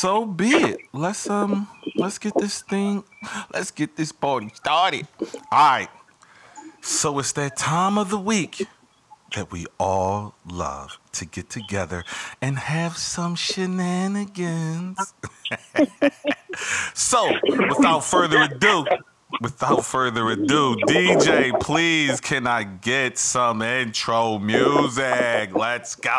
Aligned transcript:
so 0.00 0.24
be 0.24 0.48
it. 0.48 0.80
Let's 0.94 1.28
um 1.28 1.68
let's 1.94 2.16
get 2.16 2.32
this 2.34 2.62
thing 2.62 3.04
let's 3.52 3.70
get 3.70 3.96
this 3.96 4.12
party 4.12 4.50
started. 4.54 5.06
Alright. 5.52 5.90
So 6.80 7.18
it's 7.18 7.32
that 7.32 7.58
time 7.58 7.98
of 7.98 8.08
the 8.08 8.18
week 8.18 8.66
that 9.36 9.52
we 9.52 9.66
all 9.78 10.34
love 10.50 10.98
to 11.12 11.26
get 11.26 11.50
together 11.50 12.02
and 12.40 12.58
have 12.58 12.96
some 12.96 13.34
shenanigans. 13.34 15.12
so, 16.94 17.30
without 17.44 18.00
further 18.00 18.40
ado, 18.42 18.86
without 19.42 19.84
further 19.84 20.30
ado, 20.30 20.76
DJ, 20.88 21.60
please 21.60 22.20
can 22.20 22.46
I 22.46 22.64
get 22.64 23.18
some 23.18 23.60
intro 23.60 24.38
music? 24.38 25.54
Let's 25.54 25.94
go. 25.94 26.18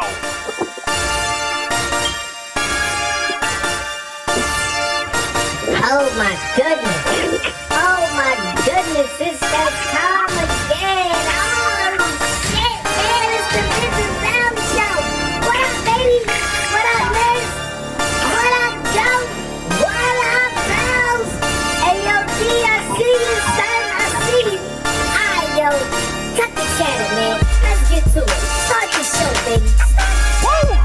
Oh 5.84 6.06
my 6.16 6.38
goodness. 6.56 7.42
Oh 7.74 8.06
my 8.14 8.38
goodness, 8.66 9.10
it's 9.18 9.40
that 9.42 9.74
time 9.90 10.30
again. 10.30 11.10
Oh 11.26 11.98
shit, 12.54 12.82
man, 12.86 13.28
it's 13.34 13.50
the 13.50 13.62
Mrs. 13.66 14.14
Brown 14.22 14.54
Show. 14.78 14.98
What 15.42 15.58
up, 15.58 15.74
baby? 15.90 16.22
What 16.70 16.86
up, 16.86 17.10
Liz? 17.18 17.50
What 18.30 18.54
up, 18.62 18.78
Joe? 18.94 19.26
What 19.82 20.18
up, 20.22 20.54
pals? 20.70 21.30
Hey, 21.82 21.98
yo, 22.06 22.16
D, 22.30 22.42
I 22.62 22.78
see 22.94 23.18
you, 23.18 23.36
son. 23.58 23.82
I 23.90 24.08
see 24.22 24.54
you. 24.54 24.62
Alright, 25.18 25.50
yo, 25.58 25.70
cut 26.38 26.52
the 26.54 26.66
chatter, 26.78 27.10
man. 27.18 27.42
Let's 27.66 27.82
get 27.90 28.06
to 28.14 28.22
it. 28.22 28.42
Start 28.70 28.86
the 28.94 29.02
show, 29.02 29.34
baby. 29.50 29.66
Woo! 30.46 30.78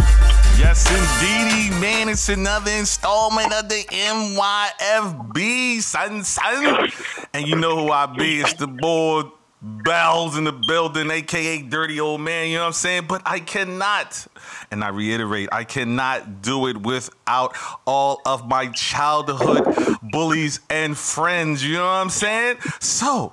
Yes, 0.57 0.89
indeedy, 0.89 1.66
man. 1.87 2.09
It's 2.09 2.29
another 2.29 2.73
installment 2.73 3.53
of 3.53 3.69
the 3.69 3.85
NYFB, 3.91 5.81
son, 5.81 6.25
son. 6.25 6.91
And 7.33 7.47
you 7.47 7.55
know 7.55 7.77
who 7.77 7.93
I 7.93 8.07
be. 8.07 8.41
It's 8.41 8.55
the 8.55 8.67
boy 8.67 9.23
Bells 9.63 10.37
in 10.37 10.45
the 10.45 10.53
building, 10.53 11.11
aka 11.11 11.63
Dirty 11.63 11.99
Old 11.99 12.21
Man, 12.21 12.49
you 12.49 12.57
know 12.57 12.63
what 12.63 12.67
I'm 12.67 12.73
saying? 12.73 13.07
But 13.09 13.23
I 13.25 13.41
cannot, 13.41 14.27
and 14.71 14.85
I 14.85 14.89
reiterate, 14.89 15.49
I 15.51 15.65
cannot 15.65 16.43
do 16.43 16.67
it 16.67 16.77
without 16.77 17.57
all 17.87 18.21
of 18.27 18.47
my 18.47 18.67
childhood 18.69 19.65
bullies 20.03 20.61
and 20.69 20.97
friends, 20.97 21.65
you 21.65 21.75
know 21.75 21.87
what 21.87 21.93
I'm 21.93 22.11
saying? 22.11 22.59
So, 22.81 23.33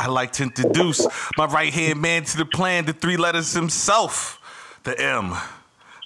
I 0.00 0.08
like 0.08 0.32
to 0.32 0.42
introduce 0.42 1.06
my 1.38 1.46
right 1.46 1.72
hand 1.72 2.00
man 2.02 2.24
to 2.24 2.36
the 2.38 2.46
plan, 2.46 2.84
the 2.84 2.92
three 2.92 3.16
letters 3.16 3.52
himself, 3.52 4.40
the 4.82 5.00
M 5.00 5.36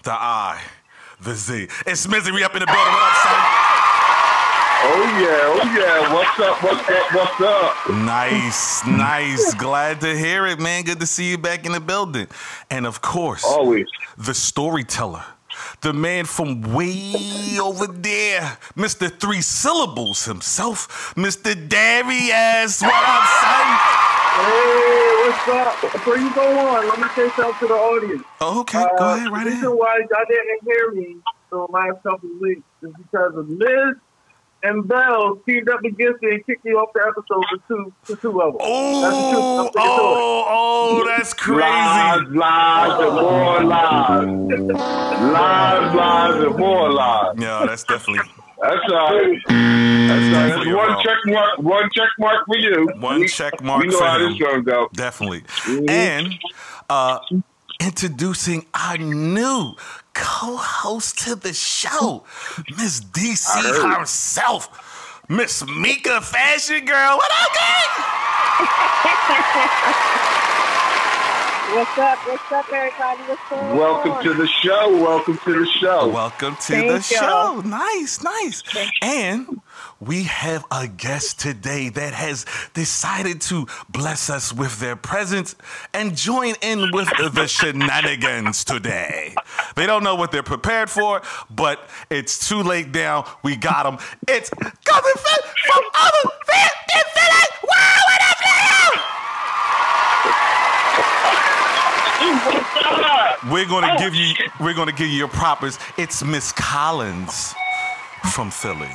the 0.06 0.12
I, 0.12 0.62
the 1.20 1.34
Z. 1.34 1.68
It's 1.86 2.06
Misery 2.08 2.44
up 2.44 2.54
in 2.54 2.60
the 2.60 2.66
building. 2.66 2.82
What 2.82 3.02
up, 3.02 3.16
son? 3.22 3.62
Oh 4.88 5.18
yeah, 5.20 5.62
oh 5.62 5.74
yeah. 5.76 6.12
What's 6.14 6.38
up? 6.38 6.62
What's 6.62 6.88
up? 6.88 7.14
What's 7.14 7.40
up? 7.40 7.90
Nice, 8.04 8.86
nice. 8.86 9.54
Glad 9.54 10.00
to 10.02 10.16
hear 10.16 10.46
it, 10.46 10.60
man. 10.60 10.84
Good 10.84 11.00
to 11.00 11.06
see 11.06 11.30
you 11.30 11.38
back 11.38 11.66
in 11.66 11.72
the 11.72 11.80
building. 11.80 12.28
And 12.70 12.86
of 12.86 13.00
course, 13.02 13.44
Always. 13.44 13.86
the 14.18 14.34
storyteller, 14.34 15.24
the 15.80 15.92
man 15.92 16.24
from 16.26 16.60
way 16.74 17.14
over 17.60 17.86
there, 17.86 18.58
Mr. 18.76 19.10
Three 19.10 19.40
Syllables 19.40 20.24
himself, 20.26 21.14
Mr. 21.16 21.54
Darius. 21.68 22.82
What 22.82 22.92
up, 22.94 23.24
son? 23.42 24.15
Hey, 24.36 25.30
what's 25.30 25.48
up? 25.48 25.92
Before 25.92 26.18
you 26.18 26.34
go 26.34 26.58
on, 26.58 26.88
let 26.88 26.98
me 27.00 27.06
say 27.16 27.28
something 27.36 27.58
to 27.60 27.66
the 27.68 27.74
audience. 27.74 28.22
Oh, 28.40 28.60
okay, 28.60 28.84
go 28.98 29.04
Uh, 29.04 29.14
ahead, 29.16 29.32
right 29.32 29.44
the 29.44 29.50
ahead. 29.50 29.62
reason 29.62 29.70
why 29.78 29.98
y'all 30.10 30.24
didn't 30.28 30.60
hear 30.64 30.90
me 30.92 31.16
the 31.50 31.58
last 31.70 32.02
couple 32.02 32.28
of 32.30 32.40
weeks 32.40 32.62
is 32.82 32.90
because 32.98 33.34
of 33.34 33.48
Liz 33.48 33.96
and 34.62 34.86
Bell 34.86 35.36
teamed 35.48 35.68
up 35.70 35.80
against 35.84 36.22
me 36.22 36.32
and 36.32 36.46
kicked 36.46 36.64
me 36.64 36.72
off 36.72 36.90
the 36.94 37.00
episode 37.00 37.44
for 37.50 37.58
two 37.68 37.92
for 38.02 38.16
two 38.20 38.42
of 38.42 38.52
them. 38.58 38.60
That's 38.60 39.16
the 39.16 39.30
truth. 39.30 39.44
Oh, 39.44 39.58
I'm 39.58 39.68
sticking 39.68 39.82
to 39.82 40.04
it. 40.04 40.20
oh, 40.20 40.44
oh, 40.48 41.04
that's 41.06 41.32
crazy. 41.32 41.60
Lies, 41.60 42.22
lies, 42.28 43.00
and 43.00 43.14
more 43.14 43.64
lies. 43.64 44.26
lies, 45.32 45.94
lies, 45.94 46.44
and 46.44 46.56
more 46.58 46.90
lies. 46.92 47.34
Yeah, 47.38 47.64
that's 47.66 47.84
definitely 47.84 48.28
That's 48.62 48.92
all 48.92 49.14
right. 49.18 49.38
that's 49.46 50.08
That's 50.08 50.28
definitely 50.32 50.72
one 50.74 50.88
wrong. 50.88 51.02
check 51.04 51.18
mark. 51.26 51.58
One 51.58 51.90
check 51.94 52.08
mark 52.18 52.46
for 52.46 52.56
you. 52.56 52.88
One 52.98 53.20
We- 53.20 53.28
check 53.28 53.60
mark 53.62 53.82
We 53.82 53.88
know 53.88 53.98
for 53.98 54.04
how 54.06 54.18
him. 54.18 54.30
this 54.32 54.38
gonna 54.40 54.62
go. 54.62 54.88
Definitely. 54.94 55.42
Mhm. 55.64 55.90
And 55.90 56.34
uh 56.88 57.18
introducing 57.80 58.64
our 58.74 58.96
new 58.96 59.74
co-host 60.14 61.18
to 61.24 61.34
the 61.36 61.52
show, 61.52 62.24
Miss 62.78 63.00
DC 63.00 63.60
herself, 63.82 64.70
Miss 65.28 65.62
Meka 65.64 66.22
Fashion 66.22 66.84
Girl. 66.86 67.16
What 67.18 67.30
up, 67.30 67.52
gang? 67.54 67.90
What's 71.74 71.98
up? 71.98 72.18
What's 72.28 72.52
up, 72.52 72.72
everybody? 72.72 73.22
What's 73.24 73.42
going 73.50 73.76
Welcome 73.76 74.12
on? 74.12 74.24
to 74.24 74.34
the 74.34 74.46
show. 74.46 75.02
Welcome 75.02 75.36
to 75.38 75.58
the 75.58 75.66
show. 75.66 76.08
Welcome 76.08 76.54
to 76.54 76.60
Thank 76.62 76.86
the 76.88 76.94
you. 76.94 77.02
show. 77.02 77.60
Nice, 77.64 78.22
nice. 78.22 78.62
And 79.02 79.60
we 79.98 80.22
have 80.24 80.64
a 80.70 80.86
guest 80.86 81.40
today 81.40 81.88
that 81.88 82.12
has 82.12 82.46
decided 82.74 83.40
to 83.42 83.66
bless 83.88 84.30
us 84.30 84.52
with 84.52 84.78
their 84.78 84.94
presence 84.94 85.56
and 85.92 86.16
join 86.16 86.54
in 86.62 86.92
with 86.92 87.08
the 87.34 87.46
shenanigans 87.48 88.64
today. 88.64 89.34
They 89.74 89.86
don't 89.86 90.04
know 90.04 90.14
what 90.14 90.30
they're 90.30 90.44
prepared 90.44 90.88
for, 90.88 91.20
but 91.50 91.80
it's 92.10 92.48
too 92.48 92.62
late 92.62 92.94
now. 92.94 93.24
We 93.42 93.56
got 93.56 93.82
them. 93.82 93.98
It's 94.28 94.50
coming 94.50 94.72
from, 94.84 95.50
from 95.66 95.82
other 95.94 96.30
fan 96.46 96.70
infinite. 96.94 97.50
Wow, 97.64 97.96
We're 103.50 103.66
gonna 103.66 103.96
give 103.98 104.14
you 104.14 104.34
we're 104.60 104.74
gonna 104.74 104.92
give 104.92 105.08
you 105.08 105.16
your 105.16 105.28
propers. 105.28 105.78
It's 105.96 106.24
Miss 106.24 106.52
Collins 106.52 107.54
from 108.32 108.50
Philly. 108.50 108.90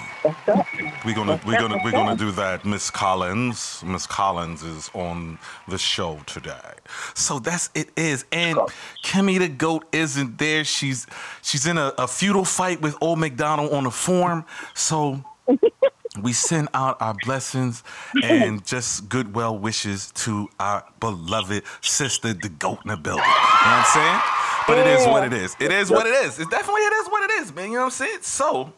We're 1.05 1.15
gonna 1.15 1.39
we're 1.45 1.59
gonna 1.59 1.77
we're 1.83 1.91
gonna 1.91 2.17
do 2.17 2.31
that. 2.31 2.65
Miss 2.65 2.89
Collins. 2.89 3.81
Miss 3.85 4.05
Collins 4.05 4.63
is 4.63 4.91
on 4.93 5.39
the 5.67 5.77
show 5.77 6.19
today. 6.25 6.73
So 7.13 7.39
that's 7.39 7.69
it 7.73 7.89
is. 7.95 8.25
And 8.31 8.57
Kimmy 9.03 9.39
the 9.39 9.47
goat 9.47 9.85
isn't 9.93 10.37
there. 10.37 10.63
She's 10.63 11.07
she's 11.41 11.65
in 11.65 11.77
a, 11.77 11.93
a 11.97 12.07
feudal 12.07 12.45
fight 12.45 12.81
with 12.81 12.95
old 13.01 13.19
McDonald 13.19 13.71
on 13.71 13.85
the 13.85 13.91
farm. 13.91 14.45
So 14.73 15.23
we 16.19 16.33
send 16.33 16.67
out 16.73 17.01
our 17.01 17.15
blessings 17.25 17.83
and 18.23 18.65
just 18.65 19.07
good 19.07 19.33
well 19.33 19.57
wishes 19.57 20.11
to 20.11 20.49
our 20.59 20.83
beloved 20.99 21.63
sister, 21.81 22.33
the 22.33 22.49
goat 22.49 22.79
in 22.83 22.89
the 22.91 22.97
building. 22.97 23.23
You 23.23 23.29
know 23.29 23.33
what 23.33 23.85
I'm 23.85 23.85
saying? 23.85 24.21
But 24.67 24.77
it 24.77 24.87
is 24.87 25.07
what 25.07 25.25
it 25.25 25.33
is. 25.33 25.55
It 25.59 25.71
is 25.71 25.89
what 25.89 26.05
it 26.05 26.13
is. 26.25 26.39
It 26.39 26.49
definitely 26.49 26.81
it 26.81 26.93
is 26.93 27.07
what 27.07 27.29
it 27.29 27.33
is, 27.41 27.53
man. 27.53 27.67
You 27.67 27.73
know 27.73 27.79
what 27.79 27.85
I'm 27.85 27.91
saying? 27.91 28.19
So, 28.21 28.73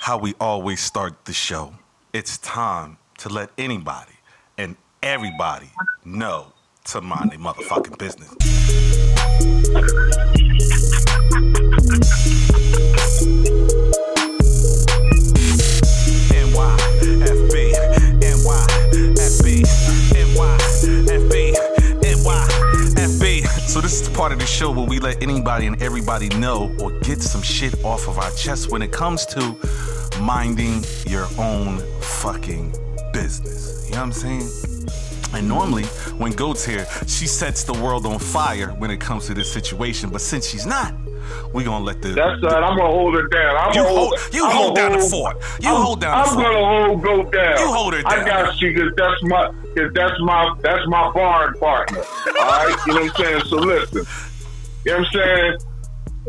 how 0.00 0.18
we 0.18 0.34
always 0.40 0.80
start 0.80 1.24
the 1.24 1.32
show, 1.32 1.72
it's 2.12 2.38
time 2.38 2.98
to 3.18 3.28
let 3.28 3.50
anybody 3.56 4.12
and 4.58 4.76
everybody 5.02 5.70
know 6.04 6.52
to 6.84 7.00
mind 7.00 7.30
their 7.30 7.38
motherfucking 7.38 7.96
business. 7.98 8.32
This 23.82 24.00
is 24.00 24.08
the 24.08 24.16
part 24.16 24.30
of 24.30 24.38
the 24.38 24.46
show 24.46 24.70
where 24.70 24.86
we 24.86 25.00
let 25.00 25.20
anybody 25.20 25.66
and 25.66 25.82
everybody 25.82 26.28
know 26.38 26.72
or 26.80 26.92
get 27.00 27.20
some 27.20 27.42
shit 27.42 27.84
off 27.84 28.06
of 28.06 28.16
our 28.16 28.30
chest 28.30 28.70
when 28.70 28.80
it 28.80 28.92
comes 28.92 29.26
to 29.26 29.56
minding 30.20 30.84
your 31.04 31.26
own 31.36 31.78
fucking 32.00 32.72
business. 33.12 33.84
You 33.86 33.96
know 33.96 34.06
what 34.06 34.06
I'm 34.06 34.12
saying? 34.12 34.48
And 35.34 35.48
normally, 35.48 35.82
when 36.16 36.30
Goat's 36.30 36.64
here, 36.64 36.86
she 37.08 37.26
sets 37.26 37.64
the 37.64 37.72
world 37.72 38.06
on 38.06 38.20
fire 38.20 38.68
when 38.78 38.92
it 38.92 39.00
comes 39.00 39.26
to 39.26 39.34
this 39.34 39.52
situation. 39.52 40.10
But 40.10 40.20
since 40.20 40.46
she's 40.46 40.64
not, 40.64 40.94
we 41.52 41.64
gonna 41.64 41.84
let 41.84 42.00
the 42.02 42.08
That's 42.10 42.42
right. 42.42 42.62
I'm 42.62 42.76
gonna 42.76 42.92
hold 42.92 43.16
it 43.16 43.30
down. 43.30 43.56
I'm 43.56 43.74
you 43.74 43.84
hold 43.84 44.14
you 44.32 44.44
I'm 44.44 44.50
hold 44.52 44.76
down 44.76 44.92
the 44.92 44.98
fort. 44.98 45.36
You 45.60 45.70
I'm, 45.70 45.82
hold 45.82 46.00
down 46.00 46.18
the 46.18 46.24
I'm 46.24 46.34
fort. 46.34 46.46
gonna 46.46 46.86
hold 46.86 47.02
go 47.02 47.30
down. 47.30 47.58
You 47.58 47.72
hold 47.72 47.94
it 47.94 48.08
down. 48.08 48.20
I 48.20 48.24
got 48.24 48.60
you 48.60 48.72
because 48.74 48.92
that's 48.96 49.22
my 49.22 49.48
because 49.74 49.92
that's 49.94 50.20
my 50.20 50.54
that's 50.62 50.86
my 50.86 51.10
barn 51.14 51.54
partner. 51.60 52.04
All 52.40 52.50
right, 52.50 52.76
you 52.86 52.94
know 52.94 53.02
what 53.02 53.18
I'm 53.20 53.24
saying. 53.24 53.42
So 53.48 53.56
listen, 53.56 54.06
you 54.84 54.92
know 54.92 54.98
what 54.98 55.06
I'm 55.06 55.06
saying. 55.12 55.58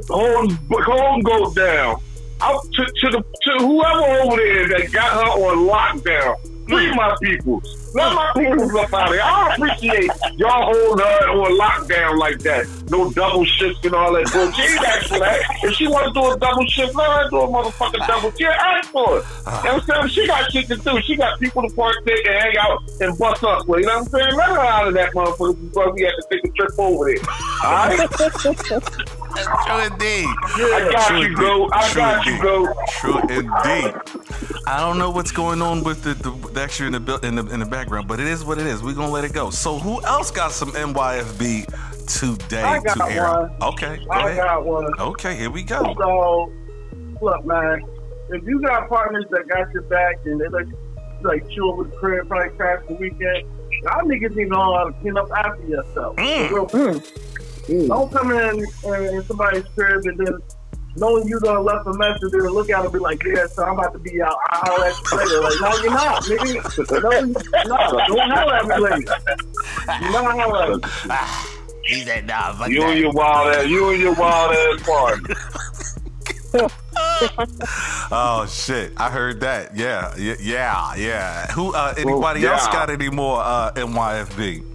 Hold 0.09 0.57
hold 0.71 1.23
go 1.23 1.53
down. 1.53 1.97
Out 2.41 2.61
to, 2.73 2.85
to 2.85 3.09
the 3.11 3.23
to 3.43 3.65
whoever 3.65 4.21
over 4.23 4.35
there 4.35 4.67
that 4.69 4.91
got 4.91 5.13
her 5.13 5.31
on 5.31 5.67
lockdown. 5.69 6.35
Free 6.73 6.95
my 6.95 7.15
people. 7.21 7.61
Let 7.93 8.15
my 8.15 8.31
people 8.35 8.79
up 8.79 8.91
out 8.93 9.09
of 9.09 9.13
here. 9.13 9.21
I 9.23 9.53
appreciate 9.53 10.09
y'all 10.35 10.73
holding 10.73 11.05
her 11.05 11.29
on 11.29 11.59
lockdown 11.59 12.17
like 12.17 12.39
that. 12.39 12.67
No 12.89 13.11
double 13.11 13.45
shifts 13.45 13.85
and 13.85 13.93
all 13.93 14.13
that 14.13 14.31
bullshit. 14.33 14.55
She 14.55 14.73
ain't 14.73 14.87
asked 14.87 15.09
for 15.09 15.19
that. 15.19 15.39
If 15.63 15.73
she 15.75 15.87
want 15.87 16.07
to 16.07 16.13
do 16.19 16.31
a 16.31 16.39
double 16.39 16.65
shift, 16.65 16.95
let 16.95 17.07
her 17.07 17.29
do 17.29 17.41
a 17.41 17.47
motherfucking 17.47 18.07
double 18.07 18.31
shift. 18.31 18.57
Ask 18.59 18.89
for 18.89 19.19
it. 19.19 19.25
You 19.45 19.51
know 19.51 19.53
what 19.53 19.65
I'm 19.65 19.81
saying? 19.81 20.07
She 20.09 20.27
got 20.27 20.51
shit 20.51 20.67
to 20.67 20.75
do. 20.77 21.01
She 21.03 21.15
got 21.15 21.39
people 21.39 21.61
to 21.61 21.75
partake 21.75 22.27
and 22.27 22.35
hang 22.35 22.57
out 22.57 22.81
and 22.99 23.17
bust 23.17 23.43
up 23.43 23.67
with. 23.67 23.81
You 23.81 23.85
know 23.85 23.99
what 23.99 24.05
I'm 24.05 24.09
saying? 24.09 24.35
Let 24.35 24.49
her 24.49 24.59
out 24.59 24.87
of 24.87 24.93
that 24.95 25.13
motherfucker 25.13 25.61
before 25.61 25.93
we 25.93 26.01
have 26.01 26.15
to 26.15 26.27
take 26.31 26.43
a 26.45 26.49
trip 26.49 26.71
over 26.79 27.05
there. 27.05 27.21
All 27.63 27.89
right? 27.89 27.99
True 29.35 29.79
indeed. 29.79 30.27
I 30.55 30.89
got 30.91 31.07
True 31.07 31.17
you, 31.17 31.23
indeed. 31.25 31.37
go. 31.37 31.69
I 31.73 31.89
True 31.89 32.01
got 32.01 32.25
you, 32.25 32.33
indeed. 32.33 32.75
True 32.89 33.19
indeed. 33.21 33.93
I 34.67 34.79
don't 34.79 34.97
know 34.97 35.09
what's 35.09 35.31
going 35.31 35.61
on 35.61 35.83
with 35.83 36.03
the, 36.03 36.13
the, 36.13 36.31
the 36.49 36.61
extra 36.61 36.87
in 36.87 36.93
the, 36.93 37.19
in 37.23 37.35
the 37.35 37.45
in 37.47 37.59
the 37.59 37.65
background, 37.65 38.07
but 38.07 38.19
it 38.19 38.27
is 38.27 38.43
what 38.45 38.57
it 38.59 38.67
is. 38.67 38.81
We're 38.83 38.93
gonna 38.93 39.11
let 39.11 39.23
it 39.25 39.33
go. 39.33 39.49
So 39.49 39.77
who 39.79 40.01
else 40.03 40.31
got 40.31 40.51
some 40.51 40.71
NYFB 40.71 41.65
today 42.07 42.61
I 42.61 42.79
got 42.79 42.97
to 42.97 43.05
air? 43.13 43.23
one. 43.29 43.51
Okay, 43.61 43.97
go 44.05 44.11
I 44.11 44.29
ahead. 44.29 44.37
got 44.37 44.65
one. 44.65 44.99
Okay, 44.99 45.35
here 45.35 45.49
we 45.49 45.63
go. 45.63 45.93
So, 45.97 46.51
look, 47.21 47.45
man, 47.45 47.81
if 48.29 48.43
you 48.45 48.61
got 48.61 48.87
partners 48.89 49.25
that 49.31 49.47
got 49.47 49.71
your 49.73 49.83
back 49.83 50.17
and 50.25 50.39
they 50.39 50.47
let 50.47 50.67
you 50.67 50.77
like 51.23 51.49
chill 51.49 51.75
with 51.77 51.91
the 51.91 51.97
crib, 51.97 52.27
probably 52.27 52.49
crash 52.57 52.83
the 52.87 52.93
weekend, 52.95 53.47
y'all 53.83 54.01
niggas 54.03 54.35
need 54.35 54.45
to 54.45 54.49
know 54.49 54.75
how 54.75 54.83
to 54.85 54.93
clean 55.01 55.17
up 55.17 55.29
after 55.31 55.65
yourself. 55.65 56.15
Mm. 56.17 57.32
For 57.65 57.71
real. 57.73 57.87
Don't 57.87 58.11
come 58.11 58.31
in, 58.31 58.59
in 58.59 59.15
in 59.15 59.23
somebody's 59.23 59.63
crib 59.75 60.05
and 60.05 60.17
then 60.17 60.37
knowing 60.95 61.27
you 61.27 61.39
done 61.39 61.63
left 61.63 61.87
a 61.87 61.93
message 61.93 62.33
and 62.33 62.41
then 62.41 62.51
look 62.51 62.69
out 62.69 62.83
and 62.83 62.93
be 62.93 62.99
like, 62.99 63.21
yeah, 63.23 63.47
so 63.47 63.63
I'm 63.63 63.77
about 63.79 63.93
to 63.93 63.99
be 63.99 64.21
out. 64.21 64.37
I'll 64.49 64.79
let 64.79 64.93
you 65.11 65.17
later. 65.17 65.41
Like, 65.41 65.61
no, 65.61 65.83
you're 65.83 65.91
not, 65.91 66.23
nigga. 66.23 67.01
No, 67.01 67.11
you- 67.11 67.33
no, 67.65 68.15
don't 68.15 68.31
holler 68.31 68.55
at 68.55 68.67
me 68.67 68.77
later. 68.77 68.97
You 70.01 70.11
not 70.11 70.39
holler 70.39 70.73
at 70.73 71.07
me. 71.07 71.49
He 71.85 71.95
said, 72.03 72.25
nah, 72.27 72.53
fuck 72.53 72.69
You 72.69 72.81
and 72.83 72.97
your 72.97 73.11
wild 73.11 73.53
ass, 73.55 73.67
you 73.67 73.89
and 73.89 74.01
your 74.01 74.13
wild 74.13 74.55
ass 74.55 74.83
party. 74.87 75.33
Oh 78.11 78.45
shit! 78.47 78.93
I 78.97 79.09
heard 79.09 79.39
that. 79.39 79.75
Yeah, 79.75 80.13
yeah, 80.17 80.35
yeah, 80.39 80.95
yeah. 80.95 81.47
Who? 81.53 81.73
Uh, 81.73 81.95
anybody 81.97 82.41
yeah. 82.41 82.51
else 82.51 82.67
got 82.67 82.91
any 82.91 83.09
more 83.09 83.41
uh, 83.41 83.71
NYFB? 83.73 84.72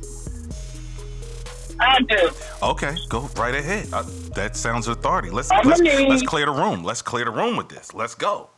I 1.80 2.00
do. 2.00 2.30
Okay, 2.62 2.96
go 3.08 3.28
right 3.36 3.54
ahead. 3.54 3.88
Uh, 3.92 4.02
that 4.34 4.56
sounds 4.56 4.88
authority. 4.88 5.30
Let's 5.30 5.50
I'm 5.50 5.66
let's, 5.68 5.80
let's 5.80 6.22
clear 6.22 6.46
the 6.46 6.52
room. 6.52 6.82
Let's 6.82 7.02
clear 7.02 7.24
the 7.24 7.30
room 7.30 7.56
with 7.56 7.68
this. 7.68 7.94
Let's 7.94 8.14
go. 8.14 8.50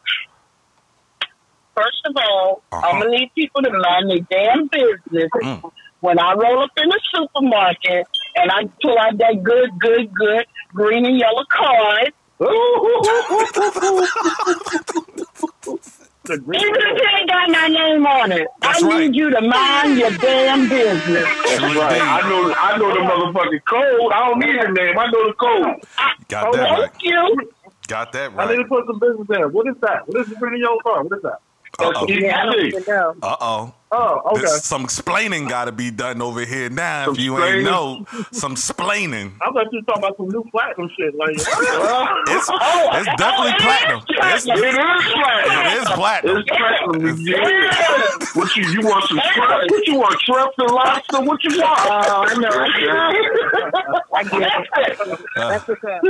First 1.77 2.01
of 2.07 2.17
all, 2.17 2.63
Uh-huh. 2.73 2.87
I'm 2.87 3.01
gonna 3.01 3.11
need 3.11 3.31
people 3.35 3.63
to 3.63 3.71
mind 3.71 4.11
their 4.11 4.21
damn 4.31 4.67
business. 4.69 5.31
Mm. 5.43 5.71
When 6.01 6.19
I 6.19 6.33
roll 6.33 6.63
up 6.63 6.71
in 6.79 6.89
the 6.89 7.01
supermarket 7.15 8.07
and 8.37 8.51
I 8.51 8.65
pull 8.83 8.99
out 8.99 9.19
that 9.19 9.43
good, 9.43 9.71
good, 9.79 10.13
good 10.15 10.47
green 10.73 11.05
and 11.05 11.19
yellow 11.19 11.45
card, 11.51 12.13
The 16.31 16.39
green 16.39 16.61
even 16.61 16.77
if 16.77 16.97
it 16.97 17.09
ain't 17.19 17.29
got 17.29 17.51
my 17.51 17.67
name 17.67 18.07
on 18.07 18.31
it, 18.31 18.47
That's 18.63 18.85
I 18.85 18.87
right. 18.87 19.11
need 19.11 19.17
you 19.17 19.31
to 19.31 19.41
mind 19.41 19.99
your 19.99 20.13
damn 20.13 20.69
business. 20.69 21.25
That's 21.25 21.75
right. 21.75 22.01
I 22.01 22.21
know. 22.23 22.55
I 22.55 22.79
know 22.79 22.95
the 22.95 23.01
motherfucking 23.01 23.65
code. 23.69 24.13
I 24.13 24.29
don't 24.29 24.39
need 24.39 24.55
your 24.55 24.71
name. 24.71 24.97
I 24.97 25.07
know 25.07 25.27
the 25.27 25.35
code. 25.35 25.83
Got 26.29 26.53
that 26.53 26.71
right. 26.71 26.91
Thank 26.93 27.03
you. 27.03 27.51
Got 27.89 28.13
that 28.13 28.33
right. 28.33 28.49
I 28.49 28.53
need 28.53 28.63
to 28.63 28.69
put 28.69 28.87
some 28.87 29.01
business 29.01 29.27
in. 29.29 29.53
What 29.53 29.67
is 29.67 29.75
that? 29.81 30.07
What 30.07 30.21
is 30.21 30.29
the 30.29 30.37
green 30.37 30.55
and 30.55 30.63
yellow 30.63 30.79
car? 30.85 31.03
What 31.03 31.17
is 31.17 31.23
that? 31.25 31.41
Uh 31.81 31.93
oh. 31.97 32.07
Yeah, 32.09 32.43
I 32.43 32.45
don't 32.47 32.67
even 32.67 32.83
know. 32.87 33.15
Uh 33.23 33.37
oh. 33.41 33.75
Oh, 33.93 34.23
okay. 34.31 34.43
There's 34.43 34.63
some 34.65 34.85
explaining 34.85 35.49
got 35.49 35.65
to 35.65 35.73
be 35.73 35.91
done 35.91 36.23
over 36.23 36.45
here 36.45 36.71
now. 36.71 37.07
Some 37.07 37.15
if 37.15 37.21
you 37.21 37.43
ain't 37.43 37.65
know, 37.65 38.07
some 38.31 38.55
splaining. 38.55 39.33
I 39.43 39.51
thought 39.51 39.67
you 39.73 39.81
were 39.81 39.85
talking 39.85 40.05
about 40.05 40.17
some 40.17 40.29
new 40.29 40.45
platinum 40.53 40.89
shit. 40.97 41.13
Like, 41.17 41.31
It's 41.35 42.49
it's 42.49 43.17
definitely 43.19 43.55
platinum. 43.59 44.03
It's, 44.09 44.47
It 44.47 44.55
is 44.55 45.11
platinum. 45.11 45.67
it 45.67 45.83
is 45.83 45.89
platinum. 45.89 46.37
It's 46.39 46.51
platinum. 46.51 47.17
Yeah. 47.19 48.31
What 48.35 48.55
you 48.55 48.63
you 48.71 48.81
want 48.87 49.05
some 49.09 49.21
shrimp? 49.35 49.71
What 49.73 49.87
you 49.89 49.95
want? 49.97 50.21
Shrimp 50.23 50.53
and 50.59 50.71
lobster? 50.71 51.21
What 51.23 51.43
you 51.43 51.59
want? 51.61 51.81
Oh, 51.83 52.27
I 52.29 52.35
know. 52.39 52.49
I 54.15 54.23
get 54.23 54.43
it. 54.43 55.21
That's 55.35 55.67
what's 55.67 55.83
up. 55.85 56.03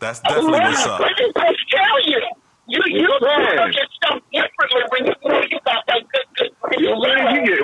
That's 0.00 0.20
definitely 0.20 0.58
what's 0.58 0.84
up. 0.86 0.98
Let 0.98 1.12
me 1.16 1.32
just 1.32 1.70
tell 1.70 2.08
you. 2.10 2.20
You 2.66 2.78
you 2.86 3.02
look 3.08 3.22
at 3.24 3.88
stuff 3.96 4.22
differently 4.32 4.82
when 4.90 5.09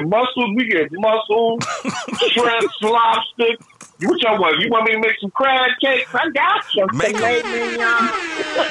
mussels. 0.08 0.50
We 0.56 0.67
get 0.69 0.88
mussels, 0.93 1.61
shrimp, 2.32 2.70
lobster. 2.82 3.56
What 4.03 4.20
y'all 4.20 4.38
want? 4.38 4.61
You 4.61 4.69
want 4.70 4.85
me 4.85 4.93
to 4.93 4.99
make 5.00 5.14
some 5.20 5.31
crab 5.31 5.70
cakes? 5.82 6.11
I 6.12 6.29
got 6.35 6.62
you. 6.75 6.87
Make 6.93 7.17
them. 7.17 7.32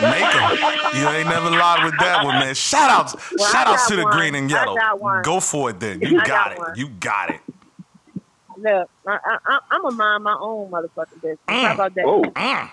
Make 0.02 0.36
'em. 0.36 1.02
You 1.02 1.08
ain't 1.10 1.28
never 1.30 1.50
lied 1.50 1.84
with 1.84 1.98
that 2.00 2.22
one, 2.24 2.36
man. 2.40 2.54
Shout 2.54 2.90
outs, 2.92 3.16
Well, 3.38 3.52
shout 3.52 3.66
outs 3.68 3.84
got 3.84 3.90
to 3.90 3.96
the 3.96 4.04
one. 4.04 4.12
green 4.14 4.36
and 4.36 4.52
I 4.52 4.56
yellow. 4.56 4.76
got 4.76 5.00
one. 5.02 5.24
Go 5.24 5.40
for 5.40 5.72
it 5.72 5.80
then. 5.80 6.00
You 6.02 6.20
I 6.20 6.26
got, 6.26 6.28
got 6.28 6.52
it. 6.52 6.58
one. 6.60 6.74
You 6.76 6.90
got 6.90 7.30
it. 7.32 7.40
look, 8.58 8.90
I, 9.08 9.38
I, 9.48 9.60
I'm 9.72 9.86
a 9.86 9.92
mind 9.92 10.24
my 10.24 10.38
own 10.40 10.70
motherfucking 10.70 11.22
business. 11.22 11.40
How 11.48 11.74
about 11.74 11.96
that? 11.96 12.06
Oh, 12.06 12.22
Mm. 12.36 12.70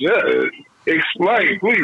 shit. 0.00 0.52
Explain, 0.86 1.58
please. 1.60 1.82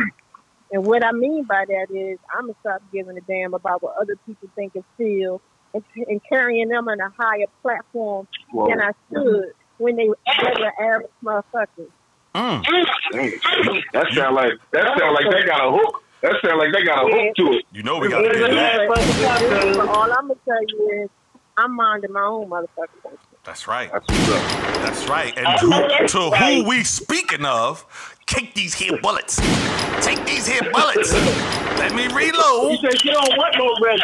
And 0.75 0.85
what 0.85 1.05
I 1.05 1.13
mean 1.13 1.45
by 1.45 1.65
that 1.67 1.87
is 1.95 2.19
I'm 2.35 2.47
gonna 2.47 2.55
stop 2.59 2.83
giving 2.93 3.17
a 3.17 3.21
damn 3.21 3.55
about 3.55 3.81
what 3.81 3.97
other 3.97 4.17
people 4.27 4.49
think 4.57 4.75
and 4.75 4.83
feel, 4.99 5.41
and, 5.73 5.85
and 6.09 6.21
carrying 6.29 6.69
them 6.69 6.89
on 6.89 6.99
a 6.99 7.11
higher 7.11 7.47
platform 7.63 8.27
Whoa. 8.51 8.69
than 8.69 8.81
I 8.81 8.91
should 9.09 9.53
when 9.79 9.95
they 9.95 10.09
were 10.09 10.19
regular 10.43 10.73
average 10.81 11.11
motherfuckers. 11.23 11.91
Mm. 12.35 12.65
That 13.93 14.13
sound 14.15 14.35
like 14.35 14.55
that 14.73 14.99
sound 14.99 15.15
like 15.15 15.31
they 15.31 15.47
got 15.47 15.65
a 15.65 15.71
hook. 15.71 16.03
That 16.23 16.37
sound 16.45 16.59
like 16.59 16.73
they 16.73 16.83
got 16.83 17.09
a 17.09 17.13
hook 17.15 17.37
to 17.37 17.53
it. 17.53 17.67
You 17.73 17.85
know 17.85 17.99
we 17.99 18.09
gotta 18.09 18.33
do 18.33 18.41
that. 18.41 18.89
But 18.89 19.89
all 19.89 20.13
I'm 20.13 20.27
gonna 20.27 20.35
tell 20.45 20.61
you 20.61 21.05
is 21.05 21.11
I'm 21.57 21.77
minding 21.77 22.13
my 22.13 22.23
own 22.23 22.51
motherfucking. 22.51 23.17
That's 23.45 23.69
right. 23.69 23.93
That's 23.93 24.09
what's. 24.09 24.29
That's 24.29 25.09
right. 25.09 25.37
And 25.37 25.47
who, 25.61 26.07
to 26.09 26.31
who 26.31 26.65
we 26.69 26.83
speaking 26.83 27.45
of, 27.45 27.87
kick 28.27 28.55
these 28.55 28.75
here 28.75 28.99
bullets. 29.01 29.37
Take 30.01 30.25
these 30.27 30.47
here 30.47 30.71
bullets. 30.73 31.13
Let 31.79 31.95
me 31.95 32.05
you 32.05 32.17
reload. 32.17 32.81
said 32.81 33.03
you 33.05 33.13
don't 33.13 33.37
want 33.37 33.55
no 33.59 33.75
red. 33.85 34.01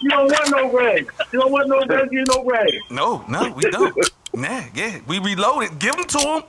You 0.00 0.10
don't 0.10 0.26
want 0.26 0.50
no 0.50 0.72
red. 0.72 1.06
You 1.32 1.40
don't 1.40 1.52
want 1.52 1.68
no 1.68 1.84
red. 1.86 2.08
You 2.10 2.24
no 2.28 2.44
red. 2.44 2.68
No, 2.90 3.24
no, 3.28 3.52
we 3.52 3.62
don't. 3.70 3.96
Nah, 4.34 4.62
yeah, 4.74 5.00
we 5.06 5.18
reloaded. 5.18 5.78
Give 5.78 5.94
them 5.94 6.04
to 6.06 6.18
him. 6.18 6.42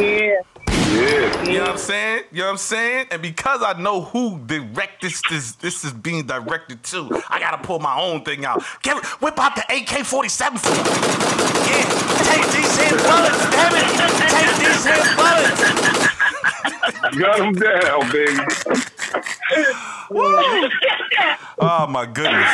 Yeah. 0.00 0.40
Yeah. 0.94 1.44
You 1.44 1.54
know 1.58 1.60
what 1.62 1.70
I'm 1.72 1.78
saying? 1.78 2.22
You 2.30 2.38
know 2.38 2.44
what 2.46 2.50
I'm 2.52 2.56
saying? 2.58 3.06
And 3.10 3.20
because 3.20 3.62
I 3.62 3.72
know 3.80 4.02
who 4.02 4.38
direct 4.46 5.02
this 5.02 5.20
this 5.28 5.52
this 5.56 5.84
is 5.84 5.92
being 5.92 6.24
directed 6.26 6.82
to, 6.84 7.22
I 7.28 7.38
gotta 7.40 7.58
pull 7.58 7.80
my 7.80 7.98
own 8.00 8.22
thing 8.24 8.44
out. 8.44 8.62
Get 8.82 9.04
whip 9.20 9.38
out 9.38 9.56
the 9.56 9.62
AK-47. 9.62 10.62
Yeah, 11.66 11.84
take 12.22 12.46
these 12.52 12.78
here 12.78 12.96
bullets, 12.98 13.42
damn 13.50 13.74
it! 13.74 13.86
Take 14.30 14.56
these 14.62 14.84
here 14.86 15.04
bullets. 15.16 15.60
Got 17.18 17.38
him 17.40 17.52
down, 17.54 18.10
baby. 18.12 18.38
Woo. 20.10 20.68
Oh 21.58 21.86
my 21.88 22.06
goodness. 22.06 22.50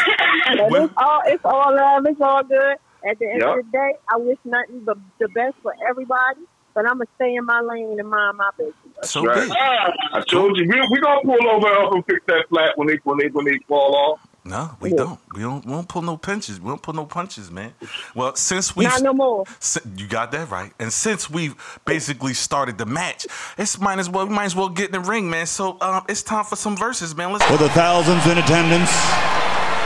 But 0.57 0.71
Well- 0.71 0.85
it's 0.85 0.95
all 0.97 1.23
it's 1.27 1.45
all 1.45 1.75
love, 1.77 2.07
it's 2.07 2.21
all 2.21 2.43
good. 2.45 2.77
At 3.09 3.19
the 3.19 3.31
end 3.31 3.41
Yep. 3.41 3.49
of 3.49 3.57
the 3.65 3.71
day, 3.73 3.93
I 4.13 4.17
wish 4.17 4.39
nothing 4.45 4.81
but 4.85 4.99
the 5.19 5.29
best 5.29 5.57
for 5.63 5.75
everybody. 5.89 6.41
But 6.75 6.87
I'm 6.87 6.95
gonna 6.99 7.07
stay 7.17 7.35
in 7.35 7.45
my 7.45 7.61
lane 7.61 7.97
and 7.99 8.09
mind 8.09 8.37
my 8.39 8.51
business. 8.57 8.75
So 9.11 9.25
Right. 9.25 9.49
be. 9.49 9.55
I 9.55 10.21
told 10.29 10.57
you, 10.57 10.67
we 10.69 10.81
we 10.91 11.01
gonna 11.01 11.21
pull 11.25 11.49
over 11.51 11.69
up 11.69 11.93
and 11.95 12.05
fix 12.07 12.21
that 12.29 12.47
flat 12.49 12.77
when 12.77 12.89
they 12.89 12.99
when 13.05 13.19
they 13.19 13.29
when 13.29 13.45
they 13.45 13.59
fall 13.69 13.95
off. 13.97 14.21
No, 14.43 14.71
we 14.81 14.91
don't. 14.95 15.21
We 15.35 15.43
don't. 15.43 15.65
We 15.67 15.73
don't 15.73 15.87
pull 15.89 16.01
no 16.01 16.17
punches. 16.17 16.59
We 16.61 16.69
don't 16.71 16.81
pull 16.81 16.95
no 16.95 17.05
punches, 17.05 17.51
man. 17.51 17.75
Well, 18.15 18.35
since 18.37 18.75
we 18.75 18.85
Not 18.85 19.03
no 19.03 19.13
more. 19.13 19.45
Si- 19.59 19.81
You 19.97 20.07
got 20.07 20.33
that 20.33 20.51
right. 20.51 20.73
And 20.81 20.91
since 20.91 21.29
we've 21.29 21.55
basically 21.85 22.33
started 22.33 22.79
the 22.79 22.87
match, 22.87 23.27
it's 23.59 23.79
might 23.79 23.99
as 23.99 24.09
well 24.09 24.27
we 24.27 24.35
might 24.35 24.47
as 24.47 24.57
well 24.57 24.71
get 24.71 24.87
in 24.95 25.03
the 25.03 25.07
ring, 25.09 25.29
man. 25.29 25.45
So 25.47 25.77
um, 25.83 26.05
it's 26.09 26.23
time 26.23 26.45
for 26.45 26.57
some 26.57 26.75
verses, 26.77 27.15
man. 27.15 27.33
Let's 27.33 27.45
For 27.45 27.59
the 27.59 27.69
thousands 27.71 28.27
in 28.27 28.39
attendance 28.39 28.91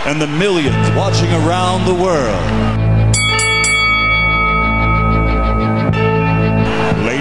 and 0.06 0.22
the 0.22 0.28
millions 0.28 0.76
watching 0.96 1.30
around 1.32 1.86
the 1.86 1.94
world. 1.94 2.83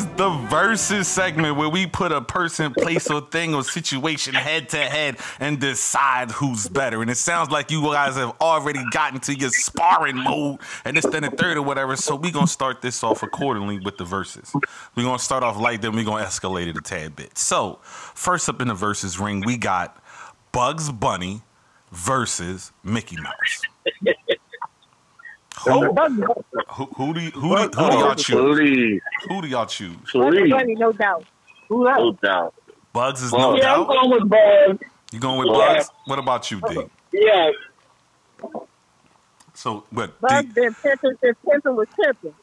is 0.00 0.06
the 0.16 0.30
versus 0.48 1.08
segment 1.08 1.56
where 1.56 1.68
we 1.68 1.86
put 1.86 2.12
a 2.12 2.20
person, 2.20 2.72
place, 2.72 3.10
or 3.10 3.20
thing 3.20 3.54
or 3.54 3.62
situation 3.62 4.34
head 4.34 4.68
to 4.70 4.78
head 4.78 5.16
and 5.38 5.60
decide 5.60 6.30
who's 6.30 6.68
better. 6.68 7.02
And 7.02 7.10
it 7.10 7.16
sounds 7.16 7.50
like 7.50 7.70
you 7.70 7.82
guys 7.82 8.16
have 8.16 8.34
already 8.40 8.82
gotten 8.92 9.20
to 9.20 9.34
your 9.34 9.50
sparring 9.50 10.16
mode 10.16 10.60
and 10.84 10.96
it's 10.96 11.08
then 11.08 11.22
the 11.22 11.30
third 11.30 11.56
or 11.56 11.62
whatever. 11.62 11.96
So 11.96 12.16
we're 12.16 12.32
gonna 12.32 12.46
start 12.46 12.80
this 12.80 13.02
off 13.04 13.22
accordingly 13.22 13.78
with 13.80 13.98
the 13.98 14.04
verses. 14.04 14.50
We're 14.94 15.04
gonna 15.04 15.18
start 15.18 15.42
off 15.42 15.58
light, 15.58 15.82
then 15.82 15.92
we're 15.92 16.04
gonna 16.04 16.24
escalate 16.24 16.68
it 16.68 16.76
a 16.76 16.80
tad 16.80 17.16
bit. 17.16 17.36
So 17.36 17.80
first 17.82 18.48
up 18.48 18.62
in 18.62 18.68
the 18.68 18.74
versus 18.74 19.18
ring, 19.18 19.42
we 19.44 19.56
got 19.56 20.02
Bugs 20.52 20.90
Bunny 20.90 21.42
versus 21.92 22.72
Mickey 22.82 23.16
Mouse. 23.16 23.62
Who, 25.64 25.92
who, 25.92 26.84
who 26.96 27.14
do 27.14 27.20
you, 27.20 27.30
who, 27.32 27.48
do, 27.56 27.62
who 27.62 27.90
do 27.90 27.96
y'all 27.98 28.14
choose? 28.14 28.56
Please, 28.58 29.00
Who 29.28 29.42
do 29.42 29.48
y'all 29.48 29.66
choose? 29.66 29.96
please. 30.10 30.50
Funny, 30.50 30.74
no 30.74 30.92
doubt. 30.92 31.24
Who 31.68 31.84
that? 31.84 31.98
No 31.98 32.12
doubt. 32.12 32.54
Bugs 32.92 33.22
is 33.22 33.32
no 33.32 33.52
Bugs. 33.52 33.62
Yeah, 33.62 33.74
I'm 33.74 33.86
going 33.86 34.10
with 34.10 34.28
Bugs. 34.28 34.78
You 35.12 35.20
going 35.20 35.38
with 35.38 35.48
Yeah. 35.48 35.74
Bugs? 35.74 35.90
What 36.06 36.18
about 36.18 36.50
you, 36.50 36.60
D? 36.68 36.82
Yeah. 37.12 37.50
So, 39.54 39.84
what? 39.90 40.18
Bugs 40.20 40.46
D, 40.48 40.52
been 40.54 40.74
pimping 40.74 41.16
since 41.22 41.36
pimping 41.48 41.76
was 41.76 41.88
pimping. 42.02 42.34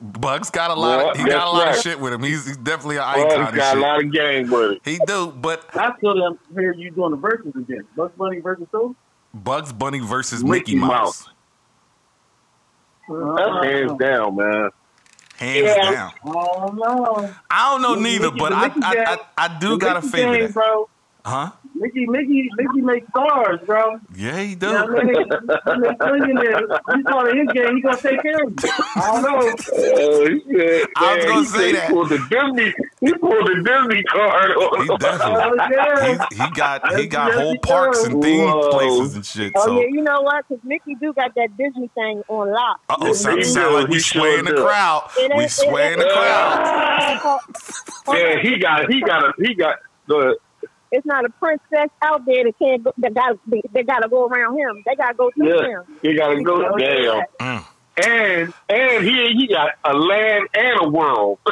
Bugs 0.20 0.50
got 0.50 0.70
a 0.70 0.74
lot. 0.74 1.10
Of, 1.10 1.16
he 1.16 1.24
got 1.24 1.48
a 1.48 1.50
lot 1.50 1.64
that's 1.66 1.78
of 1.78 1.82
shit 1.82 2.00
with 2.00 2.12
him. 2.12 2.22
He's, 2.22 2.46
he's 2.46 2.56
definitely 2.56 2.96
an 2.96 3.02
icon. 3.02 3.46
and 3.48 3.56
got 3.56 3.76
a 3.76 3.80
lot 3.80 4.02
of 4.04 4.12
game 4.12 4.48
with 4.50 4.72
it. 4.72 4.80
He 4.84 5.00
do, 5.06 5.32
but 5.32 5.64
I 5.74 5.94
still 5.98 6.14
didn't 6.14 6.38
hear 6.54 6.72
you 6.72 6.90
doing 6.92 7.10
the 7.10 7.16
verses 7.16 7.52
again. 7.56 7.86
Bugs 7.96 8.12
Bunny 8.16 8.38
versus 8.38 8.68
who? 8.70 8.94
Bugs 9.34 9.72
Bunny 9.72 9.98
versus 9.98 10.42
Mickey, 10.44 10.74
Mickey 10.74 10.76
Mouse, 10.76 11.26
Mouse. 11.26 11.28
That's 13.10 13.40
uh-huh. 13.40 13.62
hands 13.62 13.92
down, 13.98 14.36
man. 14.36 14.70
hands 15.36 15.56
Yeah. 15.66 15.90
down. 15.92 16.12
Oh 16.24 16.72
no. 16.74 17.34
I 17.50 17.72
don't 17.72 17.82
know 17.82 17.94
neither, 17.96 18.30
but 18.30 18.52
I, 18.52 18.66
I, 18.66 18.72
I, 18.82 19.18
I 19.38 19.58
do 19.58 19.78
got 19.78 19.96
a 19.96 20.02
Mickey 20.02 20.08
favor 20.08 20.48
bro. 20.52 20.88
huh? 21.24 21.50
Mickey, 21.80 22.04
Mickey, 22.06 22.48
Mickey 22.56 22.80
makes 22.82 23.08
stars, 23.08 23.58
bro. 23.64 23.98
Yeah, 24.14 24.38
he 24.42 24.54
does. 24.54 24.70
You 24.70 24.78
know 24.78 24.84
what 24.86 25.00
I 25.00 25.04
mean? 25.04 25.16
He 25.64 25.80
makes 25.80 25.98
millionaires. 26.04 26.70
You 26.94 27.04
call 27.04 27.26
it 27.26 27.36
his 27.36 27.48
game, 27.54 27.76
he 27.76 27.80
gonna 27.82 27.96
take 27.96 28.22
care 28.22 28.44
of 28.44 28.50
you. 28.52 28.70
I 28.96 29.06
don't 29.06 29.22
know. 29.22 29.56
Oh, 29.72 30.28
shit. 30.52 30.88
I 30.96 31.16
was 31.16 31.24
Man, 31.24 31.26
gonna 31.26 31.40
he 31.40 31.44
say 31.46 31.72
said 31.72 31.74
that. 31.76 31.88
He 31.88 31.92
pulled 31.94 32.08
the 32.10 32.18
Disney. 32.28 32.74
He 33.00 33.14
pulled 33.14 33.46
the 33.46 33.56
Disney 33.64 34.02
card 34.04 34.50
on. 34.52 34.82
He 34.82 34.96
definitely. 34.98 35.42
Oh, 35.42 35.54
yeah. 35.70 36.26
He, 36.30 36.36
he 36.44 36.50
got 36.50 36.96
he 36.98 37.06
got 37.06 37.28
Yes, 37.30 37.38
whole 37.38 37.58
parks 37.58 38.04
and 38.04 38.20
does. 38.20 38.24
theme 38.30 38.46
Whoa. 38.46 38.70
places 38.70 39.14
and 39.16 39.24
shit. 39.24 39.52
Oh 39.56 39.64
So, 39.64 39.80
yeah, 39.80 39.86
you 39.88 40.02
know 40.02 40.20
what? 40.20 40.44
Because 40.46 40.62
Mickey 40.64 40.94
do 40.96 41.12
got 41.14 41.34
that 41.34 41.56
Disney 41.56 41.88
thing 41.94 42.22
on 42.28 42.50
lock. 42.52 42.80
uh 42.90 42.96
oh, 43.00 43.12
sound, 43.14 43.44
sound 43.46 43.74
like 43.74 43.88
we 43.88 43.94
he 43.94 44.00
sway 44.00 44.38
in 44.38 44.44
the 44.44 44.52
crowd. 44.52 45.08
It 45.16 45.32
We 45.34 45.48
sway 45.48 45.94
in 45.94 45.98
the 45.98 46.04
crowd. 46.04 47.20
Yeah, 48.08 48.38
he 48.42 48.58
got. 48.58 48.90
He 48.90 49.00
got. 49.00 49.24
A, 49.24 49.32
he 49.38 49.54
got. 49.54 49.76
The, 50.06 50.36
It's 50.92 51.06
not 51.06 51.24
a 51.24 51.28
princess 51.30 51.88
out 52.02 52.24
there 52.26 52.44
that 52.44 52.58
can't 52.58 52.82
go, 52.82 52.92
that 52.98 53.14
got 53.14 53.38
they 53.72 53.82
got 53.84 54.00
to 54.00 54.08
go 54.08 54.26
around 54.26 54.58
him. 54.58 54.82
They 54.86 54.94
got 54.96 55.08
to 55.10 55.14
go 55.14 55.30
through 55.36 55.48
yeah, 55.60 55.68
him. 55.80 55.84
he 56.02 56.14
got 56.16 56.28
to 56.34 56.42
go 56.42 56.76
down. 56.76 57.22
Mm. 57.40 57.64
And 58.06 58.54
and 58.68 59.04
he 59.04 59.32
he 59.36 59.46
got 59.48 59.72
a 59.84 59.92
land 59.94 60.48
and 60.54 60.80
a 60.82 60.88
world. 60.88 61.38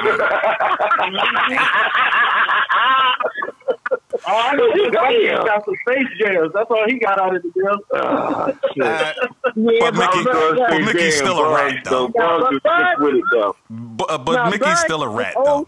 Oh, 4.27 4.35
I 4.35 4.55
know 4.57 4.71
he 4.73 4.91
got, 4.91 5.11
he 5.13 5.27
got 5.29 5.65
some 5.65 5.75
space 5.87 6.07
jams. 6.19 6.53
That's 6.53 6.71
all 6.71 6.85
he 6.87 6.99
got 6.99 7.19
out 7.21 7.37
of 7.37 7.43
the 7.43 7.51
deal. 7.51 7.79
Uh, 7.95 8.53
Yeah, 8.75 9.13
But 9.45 9.57
Mickey- 9.57 9.81
I 9.81 10.17
was 10.17 10.25
gonna 10.27 10.67
but 10.69 10.81
Mickey's 10.85 11.17
still 11.17 11.39
a 11.39 11.55
rat, 11.55 11.85
though. 11.85 12.09
Bugs 12.09 12.15
Yeah, 12.17 12.57
is 12.57 12.61
but 12.63 12.73
stick 12.73 12.99
with 12.99 13.15
it 13.15 13.25
though. 13.33 13.57
but, 13.71 14.11
uh, 14.11 14.19
but 14.19 14.33
Now, 14.33 14.51
Mickey's 14.51 14.79
still 14.81 15.03
a 15.03 15.09
rat 15.09 15.35
though. 15.43 15.67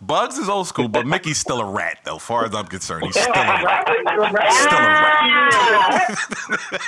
Old 0.00 0.08
school. 0.08 0.16
Bugs 0.16 0.38
is 0.38 0.48
old 0.48 0.66
school, 0.66 0.88
but 0.88 1.06
Mickey's 1.06 1.38
still 1.38 1.60
a 1.60 1.64
rat 1.70 1.98
though. 2.04 2.18
Far 2.18 2.44
as 2.46 2.54
I'm 2.54 2.66
concerned, 2.66 3.04
he's 3.04 3.14
still 3.20 3.32
a 3.32 3.36
rat. 3.36 3.86
Still 3.86 4.22
a 4.24 4.32
rat. 4.32 4.50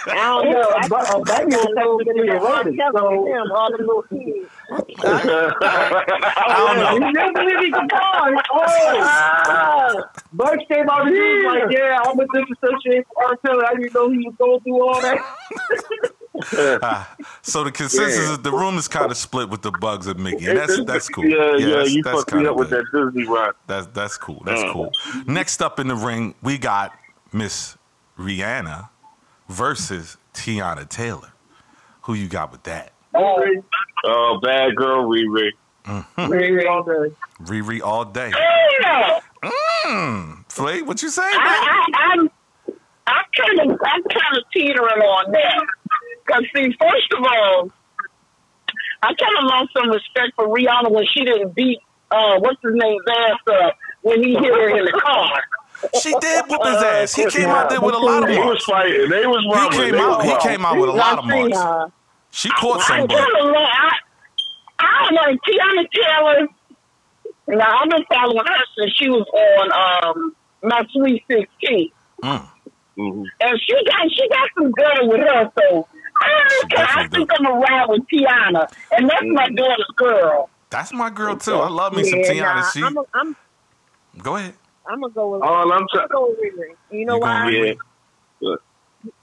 I 0.06 0.14
don't 0.14 0.50
know. 0.50 0.68
I 0.76 0.88
But, 0.88 1.24
Bunny 1.26 1.56
was 1.56 1.74
technically 1.76 2.28
a 2.28 2.40
rodent, 2.40 2.80
so 2.94 3.26
him, 3.26 3.52
all 3.52 3.70
the 3.70 3.78
little 3.78 4.02
kids. 4.02 4.48
I 5.04 6.44
don't 6.56 7.00
know. 7.00 7.06
he 7.06 7.12
definitely 7.12 7.70
can 7.70 7.88
talk. 7.88 8.46
Oh, 8.52 10.04
Bugs 10.32 10.64
came 10.70 10.88
out 10.88 11.06
and 11.06 11.14
he 11.14 11.20
was 11.20 11.44
like, 11.44 11.70
"Yeah, 11.70 12.00
I'm 12.04 12.18
a 12.18 12.26
disassociate 12.26 13.06
R. 13.16 13.36
Kelly. 13.38 13.64
I 13.68 13.74
didn't 13.74 13.94
know 13.94 14.08
he 14.10 14.18
was 14.26 14.34
going 14.38 14.60
through 14.60 14.82
all 14.88 15.00
that." 15.00 15.18
Ah, 16.82 17.14
so 17.42 17.64
the 17.64 17.72
consensus 17.72 18.16
Yeah. 18.26 18.32
is 18.32 18.38
the 18.40 18.52
room 18.52 18.76
is 18.78 18.88
kind 18.88 19.10
of 19.10 19.16
split 19.16 19.48
with 19.48 19.62
the 19.62 19.70
Bugs 19.72 20.06
and 20.06 20.18
Mickey. 20.22 20.46
And 20.46 20.58
that's 20.58 20.84
that's 20.84 21.08
cool. 21.08 21.24
Yeah, 21.24 21.56
yeah, 21.56 21.66
that's- 21.66 21.92
you 21.92 22.02
that's 22.02 22.16
fucked 22.18 22.32
me 22.32 22.38
kinda 22.38 22.50
up 22.52 22.56
with 22.56 22.70
that 22.70 22.84
Disney 22.92 23.26
run. 23.28 23.52
That's 23.66 23.86
that's 23.88 24.16
cool. 24.18 24.42
That's 24.44 24.62
Mm. 24.62 24.72
cool. 24.72 24.92
Next 25.26 25.62
up 25.62 25.78
in 25.80 25.88
the 25.88 25.96
ring, 25.96 26.34
we 26.42 26.58
got 26.58 26.92
Miss 27.32 27.76
Rihanna 28.18 28.88
versus 29.48 30.16
Teyana 30.34 30.88
Taylor. 30.88 31.32
Who 32.02 32.14
you 32.14 32.28
got 32.28 32.50
with 32.52 32.62
that? 32.64 32.92
Oh, 33.14 34.40
bad 34.42 34.74
girl, 34.76 35.04
Riri. 35.08 35.50
Ring 36.18 36.66
all 36.68 36.82
day. 36.82 37.14
Riri 37.42 37.80
all 37.82 38.04
day. 38.04 38.32
Yeah. 38.80 39.20
Mm. 39.86 40.44
Flay, 40.48 40.82
what 40.82 41.02
you 41.02 41.08
say? 41.10 41.22
I. 41.22 41.86
I, 41.94 42.12
I'm, 42.14 42.30
I'm 43.06 43.24
kind 43.36 43.60
of, 43.70 43.80
I'm 43.84 44.02
kind 44.04 44.36
of 44.36 44.44
teetering 44.52 45.02
on 45.02 45.32
that. 45.32 45.66
Because 46.26 46.44
see, 46.54 46.72
first 46.80 47.12
of 47.16 47.24
all, 47.24 47.70
I 49.02 49.08
kind 49.14 49.36
of 49.38 49.44
lost 49.44 49.72
some 49.76 49.90
respect 49.90 50.32
for 50.36 50.46
Rihanna 50.46 50.90
when 50.90 51.04
she 51.06 51.24
didn't 51.24 51.54
beat, 51.54 51.78
uh, 52.10 52.38
what's 52.38 52.60
his 52.62 52.72
name's 52.74 53.02
ass 53.10 53.38
up 53.64 53.76
when 54.02 54.22
he 54.22 54.34
hit 54.34 54.44
her 54.44 54.78
in 54.78 54.84
the 54.84 54.92
car. 54.92 55.42
She 56.00 56.14
did 56.20 56.44
whoop 56.48 56.64
his 56.64 56.76
ass. 56.76 57.14
He 57.14 57.26
came 57.26 57.48
out 57.48 57.68
there 57.68 57.80
with 57.80 57.94
a 57.94 57.98
lot 57.98 58.22
of 58.22 58.28
he 58.28 58.38
was 58.38 58.62
fighting. 58.64 59.10
They 59.10 59.26
was 59.26 59.42
He 59.42 59.76
came 59.90 59.94
out. 59.96 60.22
He 60.24 60.48
came 60.48 60.64
out 60.64 60.78
with 60.78 60.88
a 60.88 60.92
lot 60.92 61.18
of 61.18 61.24
marks. 61.24 61.56
Uh, 61.58 61.88
She 62.30 62.48
caught 62.50 62.78
I 62.82 62.82
some 62.86 62.96
kind 62.98 63.08
butt. 63.08 63.18
I, 63.18 63.90
I 64.78 65.08
don't 65.10 65.14
know, 65.14 65.38
Teyana 65.44 65.88
Taylor. 65.90 66.48
Now 67.48 67.78
I've 67.82 67.90
been 67.90 68.04
following 68.12 68.46
her 68.46 68.64
since 68.78 68.92
she 68.96 69.08
was 69.10 69.26
on 69.34 70.14
um, 70.16 70.36
my 70.62 70.86
Sweet 70.92 71.24
Sixteen, 71.28 71.90
Mm. 72.22 72.48
Mhm. 72.96 73.24
and 73.40 73.60
she 73.60 73.74
got 73.84 74.10
she 74.12 74.28
got 74.28 74.48
some 74.56 74.70
gutter 74.70 75.06
with 75.08 75.20
her. 75.20 75.50
So 75.58 75.88
I 76.22 76.58
don't 76.60 76.70
care. 76.70 76.86
I 76.88 77.08
think 77.08 77.30
I'm 77.38 77.44
gonna 77.44 77.58
ride 77.58 77.86
with 77.88 78.02
Teyana, 78.12 78.72
and 78.96 79.08
that's 79.10 79.24
my 79.24 79.48
mm. 79.48 79.56
daughter's 79.56 79.92
girl. 79.96 80.50
That's 80.70 80.92
my 80.92 81.10
girl 81.10 81.36
too. 81.36 81.54
I 81.54 81.68
love 81.68 81.94
me 81.94 82.04
some 82.04 82.20
yeah, 82.20 82.30
Teyana. 82.30 82.54
nah, 82.56 82.70
She 82.70 82.82
I'm 82.82 82.96
a, 82.96 83.02
I'm 83.14 83.36
go 84.18 84.36
ahead. 84.36 84.54
I'm 84.86 85.00
gonna 85.00 85.12
go 85.12 85.32
with. 85.32 85.42
All 85.42 85.72
I'm 85.72 85.72
I'm 85.72 85.86
trying. 85.92 86.08
gonna 86.08 86.26
go 86.26 86.28
with 86.30 86.38
Riri. 86.38 86.74
You 86.98 87.06
know 87.06 87.14
You 87.16 87.20
why? 87.20 87.50
going 87.50 87.78
Yeah. 88.40 88.56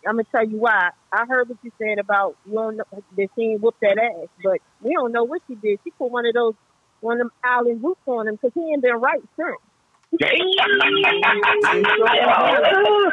I'm 0.08 0.16
gonna 0.16 0.24
tell 0.32 0.48
you 0.48 0.58
why. 0.58 0.90
I 1.12 1.26
heard 1.26 1.50
what 1.50 1.58
you 1.64 1.72
said 1.78 2.00
about 2.00 2.36
you 2.46 2.54
don't 2.54 2.78
know 2.78 2.84
that 2.92 3.28
she 3.36 3.42
ain't 3.42 3.62
whooped 3.62 3.80
that 3.82 3.98
ass, 3.98 4.28
but 4.44 4.60
we 4.82 4.94
don't 4.94 5.12
know 5.12 5.24
what 5.24 5.42
she 5.48 5.56
did. 5.56 5.80
She 5.84 5.92
put 5.92 6.12
one 6.12 6.26
of 6.26 6.34
those 6.34 6.54
one 7.02 7.16
of 7.16 7.20
them 7.20 7.32
island 7.44 7.84
roots 7.84 8.02
on 8.06 8.28
him 8.28 8.36
because 8.36 8.52
he 8.54 8.62
ain't 8.72 8.82
been 8.82 8.96
right 9.00 9.22
since. 9.38 9.58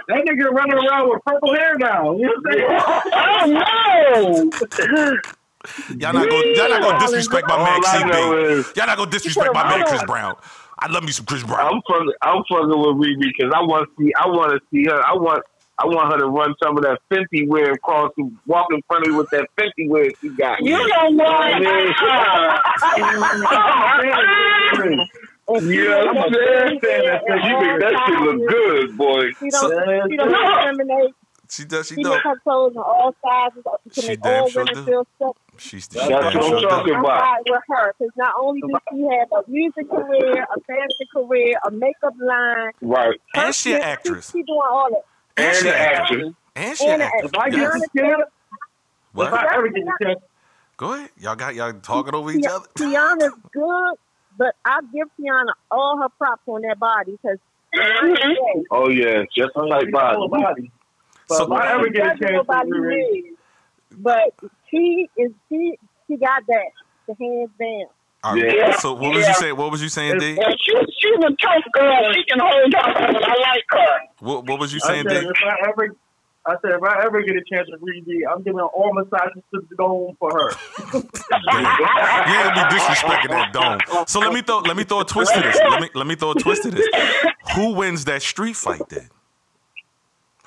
That 0.09 0.25
nigga 0.27 0.51
running 0.51 0.79
around 0.79 1.11
with 1.11 1.23
purple 1.25 1.55
hair 1.55 1.77
now. 1.79 2.17
You 2.17 2.27
know 2.27 2.33
what 2.43 2.53
I'm 2.53 2.53
saying? 2.53 2.67
Oh 3.13 4.51
no! 4.51 5.21
Y'all 5.99 6.13
not 6.13 6.29
gonna 6.29 6.47
y'all 6.55 6.71
not 6.71 6.83
gonna 6.83 6.99
disrespect 7.07 7.49
my 7.49 7.57
All 7.57 7.65
man 7.65 7.83
CB. 7.83 8.77
Y'all 8.77 8.87
not 8.87 8.97
gonna 8.97 9.11
disrespect 9.11 9.53
my 9.53 9.69
man 9.69 9.87
Chris. 9.87 10.03
Brown. 10.05 10.37
I 10.79 10.89
love 10.91 11.05
me 11.05 11.13
some 11.13 11.27
Chris 11.27 11.43
Brown. 11.43 11.61
I'm 11.61 11.83
fucking. 11.89 12.13
I'm 12.23 12.43
fucking 12.49 12.69
with 12.69 12.97
Riri 12.97 13.21
because 13.21 13.53
I 13.55 13.61
want 13.61 13.89
to 13.89 13.95
see. 14.03 14.13
I 14.15 14.27
want 14.29 14.53
to 14.53 14.61
see 14.71 14.85
her. 14.85 15.03
I 15.07 15.13
want. 15.15 15.43
I 15.79 15.85
want 15.85 16.11
her 16.11 16.19
to 16.21 16.27
run 16.29 16.55
some 16.63 16.79
of 16.79 16.85
that 16.85 17.01
Fenty 17.11 17.47
wear 17.47 17.73
across 17.73 18.11
and 18.17 18.35
walk 18.47 18.69
in 18.73 18.81
front 18.89 19.07
of 19.07 19.13
me 19.13 19.19
with 19.19 19.29
that 19.29 19.47
Fenty 19.59 19.87
wear 19.91 20.11
she 20.23 20.31
got. 20.31 20.63
You 20.63 20.73
know 20.73 21.11
what? 21.11 21.53
Yeah, 25.49 25.59
I'm 25.59 26.33
saying 26.33 26.81
that 26.83 27.23
you 27.45 27.59
make 27.61 27.81
that 27.81 28.05
shit 28.07 28.21
look 28.21 28.49
good, 28.49 28.97
boy. 28.97 29.33
She 29.39 29.49
don't 29.51 30.11
she 30.11 30.17
don't 30.17 30.29
discriminate. 30.31 31.15
She 31.49 31.65
does. 31.65 31.87
She 31.87 31.95
She 31.95 32.03
does. 32.03 32.13
makes 32.15 32.25
her 32.25 32.37
clothes 32.43 32.73
in 32.75 32.79
all 32.79 33.15
sizes 33.25 33.63
to 33.95 34.01
She 34.03 34.09
make 34.09 34.21
damn 34.21 34.43
all 34.43 34.49
sure 34.49 34.65
women 34.65 34.85
do. 34.85 34.91
feel 34.91 35.07
stuff. 35.17 35.37
She's 35.59 35.89
she 35.91 35.99
That's 35.99 36.11
what 36.11 36.25
I'm 36.27 36.33
does. 36.33 36.63
talking 36.63 36.95
I'm 36.95 37.01
about. 37.05 37.39
with 37.49 37.63
her 37.69 37.95
because 37.99 38.13
not 38.17 38.35
only 38.41 38.61
does 38.63 38.81
she 38.93 39.03
have 39.03 39.29
a 39.33 39.49
music 39.49 39.89
career, 39.89 40.43
a 40.43 40.61
fashion 40.63 41.07
career, 41.15 41.55
a 41.67 41.71
makeup 41.71 42.15
line, 42.21 42.73
Right. 42.83 43.21
And 43.37 43.55
she 43.55 43.73
an 43.75 43.79
she- 43.79 43.85
actress. 43.85 44.31
She, 44.33 44.43
doing 44.43 44.61
all 44.69 44.89
that. 44.91 45.03
And 45.37 45.47
And 45.47 45.57
she 45.57 45.69
an 45.69 45.75
actress. 45.75 46.11
actress. 46.11 46.35
And 46.57 46.79
she 46.79 46.87
an 46.89 47.01
actress. 47.03 47.31
If 47.33 47.39
I 47.39 47.51
get 47.51 47.59
Yes. 47.61 47.75
a 47.75 47.99
chance, 47.99 48.23
if 48.23 48.29
What? 49.13 49.33
I 49.33 49.55
ever 49.55 49.69
get 49.69 49.83
a 49.85 50.05
chance, 50.05 50.21
Go 50.79 50.93
ahead. 50.93 51.11
Y'all 51.19 51.37
got 51.37 51.55
y'all 51.55 51.73
talking 51.75 52.15
over 52.15 52.31
each 52.33 52.45
other. 52.45 52.67
Teyana's 52.77 53.33
good, 53.51 53.95
but 54.37 54.55
I 54.65 54.81
give 54.95 55.09
Teyana 55.21 55.53
all 55.71 55.99
her 56.03 56.09
props 56.19 56.43
on 56.47 56.63
that 56.63 56.79
body 56.79 57.13
because 57.13 57.39
Oh 58.71 58.89
yeah, 58.89 59.25
just 59.37 59.55
like 59.57 59.91
body. 59.91 60.29
body. 60.31 60.73
But 61.29 61.35
So- 61.39 61.45
if 61.45 61.51
I 61.61 61.73
ever 61.75 61.89
get 61.89 62.05
a 62.07 62.09
chance 62.11 62.21
to 62.21 62.33
nobody 62.33 62.71
Riri. 62.71 63.23
But 63.99 64.35
she 64.71 65.09
is 65.17 65.31
she 65.49 65.79
she 66.07 66.17
got 66.17 66.43
that 66.49 66.67
the 67.09 67.15
hands 67.21 67.51
down. 67.59 67.87
All 68.25 68.35
right. 68.35 68.55
Yeah. 68.57 68.77
So 68.79 68.93
what 68.95 69.15
was 69.15 69.23
Yeah. 69.23 69.29
you 69.29 69.35
saying? 69.35 69.57
What 69.57 69.71
was 69.71 69.83
you 69.83 69.89
saying, 69.89 70.19
D? 70.19 70.33
Yeah, 70.35 70.51
she, 70.59 70.73
she's 70.99 71.19
a 71.25 71.31
tough 71.41 71.65
girl. 71.73 72.13
She 72.13 72.25
can 72.25 72.41
hold 72.41 72.73
her 72.73 73.07
own. 73.09 73.17
I 73.17 73.35
like 73.41 73.65
her. 73.71 73.99
What, 74.21 74.47
what 74.47 74.59
was 74.59 74.73
you 74.75 74.81
saying, 74.81 75.05
said 75.09 75.23
D? 75.23 75.29
if 75.29 75.37
I 75.45 75.69
ever, 75.69 75.95
I 76.47 76.55
said 76.63 76.73
if 76.73 76.83
I 76.83 77.05
ever 77.05 77.23
get 77.23 77.35
a 77.37 77.43
chance 77.51 77.69
to 77.69 77.77
read 77.81 78.05
I'm 78.31 78.43
giving 78.43 78.61
all 78.61 78.93
massages 78.95 79.43
to 79.53 79.67
the 79.69 79.77
dome 79.77 80.17
for 80.19 80.31
her. 80.33 80.51
You 82.27 82.35
ain't 82.35 82.55
be 82.55 82.61
disrespecting 82.61 83.31
that 83.31 83.53
dome. 83.53 84.07
So 84.07 84.21
let 84.21 84.33
me 84.33 84.43
throw 84.43 84.59
let 84.59 84.77
me 84.77 84.85
throw 84.85 85.01
a 85.01 85.05
twist 85.05 85.35
to 85.35 85.41
this. 85.41 85.59
Let 85.71 85.81
me 85.81 85.91
let 85.95 86.07
me 86.07 86.15
throw 86.15 86.33
a 86.33 86.35
twist 86.35 86.63
to 86.63 86.71
this. 86.71 86.87
Who 87.55 87.75
wins 87.75 88.05
that 88.07 88.23
street 88.23 88.57
fight 88.57 88.89
then? 88.89 89.09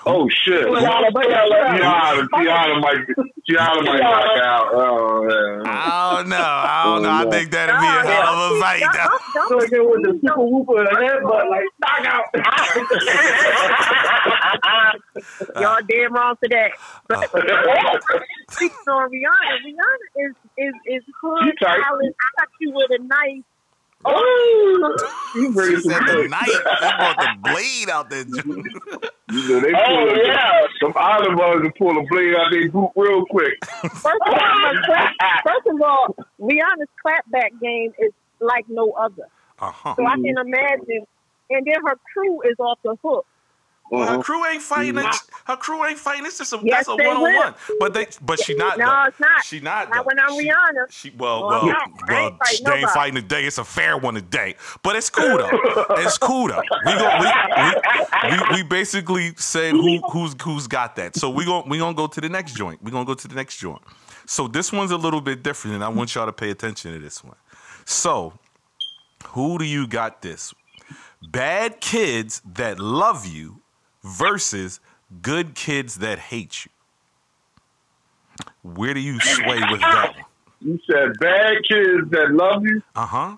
Oh 0.09 0.25
shit. 0.27 0.65
Teyana 0.65 1.13
Taylor. 1.13 1.61
Teyana, 1.69 2.25
Teyana 2.33 2.81
might, 2.81 3.05
Teyana 3.47 3.85
might 3.85 3.99
knock 3.99 4.39
out. 4.41 4.73
Oh 4.73 5.21
man. 5.23 5.61
I 5.67 6.15
don't 6.15 6.29
know. 6.29 6.37
I 6.37 6.83
don't 6.85 6.97
oh, 6.97 7.01
know. 7.03 7.11
I 7.11 7.25
think 7.29 7.51
that'd 7.51 7.79
be 7.79 7.85
a 7.85 8.03
hell 8.11 8.33
of 8.33 8.57
a 8.57 8.59
fight. 8.59 8.81
though. 8.81 9.19
So 9.49 9.59
again 9.59 9.85
with 9.85 10.01
the 10.01 10.17
super 10.19 10.43
whooper 10.43 10.83
and 10.83 10.97
head, 10.97 11.21
but 11.21 11.47
like 11.49 11.69
knock 11.79 12.05
out. 12.09 12.25
Y'all 15.61 15.81
damn 15.87 16.11
wrong 16.13 16.35
for 16.39 16.49
that. 16.49 16.71
But 17.07 17.29
speaking 18.49 18.77
on 18.87 19.11
Rihanna, 19.11 19.59
Rihanna 19.61 20.07
is 20.25 20.33
is 20.57 20.73
is 20.87 21.03
hood 21.21 21.43
She 21.43 21.51
tight. 21.63 21.81
talent. 21.83 22.15
I 22.17 22.19
thought 22.41 22.49
you 22.59 22.71
with 22.73 22.89
a 22.99 23.03
knife. 23.03 23.43
Oh, 24.05 24.97
you 25.35 25.51
bring 25.51 25.75
She 25.75 25.81
some 25.81 25.91
said 25.91 26.01
the 26.07 26.27
knife. 26.29 26.47
They 26.47 26.89
brought 26.97 27.17
the 27.17 27.51
blade 27.51 27.89
out 27.89 28.09
there. 28.09 28.23
You 28.25 29.49
know, 29.49 29.59
they 29.59 29.73
Oh, 29.73 29.85
pull 29.85 30.25
yeah. 30.25 30.61
some 30.81 30.93
island 30.95 31.37
brothers 31.37 31.63
to 31.63 31.71
pull 31.77 31.97
a 31.97 32.07
blade 32.07 32.33
out 32.35 32.49
their 32.51 32.69
boot 32.71 32.91
real 32.95 33.25
quick. 33.25 33.53
First 33.65 34.05
of 34.05 34.33
all, 34.33 34.73
clap, 34.85 35.13
first 35.45 35.67
of 35.67 35.81
all, 35.81 36.15
Rihanna's 36.39 36.89
clapback 37.05 37.59
game 37.61 37.93
is 37.99 38.11
like 38.39 38.65
no 38.69 38.91
other. 38.93 39.27
Uh 39.59 39.71
huh. 39.71 39.93
So 39.97 40.05
I 40.05 40.15
can 40.15 40.35
imagine. 40.37 41.05
And 41.51 41.65
then 41.65 41.75
her 41.85 41.95
crew 42.13 42.41
is 42.43 42.55
off 42.59 42.79
the 42.83 42.95
hook. 43.03 43.25
Uh-huh. 43.91 44.03
Mm-hmm. 44.05 44.15
Her 44.17 44.23
crew 44.23 44.45
ain't 44.45 44.61
fighting. 44.61 44.97
It. 44.97 45.15
Her 45.45 45.55
crew 45.57 45.83
ain't 45.85 45.97
fighting. 45.97 46.25
It's 46.25 46.37
just 46.37 46.53
a 46.53 46.59
Yes, 46.63 46.85
that's 46.85 46.89
a 46.89 46.95
one 46.95 47.17
on 47.17 47.35
one. 47.35 47.55
But 47.79 47.93
they 47.93 48.07
but 48.21 48.39
she 48.39 48.53
not. 48.55 48.77
No, 48.77 48.85
though. 48.85 49.03
it's 49.07 49.19
not. 49.19 49.43
She 49.43 49.59
not. 49.59 49.89
Not 49.89 49.97
though. 49.97 50.03
when 50.03 50.19
I'm 50.19 50.39
She- 50.39 50.47
Rihanna. 50.47 50.91
She 50.91 51.09
well 51.17 51.47
well. 51.47 51.61
I 51.61 51.65
well. 52.07 52.25
ain't 52.27 52.65
They 52.65 52.73
ain't 52.73 52.89
fighting 52.91 53.15
today. 53.15 53.45
It's 53.45 53.57
a 53.57 53.63
fair 53.63 53.97
one 53.97 54.13
today. 54.13 54.55
But 54.83 54.95
it's 54.95 55.09
cool 55.09 55.37
though. 55.37 55.49
It's 55.97 56.17
cool 56.17 56.47
though. 56.49 56.61
We 56.85 56.93
go. 56.93 57.19
We, 57.19 58.29
we, 58.29 58.37
we, 58.37 58.55
we 58.57 58.63
basically 58.63 59.33
said 59.37 59.71
who 59.71 59.99
who's 60.11 60.35
who's 60.41 60.67
got 60.67 60.95
that. 60.97 61.15
So 61.15 61.29
we 61.29 61.45
going 61.45 61.67
we 61.67 61.77
gonna 61.79 61.95
go 61.95 62.07
to 62.07 62.21
the 62.21 62.29
next 62.29 62.55
joint. 62.55 62.81
We 62.83 62.91
gonna 62.91 63.05
go 63.05 63.15
to 63.15 63.27
the 63.27 63.35
next 63.35 63.57
joint. 63.57 63.81
So 64.25 64.47
this 64.47 64.71
one's 64.71 64.91
a 64.91 64.97
little 64.97 65.21
bit 65.21 65.41
different, 65.41 65.75
and 65.75 65.83
I 65.83 65.89
want 65.89 66.13
y'all 66.13 66.27
to 66.27 66.33
pay 66.33 66.51
attention 66.51 66.93
to 66.93 66.99
this 66.99 67.23
one. 67.23 67.37
So 67.85 68.33
who 69.29 69.57
do 69.57 69.65
you 69.65 69.87
got 69.87 70.21
this? 70.21 70.53
Bad 71.31 71.81
kids 71.81 72.41
that 72.53 72.79
love 72.79 73.25
you 73.25 73.58
versus 74.03 74.79
good 75.21 75.55
kids 75.55 75.95
that 75.99 76.19
hate 76.19 76.65
you. 76.65 76.71
Where 78.63 78.93
do 78.93 78.99
you 78.99 79.19
sway 79.19 79.59
with 79.71 79.81
that 79.81 80.13
one? 80.15 80.25
You 80.61 80.79
said 80.89 81.13
bad 81.19 81.57
kids 81.67 82.09
that 82.11 82.31
love 82.31 82.63
you. 82.63 82.81
Uh 82.95 83.05
huh. 83.05 83.37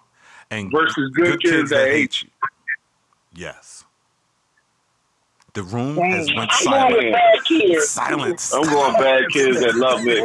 And 0.50 0.72
Versus 0.72 1.12
good 1.16 1.42
kids 1.42 1.70
that 1.70 1.88
hate 1.88 2.24
you. 2.24 2.30
Yes. 3.34 3.86
The 5.54 5.64
room 5.64 5.96
Dang. 5.96 6.12
has 6.12 6.28
went 6.36 6.52
I'm 6.52 6.66
going 6.66 6.94
with 6.94 7.02
silent. 7.02 7.14
bad 7.14 7.44
kids. 7.46 7.90
Silence. 7.90 8.54
I'm 8.54 8.64
going 8.64 8.94
bad 8.94 9.30
kids 9.30 9.60
that 9.62 9.76
love 9.76 10.04
me. 10.04 10.20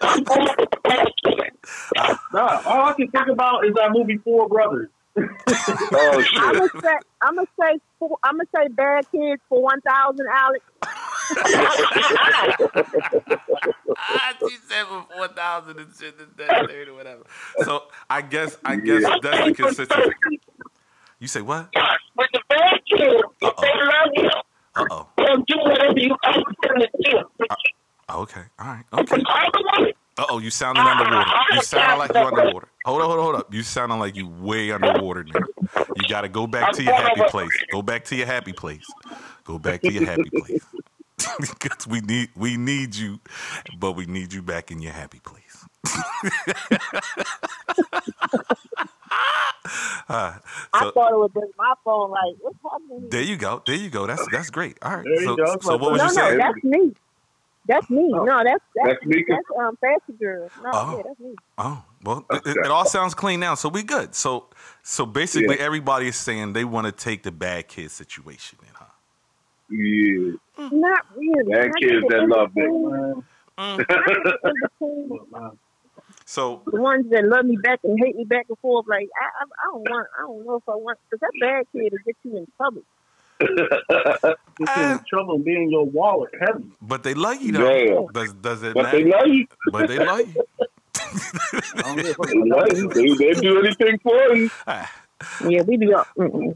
I'm 0.00 0.22
going 0.24 0.48
with 0.58 0.82
bad 0.82 1.08
kids. 1.24 1.46
Nah, 2.32 2.62
all 2.64 2.86
I 2.88 2.92
can 2.94 3.08
think 3.10 3.28
about 3.28 3.64
is 3.66 3.74
that 3.74 3.90
movie 3.92 4.16
Four 4.18 4.48
Brothers. 4.48 4.88
Oh 5.16 6.24
I'm 6.36 6.54
gonna 6.56 6.68
say, 6.82 6.96
I'm 7.22 7.34
gonna 7.34 7.46
say, 7.60 7.80
four, 7.98 8.16
I'm 8.22 8.36
gonna 8.36 8.48
say, 8.54 8.68
bad 8.68 9.10
kids 9.10 9.42
for 9.48 9.62
one 9.62 9.80
thousand, 9.80 10.26
Alex. 10.32 10.64
Ah, 13.96 14.34
she 14.40 14.56
said 14.68 14.84
for 14.86 15.04
four 15.14 15.28
thousand 15.28 15.78
and 15.78 15.88
shit, 15.98 16.16
this, 16.18 16.28
that, 16.36 16.68
third, 16.68 16.88
or 16.88 16.94
whatever. 16.94 17.22
So 17.64 17.84
I 18.08 18.22
guess 18.22 18.56
I 18.64 18.76
guess 18.76 19.02
that's 19.22 19.46
the 19.48 19.54
consistency. 19.54 20.40
You 21.18 21.28
say 21.28 21.42
what? 21.42 21.68
With 22.16 22.30
the 22.32 22.40
bad 22.48 22.80
kids, 22.88 23.22
if 23.42 23.56
they 23.56 23.74
love 23.74 24.10
you, 24.14 24.30
Uh 24.76 24.86
oh. 24.90 25.08
they'll 25.16 25.36
do 25.38 25.58
whatever 25.58 25.98
you 25.98 26.16
ask 26.24 26.38
them 26.38 26.78
to 26.80 26.88
do. 27.02 27.18
Okay. 28.10 28.42
All 28.58 28.66
right. 28.66 28.84
Okay. 28.92 29.22
Otherwise, 30.20 30.30
Uh 30.30 30.34
oh, 30.34 30.38
you 30.38 30.50
sounding 30.50 30.84
underwater. 30.84 31.30
You 31.52 31.62
sound 31.62 31.98
like 31.98 32.12
you 32.14 32.20
underwater. 32.20 32.68
Hold 32.84 33.00
on, 33.02 33.06
hold 33.08 33.18
on, 33.18 33.24
hold 33.24 33.36
up. 33.36 33.54
You 33.54 33.62
sounding 33.62 33.98
like 33.98 34.16
you 34.16 34.28
way 34.28 34.70
underwater 34.70 35.24
now. 35.24 35.40
You 35.96 36.08
got 36.08 36.22
to 36.22 36.28
go 36.28 36.46
back 36.46 36.72
to 36.74 36.82
your 36.82 36.94
happy 36.94 37.22
place. 37.28 37.50
Go 37.72 37.82
back 37.82 38.04
to 38.06 38.16
your 38.16 38.26
happy 38.26 38.52
place. 38.52 38.86
Go 39.44 39.58
back 39.58 39.80
to 39.82 39.92
your 39.92 40.04
happy 40.06 40.30
place. 40.30 40.64
'Cause 41.60 41.86
we 41.86 42.00
need 42.00 42.30
we 42.34 42.56
need 42.56 42.94
you, 42.94 43.20
but 43.78 43.92
we 43.92 44.06
need 44.06 44.32
you 44.32 44.40
back 44.40 44.70
in 44.70 44.80
your 44.80 44.92
happy 44.92 45.20
place. 45.20 45.66
Uh, 50.08 50.38
I 50.72 50.90
thought 50.94 51.12
it 51.12 51.16
was 51.18 51.30
just 51.34 51.52
my 51.58 51.74
phone. 51.84 52.10
Like, 52.10 52.36
what's 52.40 52.56
happening? 52.62 53.08
there 53.10 53.20
you 53.22 53.36
go. 53.36 53.62
There 53.66 53.76
you 53.76 53.90
go. 53.90 54.06
That's 54.06 54.26
that's 54.32 54.48
great. 54.50 54.78
All 54.82 54.96
right. 54.96 55.04
There 55.04 55.20
you 55.20 55.24
so 55.26 55.36
go. 55.36 55.56
so 55.60 55.76
what 55.76 55.92
was 55.92 55.98
no, 56.00 56.08
you 56.08 56.14
no, 56.14 56.22
saying? 56.22 56.38
that's 56.38 56.64
me. 56.64 56.94
That's 57.70 57.88
me. 57.88 58.08
No, 58.10 58.42
that's 58.44 58.64
that's 58.74 58.88
That's 58.88 59.06
me? 59.06 59.24
that's 59.28 59.44
um, 59.58 59.76
Fancy 59.80 60.12
Girl. 60.18 60.50
No, 60.62 60.70
Oh. 60.74 60.96
yeah, 60.96 61.02
that's 61.06 61.20
me. 61.20 61.34
Oh 61.58 61.82
well, 62.02 62.24
it, 62.30 62.42
it- 62.46 62.56
it 62.66 62.70
all 62.70 62.84
sounds 62.84 63.14
clean 63.14 63.38
now, 63.40 63.54
so 63.54 63.68
we 63.68 63.82
good. 63.82 64.14
So 64.14 64.46
so 64.82 65.06
basically, 65.06 65.56
Yeah. 65.58 65.64
everybody 65.64 66.08
is 66.08 66.16
saying 66.16 66.52
they 66.52 66.64
want 66.64 66.86
to 66.86 66.92
take 66.92 67.22
the 67.22 67.30
bad 67.32 67.68
kid 67.68 67.90
situation 67.90 68.58
in, 68.62 68.74
huh? 68.74 68.84
Yeah. 69.70 70.68
Not 70.72 71.06
really. 71.16 71.52
Bad 71.52 71.70
I 71.76 71.80
kids 71.80 72.06
that 72.08 72.28
love 72.28 72.54
me. 72.56 72.62
between- 72.62 73.24
I 73.58 73.76
think 73.76 73.88
in 74.44 74.54
between 74.62 75.58
So 76.24 76.62
the 76.66 76.80
ones 76.80 77.06
that 77.10 77.24
love 77.24 77.44
me 77.44 77.56
back 77.62 77.80
and 77.84 77.98
hate 78.04 78.16
me 78.16 78.24
back 78.24 78.46
and 78.48 78.58
forth. 78.58 78.86
Like 78.88 79.08
I, 79.20 79.26
I, 79.42 79.44
I 79.44 79.64
don't 79.72 79.82
want. 79.90 80.06
I 80.18 80.22
don't 80.22 80.44
know 80.46 80.56
if 80.56 80.68
I 80.68 80.74
want 80.76 80.98
because 81.08 81.20
that 81.20 81.32
bad 81.40 81.66
kid 81.72 81.92
will 81.92 81.98
get 82.06 82.16
you 82.24 82.36
in 82.38 82.46
trouble. 82.56 82.82
Get 83.40 84.76
you 84.76 84.82
in 84.82 85.00
trouble 85.08 85.38
being 85.38 85.44
be 85.44 85.62
in 85.64 85.70
your 85.70 85.86
wallet 85.86 86.30
heavy. 86.40 86.64
But 86.82 87.02
they 87.02 87.14
love 87.14 87.40
you 87.40 87.52
though. 87.52 87.68
Damn. 87.68 88.06
Does 88.12 88.32
does 88.34 88.62
it 88.62 88.74
But 88.74 88.84
matter? 88.84 88.98
they 88.98 89.04
love 89.10 89.26
you. 89.26 89.46
but 89.72 89.88
they 89.88 89.98
love 89.98 90.20
you. 90.34 90.44
I 91.00 91.82
don't 91.82 91.96
give 91.96 92.16
a. 92.18 92.26
They 92.26 92.38
love 92.44 92.68
you. 92.76 92.88
They, 92.88 93.32
they 93.32 93.40
do 93.40 93.58
anything 93.60 93.98
for 94.00 94.34
you. 94.34 94.50
Ah. 94.66 94.90
Yeah, 95.46 95.62
we 95.62 95.76
do. 95.76 96.02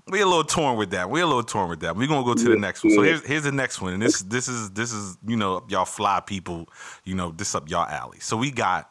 We 0.09 0.23
a 0.23 0.27
little 0.27 0.45
torn 0.45 0.79
with 0.79 0.91
that. 0.93 1.11
We 1.11 1.21
a 1.21 1.27
little 1.27 1.43
torn 1.43 1.69
with 1.69 1.81
that. 1.81 1.97
We're 1.97 2.09
gonna 2.09 2.25
go 2.25 2.33
to 2.35 2.49
the 2.49 2.57
next 2.57 2.83
one. 2.83 2.95
So 2.95 3.03
here's 3.03 3.23
here's 3.27 3.43
the 3.43 3.53
next 3.53 3.83
one, 3.83 3.93
and 3.93 4.03
this 4.03 4.23
this 4.23 4.49
is 4.49 4.71
this 4.71 4.91
is 4.93 5.19
you 5.27 5.37
know 5.37 5.65
y'all 5.69 5.85
fly 5.85 6.21
people, 6.21 6.69
you 7.05 7.15
know 7.15 7.31
this 7.31 7.55
up 7.55 7.69
y'all 7.69 7.87
alley. 7.87 8.21
So 8.21 8.39
we 8.39 8.51
got 8.51 8.91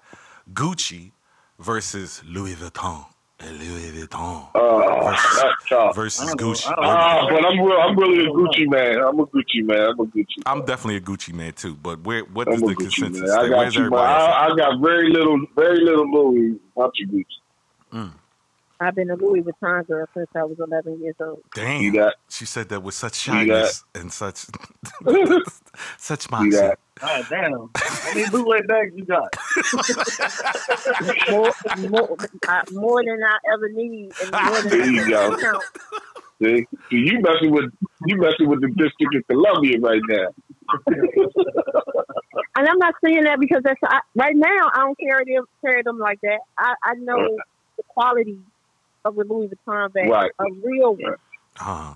Gucci 0.53 1.11
versus 1.57 2.21
Louis 2.27 2.53
Vuitton. 2.55 3.05
Louis 3.51 3.91
Vuitton 3.91 4.47
Oh, 4.55 5.09
versus, 5.09 5.41
that's 5.69 5.95
versus 5.95 6.21
I 6.21 6.25
know. 6.27 6.35
Gucci. 6.35 6.67
I 6.69 6.73
Ah, 6.77 7.27
but 7.29 7.45
I'm 7.45 7.59
real, 7.59 7.77
I'm 7.79 7.97
really 7.97 8.25
a 8.25 8.29
Gucci 8.29 8.69
man. 8.69 8.99
I'm 9.03 9.19
a 9.19 9.25
Gucci 9.27 9.63
man. 9.63 9.79
I'm 9.89 9.99
a 9.99 10.05
Gucci. 10.05 10.41
I'm 10.45 10.65
definitely 10.65 10.97
a 10.97 11.01
Gucci 11.01 11.33
man 11.33 11.53
too. 11.53 11.75
But 11.75 12.01
where 12.01 12.23
what 12.25 12.47
I'm 12.47 12.53
is 12.55 12.61
the 12.61 12.67
Gucci 12.75 13.01
consensus? 13.01 13.21
man. 13.21 13.31
I 13.31 13.41
Like, 13.41 13.49
got 13.49 13.75
you, 13.75 13.89
but 13.89 14.05
everybody? 14.05 14.13
else 14.13 14.23
at? 14.23 14.33
I, 14.33 14.47
I 14.47 14.55
got 14.55 14.79
very 14.81 15.09
little, 15.11 15.45
very 15.55 15.79
little 15.83 16.11
Louis. 16.11 16.59
Not 16.77 16.91
you, 16.97 17.07
Gucci. 17.93 18.11
I've 18.83 18.95
been 18.95 19.09
a 19.09 19.15
Louis 19.15 19.41
Vuitton 19.41 19.87
girl 19.87 20.05
since 20.15 20.27
I 20.35 20.43
was 20.43 20.57
11 20.59 21.01
years 21.01 21.15
old. 21.19 21.41
See 21.55 21.61
Damn, 21.61 21.93
that? 21.93 22.15
she 22.29 22.45
said 22.45 22.69
that 22.69 22.81
with 22.83 22.93
such 22.95 23.13
See 23.15 23.31
that? 23.45 23.75
shyness 23.75 23.83
and 23.95 24.11
such 24.11 24.45
such 25.97 26.23
See 26.23 26.27
moxie. 26.31 26.49
that? 26.51 26.79
God 26.99 27.25
damn. 27.29 27.69
How 27.75 28.13
many 28.13 28.29
bootleg 28.29 28.67
bags 28.67 28.91
you 28.95 29.05
got? 29.05 29.35
More, 31.29 31.51
more, 31.77 32.17
uh, 32.47 32.61
more 32.71 33.03
than 33.03 33.19
I 33.23 33.37
ever 33.53 33.69
need, 33.69 34.11
and 34.21 34.31
more 34.31 34.61
than 34.61 34.69
There 34.69 34.85
you 34.85 35.05
I 35.05 35.09
go. 35.09 35.35
count. 35.41 35.63
See, 36.41 36.65
See, 36.89 36.97
you 36.97 37.19
messing 37.21 37.51
with 37.51 37.71
you 38.05 38.17
messing 38.17 38.47
with 38.49 38.61
the 38.61 38.67
district 38.69 39.15
of 39.15 39.23
Columbia 39.29 39.79
right 39.79 40.01
now. 40.09 40.27
And 42.55 42.67
I'm 42.69 42.77
not 42.77 42.93
saying 43.03 43.23
that 43.23 43.39
because 43.39 43.61
that's 43.63 43.79
I, 43.83 44.01
right 44.15 44.35
now. 44.35 44.69
I 44.73 44.79
don't 44.81 44.99
carry 44.99 45.25
them 45.33 45.45
carry 45.65 45.81
them 45.83 45.97
like 45.99 46.19
that. 46.23 46.39
I, 46.57 46.73
I 46.83 46.93
know 46.95 47.37
the 47.77 47.83
quality 47.89 48.39
of 49.05 49.17
a 49.17 49.23
Louis 49.23 49.49
Vuitton 49.49 49.91
bag, 49.93 50.09
Right. 50.09 50.31
a 50.39 50.45
real 50.63 50.95
one. 50.95 51.15
Uh, 51.59 51.95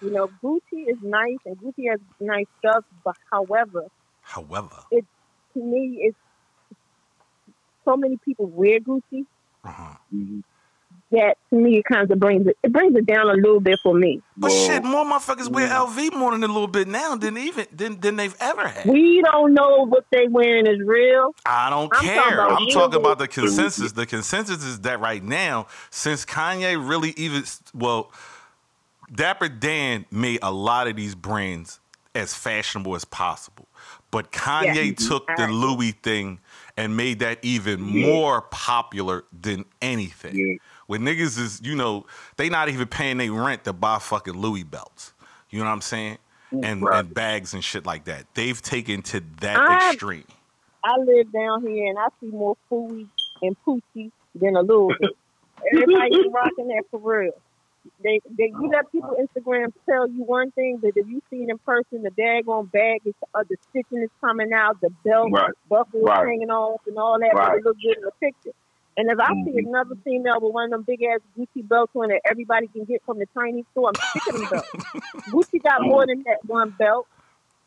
You 0.00 0.10
know, 0.10 0.28
Gucci 0.42 0.88
is 0.88 0.98
nice 1.00 1.38
and 1.46 1.56
Gucci 1.58 1.88
has 1.90 2.00
nice 2.18 2.46
stuff, 2.58 2.84
but 3.04 3.14
however, 3.30 3.86
however, 4.22 4.82
it 4.90 5.04
to 5.54 5.60
me, 5.62 5.98
it's 6.02 6.18
so 7.84 7.96
many 7.96 8.16
people 8.24 8.46
wear 8.46 8.80
Gucci, 8.80 9.24
uh-huh. 9.64 9.96
Mhm. 10.12 10.42
That 11.12 11.36
to 11.50 11.56
me 11.56 11.82
kind 11.82 12.10
of 12.10 12.18
brings 12.18 12.46
it. 12.46 12.56
It 12.62 12.72
brings 12.72 12.94
it 12.96 13.06
down 13.06 13.28
a 13.30 13.34
little 13.34 13.60
bit 13.60 13.78
for 13.82 13.94
me. 13.94 14.20
But 14.36 14.50
shit, 14.50 14.82
more 14.84 15.04
motherfuckers 15.04 15.48
wear 15.50 15.68
mm. 15.68 15.86
LV 15.86 16.14
more 16.18 16.32
than 16.32 16.42
a 16.44 16.48
little 16.48 16.66
bit 16.68 16.88
now 16.88 17.14
than 17.16 17.38
even 17.38 17.66
than, 17.72 18.00
than 18.00 18.16
they've 18.16 18.36
ever 18.40 18.66
had. 18.68 18.86
We 18.86 19.22
don't 19.22 19.54
know 19.54 19.86
what 19.86 20.04
they 20.10 20.26
wearing 20.28 20.66
is 20.66 20.80
real. 20.80 21.34
I 21.46 21.70
don't 21.70 21.92
I'm 21.94 22.04
care. 22.04 22.34
about 22.34 22.60
I'm 22.60 22.66
you. 22.68 22.74
talking 22.74 23.00
about 23.00 23.18
the 23.18 23.28
consensus. 23.28 23.92
The 23.92 24.06
consensus 24.06 24.64
is 24.64 24.80
that 24.80 25.00
right 25.00 25.22
now, 25.22 25.66
since 25.90 26.24
Kanye 26.24 26.76
really 26.76 27.14
even 27.16 27.44
well, 27.74 28.10
Dapper 29.14 29.48
Dan 29.48 30.06
made 30.10 30.40
a 30.42 30.52
lot 30.52 30.86
of 30.88 30.96
these 30.96 31.14
brands 31.14 31.80
as 32.14 32.34
fashionable 32.34 32.94
as 32.94 33.04
possible. 33.04 33.68
But 34.10 34.32
Kanye 34.32 34.98
Yeah. 35.00 35.08
took 35.08 35.26
the 35.36 35.48
Louis 35.48 35.92
thing 35.92 36.40
and 36.76 36.96
made 36.96 37.18
that 37.20 37.38
even 37.42 37.80
more 37.80 38.42
popular 38.42 39.24
than 39.32 39.64
anything. 39.80 40.58
When 40.92 41.06
niggas 41.06 41.38
is, 41.38 41.62
you 41.64 41.74
know, 41.74 42.04
they 42.36 42.50
not 42.50 42.68
even 42.68 42.86
paying 42.86 43.16
their 43.16 43.32
rent 43.32 43.64
to 43.64 43.72
buy 43.72 43.98
fucking 43.98 44.34
Louis 44.34 44.62
belts. 44.62 45.14
You 45.48 45.60
know 45.60 45.64
what 45.64 45.70
I'm 45.70 45.80
saying? 45.80 46.18
And, 46.62 46.82
Right. 46.82 46.98
and 46.98 47.14
bags 47.14 47.54
and 47.54 47.64
shit 47.64 47.86
like 47.86 48.04
that. 48.04 48.26
They've 48.34 48.60
taken 48.60 49.00
to 49.04 49.20
that 49.40 49.58
I- 49.58 49.92
extreme. 49.92 50.26
I 50.84 50.98
live 50.98 51.32
down 51.32 51.66
here 51.66 51.86
and 51.86 51.98
I 51.98 52.08
see 52.20 52.26
more 52.26 52.58
Fooey 52.70 53.06
and 53.40 53.56
Poochie 53.66 54.10
than 54.34 54.54
a 54.54 54.60
little 54.60 54.92
bit. 55.00 55.12
Everybody 55.72 56.28
rocking 56.30 56.68
that 56.68 56.82
for 56.90 57.00
real. 57.00 57.32
They, 58.04 58.20
they, 58.36 58.48
you 58.60 58.68
let 58.70 58.92
people 58.92 59.16
Instagram 59.18 59.72
tell 59.88 60.06
you 60.10 60.24
one 60.24 60.50
thing, 60.50 60.76
but 60.76 60.90
if 60.94 61.08
you 61.08 61.22
see 61.30 61.44
it 61.44 61.48
in 61.48 61.56
person, 61.56 62.02
the 62.02 62.10
daggone 62.10 62.70
bag 62.70 63.00
is, 63.06 63.14
uh, 63.34 63.44
the 63.48 63.56
stitching 63.70 64.02
is 64.02 64.10
coming 64.20 64.52
out, 64.52 64.78
the 64.82 64.90
belt 65.06 65.30
Right. 65.32 65.50
buckle 65.70 66.00
is 66.00 66.04
Right. 66.06 66.26
hanging 66.28 66.50
off, 66.50 66.82
and 66.86 66.98
all 66.98 67.18
that, 67.18 67.30
but 67.32 67.38
Right. 67.48 67.58
it 67.60 67.64
looks 67.64 67.80
good 67.82 67.96
in 67.96 68.02
the 68.04 68.12
picture. 68.20 68.50
And 68.96 69.10
if 69.10 69.18
I 69.18 69.28
see 69.44 69.52
Mhm. 69.62 69.68
another 69.68 69.94
female 70.04 70.38
with 70.40 70.52
one 70.52 70.64
of 70.66 70.70
them 70.72 70.82
big 70.82 71.02
ass 71.02 71.20
Gucci 71.38 71.66
belts 71.66 71.92
on 71.96 72.08
that 72.08 72.20
everybody 72.24 72.66
can 72.68 72.84
get 72.84 73.02
from 73.06 73.18
the 73.18 73.26
Chinese 73.34 73.64
store, 73.72 73.88
I'm 73.88 73.94
sick 73.94 74.34
of 74.34 74.40
them 74.40 74.48
belts. 74.50 74.68
Gucci 75.32 75.62
got 75.62 75.82
more 75.82 76.06
than 76.06 76.22
that 76.24 76.44
one 76.46 76.70
belt. 76.78 77.06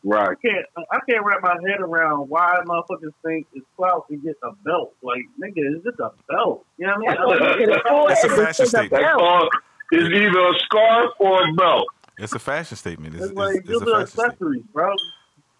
Right. 0.04 0.28
I 0.30 0.34
can't 0.36 0.66
I 0.92 0.98
can't 1.08 1.24
wrap 1.24 1.42
my 1.42 1.56
head 1.68 1.80
around 1.80 2.28
why 2.28 2.58
motherfuckers 2.64 3.12
think 3.24 3.48
it's 3.54 3.66
clout 3.76 4.06
to 4.08 4.16
get 4.16 4.36
a 4.44 4.52
belt. 4.64 4.94
Like 5.02 5.22
nigga, 5.42 5.54
it's 5.56 5.84
just 5.84 5.98
a 5.98 6.12
belt. 6.28 6.64
You 6.78 6.86
know 6.86 6.94
what 7.00 7.42
I 7.42 7.56
mean? 7.56 7.70
you. 7.70 7.76
It's 8.10 8.22
a 8.24 8.28
fashion 8.28 8.66
statement. 8.66 8.90
That's 8.92 9.04
belt. 9.16 9.20
all. 9.22 9.48
It's 9.90 10.14
either 10.14 10.48
a 10.48 10.58
scarf 10.60 11.10
or 11.18 11.48
a 11.48 11.52
belt. 11.54 11.86
It's 12.18 12.32
a 12.34 12.38
fashion 12.38 12.76
statement. 12.76 13.14
It's, 13.16 13.24
It's 13.24 13.30
it's, 13.32 13.38
like 13.38 13.56
it's 13.56 13.68
just 13.68 13.82
a 13.82 13.84
the 13.84 14.06
fashion 14.06 14.30
statement. 14.36 14.72
bro. 14.72 14.92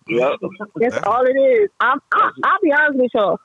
Yep. 0.09 0.39
That's 0.77 0.99
all 1.07 1.25
it 1.27 1.35
is. 1.37 1.69
I'm, 1.81 1.99
I'm, 2.13 2.31
I'll 2.45 2.59
be 2.63 2.73
honest 2.73 2.99
with 3.01 3.11
y'all. 3.15 3.41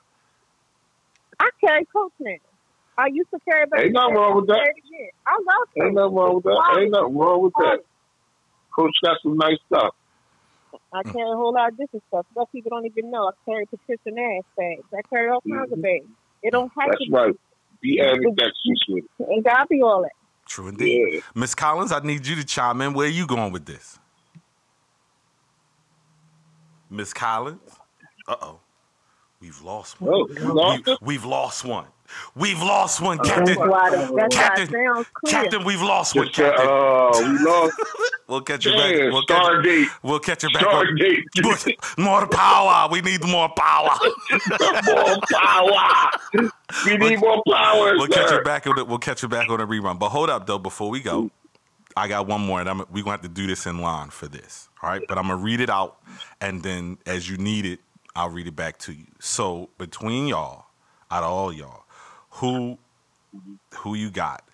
I 1.42 1.50
carry 1.60 1.84
Coach 1.86 2.12
now. 2.20 2.36
I 2.96 3.06
used 3.06 3.30
to 3.34 3.40
carry 3.48 3.66
back. 3.66 3.80
Ain't 3.80 3.92
nothing 3.92 4.14
wrong 4.14 4.36
with 4.36 4.46
that. 4.46 4.60
I 4.60 4.64
carry 4.64 5.06
it. 5.08 5.14
I 5.26 5.34
love 5.34 5.68
Coach. 5.74 5.84
Ain't 5.84 5.94
nothing 5.94 6.14
wrong 6.14 6.34
with 6.36 6.44
that. 6.44 6.78
Ain't 6.78 6.90
nothing 6.92 7.16
wrong 7.16 7.42
with 7.42 7.52
that. 7.58 7.78
Coach 8.78 8.94
got 9.04 9.16
some 9.22 9.36
nice 9.36 9.58
stuff. 9.66 9.94
I 10.94 11.02
carry 11.02 11.30
a 11.30 11.36
whole 11.36 11.52
lot 11.52 11.70
of 11.72 11.78
different 11.78 12.04
stuff. 12.08 12.26
Stuff 12.32 12.48
people 12.52 12.70
don't 12.70 12.86
even 12.86 13.10
know. 13.10 13.28
I 13.28 13.32
carry 13.44 13.66
Patricia 13.66 14.00
Nash 14.06 14.44
bags. 14.56 14.84
I 14.94 15.02
carry 15.10 15.30
all 15.30 15.40
kinds 15.40 15.72
of 15.72 15.82
bags. 15.82 16.06
It 16.42 16.52
don't 16.52 16.70
have 16.78 16.90
That's 16.90 17.04
to 17.06 17.10
right. 17.10 17.34
Be 17.80 18.00
ambidextrous 18.00 18.80
with 18.88 19.04
it. 19.04 19.10
be. 19.18 19.24
Ain't 19.34 19.44
gotta 19.44 19.66
be 19.66 19.82
all 19.82 20.02
that. 20.02 20.12
True 20.46 20.68
indeed. 20.68 21.14
Yeah. 21.14 21.20
Miss 21.34 21.54
Collins, 21.54 21.92
I 21.92 22.00
need 22.00 22.26
you 22.26 22.36
to 22.36 22.44
chime 22.44 22.80
in. 22.80 22.94
Where 22.94 23.08
you 23.08 23.26
going 23.26 23.52
with 23.52 23.66
this? 23.66 23.98
Miss 26.88 27.12
Collins? 27.12 27.60
Uh 28.28 28.36
oh. 28.40 28.60
We've 29.42 29.60
lost 29.60 30.00
one. 30.00 30.14
Oh, 30.14 30.28
lost 30.54 30.86
we, 30.86 30.96
we've 31.02 31.24
lost 31.24 31.64
one. 31.64 31.86
We've 32.36 32.60
lost 32.62 33.00
one, 33.00 33.16
That's 33.16 33.28
Captain. 33.30 33.56
that's 34.16 34.36
Captain. 34.36 35.04
Captain, 35.26 35.64
we've 35.64 35.82
lost 35.82 36.14
one, 36.14 36.28
Captain. 36.28 36.64
uh, 36.64 37.10
we 37.18 37.44
lost. 37.44 37.74
We'll 38.28 38.40
catch 38.40 38.64
you 38.64 38.72
back. 38.72 38.94
We'll 39.12 39.24
catch, 39.26 39.42
Stargate. 39.42 39.86
we'll 40.02 40.18
catch 40.20 40.42
you 40.44 40.48
back. 40.54 40.64
on- 40.66 40.86
Stargate. 40.86 41.74
More 41.98 42.26
power. 42.28 42.88
We 42.90 43.02
need 43.02 43.22
more 43.26 43.50
power. 43.54 43.90
more 44.86 45.18
power. 45.30 46.10
We 46.86 46.96
need 46.96 47.18
more 47.20 47.42
power. 47.46 47.92
We'll 47.98 48.06
catch 48.06 48.30
you 48.30 48.40
back 48.42 48.66
on 48.68 48.76
the, 48.76 48.84
We'll 48.86 48.98
catch 48.98 49.22
you 49.22 49.28
back 49.28 49.50
on 49.50 49.58
the 49.58 49.66
rerun. 49.66 49.98
But 49.98 50.10
hold 50.10 50.30
up 50.30 50.46
though, 50.46 50.58
before 50.58 50.88
we 50.88 51.00
go, 51.00 51.30
I 51.94 52.08
got 52.08 52.26
one 52.26 52.40
more, 52.40 52.60
and 52.60 52.70
I'm 52.70 52.78
we 52.90 53.02
gonna 53.02 53.10
have 53.10 53.22
to 53.22 53.28
do 53.28 53.46
this 53.46 53.66
in 53.66 53.80
line 53.80 54.08
for 54.08 54.28
this. 54.28 54.70
All 54.82 54.88
right, 54.88 55.02
but 55.08 55.18
I'm 55.18 55.24
gonna 55.28 55.36
read 55.42 55.60
it 55.60 55.68
out, 55.68 55.98
and 56.40 56.62
then 56.62 56.98
as 57.04 57.28
you 57.28 57.36
need 57.36 57.66
it, 57.66 57.80
I'll 58.14 58.30
read 58.30 58.46
it 58.46 58.56
back 58.56 58.78
to 58.80 58.92
you. 58.92 59.06
So 59.20 59.70
between 59.78 60.26
y'all, 60.26 60.66
out 61.10 61.22
of 61.22 61.30
all 61.30 61.52
y'all, 61.52 61.84
who 62.30 62.78
who 63.74 63.94
you 63.94 64.10
got, 64.10 64.44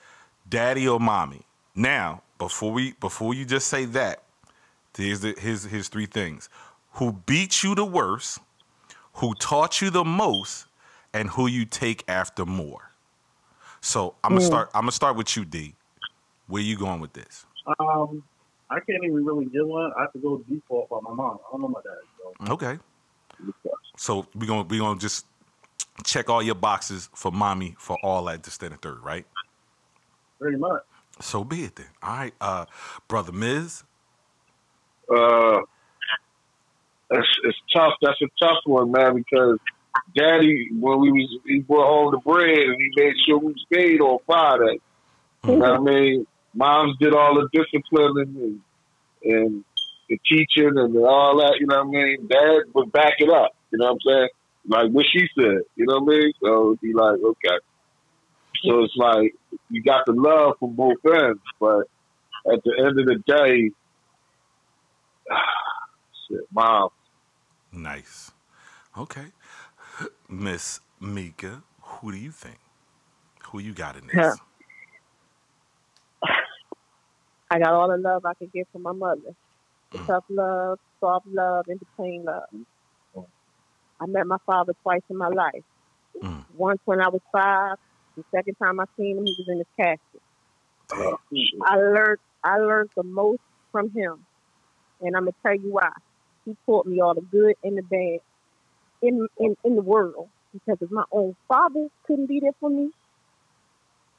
daddy 0.49 0.87
or 0.87 1.01
mommy? 1.01 1.43
Now, 1.75 2.23
before 2.39 2.73
we 2.73 2.93
before 2.93 3.35
you 3.35 3.45
just 3.45 3.69
say 3.69 3.85
that, 3.87 4.23
here's 4.97 5.21
the 5.21 5.35
here's 5.39 5.65
here's 5.65 5.89
three 5.89 6.07
things: 6.07 6.49
who 6.93 7.13
beat 7.27 7.63
you 7.63 7.75
the 7.75 7.85
worst, 7.85 8.39
who 9.15 9.35
taught 9.35 9.81
you 9.81 9.91
the 9.91 10.05
most, 10.05 10.67
and 11.13 11.31
who 11.31 11.47
you 11.47 11.65
take 11.65 12.05
after 12.09 12.45
more. 12.47 12.93
So 13.81 14.15
I'm 14.23 14.33
gonna 14.33 14.45
start. 14.45 14.71
I'm 14.75 14.83
gonna 14.83 14.93
start 14.93 15.17
with 15.17 15.37
you, 15.37 15.45
D. 15.45 15.75
Where 16.47 16.63
you 16.63 16.77
going 16.79 17.01
with 17.01 17.13
this? 17.13 17.45
Um, 17.79 18.23
I 18.71 18.77
can't 18.77 19.05
even 19.05 19.25
really 19.25 19.47
get 19.47 19.67
one. 19.67 19.93
I 19.97 20.03
have 20.03 20.13
to 20.13 20.19
go 20.19 20.43
default 20.49 20.89
by 20.89 20.99
my 21.03 21.13
mom. 21.13 21.39
I 21.47 21.53
don't 21.53 21.63
know 21.63 21.69
my 21.69 21.81
dad. 21.81 22.47
So. 22.47 22.53
Okay. 22.55 22.79
So 23.97 24.27
we 24.35 24.47
gonna 24.47 24.63
we 24.63 24.79
gonna 24.79 24.99
just 24.99 25.27
check 26.05 26.31
all 26.31 26.43
your 26.43 26.55
boxes 26.55 27.09
for 27.15 27.33
mommy 27.33 27.75
for 27.79 27.97
all 28.03 28.25
that 28.25 28.45
just 28.45 28.63
in 28.63 28.73
the 28.73 28.79
third, 28.79 29.03
right? 29.03 29.27
Pretty 30.41 30.57
much. 30.57 30.83
So 31.21 31.43
be 31.43 31.65
it 31.65 31.77
then. 31.77 31.87
All 32.03 32.17
right, 32.17 32.35
uh, 32.41 32.67
brother 33.09 33.33
Miz. 33.33 33.83
uh, 35.15 35.59
it's, 37.11 37.29
it's 37.45 37.59
tough. 37.75 37.95
That's 38.03 38.21
a 38.23 38.29
tough 38.39 38.59
one, 38.65 38.93
man, 38.93 39.15
because 39.15 39.59
Daddy, 40.17 40.69
when 40.79 41.01
we 41.01 41.11
was, 41.11 41.39
he 41.47 41.61
brought 41.61 41.87
home 41.87 42.13
the 42.13 42.19
bread 42.19 42.59
and 42.59 42.77
he 42.77 42.91
made 42.97 43.15
sure 43.27 43.39
we 43.39 43.55
stayed 43.73 44.01
on 44.01 44.19
Friday. 44.27 44.81
You 45.47 45.57
know 45.57 45.81
what 45.81 45.81
I 45.81 45.93
mean? 45.93 46.27
Moms 46.55 46.97
did 46.99 47.15
all 47.15 47.35
the 47.35 47.49
disciplining 47.53 48.61
and, 49.25 49.33
and 49.33 49.65
the 50.09 50.19
teaching 50.29 50.73
and 50.77 50.97
all 51.05 51.39
that, 51.39 51.57
you 51.61 51.67
know 51.67 51.85
what 51.85 51.99
I 51.99 52.05
mean? 52.05 52.29
Dad 52.29 52.73
would 52.75 52.93
back 52.93 53.15
it 53.19 53.31
up, 53.31 53.53
you 53.71 53.79
know 53.79 53.93
what 53.93 53.93
I'm 53.93 53.99
saying? 54.07 54.29
Like 54.67 54.91
what 54.91 55.07
she 55.13 55.27
said, 55.39 55.63
you 55.77 55.87
know 55.87 56.01
what 56.01 56.15
I 56.15 56.19
mean? 56.19 56.33
So 56.43 56.67
it'd 56.69 56.81
be 56.81 56.93
like, 56.95 57.19
okay. 57.23 57.59
So 58.65 58.83
it's 58.83 58.97
like, 58.97 59.35
you 59.71 59.83
got 59.83 60.05
the 60.07 60.13
love 60.13 60.55
from 60.59 60.75
both 60.75 60.97
ends, 61.07 61.41
but 61.61 61.85
at 62.53 62.63
the 62.65 62.75
end 62.79 62.99
of 62.99 63.07
the 63.07 63.23
day, 63.27 63.71
shit, 66.29 66.41
mom, 66.53 66.91
Nice. 67.73 68.33
Okay, 68.97 69.27
Miss 70.29 70.81
Meka. 71.01 71.63
Who 71.83 72.13
do 72.13 72.19
you 72.19 72.31
think? 72.31 72.59
Who 73.45 73.59
you 73.61 73.73
got 73.73 73.97
in 73.97 74.07
this? 74.07 74.39
Huh. 76.23 76.31
I 77.51 77.59
got 77.59 77.73
all 77.73 77.89
the 77.89 77.97
love 77.97 78.25
I 78.25 78.35
could 78.35 78.53
get 78.53 78.69
from 78.73 78.83
my 78.83 78.93
mother. 78.93 79.35
Mm. 79.95 80.07
Tough 80.07 80.25
love, 80.29 80.79
soft 81.01 81.27
love, 81.27 81.65
in 81.69 81.79
between 81.79 82.25
love. 82.25 82.45
I 84.01 84.07
met 84.07 84.27
my 84.27 84.37
father 84.47 84.75
twice 84.83 85.01
in 85.11 85.17
my 85.17 85.29
life. 85.29 85.65
Mm. 86.23 86.45
Once 86.55 86.81
when 86.85 87.01
I 87.01 87.09
was 87.09 87.21
five. 87.33 87.77
The 88.17 88.25
second 88.35 88.57
time 88.63 88.81
I 88.81 88.85
seen 88.99 89.19
him, 89.19 89.27
he 89.27 89.37
was 89.39 89.47
in 89.49 89.59
his 89.59 89.67
casket. 89.79 90.23
shit. 91.33 91.61
I 91.65 91.77
learned 91.77 92.19
I 92.43 92.59
learned 92.59 92.91
the 92.97 93.05
most 93.05 93.41
from 93.71 93.91
him, 93.95 94.25
and 95.01 95.17
I'm 95.17 95.23
gonna 95.23 95.33
tell 95.47 95.55
you 95.55 95.73
why. 95.73 95.91
He 96.45 96.57
taught 96.67 96.87
me 96.87 97.01
all 97.01 97.15
the 97.15 97.21
good 97.21 97.55
and 97.63 97.79
the 97.79 97.83
bad 97.83 98.19
in 99.03 99.27
in 99.39 99.55
in 99.65 99.77
the 99.77 99.83
world. 99.83 100.29
Because 100.53 100.79
if 100.81 100.91
my 100.91 101.05
own 101.13 101.35
father 101.47 101.89
couldn't 102.07 102.27
be 102.27 102.41
there 102.41 102.53
for 102.59 102.71
me, 102.71 102.91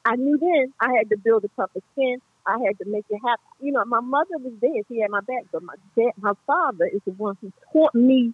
I 0.06 0.16
knew 0.16 0.38
then 0.40 0.74
I 0.80 0.94
had 0.98 1.10
to 1.10 1.18
build 1.18 1.44
a 1.44 1.50
tougher 1.60 1.82
skin. 1.94 2.20
I 2.48 2.54
had 2.66 2.78
to 2.80 2.86
make 2.90 3.06
it 3.10 3.20
happen. 3.26 3.44
You 3.60 3.74
know, 3.74 3.84
my 3.86 4.02
mother 4.02 4.38
was 4.40 4.54
there; 4.62 4.82
she 4.88 5.00
had 5.02 5.12
my 5.12 5.22
back, 5.22 5.44
but 5.52 5.64
my 5.64 5.76
dad, 5.98 6.12
my 6.18 6.34
father, 6.48 6.86
is 6.92 7.02
the 7.06 7.14
one 7.14 7.36
who 7.42 7.52
taught 7.74 7.94
me 7.96 8.34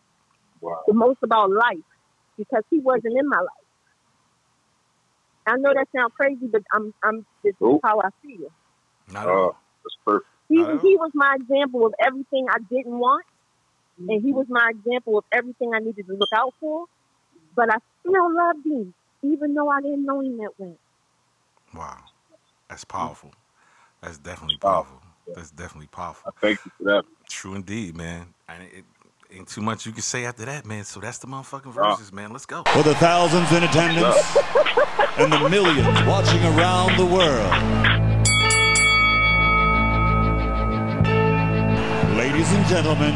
Wow. 0.61 0.81
the 0.87 0.93
most 0.93 1.19
about 1.23 1.51
life 1.51 1.83
because 2.37 2.63
he 2.69 2.79
wasn't 2.79 3.17
in 3.17 3.27
my 3.27 3.39
life. 3.39 3.65
I 5.47 5.57
know 5.57 5.73
that 5.73 5.87
sounds 5.95 6.13
crazy, 6.19 6.47
but 6.51 6.61
I'm 6.73 6.93
I'm 7.03 7.25
this 7.43 7.53
is 7.59 7.79
how 7.83 7.99
I 7.99 8.09
feel. 8.21 8.49
Not 9.11 9.27
Uh, 9.27 9.31
all. 9.31 9.57
that's 9.83 9.97
perfect. 10.05 10.27
He 10.49 10.57
he 10.57 10.97
was 10.97 11.11
my 11.13 11.35
example 11.39 11.85
of 11.85 11.93
everything 11.99 12.45
I 12.49 12.59
didn't 12.69 12.97
want, 12.97 13.25
and 13.97 14.21
he 14.23 14.31
was 14.33 14.45
my 14.49 14.69
example 14.71 15.17
of 15.17 15.25
everything 15.31 15.71
I 15.73 15.79
needed 15.79 16.05
to 16.07 16.13
look 16.17 16.29
out 16.35 16.53
for. 16.59 16.85
But 17.55 17.71
I 17.71 17.77
still 18.01 18.35
loved 18.35 18.65
him, 18.65 18.93
even 19.23 19.53
though 19.53 19.69
I 19.69 19.81
didn't 19.81 20.05
know 20.05 20.21
him 20.21 20.37
that 20.37 20.51
way. 20.57 20.75
Wow, 21.73 22.05
that's 22.69 22.85
powerful. 22.85 23.31
That's 24.05 24.19
definitely 24.19 24.59
Wow. 24.61 24.71
powerful. 24.71 25.01
That's 25.33 25.49
definitely 25.49 25.89
I 25.91 25.95
powerful. 25.95 26.35
thank 26.39 26.59
you 26.63 26.71
for 26.77 26.83
that. 26.85 27.05
True 27.27 27.55
indeed, 27.55 27.97
man. 27.97 28.33
And 28.47 28.63
it, 28.63 28.85
Ain't 29.31 29.47
too 29.47 29.61
much 29.61 29.87
you 29.87 29.91
can 29.91 30.03
say 30.03 30.23
after 30.25 30.45
that, 30.45 30.67
man. 30.67 30.83
So 30.83 30.99
that's 30.99 31.17
the 31.17 31.25
motherfucking 31.25 31.73
verses, 31.73 32.13
man. 32.13 32.31
Let's 32.31 32.45
go. 32.45 32.63
For 32.71 32.83
the 32.83 32.93
thousands 32.95 33.51
in 33.51 33.63
attendance 33.63 34.37
and 35.17 35.33
the 35.33 35.49
millions 35.49 35.87
watching 36.07 36.41
around 36.45 36.95
the 36.95 37.05
world. 37.05 37.51
Ladies 42.15 42.51
and 42.53 42.65
gentlemen, 42.67 43.13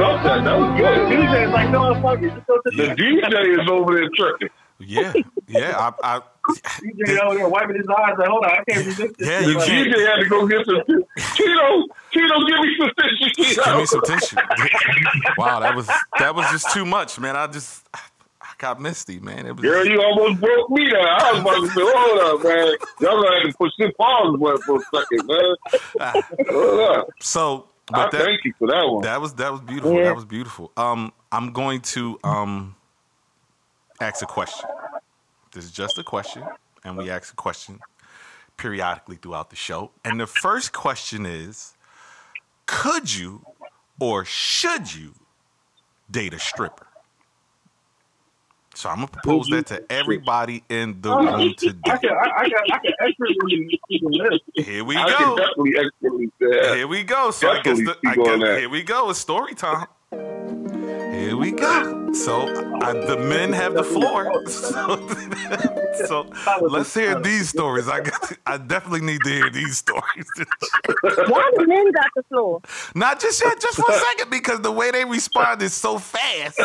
no, 0.00 0.16
I 0.16 0.22
felt 0.22 0.24
that. 0.24 0.44
That 0.44 0.58
was 0.58 0.80
good. 0.80 0.98
DJ's 1.12 1.52
like, 1.52 1.70
no, 1.70 2.00
fuck 2.00 2.22
it. 2.22 2.34
Just 2.34 2.46
go 2.46 2.60
The 2.64 2.94
DJ 2.96 3.60
is 3.60 3.68
over 3.68 3.94
there 3.94 4.08
tripping. 4.14 4.48
Yeah, 4.78 5.12
yeah. 5.46 5.92
I, 6.02 6.16
I 6.16 6.20
DJ 6.80 7.20
over 7.20 7.36
there 7.36 7.48
wiping 7.48 7.76
his 7.76 7.86
eyes. 7.86 8.14
Like, 8.18 8.28
hold 8.28 8.44
on, 8.44 8.50
I 8.50 8.64
can't 8.66 8.86
resist 8.86 9.18
this. 9.18 9.28
Yeah, 9.28 9.40
shit. 9.42 9.56
Like. 9.56 9.68
DJ 9.68 10.06
had 10.06 10.22
to 10.22 10.28
go 10.28 10.46
get 10.46 10.64
some 10.64 10.82
Tito. 11.36 11.86
Tito, 12.12 12.46
give 12.46 12.60
me 12.60 12.76
some 12.78 12.90
tissue. 12.98 13.64
give 13.64 13.76
me 13.76 13.86
some 13.86 14.00
tissue. 14.02 14.36
wow, 15.36 15.60
that 15.60 15.76
was 15.76 15.86
that 16.18 16.34
was 16.34 16.50
just 16.50 16.72
too 16.72 16.86
much, 16.86 17.20
man. 17.20 17.36
I 17.36 17.46
just 17.46 17.86
I 17.92 18.52
got 18.56 18.80
misty, 18.80 19.20
man. 19.20 19.46
It 19.46 19.54
was 19.54 19.62
Girl, 19.62 19.84
you 19.84 20.00
almost 20.00 20.40
broke 20.40 20.70
me 20.70 20.88
down. 20.88 21.04
I 21.04 21.32
was 21.32 21.40
about 21.42 21.60
to 21.60 21.68
say, 21.68 21.82
hold 21.84 22.40
up, 22.40 22.44
man. 22.44 22.74
Y'all 23.00 23.22
gonna 23.22 23.36
have 23.36 23.50
to 23.50 23.58
push 23.58 23.72
this 23.78 23.92
pause 23.98 24.38
button 24.40 24.62
for 24.62 24.78
a 24.78 24.98
second, 24.98 25.26
man. 25.26 26.22
Hold 26.48 26.80
up. 26.80 27.08
so. 27.20 27.69
I 27.92 28.04
But 28.04 28.10
that, 28.12 28.24
thank 28.24 28.44
you 28.44 28.52
for 28.58 28.68
that 28.68 28.84
one. 28.86 29.02
That 29.02 29.20
was 29.20 29.34
that 29.34 29.52
was 29.52 29.60
beautiful. 29.60 29.94
Yeah. 29.94 30.04
That 30.04 30.16
was 30.16 30.24
beautiful. 30.24 30.72
Um, 30.76 31.12
I'm 31.32 31.52
going 31.52 31.80
to 31.82 32.18
um 32.24 32.76
ask 34.00 34.22
a 34.22 34.26
question. 34.26 34.68
This 35.52 35.64
is 35.64 35.72
just 35.72 35.98
a 35.98 36.04
question, 36.04 36.44
and 36.84 36.96
we 36.96 37.10
ask 37.10 37.32
a 37.32 37.36
question 37.36 37.80
periodically 38.56 39.16
throughout 39.16 39.50
the 39.50 39.56
show. 39.56 39.90
And 40.04 40.20
the 40.20 40.26
first 40.26 40.72
question 40.72 41.26
is: 41.26 41.74
Could 42.66 43.14
you 43.14 43.44
or 43.98 44.24
should 44.24 44.94
you 44.94 45.14
date 46.10 46.34
a 46.34 46.38
stripper? 46.38 46.86
So 48.80 48.88
I'm 48.88 48.96
gonna 48.96 49.08
propose 49.08 49.46
that 49.48 49.66
to 49.66 49.92
everybody 49.92 50.64
in 50.70 51.02
the 51.02 51.12
oh, 51.12 51.22
room 51.22 51.54
today. 51.58 51.78
I 51.84 51.98
can, 51.98 52.10
I, 52.12 52.30
I 52.38 52.48
got, 52.48 52.72
I 52.72 52.78
can 52.78 52.92
expertly. 52.98 53.78
Here 54.54 54.82
we 54.82 54.96
I 54.96 55.12
can 55.12 55.18
go. 55.18 55.36
definitely 55.36 55.72
expertly 55.76 56.26
say 56.40 56.60
that. 56.62 56.76
Here 56.76 56.88
we 56.88 57.02
go. 57.02 57.30
So 57.30 57.50
I 57.50 57.60
guess, 57.60 57.76
Definitely 57.76 57.84
the, 57.84 58.08
I 58.08 58.12
speak 58.14 58.26
on 58.26 58.40
guess 58.40 58.48
that. 58.48 58.58
here 58.60 58.68
we 58.70 58.82
go. 58.82 59.10
It's 59.10 59.18
story 59.18 59.54
time. 59.54 59.86
Here 61.20 61.36
we 61.36 61.52
go. 61.52 62.14
So 62.14 62.48
I, 62.80 62.94
the 62.94 63.18
men 63.18 63.52
have 63.52 63.74
the 63.74 63.84
floor. 63.84 64.32
So, 66.06 66.26
so 66.44 66.66
let's 66.66 66.94
hear 66.94 67.20
these 67.20 67.50
stories. 67.50 67.88
I 67.88 68.00
got, 68.00 68.32
I 68.46 68.56
definitely 68.56 69.02
need 69.02 69.20
to 69.24 69.28
hear 69.28 69.50
these 69.50 69.76
stories. 69.78 70.24
Why 71.28 71.50
the 71.56 71.66
men 71.66 71.92
got 71.92 72.06
the 72.16 72.22
floor? 72.22 72.60
Not 72.94 73.20
just 73.20 73.42
yet, 73.42 73.60
just 73.60 73.76
for 73.76 73.84
a 73.90 73.98
second, 73.98 74.30
because 74.30 74.60
the 74.60 74.72
way 74.72 74.92
they 74.92 75.04
respond 75.04 75.60
is 75.60 75.74
so 75.74 75.98
fast. 75.98 76.58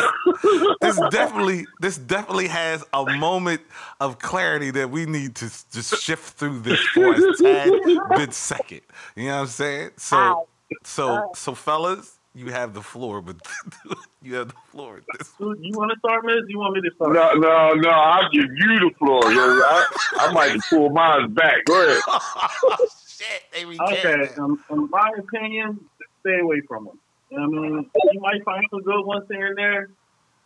This 0.80 0.98
definitely, 1.10 1.66
this 1.80 1.98
definitely 1.98 2.48
has 2.48 2.84
a 2.94 3.04
moment 3.16 3.60
of 4.00 4.18
clarity 4.20 4.70
that 4.70 4.90
we 4.90 5.04
need 5.04 5.34
to 5.36 5.50
just 5.72 6.00
shift 6.00 6.38
through 6.38 6.60
this 6.60 6.80
for 6.94 7.12
a 7.12 7.36
tad 7.36 7.70
bit 8.16 8.32
second. 8.32 8.82
You 9.16 9.24
know 9.24 9.34
what 9.34 9.40
I'm 9.40 9.46
saying? 9.48 9.90
So, 9.96 10.48
so, 10.84 11.30
so, 11.34 11.54
fellas, 11.54 12.20
you 12.36 12.52
have 12.52 12.74
the 12.74 12.82
floor, 12.82 13.22
but 13.22 13.36
you 14.22 14.34
have 14.34 14.48
the 14.48 14.54
floor. 14.70 15.00
You 15.40 15.72
want 15.72 15.90
to 15.90 15.98
start, 15.98 16.22
Miz? 16.26 16.44
You 16.48 16.58
want 16.58 16.74
me 16.74 16.82
to 16.82 16.94
start? 16.94 17.14
No, 17.14 17.32
no, 17.32 17.72
no. 17.72 17.88
I'll 17.88 18.28
give 18.30 18.44
you 18.44 18.78
the 18.78 18.90
floor. 18.98 19.32
yo. 19.32 19.40
I, 19.40 19.86
I 20.18 20.32
might 20.32 20.60
pull 20.70 20.90
mine 20.90 21.32
back. 21.32 21.64
Go 21.64 21.82
ahead. 21.82 22.02
oh 22.06 22.86
shit! 23.08 23.42
They 23.54 23.64
Okay, 23.64 24.28
um, 24.38 24.62
in 24.68 24.90
my 24.90 25.10
opinion, 25.18 25.80
stay 26.20 26.40
away 26.40 26.60
from 26.68 26.84
them. 26.84 27.00
You 27.30 27.38
know 27.38 27.44
I 27.44 27.46
mean, 27.48 27.90
you 28.12 28.20
might 28.20 28.44
find 28.44 28.62
some 28.70 28.82
good 28.82 29.02
ones 29.02 29.24
here 29.30 29.46
and 29.46 29.56
there, 29.56 29.88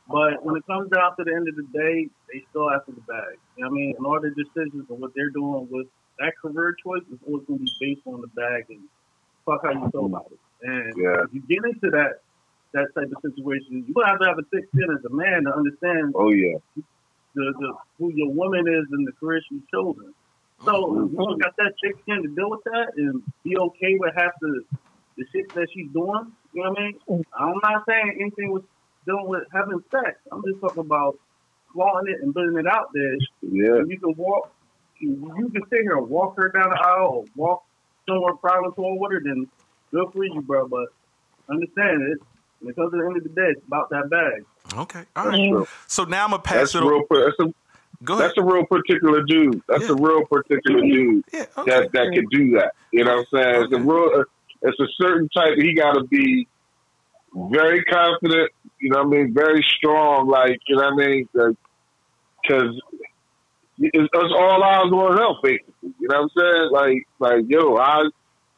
but 0.09 0.45
when 0.45 0.57
it 0.57 0.65
comes 0.67 0.91
down 0.91 1.17
to 1.17 1.25
the 1.25 1.35
end 1.35 1.49
of 1.49 1.57
the 1.57 1.67
day, 1.77 2.09
they 2.33 2.45
still 2.51 2.71
after 2.71 2.93
the 2.93 3.01
bag. 3.01 3.35
You 3.57 3.65
know 3.65 3.71
what 3.71 3.75
I 3.75 3.81
mean, 3.81 3.95
and 3.99 4.07
all 4.07 4.21
their 4.21 4.31
decisions 4.31 4.87
and 4.89 5.01
what 5.01 5.11
they're 5.17 5.31
doing 5.31 5.67
with 5.69 5.89
that 6.21 6.35
career 6.41 6.77
choice 6.87 7.03
is 7.13 7.19
always 7.27 7.45
going 7.47 7.59
to 7.59 7.65
be 7.65 7.73
based 7.81 8.07
on 8.07 8.21
the 8.21 8.29
bag 8.29 8.67
and 8.69 8.81
fuck 9.45 9.63
how 9.65 9.73
you 9.73 9.91
feel 9.91 10.07
about 10.07 10.29
it. 10.31 10.39
And 10.63 10.93
Yeah. 10.97 11.25
if 11.25 11.35
you 11.35 11.43
get 11.49 11.65
into 11.65 11.91
that 11.91 12.23
that 12.73 12.87
type 12.95 13.11
of 13.11 13.19
situation, 13.23 13.85
you 13.89 13.95
have 14.07 14.21
to 14.21 14.27
have 14.27 14.39
a 14.39 14.43
thick 14.55 14.65
skin 14.69 14.87
as 14.97 15.05
a 15.05 15.11
man 15.15 15.43
to 15.45 15.53
understand 15.57 16.13
Oh 16.15 16.31
yeah. 16.31 16.57
the, 16.77 16.83
the 17.59 17.75
who 17.99 18.13
your 18.15 18.31
woman 18.31 18.67
is 18.69 18.87
and 18.93 19.07
the 19.07 19.13
career 19.19 19.41
she's 19.49 19.63
chosen. 19.73 20.15
So 20.65 21.05
if 21.05 21.11
you 21.11 21.17
don't 21.17 21.41
got 21.41 21.57
that 21.57 21.73
thick 21.83 21.97
skin 22.03 22.23
to 22.23 22.29
deal 22.29 22.51
with 22.51 22.63
that 22.65 22.93
and 22.97 23.23
be 23.43 23.57
okay 23.57 23.97
with 23.99 24.15
half 24.15 24.33
the 24.41 24.63
the 25.17 25.25
shit 25.33 25.53
that 25.55 25.67
she's 25.75 25.91
doing. 25.93 26.33
You 26.53 26.63
know 26.63 26.71
what 26.71 26.79
I 26.79 26.83
mean? 26.83 26.95
Mm-hmm. 27.09 27.43
I'm 27.45 27.59
not 27.63 27.83
saying 27.89 28.19
anything 28.21 28.53
with 28.53 28.65
dealing 29.07 29.29
with 29.29 29.43
having 29.53 29.83
sex. 29.91 30.19
I'm 30.31 30.43
just 30.47 30.61
talking 30.61 30.81
about 30.81 31.19
flaunting 31.73 32.15
it 32.15 32.23
and 32.23 32.33
putting 32.35 32.57
it 32.57 32.67
out 32.67 32.91
there. 32.95 33.15
Yeah. 33.43 33.83
You 33.87 33.99
can 33.99 34.15
walk, 34.17 34.53
you 34.99 35.51
can 35.53 35.63
sit 35.71 35.81
here 35.83 35.97
and 35.99 36.09
walk 36.09 36.37
her 36.37 36.51
down 36.51 36.71
the 36.71 36.81
aisle 36.81 37.09
or 37.09 37.25
walk 37.35 37.65
somewhere 38.09 38.35
private 38.35 38.75
to 38.77 38.83
with 38.99 39.13
her. 39.13 39.21
Then 39.25 39.47
good 39.91 40.07
for 40.13 40.25
you, 40.25 40.41
bro. 40.43 40.67
But 40.69 40.89
understand 41.49 42.03
it. 42.03 42.19
When 42.61 42.71
it 42.73 42.77
comes 42.77 42.93
to 42.93 42.99
the 42.99 43.07
end 43.07 43.17
of 43.17 43.23
the 43.23 43.31
day, 43.31 43.49
it's 43.57 43.67
about 43.67 43.89
that 43.91 44.11
bag. 44.11 44.45
Okay, 44.79 45.03
all 45.17 45.27
right. 45.29 45.49
True. 45.51 45.67
So 45.87 46.05
now 46.05 46.25
I'm 46.25 46.31
gonna 46.31 46.43
pass 46.43 46.73
That's 46.73 46.75
it. 46.77 46.83
real. 46.83 47.03
over. 47.11 47.25
That's 47.25 47.41
a, 47.51 47.55
Go 48.05 48.15
ahead. 48.15 48.29
that's 48.29 48.39
a 48.39 48.43
real 48.45 48.67
particular 48.67 49.23
dude. 49.23 49.63
That's 49.69 49.85
Yeah. 49.85 49.93
a 49.93 49.95
real 49.95 50.25
particular 50.27 50.81
dude 50.83 51.25
yeah. 51.33 51.45
Okay. 51.57 51.71
that 51.71 51.93
that 51.93 52.13
can 52.15 52.27
do 52.31 52.51
that. 52.59 52.75
You 52.93 53.05
know 53.05 53.17
what 53.17 53.27
I'm 53.33 53.43
saying? 53.43 53.63
It's 53.65 53.73
a 53.75 53.81
real. 53.81 54.25
It's 54.63 54.79
a 54.81 54.87
certain 55.01 55.29
type. 55.31 55.55
He 55.57 55.75
got 55.75 55.93
to 55.95 56.05
be 56.05 56.47
very 57.35 57.83
confident. 57.85 58.51
You 58.79 58.91
know 58.91 58.99
what 59.05 59.07
I 59.07 59.23
mean? 59.23 59.35
Very 59.35 59.65
strong. 59.79 60.29
Like 60.29 60.61
you 60.69 60.77
know 60.77 60.91
what 60.91 61.03
I 61.03 61.07
mean? 61.07 61.29
Because 61.33 62.81
it's, 63.79 64.09
it's 64.13 64.35
all 64.39 64.63
eyes 64.63 64.93
on 64.93 65.19
him, 65.19 65.37
basically. 65.43 65.95
You 65.99 66.09
know 66.09 66.23
what 66.23 66.23
I'm 66.23 66.29
saying? 66.39 66.71
Like 66.73 67.09
like 67.19 67.45
yo, 67.49 67.77
I 67.77 68.05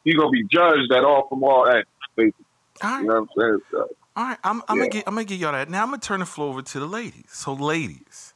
he 0.03 0.15
gonna 0.15 0.29
be 0.31 0.43
judged 0.51 0.91
at 0.93 1.03
all 1.03 1.27
from 1.29 1.43
all 1.43 1.67
ends, 1.67 1.87
basically. 2.15 2.45
all 2.83 2.89
right. 2.91 3.01
You 3.01 3.07
know 3.07 3.13
what 3.13 3.21
I'm 3.21 3.27
saying? 3.37 3.59
So, 3.71 3.87
All 4.15 4.23
right, 4.25 4.37
I'm, 4.43 4.61
I'm 4.67 4.77
Yeah. 4.77 4.83
gonna 4.83 4.89
get 4.89 5.03
I'm 5.07 5.15
gonna 5.15 5.25
get 5.25 5.39
y'all 5.39 5.51
that. 5.53 5.69
Now 5.69 5.83
I'm 5.83 5.89
gonna 5.89 5.99
turn 5.99 6.19
the 6.19 6.25
floor 6.25 6.49
over 6.49 6.61
to 6.61 6.79
the 6.79 6.87
ladies. 6.87 7.29
So, 7.29 7.53
ladies, 7.53 8.33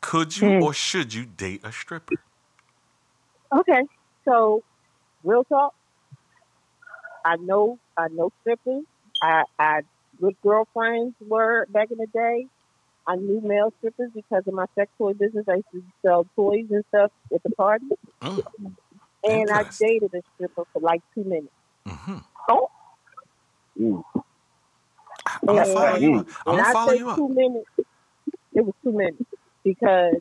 could 0.00 0.36
you 0.36 0.44
Mm. 0.44 0.62
or 0.62 0.72
should 0.72 1.14
you 1.14 1.26
date 1.26 1.60
a 1.64 1.72
stripper? 1.72 2.14
Okay, 3.56 3.82
so 4.26 4.62
real 5.24 5.44
talk. 5.44 5.72
I 7.24 7.36
know, 7.36 7.78
I 7.96 8.08
know 8.08 8.30
strippers. 8.40 8.84
I, 9.22 9.42
I 9.58 9.80
good 10.20 10.36
girlfriends 10.42 11.14
were 11.20 11.66
back 11.70 11.88
in 11.90 11.98
the 11.98 12.06
day. 12.12 12.46
I 13.06 13.16
knew 13.16 13.40
male 13.42 13.72
strippers 13.78 14.10
because 14.14 14.42
of 14.46 14.54
my 14.54 14.66
sex 14.78 14.90
toy 14.98 15.14
business. 15.14 15.46
I 15.48 15.56
used 15.56 15.66
to 15.72 15.82
sell 16.04 16.26
toys 16.36 16.66
and 16.70 16.84
stuff 16.88 17.10
at 17.34 17.42
the 17.42 17.50
party, 17.50 17.86
Mm. 18.22 18.42
And 19.24 19.50
I 19.50 19.64
dated 19.78 20.14
a 20.14 20.22
stripper 20.34 20.64
for 20.72 20.80
like 20.80 21.00
two 21.14 21.24
minutes. 21.24 21.52
hmm 21.86 22.18
Oh, 22.50 22.68
mm. 23.78 24.02
I'm 25.46 25.54
gonna 25.54 25.64
follow 25.66 25.96
you. 25.96 26.14
Up. 26.16 26.26
I'm 26.46 26.56
gonna 26.56 26.72
follow 26.72 26.92
you 26.92 27.10
up. 27.10 27.16
two 27.16 27.28
minutes, 27.28 27.70
it 28.52 28.64
was 28.64 28.74
two 28.82 28.92
minutes 28.92 29.22
because 29.64 30.14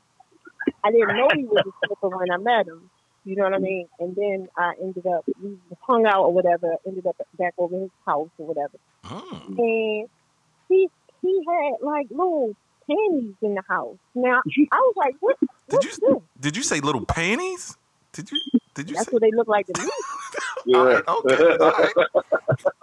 I 0.84 0.92
didn't 0.92 1.16
know 1.16 1.28
he 1.34 1.46
was 1.46 1.64
a 1.66 1.86
stripper 1.86 2.10
when 2.10 2.32
I 2.32 2.38
met 2.38 2.68
him. 2.68 2.90
You 3.24 3.36
know 3.36 3.44
what 3.44 3.54
I 3.54 3.60
mean? 3.60 3.88
And 4.00 4.16
then 4.16 4.48
I 4.58 4.74
ended 4.82 5.06
up 5.06 5.26
we 5.42 5.58
hung 5.82 6.06
out 6.06 6.24
or 6.24 6.34
whatever. 6.34 6.76
Ended 6.86 7.06
up 7.06 7.16
back 7.38 7.54
over 7.58 7.78
his 7.78 7.90
house 8.06 8.30
or 8.38 8.48
whatever. 8.48 8.78
Mm. 9.06 9.58
and 9.58 10.10
he 10.70 10.88
he 11.22 11.44
had 11.48 11.74
like 11.82 12.08
little 12.10 12.54
panties 12.90 13.36
in 13.42 13.56
the 13.56 13.64
house. 13.68 13.98
Now 14.16 14.42
I 14.72 14.78
was 14.78 14.94
like, 14.96 15.16
what? 15.20 15.38
Did 15.70 15.84
you 15.84 15.92
this? 15.92 16.24
did 16.40 16.58
you 16.58 16.64
say 16.64 16.80
little 16.80 17.06
panties? 17.06 17.78
Did 18.14 18.32
you 18.32 18.40
did 18.78 18.90
you 18.92 18.96
That's 18.96 19.08
say? 19.08 19.14
what 19.14 19.22
they 19.24 19.32
look 19.32 19.48
like 19.48 19.66
to 19.66 19.82
me. 19.82 19.90
Yeah. 20.68 20.78
All 20.78 20.86
right, 20.86 21.04
okay, 21.08 21.58
all 21.58 21.72
right. 21.72 21.94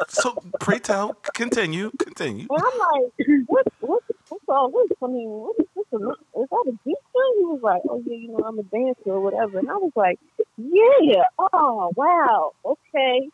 So 0.09 0.43
pray 0.59 0.79
tell, 0.81 1.15
continue, 1.35 1.93
continue. 1.99 2.47
And 2.51 2.63
I'm 2.65 2.79
like, 2.79 3.47
what? 3.47 3.67
What? 3.81 4.03
What's 4.29 4.45
all 4.49 4.71
this? 4.71 4.97
I 5.03 5.07
mean, 5.07 5.29
what 5.29 5.57
is 5.61 5.67
this? 5.77 5.85
A, 5.93 5.97
is 6.41 6.49
that 6.51 6.65
a 6.67 6.73
deep 6.85 6.99
thing? 7.13 7.33
He 7.39 7.45
was 7.45 7.61
like, 7.63 7.83
oh 7.89 8.03
yeah, 8.07 8.17
you 8.17 8.29
know, 8.29 8.45
I'm 8.45 8.59
a 8.59 8.63
dancer 8.65 9.11
or 9.11 9.21
whatever. 9.21 9.59
And 9.59 9.71
I 9.71 9.75
was 9.75 9.93
like, 9.95 10.19
yeah. 10.57 11.25
Oh 11.39 11.93
wow. 11.95 12.53
Okay. 12.65 13.29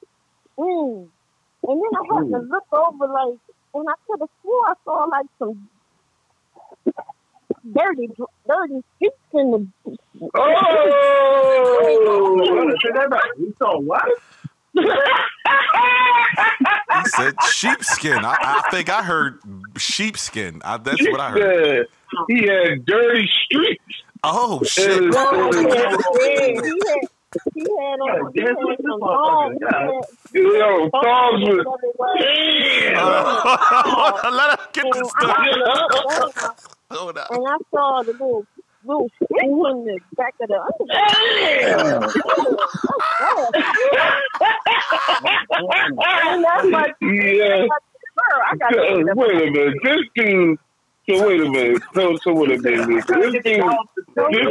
Mm. 0.58 1.08
And 1.62 1.82
then 1.82 1.92
I 1.94 2.14
had 2.14 2.28
to 2.30 2.38
look 2.38 2.66
over 2.72 3.06
like, 3.06 3.38
and 3.74 3.88
I 3.88 3.94
could 4.06 4.20
have 4.20 4.28
swore 4.42 4.66
I 4.66 4.74
saw 4.84 5.04
like 5.04 5.26
some 5.38 5.68
dirty, 7.74 8.08
dirty 8.46 8.82
feet 8.98 9.12
in 9.32 9.50
the 9.50 9.66
Oh! 10.34 12.76
Say 12.82 12.90
that 12.94 13.10
back. 13.10 13.22
You 13.38 13.54
saw 13.58 13.78
what? 13.80 14.04
He 14.74 14.82
said 17.10 17.34
sheepskin. 17.50 18.24
I, 18.24 18.36
I 18.40 18.62
think 18.70 18.88
I 18.88 19.02
heard 19.02 19.40
sheepskin. 19.78 20.62
I, 20.64 20.76
that's 20.78 21.02
what 21.10 21.20
I 21.20 21.30
heard. 21.30 21.76
Yeah. 21.76 21.82
He 22.28 22.46
had 22.46 22.84
dirty 22.86 23.28
streaks. 23.44 23.84
Oh 24.22 24.62
shit! 24.64 25.02
And- 25.02 25.14
he 25.14 25.20
had, 25.64 25.94
he 26.64 26.80
had, 26.86 27.00
he 27.54 27.60
had 27.62 27.98
on, 28.00 28.32
he 28.34 28.40
Yeah, 28.40 28.48
had 28.48 28.56
this 28.56 28.76
some 28.82 29.00
motherfucker, 29.00 29.70
thongs. 29.70 30.06
Yo, 30.34 30.90
dogs 30.90 31.42
with 31.42 31.66
Uh, 32.96 34.30
let 34.32 34.50
her 34.50 34.58
get 34.72 34.84
And 34.84 34.92
the 34.92 34.96
I, 35.16 35.18
stuff. 36.28 36.56
Hold 36.90 37.18
on. 37.18 37.26
and 37.30 37.46
I 37.48 37.56
saw 37.70 38.02
the 38.02 38.12
little 38.12 38.46
little 38.84 39.10
screw 39.22 39.70
in 39.70 39.84
the 39.84 40.00
back 40.16 40.34
of 40.40 40.48
the 40.48 40.58
underwear. 40.80 42.00
And 45.10 46.44
that's 46.44 46.66
like, 46.70 46.94
yeah. 47.02 47.66
I 48.50 48.56
got 48.56 48.72
Uh, 48.76 48.80
to 48.82 49.12
wait 49.16 49.48
a 49.48 49.50
minute. 49.50 49.74
This 49.82 50.00
dude. 50.14 50.58
So 51.08 51.26
wait 51.26 51.40
a 51.40 51.48
minute. 51.50 51.82
So 51.94 52.16
so 52.22 52.32
wait 52.34 52.52
a 52.52 52.58
minute. 52.58 52.86
This 53.06 53.32
dude. 53.42 53.42
This, 53.42 54.46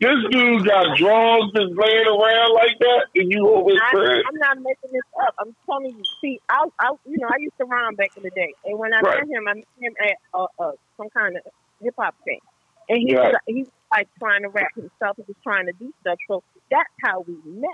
this 0.00 0.18
dude 0.30 0.66
got 0.66 0.96
drawers 0.98 1.50
just 1.54 1.72
laying 1.76 2.06
around 2.06 2.52
like 2.54 2.76
that, 2.80 3.06
and 3.14 3.30
you 3.30 3.48
over 3.48 3.70
his 3.70 3.80
I, 3.82 3.90
crib. 3.90 4.24
I'm 4.28 4.38
not 4.38 4.56
making 4.58 4.90
this 4.92 5.02
up. 5.26 5.34
I'm 5.38 5.54
telling 5.66 5.94
you. 5.96 6.02
See, 6.20 6.40
I, 6.48 6.66
I, 6.80 6.90
you 7.06 7.18
know, 7.18 7.28
I 7.28 7.36
used 7.38 7.56
to 7.58 7.64
rhyme 7.64 7.94
back 7.94 8.10
in 8.16 8.22
the 8.24 8.30
day, 8.30 8.52
and 8.64 8.78
when 8.78 8.92
I 8.92 9.00
Right. 9.00 9.20
met 9.26 9.36
him, 9.36 9.48
I 9.48 9.54
met 9.54 9.64
him 9.80 9.92
at 10.02 10.16
uh, 10.34 10.46
uh, 10.58 10.72
some 10.96 11.08
kind 11.10 11.36
of 11.36 11.42
hip 11.84 11.94
hop 11.98 12.14
thing, 12.24 12.40
and 12.88 12.98
he 12.98 13.14
Right. 13.14 13.32
was 13.32 13.36
he 13.46 13.54
was 13.62 13.70
like 13.92 14.08
trying 14.18 14.42
to 14.42 14.48
rap 14.48 14.72
himself. 14.74 15.16
He 15.16 15.22
was 15.28 15.36
trying 15.42 15.66
to 15.66 15.72
do 15.78 15.92
stuff. 16.00 16.18
So 16.28 16.42
that's 16.70 16.90
how 17.04 17.20
we 17.26 17.36
met. 17.44 17.70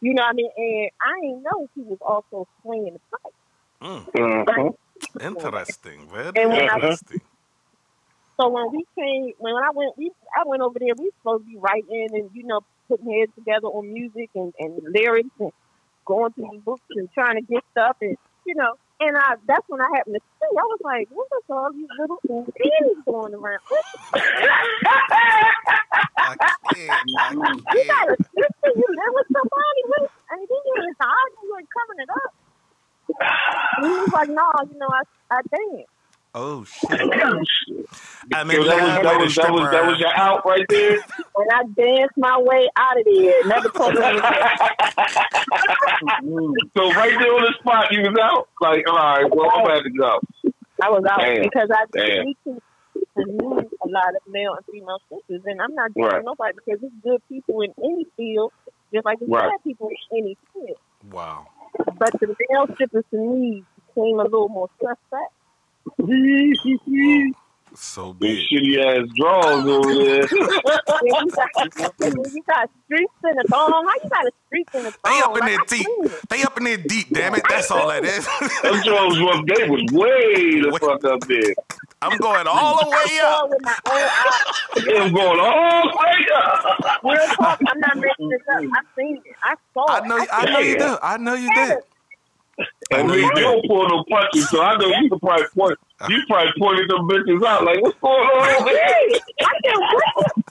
You 0.00 0.12
know 0.14 0.22
what 0.22 0.30
I 0.30 0.34
mean? 0.34 0.50
And 0.56 0.90
I 1.02 1.20
didn't 1.22 1.42
know 1.42 1.68
he 1.74 1.82
was 1.82 1.98
also 2.02 2.46
swinging 2.62 2.94
the 2.94 3.00
pipe. 3.10 3.34
Mm, 3.82 4.48
Uh-huh. 4.48 4.70
interesting. 5.20 6.08
Very 6.08 6.28
And 6.36 6.50
when 6.50 6.68
I- 6.68 6.74
interesting. 6.74 7.20
So 8.38 8.48
when 8.48 8.70
we 8.70 8.84
came, 8.98 9.32
when 9.38 9.54
I 9.54 9.70
went, 9.72 9.96
we 9.96 10.10
I 10.36 10.42
went 10.44 10.60
over 10.62 10.78
there. 10.78 10.92
We 10.98 11.10
supposed 11.20 11.44
to 11.44 11.50
be 11.50 11.56
writing 11.56 12.08
and 12.12 12.30
you 12.34 12.44
know 12.44 12.60
putting 12.88 13.10
heads 13.18 13.32
together 13.34 13.66
on 13.68 13.90
music 13.92 14.28
and, 14.34 14.52
and 14.58 14.78
lyrics 14.92 15.30
and 15.40 15.50
going 16.04 16.32
through 16.34 16.50
the 16.52 16.58
books 16.58 16.84
and 16.90 17.08
trying 17.12 17.36
to 17.36 17.42
get 17.42 17.64
stuff 17.70 17.96
and 18.02 18.16
you 18.44 18.54
know. 18.54 18.74
And 19.00 19.16
I 19.16 19.36
that's 19.46 19.64
when 19.68 19.80
I 19.80 19.88
happened 19.96 20.16
to 20.16 20.20
see. 20.20 20.56
I 20.56 20.62
was 20.64 20.80
like, 20.82 21.08
what 21.10 21.28
is 21.36 21.44
all 21.50 21.72
these 21.72 21.88
little 21.98 22.18
things 22.24 22.98
going 23.06 23.34
around? 23.34 23.60
I 26.22 26.36
can't. 26.72 27.00
I 27.18 27.30
You 27.32 27.84
got 27.86 28.08
a 28.08 28.16
sister 28.16 28.70
you 28.74 28.86
live 28.88 29.14
with 29.14 29.28
somebody 29.32 29.82
with, 29.88 30.10
and 30.30 30.40
then 30.40 30.48
you 30.48 30.74
was 30.80 30.96
hiding, 31.00 31.44
you 31.44 31.56
ain't 31.58 31.68
covering 31.76 32.00
it 32.00 32.10
up. 32.10 32.32
And 33.78 33.86
he 33.86 33.96
was 33.98 34.12
like, 34.12 34.28
no, 34.30 34.48
you 34.70 34.78
know, 34.78 34.88
I 34.90 35.02
I 35.30 35.40
dance. 35.50 35.88
Oh 36.36 36.64
shit. 36.64 37.00
I 38.34 38.42
So 38.44 38.44
mean, 38.44 38.66
that 38.66 38.76
was 38.76 38.94
that 39.02 39.18
was 39.18 39.34
that 39.36 39.52
was 39.52 39.68
that 39.72 39.86
was 39.86 39.98
your 39.98 40.14
out 40.16 40.44
right 40.46 40.66
there. 40.68 41.02
And 41.36 41.52
I 41.52 41.68
danced 41.76 42.16
my 42.16 42.32
way 42.40 42.64
out 42.80 42.96
of 42.96 43.04
there. 43.04 43.44
Never 43.44 43.68
told 43.68 43.92
me 43.92 44.00
So 46.76 46.82
right 46.96 47.12
there 47.12 47.32
on 47.36 47.44
the 47.44 47.52
spot, 47.60 47.92
you 47.92 48.00
was 48.08 48.16
out. 48.16 48.48
Like, 48.64 48.88
all 48.88 48.96
right, 48.96 49.28
well, 49.28 49.52
I'm 49.52 49.60
about 49.60 49.84
to 49.84 49.92
go. 49.92 50.16
I 50.82 50.88
was 50.88 51.04
out 51.04 51.20
Damn. 51.20 51.42
because 51.44 51.68
I 51.68 51.84
Damn. 51.92 52.24
need 52.24 52.38
to 52.48 52.56
need 53.20 53.68
a 53.84 53.88
lot 53.88 54.16
of 54.16 54.22
male 54.26 54.54
and 54.56 54.64
female 54.72 54.96
sisters, 55.12 55.42
and 55.44 55.60
I'm 55.60 55.74
not 55.74 55.90
judging 55.92 56.08
Right. 56.08 56.24
nobody 56.24 56.54
because 56.56 56.80
it's 56.82 56.94
good 57.04 57.20
people 57.28 57.60
in 57.60 57.74
any 57.84 58.06
field, 58.16 58.52
just 58.94 59.04
like 59.04 59.18
it's 59.20 59.28
Right. 59.30 59.44
bad 59.44 59.60
people 59.64 59.90
in 59.92 59.96
any 60.24 60.38
field. 60.56 60.78
Wow. 61.12 61.48
But 61.98 62.12
the 62.20 62.34
male 62.48 62.66
strippers 62.74 63.04
to 63.12 63.18
me 63.20 63.66
became 63.76 64.20
a 64.20 64.24
little 64.24 64.48
more 64.48 64.68
suspect. 64.80 65.32
So 67.74 68.12
Big 68.12 68.38
big. 68.38 68.46
shitty 68.48 68.78
ass 68.78 69.08
drawers 69.16 69.66
over 69.66 69.94
there. 69.94 70.28
When 71.00 71.26
you 71.26 71.32
got, 71.32 71.48
when 71.98 72.32
you 72.34 72.42
got 72.48 72.70
streaks 72.84 73.12
in 73.24 73.38
a 73.38 73.44
thong, 73.44 73.84
how 73.86 73.94
you 74.02 74.08
got 74.10 74.26
a 74.26 74.32
streak 74.46 74.68
in 74.74 74.86
a 74.86 74.92
thong? 74.92 75.12
They 75.12 75.20
up 75.20 75.36
in 75.36 75.40
Like, 75.40 75.50
there 75.50 75.58
I 75.58 75.64
deep. 75.68 75.86
seen. 75.86 76.08
They 76.30 76.42
up 76.42 76.56
in 76.58 76.64
there 76.64 76.76
deep. 76.78 77.12
Damn 77.12 77.34
it. 77.34 77.42
That's 77.48 77.70
all 77.70 77.88
that 77.88 78.04
is. 78.04 78.24
Them 78.62 78.80
drawers 78.82 79.18
was 79.20 79.44
they 79.46 79.68
was 79.68 79.82
way 79.92 80.60
the 80.60 80.78
fuck 80.80 81.04
up 81.04 81.20
there. 81.28 81.54
I'm 82.02 82.18
going 82.18 82.46
all 82.46 82.84
the 82.84 82.90
way 82.90 83.20
up. 83.24 83.44
it 83.44 83.50
with 83.50 83.62
my 83.62 83.76
own 83.86 84.10
eyes. 84.10 84.46
It 84.76 85.02
was 85.02 85.12
going 85.12 85.40
all 85.40 85.82
the 85.90 85.96
way 85.98 86.26
up. 86.36 87.02
Real 87.04 87.28
talk, 87.40 87.60
I'm 87.66 87.80
not 87.80 87.96
making 87.96 88.28
this 88.28 88.42
up. 88.52 88.62
I 88.74 88.80
seen 88.96 89.16
it. 89.24 89.36
I 89.42 89.54
saw 89.74 89.86
I 89.88 89.98
it. 89.98 90.04
know. 90.06 90.26
I 90.32 90.50
know 90.52 90.58
you 90.60 90.78
do. 90.78 90.98
I 91.02 91.16
know 91.18 91.34
you 91.34 91.50
did. 91.50 91.78
I 92.92 93.00
And 93.00 93.08
know 93.08 93.14
we 93.14 93.20
you 93.20 93.30
don't 93.34 93.66
pull 93.66 93.88
no 93.88 94.04
punches, 94.10 94.48
so 94.50 94.62
I 94.62 94.76
know 94.76 94.88
you 94.88 95.10
could 95.10 95.20
probably 95.20 95.46
point. 95.56 95.78
You 96.08 96.22
probably 96.28 96.52
pointed 96.58 96.90
them 96.90 97.08
bitches 97.08 97.44
out 97.46 97.64
like, 97.64 97.82
what's 97.82 97.98
going 98.00 98.14
on 98.14 98.62
over 98.62 98.70
here? 98.70 99.20
I 99.40 99.60
can't 99.64 99.84
wait. 99.94 100.44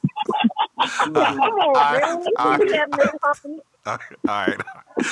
Come 0.97 1.17
on, 1.17 1.75
All 1.75 1.93
right, 1.93 2.01
man. 2.01 2.21
You 2.23 2.33
all 2.37 2.57
can 2.57 2.67
right. 2.67 2.75
have 2.75 2.89
no 2.91 3.19
company. 3.23 3.59
All 3.85 3.97
right. 4.27 4.57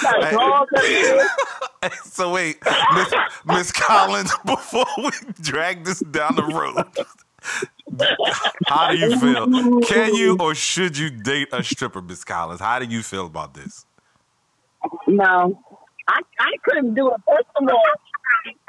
Got 0.01 0.31
dogs 0.31 0.71
up 0.75 0.81
there. 0.81 1.29
So 2.05 2.31
wait, 2.33 2.57
Miss, 2.95 3.13
Miss 3.45 3.71
Collins, 3.71 4.31
before 4.45 4.85
we 4.97 5.11
drag 5.41 5.83
this 5.85 5.99
down 5.99 6.35
the 6.35 6.43
road, 6.43 6.85
how 8.67 8.91
do 8.91 8.97
you 8.97 9.19
feel? 9.19 9.81
Can 9.81 10.15
you 10.15 10.37
or 10.39 10.55
should 10.55 10.97
you 10.97 11.09
date 11.09 11.49
a 11.51 11.63
stripper, 11.63 12.01
Miss 12.01 12.23
Collins? 12.23 12.61
How 12.61 12.79
do 12.79 12.85
you 12.85 13.03
feel 13.03 13.25
about 13.27 13.53
this? 13.53 13.85
No, 15.07 15.59
I 16.07 16.21
I 16.39 16.51
couldn't 16.63 16.95
do 16.95 17.09
it. 17.09 17.21
First 17.27 17.47
of 17.55 17.67
all, 17.67 17.83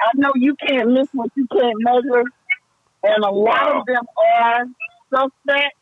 I 0.01 0.11
know 0.15 0.31
you 0.35 0.55
can't 0.55 0.91
miss 0.91 1.07
what 1.13 1.31
you 1.35 1.47
can't 1.47 1.75
measure, 1.79 2.23
and 3.03 3.23
a 3.23 3.31
lot 3.31 3.75
of 3.75 3.85
them 3.85 4.03
are 4.37 4.65
suspect. 5.13 5.75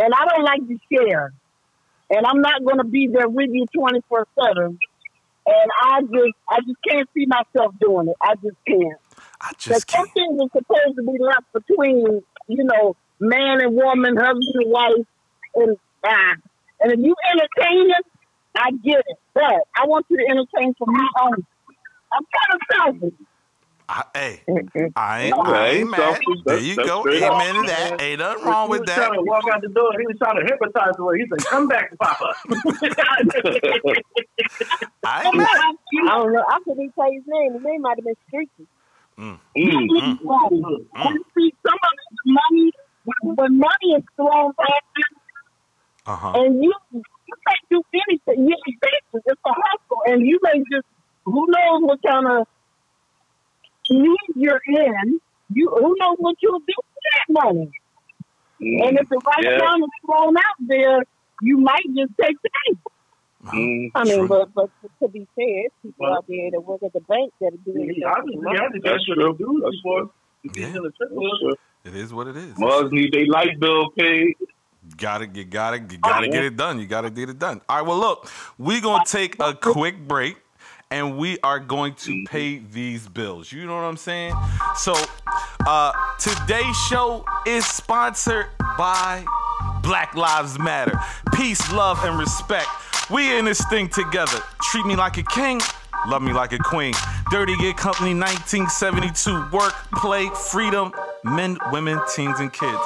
And 0.00 0.12
I 0.14 0.26
don't 0.26 0.44
like 0.44 0.60
to 0.68 0.78
share, 0.92 1.32
and 2.10 2.26
I'm 2.26 2.40
not 2.40 2.64
going 2.64 2.78
to 2.78 2.84
be 2.84 3.08
there 3.08 3.28
with 3.28 3.50
you 3.52 3.66
24 3.74 4.26
seven. 4.40 4.78
And 5.46 5.70
I 5.82 6.02
just 6.02 6.36
I 6.48 6.60
just 6.60 6.78
can't 6.88 7.08
see 7.14 7.26
myself 7.26 7.74
doing 7.80 8.08
it. 8.08 8.16
I 8.20 8.34
just 8.34 8.56
can't. 8.66 9.00
I 9.40 9.52
just 9.58 9.86
can't. 9.86 10.12
things 10.12 10.40
are 10.40 10.48
supposed 10.52 10.96
to 10.96 11.02
be 11.02 11.18
left 11.18 11.52
between, 11.52 12.22
you 12.48 12.64
know, 12.64 12.96
man 13.18 13.60
and 13.62 13.74
woman, 13.74 14.16
husband 14.16 14.54
and 14.54 14.70
wife, 14.70 15.06
and 15.54 15.76
ah. 16.04 16.34
And 16.80 16.92
if 16.92 17.00
you 17.00 17.14
entertain 17.32 17.90
it, 17.90 18.06
I 18.56 18.70
get 18.82 18.98
it. 18.98 19.18
But 19.34 19.44
I 19.76 19.86
want 19.86 20.06
you 20.08 20.16
to 20.18 20.24
entertain 20.28 20.74
for 20.78 20.86
me 20.86 21.00
only. 21.22 21.44
I'm 22.12 22.24
kind 22.34 22.52
of 22.54 22.60
selfish. 23.00 23.18
I, 23.90 24.02
hey, 24.14 24.42
I 24.96 25.22
ain't, 25.22 25.34
I 25.38 25.68
ain't 25.68 25.90
mad. 25.90 25.98
selfish. 25.98 26.24
There 26.44 26.56
That's- 26.56 26.64
you 26.66 26.76
go. 26.76 27.00
Amen 27.08 27.54
to 27.54 27.62
that. 27.68 28.00
Ain't 28.02 28.18
nothing 28.18 28.44
wrong 28.44 28.68
with 28.68 28.84
that. 28.86 29.10
he 29.12 29.18
with 29.18 29.20
was 29.20 29.24
that. 29.24 29.24
trying 29.24 29.24
to 29.24 29.24
walk 29.24 29.44
out 29.54 29.60
the 29.62 29.68
door. 29.68 29.90
He 29.98 30.06
was 30.06 30.16
trying 30.18 30.36
to 30.36 30.42
hypnotize 30.44 30.94
her. 30.98 31.14
He 31.16 31.24
said, 31.28 31.46
"Come 31.46 31.68
back, 31.68 31.96
Papa." 31.98 32.34
I 35.04 35.24
ain't 35.24 35.36
mad. 35.36 35.46
I 35.48 35.74
don't 36.18 36.32
know. 36.32 36.44
I 36.48 36.58
couldn't 36.64 36.82
even 36.82 36.92
tell 36.92 37.10
his 37.12 37.22
name. 37.26 37.52
His 37.54 37.62
name 37.64 37.80
might 37.82 37.96
have 37.96 38.04
been 38.04 38.14
Streaky. 38.28 38.66
Mm. 39.18 39.38
Mm. 39.56 40.86
And 40.94 41.24
see, 41.36 41.54
some 41.66 41.74
of 41.74 41.92
it's 41.96 42.22
money, 42.26 42.70
when, 43.04 43.34
when 43.36 43.58
money 43.58 43.94
is 43.96 44.02
thrown 44.16 44.52
at 44.60 44.82
you, 44.96 45.04
Uh 46.06 46.16
huh. 46.16 46.32
and 46.36 46.62
you, 46.62 46.72
you 47.70 47.82
can't 47.82 47.84
do 47.92 48.00
anything. 48.08 48.48
You, 48.48 48.56
it's 48.66 49.26
it's 49.26 49.40
a 49.46 49.50
hustle, 49.52 50.02
and 50.06 50.26
you 50.26 50.38
may 50.42 50.58
just, 50.72 50.86
who 51.24 51.46
knows 51.48 51.82
what 51.82 51.98
kind 52.02 52.26
of 52.40 52.46
need 53.90 54.16
you're 54.36 54.60
in. 54.66 55.20
You, 55.52 55.70
who 55.70 55.94
knows 55.98 56.16
what 56.18 56.36
you'll 56.42 56.58
do 56.60 56.74
with 56.76 57.04
that 57.16 57.32
money. 57.44 57.70
And 58.60 58.98
if 58.98 59.08
the 59.08 59.20
right 59.24 59.44
Yeah. 59.44 59.58
time 59.58 59.82
is 59.82 59.88
thrown 60.04 60.36
out 60.36 60.58
there, 60.66 61.04
you 61.42 61.58
might 61.58 61.84
just 61.96 62.12
take 62.20 62.36
the 62.42 62.50
cake. 62.66 62.78
Mm. 63.44 63.90
I 63.94 64.04
mean, 64.04 64.26
True. 64.26 64.28
but 64.28 64.52
but 64.54 64.70
to 65.00 65.08
be 65.08 65.26
fair, 65.36 65.66
it's 65.66 65.74
people 65.82 66.06
out 66.06 66.24
there 66.28 66.50
that 66.50 66.60
work 66.60 66.82
at 66.82 66.92
the 66.92 67.00
bank 67.00 67.32
that 67.40 67.54
are 67.54 67.72
doing 67.72 67.88
He 67.94 68.00
stuff 68.00 68.14
for 68.14 68.18
obviously 68.18 68.42
money. 68.42 68.58
to 68.58 68.80
That's 68.82 69.06
get 69.06 69.14
true. 69.14 69.32
the 69.32 69.38
dudes 69.38 69.62
That's 69.64 69.76
before. 69.76 70.10
Yeah. 70.42 70.66
He's 70.66 70.76
in 70.76 70.82
the 70.82 70.90
triple. 70.90 71.54
It 71.84 71.94
is 71.94 72.12
what 72.12 72.26
it 72.26 72.36
is. 72.36 72.58
Mugs 72.58 72.92
need 72.92 73.12
their 73.12 73.26
light 73.26 73.58
bill 73.60 73.90
paid. 73.90 74.34
Got 74.96 75.18
to 75.18 75.26
You 75.26 75.44
got 75.44 75.70
to 75.70 75.78
You 75.78 75.98
got 75.98 76.20
to 76.20 76.28
get 76.28 76.44
it 76.44 76.56
done. 76.56 76.78
You 76.80 76.86
got 76.86 77.02
to 77.02 77.10
get 77.10 77.28
it 77.28 77.38
done. 77.38 77.60
All 77.68 77.78
right. 77.78 77.86
Well, 77.86 77.98
look, 77.98 78.30
we're 78.56 78.80
gonna 78.80 79.04
take 79.04 79.36
a 79.40 79.54
quick 79.54 79.98
break, 80.08 80.36
and 80.90 81.18
we 81.18 81.38
are 81.42 81.60
going 81.60 81.94
to 81.94 82.24
pay 82.26 82.58
these 82.58 83.08
bills. 83.08 83.52
You 83.52 83.66
know 83.66 83.76
what 83.76 83.84
I'm 83.84 83.96
saying? 83.96 84.34
So, 84.76 84.94
uh, 85.66 85.92
today's 86.18 86.76
show 86.88 87.24
is 87.46 87.66
sponsored 87.66 88.46
by 88.76 89.24
Black 89.82 90.14
Lives 90.14 90.58
Matter. 90.58 90.98
Peace, 91.34 91.72
love, 91.72 92.02
and 92.04 92.18
respect. 92.18 92.68
We 93.10 93.38
in 93.38 93.44
this 93.44 93.64
thing 93.68 93.88
together. 93.88 94.40
Treat 94.62 94.86
me 94.86 94.96
like 94.96 95.16
a 95.16 95.22
king. 95.22 95.60
Love 96.06 96.22
me 96.22 96.32
like 96.32 96.52
a 96.52 96.58
queen. 96.58 96.94
Dirty 97.30 97.56
Gear 97.56 97.72
Company 97.72 98.14
1972. 98.14 99.48
Work, 99.50 99.74
play, 99.92 100.28
freedom, 100.50 100.92
men, 101.24 101.58
women, 101.72 102.00
teens, 102.14 102.38
and 102.40 102.52
kids. 102.52 102.78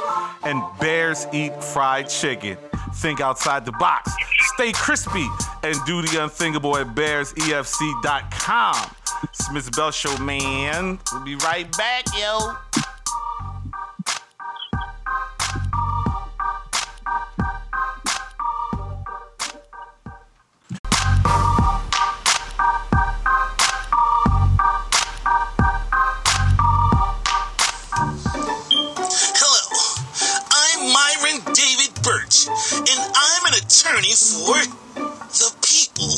And 0.45 0.63
bears 0.81 1.27
eat 1.33 1.63
fried 1.63 2.09
chicken. 2.09 2.57
Think 2.95 3.21
outside 3.21 3.65
the 3.65 3.73
box. 3.73 4.13
Stay 4.55 4.73
crispy 4.73 5.27
and 5.63 5.77
do 5.87 6.03
the 6.03 6.23
unthinkable 6.23 6.77
at 6.77 6.89
bearsefc.com. 6.89 8.91
Miss 9.53 9.71
Bell 9.71 9.91
Show, 9.91 10.17
man. 10.19 10.99
We'll 11.13 11.25
be 11.25 11.37
right 11.37 11.71
back, 11.77 12.05
yo. 12.19 12.55
Attorney 33.73 34.13
for 34.13 34.61
the 35.33 35.49
people. 35.65 36.13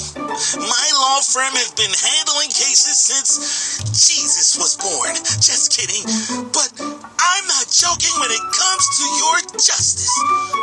My 0.59 0.86
law 0.98 1.22
firm 1.22 1.55
has 1.55 1.70
been 1.78 1.94
handling 1.94 2.50
cases 2.50 2.98
since 2.98 3.78
Jesus 3.94 4.59
was 4.59 4.74
born. 4.74 5.14
Just 5.38 5.70
kidding. 5.70 6.02
But 6.50 6.74
I'm 6.82 7.46
not 7.46 7.70
joking 7.70 8.11
when 8.18 8.30
it 8.34 8.42
comes 8.50 8.84
to 8.98 9.05
your 9.07 9.36
justice. 9.55 10.11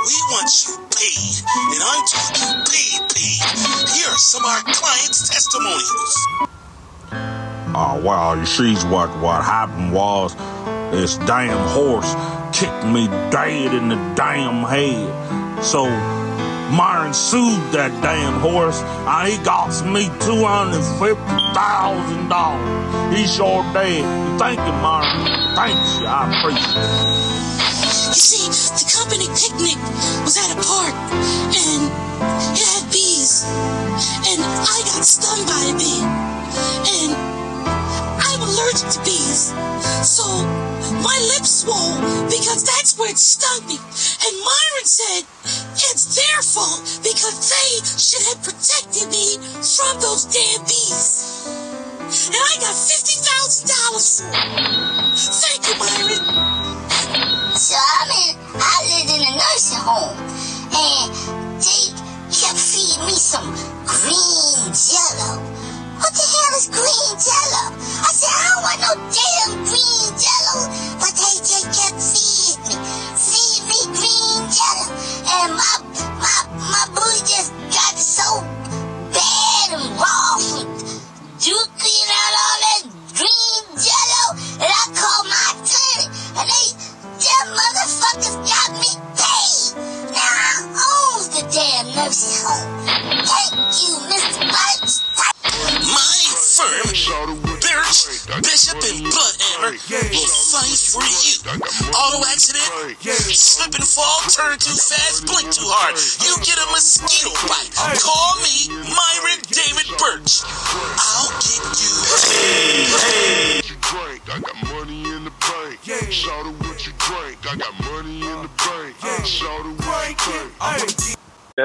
We 0.03 0.17
want 0.35 0.51
you 0.67 0.75
paid, 0.91 1.35
and 1.71 1.79
I'm 1.79 2.03
talking 2.11 2.59
paid, 2.67 2.99
paid. 3.07 3.39
Here 3.95 4.11
are 4.11 4.19
some 4.19 4.43
of 4.43 4.51
our 4.51 4.63
clients' 4.75 5.31
testimonials. 5.31 6.15
Ah, 7.71 7.95
oh 7.95 8.03
well, 8.03 8.35
you 8.35 8.45
see 8.45 8.75
what 8.91 9.07
what 9.23 9.39
happened 9.47 9.95
was 9.95 10.35
this 10.91 11.15
damn 11.23 11.55
horse 11.71 12.11
kicked 12.51 12.83
me 12.83 13.07
dead 13.31 13.71
in 13.71 13.87
the 13.87 13.99
damn 14.19 14.67
head. 14.67 15.07
So 15.63 15.87
Myron 16.72 17.13
sued 17.13 17.72
that 17.76 17.91
damn 18.01 18.39
horse. 18.39 18.82
Uh, 19.03 19.26
he 19.26 19.38
got 19.43 19.69
me 19.84 20.07
two 20.24 20.43
hundred 20.47 20.84
fifty 20.97 21.39
thousand 21.51 22.30
dollars. 22.30 22.63
He 23.11 23.28
sure 23.28 23.63
did. 23.76 24.07
Thank 24.39 24.59
you, 24.59 24.76
Myron. 24.80 25.28
Thanks 25.55 25.99
you. 25.99 26.07
I 26.07 26.32
appreciate 26.32 26.80
it. 26.80 27.32
You 28.11 28.19
see, 28.19 28.47
the 28.76 28.88
company 28.88 29.28
picnic 29.36 29.80
was 30.24 30.36
at 30.39 30.51
a 30.55 30.59
park, 30.63 30.95
and 31.51 31.84
it 32.55 32.63
had 32.63 32.84
bees, 32.91 33.43
and 34.28 34.39
I 34.39 34.78
got 34.88 35.03
stung 35.03 35.43
by 35.47 35.59
a 35.72 35.74
bee, 35.76 36.03
and 36.03 37.11
allergic 38.52 38.89
to 38.91 38.99
bees, 39.08 39.56
so 40.04 40.28
my 40.99 41.18
lips 41.36 41.64
swole 41.64 41.95
because 42.28 42.64
that's 42.64 42.97
where 42.97 43.10
it 43.10 43.18
stung 43.18 43.66
me. 43.68 43.80
And 43.80 44.34
Myron 44.43 44.88
said 44.88 45.24
it's 45.88 46.16
their 46.20 46.41
fault 46.43 46.84
because 47.04 47.38
they 47.47 47.70
should 47.95 48.26
have 48.28 48.43
protected 48.43 49.08
me 49.08 49.39
from 49.64 50.02
those 50.04 50.28
damn 50.28 50.62
bees. 50.68 51.47
And 52.28 52.36
I 52.36 52.54
got 52.60 52.76
fifty 52.76 53.16
thousand 53.24 53.72
dollars 53.72 54.20
for 54.20 54.28
it. 54.36 55.51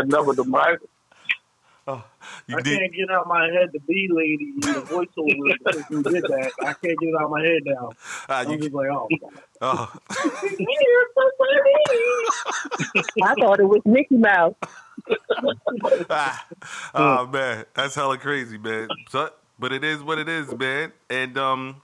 That 0.09 0.17
number 0.17 0.35
to 0.35 0.45
Mike. 0.45 0.81
You 2.49 2.57
I 2.57 2.61
did. 2.61 2.79
can't 2.79 2.93
get 2.93 3.11
out 3.11 3.29
my 3.29 3.45
head 3.47 3.71
the 3.73 3.79
bee 3.81 4.09
lady 4.11 4.53
in 4.55 4.61
the 4.61 4.81
voiceover 4.81 5.73
since 5.73 5.91
you 5.91 6.03
did 6.03 6.23
that. 6.25 6.53
I 6.61 6.65
can't 6.65 6.99
get 6.99 7.09
it 7.09 7.15
out 7.21 7.31
my 7.31 7.41
head 7.41 7.63
now. 7.65 7.93
Ah, 8.29 8.41
I'm 8.41 8.51
you, 8.51 8.59
just 8.59 8.73
like, 8.73 8.89
oh. 8.91 9.09
oh. 9.61 9.93
I 13.23 13.35
thought 13.35 13.61
it 13.61 13.69
was 13.69 13.83
Mickey 13.85 14.17
Mouse. 14.17 14.55
Ah. 16.11 16.47
oh 16.95 17.27
man, 17.29 17.65
that's 17.75 17.95
hella 17.95 18.19
crazy, 18.19 18.59
man. 18.59 18.89
So, 19.11 19.31
but 19.59 19.73
it 19.73 19.85
is 19.85 20.03
what 20.03 20.19
it 20.19 20.29
is, 20.29 20.53
man. 20.57 20.93
And 21.09 21.39
um, 21.39 21.83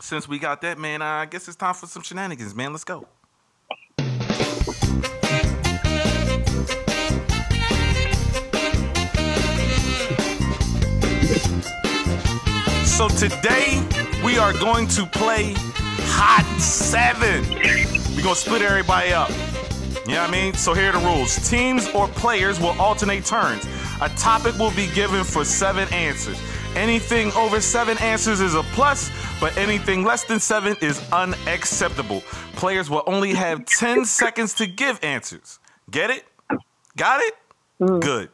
since 0.00 0.28
we 0.28 0.38
got 0.38 0.60
that, 0.62 0.78
man, 0.78 1.02
I 1.02 1.26
guess 1.26 1.48
it's 1.48 1.56
time 1.56 1.74
for 1.74 1.86
some 1.86 2.02
shenanigans, 2.02 2.54
man. 2.54 2.72
Let's 2.72 2.84
go. 2.84 3.08
So 12.98 13.06
today 13.06 13.80
we 14.24 14.38
are 14.38 14.52
going 14.54 14.88
to 14.88 15.06
play 15.06 15.54
Hot 15.56 16.44
Seven. 16.58 17.48
We're 18.16 18.24
gonna 18.24 18.34
split 18.34 18.60
everybody 18.60 19.12
up. 19.12 19.30
You 19.30 20.14
know 20.14 20.22
what 20.22 20.30
I 20.30 20.30
mean? 20.32 20.54
So 20.54 20.74
here 20.74 20.88
are 20.88 20.98
the 20.98 21.06
rules. 21.06 21.48
Teams 21.48 21.88
or 21.90 22.08
players 22.08 22.58
will 22.58 22.76
alternate 22.80 23.24
turns. 23.24 23.64
A 24.02 24.08
topic 24.16 24.58
will 24.58 24.72
be 24.72 24.92
given 24.96 25.22
for 25.22 25.44
seven 25.44 25.86
answers. 25.94 26.42
Anything 26.74 27.30
over 27.34 27.60
seven 27.60 27.96
answers 27.98 28.40
is 28.40 28.56
a 28.56 28.64
plus, 28.74 29.12
but 29.40 29.56
anything 29.56 30.02
less 30.02 30.24
than 30.24 30.40
seven 30.40 30.74
is 30.82 31.00
unacceptable. 31.12 32.22
Players 32.56 32.90
will 32.90 33.04
only 33.06 33.32
have 33.32 33.64
10 33.64 34.04
seconds 34.06 34.54
to 34.54 34.66
give 34.66 34.98
answers. 35.04 35.60
Get 35.88 36.10
it? 36.10 36.24
Got 36.96 37.20
it? 37.20 37.34
Mm. 37.80 38.00
Good. 38.00 38.30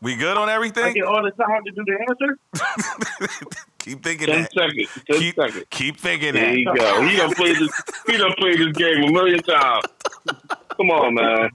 We 0.00 0.16
good 0.16 0.38
on 0.38 0.48
everything? 0.48 0.84
I 0.84 0.92
get 0.92 1.04
all 1.04 1.22
the 1.22 1.30
time 1.30 1.62
to 1.64 1.70
do 1.70 1.84
the 1.84 1.98
answer. 2.08 3.58
Keep 3.86 4.02
thinking 4.02 4.26
Ten 4.26 4.42
that. 4.42 4.52
seconds. 4.52 4.88
Ten 5.08 5.18
Keep, 5.20 5.34
seconds. 5.36 5.64
keep 5.70 6.00
thinking 6.00 6.34
There 6.34 6.44
that. 6.50 6.58
you 6.58 6.64
go. 6.74 7.02
He 7.06 7.16
done 7.16 7.32
played 7.34 7.56
this. 7.56 7.70
He 8.08 8.16
done 8.16 8.32
played 8.36 8.58
this 8.58 8.72
game 8.72 9.04
a 9.04 9.12
million 9.12 9.40
times. 9.44 9.84
Come 10.76 10.90
on, 10.90 11.14
man. 11.14 11.50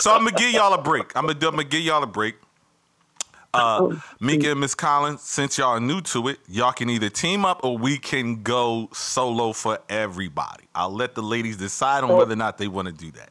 So 0.00 0.12
I'm 0.12 0.24
gonna 0.24 0.32
give 0.32 0.50
y'all 0.52 0.74
a 0.74 0.82
break. 0.82 1.16
I'm 1.16 1.26
gonna, 1.26 1.38
I'm 1.46 1.52
gonna 1.56 1.64
give 1.64 1.80
y'all 1.80 2.02
a 2.02 2.06
break. 2.06 2.36
Uh, 3.54 3.80
Meka 4.20 4.52
and 4.52 4.60
Miss 4.60 4.74
Collins, 4.74 5.20
since 5.22 5.56
y'all 5.58 5.68
are 5.76 5.80
new 5.80 6.00
to 6.02 6.28
it, 6.28 6.38
y'all 6.48 6.72
can 6.72 6.88
either 6.90 7.10
team 7.10 7.44
up 7.44 7.62
or 7.64 7.76
we 7.76 7.98
can 7.98 8.42
go 8.42 8.88
solo 8.92 9.52
for 9.52 9.78
everybody. 9.90 10.64
I'll 10.74 10.92
let 10.92 11.14
the 11.14 11.22
ladies 11.22 11.56
decide 11.58 12.02
on 12.04 12.16
whether 12.16 12.32
or 12.32 12.36
not 12.36 12.56
they 12.58 12.68
want 12.68 12.88
to 12.88 12.92
do 12.94 13.10
that, 13.12 13.30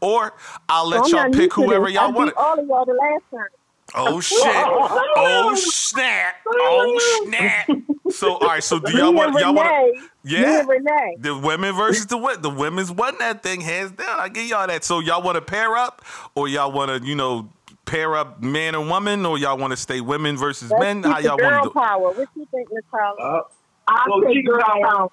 or 0.00 0.34
I'll 0.68 0.88
let 0.88 1.04
I'm 1.04 1.10
y'all 1.10 1.30
pick 1.32 1.52
whoever 1.52 1.88
y'all 1.88 2.12
want. 2.12 2.30
beat 2.30 2.36
all 2.36 2.58
of 2.58 2.66
y'all 2.66 2.84
the 2.84 2.92
last 2.94 3.24
time. 3.30 3.48
Oh 3.94 4.20
shit! 4.20 4.38
Oh 4.44 5.54
snap! 5.56 6.36
Oh 6.46 7.22
snap! 7.26 7.68
So 8.08 8.34
all 8.34 8.46
right, 8.46 8.62
so 8.62 8.78
do 8.78 8.96
y'all 8.96 9.12
want 9.12 9.30
and 9.32 9.40
y'all 9.40 9.52
want? 9.54 9.98
Yeah. 10.22 10.62
The 11.18 11.36
women 11.36 11.74
versus 11.74 12.06
the 12.06 12.16
women. 12.16 12.40
The 12.40 12.50
women's 12.50 12.90
won 12.90 13.18
that 13.18 13.42
thing 13.42 13.60
hands 13.60 13.90
down. 13.90 14.20
I 14.20 14.28
give 14.28 14.46
y'all 14.46 14.66
that. 14.66 14.84
So 14.84 15.00
y'all 15.00 15.22
want 15.22 15.34
to 15.34 15.42
pair 15.42 15.76
up, 15.76 16.04
or 16.36 16.46
y'all 16.48 16.70
want 16.70 16.90
to, 17.02 17.06
you 17.06 17.16
know, 17.16 17.50
pair 17.84 18.14
up 18.14 18.40
man 18.40 18.76
and 18.76 18.88
woman, 18.88 19.26
or 19.26 19.38
y'all 19.38 19.58
want 19.58 19.72
to 19.72 19.76
stay 19.76 20.00
women 20.00 20.36
versus 20.36 20.70
Let's 20.70 20.80
men? 20.80 21.02
keep 21.02 21.12
How 21.12 21.18
y'all 21.18 21.36
want 21.36 21.64
to 21.64 21.68
do? 21.68 21.72
power. 21.72 22.12
What 22.12 22.28
you 22.36 22.46
think, 22.52 22.68
Miss 22.72 22.84
Collins? 22.92 23.18
Uh, 23.20 23.40
I'll 23.88 24.20
go 24.20 24.28
take 24.28 24.46
girl 24.46 24.60
power. 24.62 24.84
power. 24.84 25.08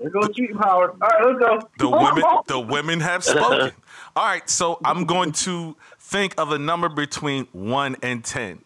there 0.00 0.10
goes 0.10 0.28
cheating 0.34 0.56
power. 0.56 0.90
All 0.90 0.96
right, 0.98 1.24
let's 1.24 1.38
go. 1.38 1.68
The 1.78 1.88
women, 1.88 2.24
the 2.48 2.60
women 2.60 3.00
have 3.00 3.22
spoken. 3.24 3.72
All 4.16 4.24
right, 4.24 4.48
so 4.48 4.80
I'm 4.84 5.04
going 5.04 5.32
to 5.32 5.76
think 5.98 6.34
of 6.38 6.52
a 6.52 6.58
number 6.58 6.88
between 6.88 7.46
one 7.52 7.96
and 8.02 8.24
ten, 8.24 8.64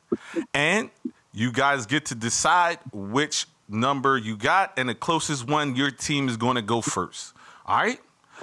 and 0.55 0.91
you 1.33 1.53
guys 1.53 1.87
get 1.87 2.07
to 2.07 2.15
decide 2.15 2.79
which 2.93 3.47
number 3.69 4.17
you 4.17 4.37
got, 4.37 4.73
and 4.77 4.89
the 4.89 4.95
closest 4.95 5.49
one 5.49 5.77
your 5.77 5.91
team 5.91 6.29
is 6.29 6.37
going 6.37 6.57
to 6.57 6.63
go 6.63 6.81
first. 6.81 7.35
All 7.67 7.77
right. 7.77 8.01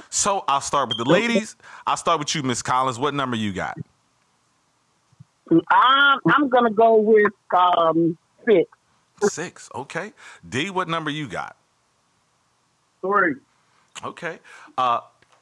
So 0.10 0.46
I'll 0.48 0.62
start 0.62 0.88
with 0.90 0.98
the 0.98 1.04
ladies. 1.04 1.56
I'll 1.86 1.98
start 1.98 2.20
with 2.20 2.34
you, 2.34 2.44
Miss 2.44 2.62
Collins. 2.62 2.98
What 2.98 3.14
number 3.14 3.36
you 3.36 3.52
got? 3.52 3.78
I'm 5.52 6.20
I'm 6.28 6.48
gonna 6.48 6.72
go 6.72 6.98
with 6.98 7.34
um 7.58 8.18
six. 8.46 8.70
Six. 9.24 9.70
Okay. 9.76 10.14
D, 10.48 10.70
what 10.70 10.88
number 10.88 11.10
you 11.10 11.28
got? 11.28 11.58
Three. 13.02 13.36
Okay. 14.04 14.40
Uh, 14.78 15.02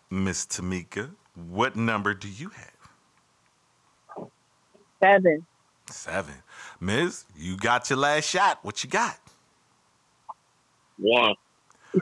Miss 0.10 0.46
Tamika, 0.46 1.12
what 1.50 1.76
number 1.76 2.14
do 2.14 2.28
you 2.28 2.50
have? 2.50 4.30
Seven. 5.00 5.46
Seven. 5.90 6.34
Ms., 6.80 7.26
you 7.36 7.58
got 7.58 7.90
your 7.90 8.00
last 8.00 8.28
shot. 8.28 8.60
What 8.64 8.84
you 8.84 8.90
got? 8.90 9.20
One. 10.98 11.36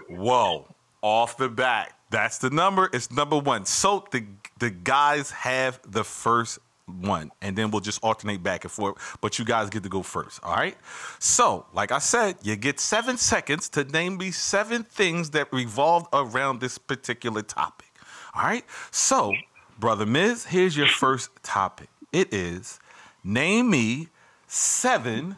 Whoa. 0.09 0.67
Off 1.01 1.37
the 1.37 1.49
bat. 1.49 1.91
That's 2.09 2.37
the 2.37 2.49
number. 2.49 2.89
It's 2.93 3.11
number 3.11 3.37
one. 3.37 3.65
So 3.65 4.05
the 4.11 4.25
the 4.57 4.69
guys 4.69 5.31
have 5.31 5.81
the 5.85 6.03
first 6.03 6.59
one, 6.85 7.31
and 7.41 7.57
then 7.57 7.71
we'll 7.71 7.81
just 7.81 8.01
alternate 8.03 8.41
back 8.41 8.63
and 8.63 8.71
forth. 8.71 9.17
But 9.19 9.37
you 9.37 9.43
guys 9.43 9.69
get 9.69 9.83
to 9.83 9.89
go 9.89 10.01
first. 10.01 10.39
All 10.43 10.55
right. 10.55 10.77
So, 11.19 11.65
like 11.73 11.91
I 11.91 11.99
said, 11.99 12.37
you 12.41 12.55
get 12.55 12.79
seven 12.79 13.17
seconds 13.17 13.67
to 13.69 13.83
name 13.83 14.17
me 14.17 14.31
seven 14.31 14.83
things 14.83 15.31
that 15.31 15.51
revolve 15.51 16.07
around 16.13 16.61
this 16.61 16.77
particular 16.77 17.41
topic. 17.41 17.87
All 18.35 18.43
right. 18.43 18.65
So, 18.91 19.33
brother 19.79 20.05
Miz, 20.05 20.45
here's 20.45 20.75
your 20.75 20.87
first 20.87 21.29
topic. 21.43 21.87
It 22.11 22.33
is 22.33 22.79
name 23.23 23.69
me 23.69 24.09
seven 24.47 25.35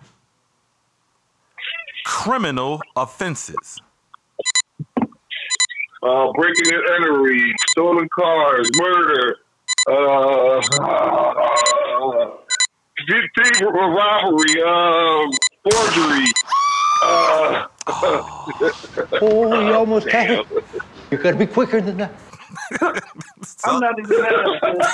criminal 2.05 2.81
offenses. 2.95 3.79
Uh, 6.03 6.31
breaking 6.33 6.73
and 6.73 6.83
entering, 6.95 7.53
stolen 7.71 8.07
cars, 8.17 8.69
murder, 8.77 9.37
uh, 9.89 10.61
uh, 10.81 12.29
thief- 13.07 13.61
robbery, 13.61 14.61
um, 14.63 15.29
forgery. 15.69 16.25
Uh, 17.03 17.67
Oh, 19.21 19.59
you 19.61 19.73
almost 19.73 20.09
had 20.09 20.31
it. 20.31 20.45
You 21.11 21.17
gotta 21.17 21.37
be 21.37 21.45
quicker 21.47 21.79
than 21.79 21.97
that. 21.97 22.11
I'm 23.63 23.79
not 23.79 23.99
even 23.99 24.21
mad 24.21 24.45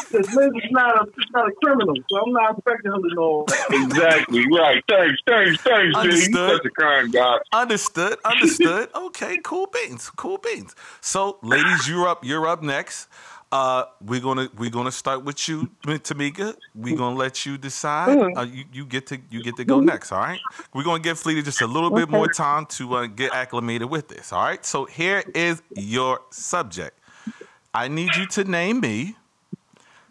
because 0.10 0.34
Liz 0.34 0.51
is 0.56 0.72
not 0.72 0.95
a, 1.08 1.12
she's 1.14 1.32
not 1.32 1.47
a 1.47 1.51
criminal, 1.64 1.95
so 2.10 2.22
I'm 2.26 2.34
not 2.34 2.58
expecting 2.58 2.91
him 2.91 3.01
to 3.04 3.16
know. 3.16 3.45
exactly 3.70 4.45
right. 4.58 4.84
Thanks, 4.89 5.22
thanks, 5.28 5.62
thanks, 5.62 5.97
G. 6.01 6.10
He's 6.10 6.28
Understood. 6.28 6.58
such 6.58 6.66
a 6.66 6.82
kind 6.82 7.14
guy. 7.14 7.38
Understood. 7.54 8.18
Understood. 8.26 8.89
okay, 8.95 9.39
cool 9.43 9.68
beans. 9.68 10.10
Cool 10.12 10.38
beans. 10.38 10.76
So, 11.01 11.38
ladies, 11.41 11.88
you're 11.88 12.08
up. 12.08 12.24
You're 12.24 12.47
up 12.47 12.64
next. 12.64 13.08
Uh, 13.51 13.86
we're 14.01 14.20
gonna 14.20 14.49
we're 14.58 14.72
gonna 14.72 14.91
start 14.91 15.24
with 15.24 15.47
you, 15.47 15.70
Tamika. 15.86 16.56
We're 16.74 16.97
gonna 16.97 17.16
let 17.16 17.45
you 17.45 17.56
decide. 17.60 18.18
Mhm. 18.18 18.36
Uh, 18.36 18.41
you, 18.41 18.64
you 18.74 18.84
get 18.84 19.06
to 19.08 19.20
you 19.30 19.43
get 19.43 19.56
to 19.58 19.64
go 19.64 19.80
next. 19.80 20.12
All 20.12 20.18
right. 20.18 20.39
We're 20.74 20.84
gonna 20.84 21.04
give 21.04 21.22
Fleeta 21.22 21.43
just 21.43 21.62
a 21.62 21.68
little 21.68 21.91
bit 21.91 22.10
more 22.10 22.28
time 22.28 22.66
to 22.78 22.95
uh, 22.95 23.06
get 23.06 23.32
acclimated 23.32 23.91
with 23.91 24.08
this. 24.08 24.34
All 24.34 24.41
right. 24.43 24.66
So 24.66 24.86
here 24.86 25.24
is 25.36 25.62
your 25.76 26.22
subject. 26.32 26.97
I 27.76 27.88
need 27.88 28.15
you 28.15 28.28
to 28.28 28.43
name 28.43 28.82
me 28.82 29.15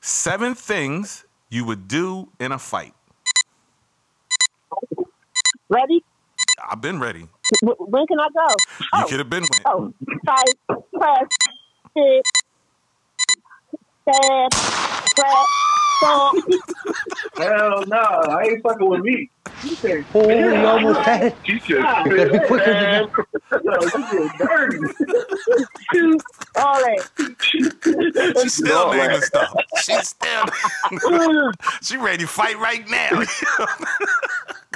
seven 0.00 0.54
things 0.54 1.24
you 1.48 1.64
would 1.64 1.86
do 1.86 2.28
in 2.40 2.50
a 2.50 2.58
fight. 2.58 2.92
Ready? 5.68 6.02
I've 6.68 6.80
been 6.80 6.98
ready. 6.98 7.28
W- 7.62 7.76
When 7.88 8.06
can 8.08 8.18
I 8.18 8.26
go? 8.34 8.46
You 8.80 8.86
oh. 8.94 9.06
could 9.08 9.18
have 9.20 9.30
been 9.30 9.42
with. 9.42 9.62
Oh, 9.64 9.94
fight, 10.26 10.78
press, 10.92 11.28
hit, 11.94 12.26
stab, 14.02 14.50
grab, 15.14 15.46
stomp. 15.98 16.44
Hell 17.36 17.84
no, 17.86 17.96
I 17.98 18.42
ain't 18.50 18.62
fucking 18.62 18.88
with 18.88 19.02
me. 19.02 19.30
You 19.64 19.74
said, 19.76 20.04
Oh, 20.14 20.28
you 20.28 20.54
almost 20.66 21.00
had 21.00 21.22
it. 21.24 21.36
She 21.44 21.58
said, 21.60 21.68
You 21.70 22.16
gotta 22.16 22.30
be 22.32 22.38
quicker 22.46 22.72
than 22.72 22.82
that. 22.82 23.10
Yo, 23.64 24.46
dirty. 24.46 24.78
shoot, 25.92 26.22
all 26.56 26.74
that. 26.80 27.08
She's 28.40 28.54
still 28.54 28.92
naming 28.92 29.20
stuff. 29.20 29.54
She's 29.82 30.08
still. 30.08 30.44
she 31.82 31.96
ready 31.96 32.18
to 32.24 32.26
fight 32.28 32.58
right 32.58 32.88
now. 32.88 33.22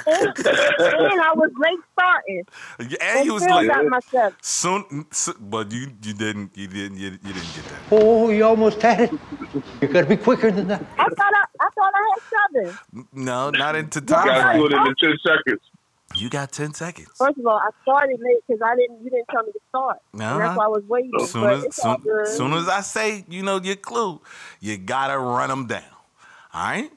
And, 0.09 0.27
and 0.37 1.21
I 1.21 1.33
was 1.35 1.51
late 1.57 1.79
starting. 1.91 2.43
and 3.01 3.25
you 3.25 3.33
was 3.33 3.43
still 3.43 3.55
like 3.57 3.67
got 3.67 3.85
myself. 3.87 4.33
soon, 4.41 5.05
so- 5.11 5.33
but 5.37 5.69
you 5.73 5.87
you 6.01 6.13
didn't 6.13 6.55
you 6.57 6.67
didn't 6.67 6.97
you, 6.97 7.07
you 7.11 7.33
didn't 7.33 7.53
get 7.55 7.65
that. 7.65 7.79
Oh, 7.91 8.29
you 8.29 8.45
almost 8.45 8.81
had 8.81 9.01
it. 9.01 9.11
You 9.81 9.87
gotta 9.89 10.05
be 10.05 10.15
quicker 10.15 10.49
than 10.49 10.69
that. 10.69 10.81
I 10.97 11.03
thought 11.09 11.33
I, 11.33 11.43
I 11.59 11.69
thought 11.75 11.93
I 11.93 12.13
had 12.13 12.21
seven. 12.63 13.05
No, 13.11 13.49
not 13.49 13.75
into 13.75 13.99
You 13.99 14.05
gotta 14.05 14.59
time. 14.59 14.59
Do 14.85 14.91
it 14.91 14.95
in 15.03 15.09
10 15.09 15.17
seconds. 15.25 15.61
You 16.15 16.29
got 16.29 16.53
ten 16.53 16.73
seconds. 16.73 17.09
First 17.17 17.37
of 17.37 17.45
all, 17.45 17.57
I 17.57 17.69
started 17.81 18.17
late 18.21 18.37
because 18.47 18.61
I 18.65 18.77
didn't. 18.77 19.03
You 19.03 19.09
didn't 19.09 19.27
tell 19.29 19.43
me 19.43 19.51
to 19.51 19.59
start. 19.67 19.97
Uh-huh. 20.17 20.37
that's 20.39 20.57
why 20.57 20.63
I 20.63 20.67
was 20.69 20.83
waiting. 20.87 21.11
Soon 21.25 21.49
as 21.49 21.75
soon, 21.75 21.97
soon 22.27 22.53
as 22.53 22.69
I 22.69 22.79
say 22.79 23.25
you 23.27 23.43
know 23.43 23.59
your 23.61 23.75
clue, 23.75 24.21
you 24.61 24.77
gotta 24.77 25.19
run 25.19 25.49
them 25.49 25.67
down. 25.67 25.83
All 26.53 26.63
right. 26.63 26.89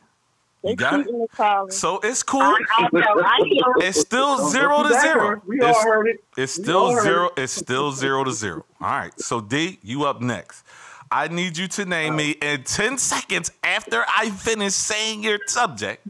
You 0.63 0.77
got 0.77 1.01
it. 1.01 1.05
cheating 1.07 1.21
the 1.23 1.27
college. 1.37 1.73
So 1.73 1.99
it's 2.05 2.23
cool. 2.23 2.41
I, 2.41 2.57
I 2.71 2.89
know. 2.93 3.01
I 3.25 3.39
know. 3.41 3.75
It's 3.79 3.99
still 4.01 4.49
zero 4.51 4.85
to 4.85 5.01
zero. 5.01 5.43
We 5.45 5.61
all 5.61 5.71
It's- 5.71 5.85
heard 5.85 6.07
it. 6.07 6.25
It's 6.37 6.53
still 6.55 7.01
zero. 7.03 7.27
it. 7.27 7.33
It's 7.43 7.53
still 7.53 7.91
zero 7.91 8.23
to 8.23 8.33
zero. 8.33 8.65
All 8.81 8.91
right. 8.91 9.19
So 9.21 9.41
D, 9.41 9.81
you 9.83 10.05
up 10.05 10.21
next. 10.21 10.65
I 11.11 11.27
need 11.27 11.59
you 11.59 11.67
to 11.67 11.85
name 11.85 12.15
me 12.15 12.31
in 12.41 12.63
ten 12.63 12.97
seconds 12.97 13.51
after 13.65 14.05
I 14.07 14.31
finish 14.31 14.75
saying 14.75 15.25
your 15.25 15.41
subject. 15.49 16.07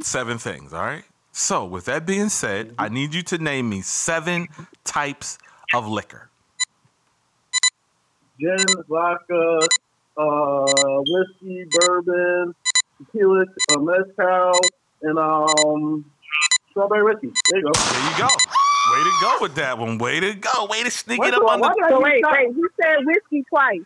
Seven 0.00 0.38
things. 0.38 0.72
All 0.72 0.82
right. 0.82 1.04
So 1.32 1.64
with 1.64 1.86
that 1.86 2.04
being 2.06 2.28
said, 2.28 2.74
I 2.78 2.88
need 2.88 3.14
you 3.14 3.22
to 3.22 3.38
name 3.38 3.68
me 3.68 3.80
seven 3.80 4.48
types 4.84 5.38
of 5.74 5.86
liquor. 5.88 6.28
Gin, 8.40 8.56
vodka, 8.88 9.58
uh, 10.16 11.00
whiskey, 11.06 11.64
bourbon, 11.70 12.54
tequila, 12.98 13.44
uh, 13.72 13.78
mezcal, 13.78 14.52
and 15.02 15.18
um, 15.18 16.04
strawberry 16.70 17.04
whiskey. 17.04 17.30
There 17.50 17.60
you 17.60 17.64
go. 17.64 17.72
There 17.72 18.10
you 18.10 18.18
go. 18.18 18.28
Way 18.92 19.04
to 19.04 19.12
go 19.22 19.38
with 19.40 19.54
that 19.54 19.78
one. 19.78 19.98
Way 19.98 20.20
to 20.20 20.34
go. 20.34 20.66
Way 20.66 20.82
to 20.82 20.90
sneak 20.90 21.20
Wait 21.20 21.28
it 21.28 21.34
up 21.34 21.44
on 21.48 21.60
minute, 21.60 21.74
the. 21.76 21.82
why 21.82 21.88
So 21.90 22.00
wait, 22.00 22.22
wait. 22.24 22.54
He 22.56 22.62
said 22.82 22.96
whiskey 23.06 23.44
twice. 23.48 23.80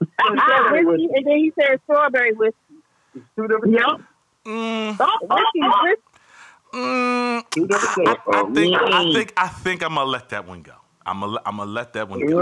He 0.00 0.06
said 0.08 0.70
whiskey, 0.70 0.84
whiskey. 0.86 1.08
and 1.16 1.26
then 1.26 1.36
he 1.36 1.52
said 1.60 1.80
strawberry 1.84 2.32
whiskey. 2.32 2.56
Two 3.36 3.48
different 3.48 3.72
Yep. 3.74 3.82
things. 3.96 4.06
Mm, 4.46 5.00
whiskey. 5.28 5.60
mm. 6.74 7.42
I 8.32 8.44
think 8.54 8.74
I 8.92 9.04
think 9.12 9.32
I 9.36 9.48
think 9.48 9.82
I'm 9.84 9.94
gonna 9.96 10.10
let 10.10 10.28
that 10.30 10.46
one 10.48 10.62
go. 10.62 10.74
I'm 11.06 11.20
gonna 11.20 11.38
I'm 11.46 11.58
gonna 11.58 11.70
let 11.70 11.92
that 11.94 12.08
one 12.08 12.24
go. 12.24 12.38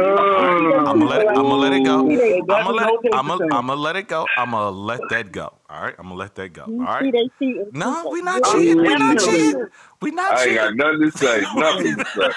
I'm 0.86 1.00
gonna 1.00 1.04
let 1.06 1.22
it. 1.22 1.28
I'm 1.36 1.48
gonna 1.48 1.56
let 1.56 1.72
it 1.74 1.80
go. 1.84 2.10
I'm 2.50 2.64
gonna 2.64 2.76
let 2.76 2.88
it. 2.90 2.96
I'm 3.12 3.28
gonna, 3.28 3.46
I'm 3.52 3.66
gonna 3.68 3.80
let 3.80 3.96
it 3.96 4.08
go. 4.08 4.32
I'm 4.36 4.52
gonna 4.52 4.70
let 4.70 5.08
that 5.10 5.32
go. 5.32 5.59
All 5.72 5.82
right. 5.82 5.94
I'm 5.98 6.04
gonna 6.06 6.16
let 6.16 6.34
that 6.34 6.52
go. 6.52 6.62
All 6.64 6.68
right. 6.78 7.04
You 7.04 7.12
see, 7.12 7.16
right. 7.18 7.30
they 7.38 7.46
cheating. 7.46 7.70
No, 7.72 8.08
we 8.10 8.22
not 8.22 8.42
cheating. 8.44 8.78
We 8.82 8.88
Yeah. 8.90 8.96
not 8.96 9.18
cheating. 9.20 9.66
We 10.02 10.10
not 10.10 10.32
I 10.32 10.34
ain't 10.34 10.42
cheating. 10.42 10.56
got 10.56 10.74
nothing 10.76 11.10
to 11.10 11.18
say. 11.18 11.40
Nothing 11.54 11.96
to 11.96 12.04
say. 12.06 12.30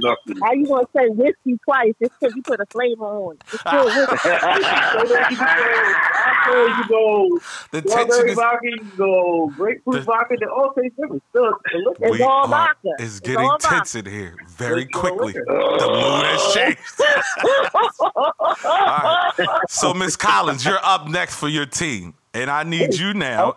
Nothing. 0.00 0.42
How 0.42 0.52
you 0.52 0.66
gonna 0.68 0.86
say 0.94 1.08
whiskey 1.08 1.58
twice 1.64 1.92
just 2.00 2.12
because 2.20 2.36
you 2.36 2.42
put 2.42 2.60
a 2.60 2.66
flavor 2.66 3.04
on 3.06 3.36
it? 3.36 3.42
It's 3.52 3.60
still 3.60 3.84
whiskey. 3.86 4.16
So 4.18 5.06
then 5.08 5.24
you 5.30 5.36
go, 5.38 5.44
after 6.14 6.68
you 6.68 6.88
go 6.88 7.28
The 7.72 7.80
tension 7.82 8.10
strawberry 8.10 8.30
is. 8.30 8.36
vodka, 8.36 8.66
you 8.66 8.84
go 8.98 9.46
grapefruit 9.56 9.94
The- 9.96 10.02
vodka, 10.02 10.36
they 10.38 10.46
all 10.46 10.72
taste 10.74 10.94
different. 10.96 11.22
Still, 11.30 11.44
the 11.72 11.78
liquor. 11.78 12.04
It's 12.06 12.18
We 12.18 12.22
all 12.22 12.44
are, 12.44 12.48
vodka. 12.48 12.88
it's 12.98 13.02
It's 13.04 13.20
getting 13.20 13.40
all 13.46 13.58
tense 13.58 13.94
in 13.94 14.04
here 14.06 14.36
very 14.48 14.82
It's 14.82 14.92
quickly. 14.92 15.32
The 15.32 15.40
mood 15.48 16.24
has 16.26 16.54
changed. 16.54 16.78
All 18.00 18.34
right. 18.64 19.48
So, 19.68 19.94
Miss 19.94 20.16
Collins, 20.16 20.64
you're 20.64 20.78
up 20.84 21.08
next 21.08 21.36
for 21.36 21.48
your 21.48 21.66
team. 21.66 22.11
And 22.34 22.50
I 22.50 22.62
need 22.62 22.94
you 22.94 23.12
now 23.14 23.56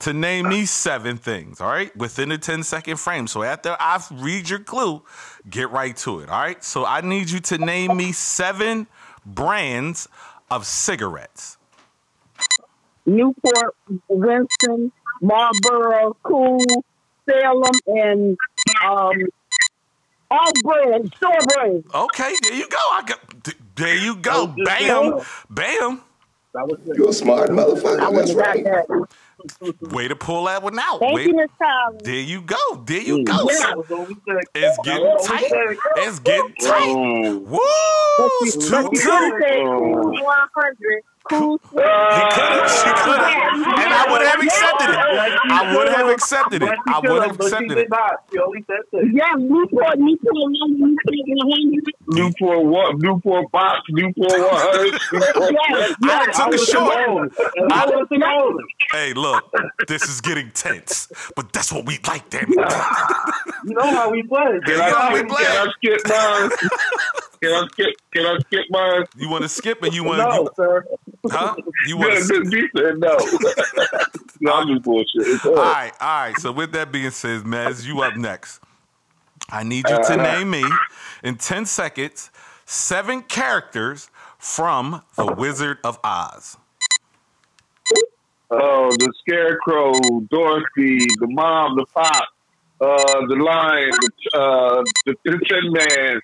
to 0.00 0.12
name 0.12 0.48
me 0.48 0.64
seven 0.66 1.16
things, 1.16 1.60
all 1.60 1.68
right? 1.68 1.94
Within 1.96 2.32
a 2.32 2.38
10 2.38 2.62
second 2.62 2.98
frame. 2.98 3.26
So 3.26 3.42
after 3.42 3.76
I 3.78 4.02
read 4.12 4.48
your 4.48 4.58
clue, 4.58 5.02
get 5.48 5.70
right 5.70 5.96
to 5.98 6.20
it, 6.20 6.28
all 6.28 6.40
right? 6.40 6.62
So 6.62 6.84
I 6.84 7.00
need 7.00 7.30
you 7.30 7.40
to 7.40 7.58
name 7.58 7.96
me 7.96 8.12
seven 8.12 8.86
brands 9.24 10.08
of 10.50 10.66
cigarettes. 10.66 11.56
Newport, 13.06 13.74
Winston, 14.08 14.92
Marlboro, 15.20 16.16
Kool, 16.22 16.60
Salem, 17.28 17.72
and 17.86 18.36
um, 18.84 19.12
all 20.30 20.50
brands, 20.64 21.14
store 21.16 21.38
brands. 21.54 21.86
Okay, 21.94 22.34
there 22.42 22.54
you 22.54 22.68
go. 22.68 22.78
I 22.78 23.02
got 23.06 23.54
there 23.76 23.96
you 23.96 24.16
go. 24.16 24.54
Bam. 24.64 25.20
Bam. 25.50 26.00
That 26.54 26.66
was 26.68 26.80
it. 26.86 26.98
You 26.98 27.08
a 27.08 27.12
smart 27.12 27.50
motherfucker. 27.50 28.00
I 28.00 28.10
That's 28.12 28.12
would 28.12 28.28
have 28.28 28.36
right. 28.36 28.64
got 28.64 28.88
that. 28.88 29.92
Way 29.92 30.08
to 30.08 30.16
pull 30.16 30.44
that 30.44 30.62
one 30.62 30.78
out. 30.78 31.00
Thank 31.00 31.14
Wait, 31.16 31.26
you, 31.28 31.34
Miss 31.36 31.50
Collins. 31.60 32.02
there 32.04 32.20
you 32.20 32.42
go. 32.42 32.56
There 32.86 33.00
you 33.00 33.24
go. 33.24 33.46
That 33.46 33.56
So 33.56 33.76
was 33.76 33.90
over 33.90 34.12
six. 34.28 34.50
it's 34.54 34.78
getting 34.84 35.16
tight. 35.24 35.50
Mm. 35.50 35.76
It's 35.96 36.18
getting 36.20 36.54
tight. 36.60 36.94
Woo! 36.94 37.58
But 38.18 38.30
lose. 38.40 38.54
Two 38.54 38.90
two. 38.94 39.10
have 39.10 39.32
said 39.40 41.02
cool 41.28 41.58
He 41.70 41.76
could 41.76 41.84
have. 41.86 42.70
She 42.70 42.90
could 43.04 43.20
have. 43.20 43.52
And 43.82 43.92
I 43.92 44.06
would 44.10 44.22
have 44.22 44.40
accepted 44.42 44.90
it. 44.90 44.98
I 44.98 45.76
would 45.76 45.88
have 45.88 46.08
accepted 46.08 46.62
it. 46.62 46.78
I 46.86 47.00
would 47.00 47.22
have 47.22 47.40
accepted 47.40 47.78
it. 47.78 47.88
not. 47.90 48.24
She 48.32 48.38
only. 48.38 48.64
Yeah, 49.12 49.34
Newport, 49.38 49.98
Newport, 49.98 50.52
Newport, 50.52 51.94
Newport 52.08 52.64
what? 52.66 52.96
Newport 52.98 53.50
box. 53.52 53.80
Newport 53.90 54.30
what? 54.30 54.96
I 56.04 56.30
took 56.32 56.54
a 56.54 56.58
short. 56.58 57.32
I 57.70 57.86
was 57.86 58.06
the 58.10 58.38
older. 58.40 58.64
Hey, 58.90 59.12
look, 59.14 59.44
this 59.88 60.02
is 60.08 60.20
getting 60.20 60.50
tense, 60.50 61.08
but 61.36 61.52
that's 61.52 61.72
what 61.72 61.86
we 61.86 61.98
like, 62.06 62.28
damn 62.30 62.46
it. 62.52 62.58
You 63.64 63.74
know 63.74 63.90
how 63.90 64.10
we 64.10 64.22
play. 64.24 64.58
Can 64.64 64.72
You 64.72 64.76
know 64.78 64.82
how 64.94 65.08
I, 65.10 65.14
we 65.14 65.22
play. 65.28 65.44
can 65.44 65.68
I 65.68 65.72
skip 65.76 66.00
mine? 66.08 66.50
Can 67.42 67.52
I 67.52 67.66
skip? 67.72 67.90
Can 68.14 68.26
I 68.26 68.38
skip 68.46 68.66
mine? 68.70 69.04
You 69.16 69.28
want 69.28 69.42
to 69.42 69.48
skip 69.48 69.82
and 69.82 69.92
you 69.92 70.04
want 70.04 70.18
No, 70.18 70.46
to, 70.46 70.52
sir. 70.56 70.84
huh? 71.30 71.56
You 71.86 71.96
want 71.96 72.18
to 72.18 72.50
he 72.50 72.68
said 72.76 72.98
no. 72.98 73.16
no, 74.40 74.52
I'm 74.52 74.68
just 74.68 74.84
bullshit. 74.84 75.44
All 75.46 75.54
right. 75.54 75.92
all 76.00 76.20
right. 76.20 76.38
So 76.38 76.52
with 76.52 76.72
that 76.72 76.92
being 76.92 77.10
said, 77.10 77.42
Mez, 77.42 77.84
you 77.84 78.00
up 78.00 78.16
next. 78.16 78.60
I 79.50 79.64
need 79.64 79.88
you 79.88 79.96
to 80.04 80.12
Uh, 80.12 80.16
name 80.16 80.50
me 80.50 80.64
in 81.24 81.36
10 81.36 81.66
seconds 81.66 82.30
seven 82.64 83.22
characters 83.22 84.08
from 84.38 85.02
The 85.16 85.26
Wizard 85.26 85.78
of 85.84 85.98
Oz. 86.04 86.56
Oh, 88.50 88.90
the 88.98 89.12
scarecrow, 89.20 89.92
Dorothy, 90.30 90.98
the 91.20 91.26
mom, 91.28 91.74
the 91.76 91.86
pop, 91.94 92.28
uh, 92.80 93.26
the 93.26 93.36
lion, 93.36 93.90
the, 93.90 94.38
uh, 94.38 94.82
the, 95.06 95.14
the 95.24 95.38
Tin 95.48 95.72
Man, 95.72 96.20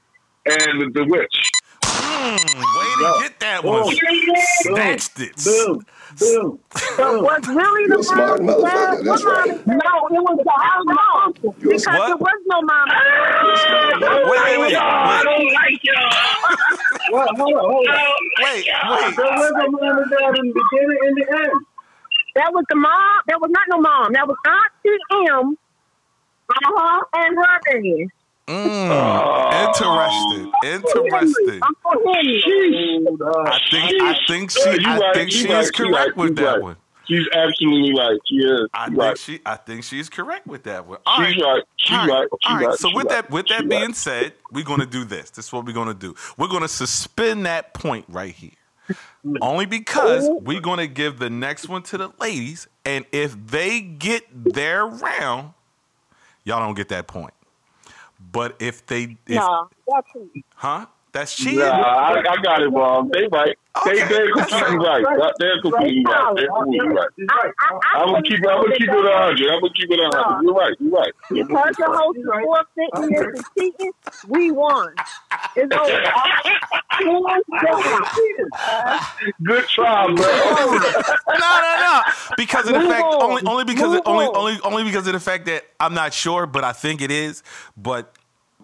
and 0.50 0.80
the, 0.80 0.90
the 0.94 1.04
witch. 1.06 1.50
Mm, 1.82 2.56
way 2.56 2.90
to 2.98 3.22
get 3.22 3.40
that 3.40 3.64
one. 3.64 3.84
Snatched 4.62 5.20
it. 5.20 5.36
Boom. 5.44 5.86
Boom. 6.18 6.58
So 6.96 7.22
was 7.22 7.42
really 7.46 7.86
the 7.86 7.94
You're 7.94 8.00
a 8.00 8.02
smart 8.02 8.42
mom? 8.42 8.56
motherfucker, 8.58 9.04
that's 9.04 9.24
right. 9.24 9.66
No, 9.66 9.92
it 10.10 10.22
was 10.26 10.38
the 10.42 10.50
house 10.50 10.84
mom. 10.84 11.32
Because 11.32 11.84
What? 11.86 12.06
there 12.10 12.16
was 12.16 12.40
no 12.46 12.58
mom. 12.62 12.86
Wait, 14.26 14.40
wait, 14.42 14.58
wait. 14.58 14.74
I 14.74 15.14
Wait, 15.14 15.22
don't 15.22 15.52
like 15.54 15.78
y'all. 15.84 16.10
What? 17.10 17.28
Hold 17.38 17.54
on, 17.54 17.70
hold 17.70 17.88
on. 17.88 17.94
wait, 18.42 18.66
There 18.66 19.30
was 19.30 19.52
a 19.54 19.70
mom 19.70 19.98
and 19.98 20.10
dad 20.10 20.38
in 20.38 20.46
the 20.48 20.54
beginning 20.58 20.98
and 21.06 21.16
the 21.16 21.26
end. 21.38 21.60
That 22.34 22.50
was 22.52 22.64
the 22.68 22.76
mom. 22.76 23.20
That 23.28 23.40
was 23.40 23.50
not 23.50 23.66
no 23.70 23.78
mom. 23.80 24.12
That 24.12 24.26
was 24.26 24.36
Auntie 24.46 25.30
Em. 25.30 25.56
Uh-huh. 26.50 27.04
And 27.14 27.36
her 27.36 27.60
dad. 27.70 28.08
Mm, 28.48 29.66
interesting. 29.66 30.52
Interesting. 30.64 31.60
I'm 31.62 31.74
for 31.82 31.92
him. 31.92 33.06
I 33.46 33.58
think 33.70 34.02
I 34.02 34.18
think 34.26 34.50
she 34.50 34.84
I 34.86 35.12
think 35.12 35.30
she 35.30 35.50
is 35.50 35.70
correct 35.70 36.16
with 36.16 36.36
that 36.36 36.62
one. 36.62 36.76
She's 37.06 37.26
absolutely 37.32 37.92
right. 37.98 38.18
She 38.26 38.36
is. 38.36 38.68
I 38.72 38.86
think 38.86 38.98
right. 38.98 39.18
she 39.18 39.40
I 39.44 39.56
think 39.56 39.84
she's 39.84 40.08
correct 40.08 40.46
with 40.46 40.62
that 40.64 40.86
one. 40.86 40.98
All 41.06 41.20
right. 41.20 41.34
She's 41.34 41.42
right. 41.42 41.62
She's 41.76 41.98
All 41.98 42.06
right. 42.06 42.28
All 42.30 42.38
She's 42.40 42.52
right. 42.52 42.66
right. 42.68 42.78
So 42.78 42.94
with 42.94 43.08
that 43.08 43.30
with 43.30 43.48
that 43.48 43.68
being 43.68 43.92
said, 43.92 44.32
we're 44.50 44.64
gonna 44.64 44.86
do 44.86 45.04
this. 45.04 45.30
This 45.30 45.46
is 45.46 45.52
what 45.52 45.66
we're 45.66 45.72
gonna 45.72 45.94
do. 45.94 46.14
We're 46.38 46.48
gonna 46.48 46.68
suspend 46.68 47.44
that 47.46 47.74
point 47.74 48.06
right 48.08 48.34
here. 48.34 48.52
Only 49.42 49.66
because 49.66 50.26
we're 50.42 50.60
gonna 50.60 50.86
give 50.86 51.18
the 51.18 51.28
next 51.28 51.68
one 51.68 51.82
to 51.84 51.98
the 51.98 52.10
ladies, 52.18 52.66
and 52.86 53.04
if 53.12 53.36
they 53.46 53.80
get 53.82 54.24
their 54.32 54.86
round, 54.86 55.52
y'all 56.44 56.60
don't 56.60 56.74
get 56.74 56.88
that 56.88 57.06
point. 57.06 57.34
But 58.30 58.56
if 58.60 58.84
they, 58.86 59.16
if, 59.26 59.36
Nah, 59.36 59.66
that's 59.86 60.08
it. 60.14 60.44
huh? 60.54 60.84
That's 61.10 61.34
cheating. 61.34 61.60
Nah, 61.60 61.70
I, 61.72 62.18
I 62.20 62.36
got 62.42 62.60
it 62.60 62.68
wrong. 62.68 63.08
They 63.12 63.26
right. 63.32 63.56
They 63.86 64.02
Okay. 64.02 64.08
they're 64.08 64.30
completely 64.32 64.76
right. 64.76 65.02
They're 65.38 65.60
completely 65.62 66.04
right. 66.04 66.34
They're 66.36 66.48
completely 66.48 66.88
right. 66.88 67.08
Right. 67.16 67.54
I, 67.60 67.78
I, 67.94 68.00
I'm 68.02 68.08
gonna 68.08 68.22
keep 68.22 68.40
it. 68.40 68.46
I'm 68.48 68.60
gonna 68.62 68.76
keep 68.76 68.88
it 68.88 69.04
a 69.06 69.18
hundred. 69.18 69.50
I'm 69.50 69.60
gonna 69.60 69.72
keep 69.72 69.90
it 69.90 70.00
a 70.00 70.10
hundred. 70.12 70.42
You're 70.44 70.54
right. 70.54 70.74
You're 70.78 70.90
right. 70.90 71.12
Because 71.30 71.74
the 71.78 71.86
host 71.86 72.18
is 72.18 72.26
forfeiting 72.44 73.08
this 73.14 73.26
and 73.34 73.44
cheating, 73.56 73.92
we 74.28 74.50
won. 74.50 74.92
It's 75.56 75.74
over. 75.74 76.02
Good 79.42 79.64
try, 79.68 80.06
bro. 80.06 80.14
no, 80.16 81.38
no, 81.38 81.74
no. 81.78 82.00
Because 82.36 82.66
of 82.66 82.72
the 82.74 82.80
Move 82.80 82.90
fact, 82.90 83.04
on. 83.04 83.22
only, 83.22 83.42
only 83.46 83.64
because, 83.64 83.92
Move 83.92 84.02
only, 84.06 84.26
only, 84.26 84.58
only 84.64 84.84
because 84.84 85.06
of 85.06 85.12
the 85.12 85.20
fact 85.20 85.46
that 85.46 85.64
I'm 85.80 85.94
not 85.94 86.12
sure, 86.12 86.46
but 86.46 86.64
I 86.64 86.72
think 86.72 87.00
it 87.00 87.10
is. 87.10 87.42
But 87.76 88.12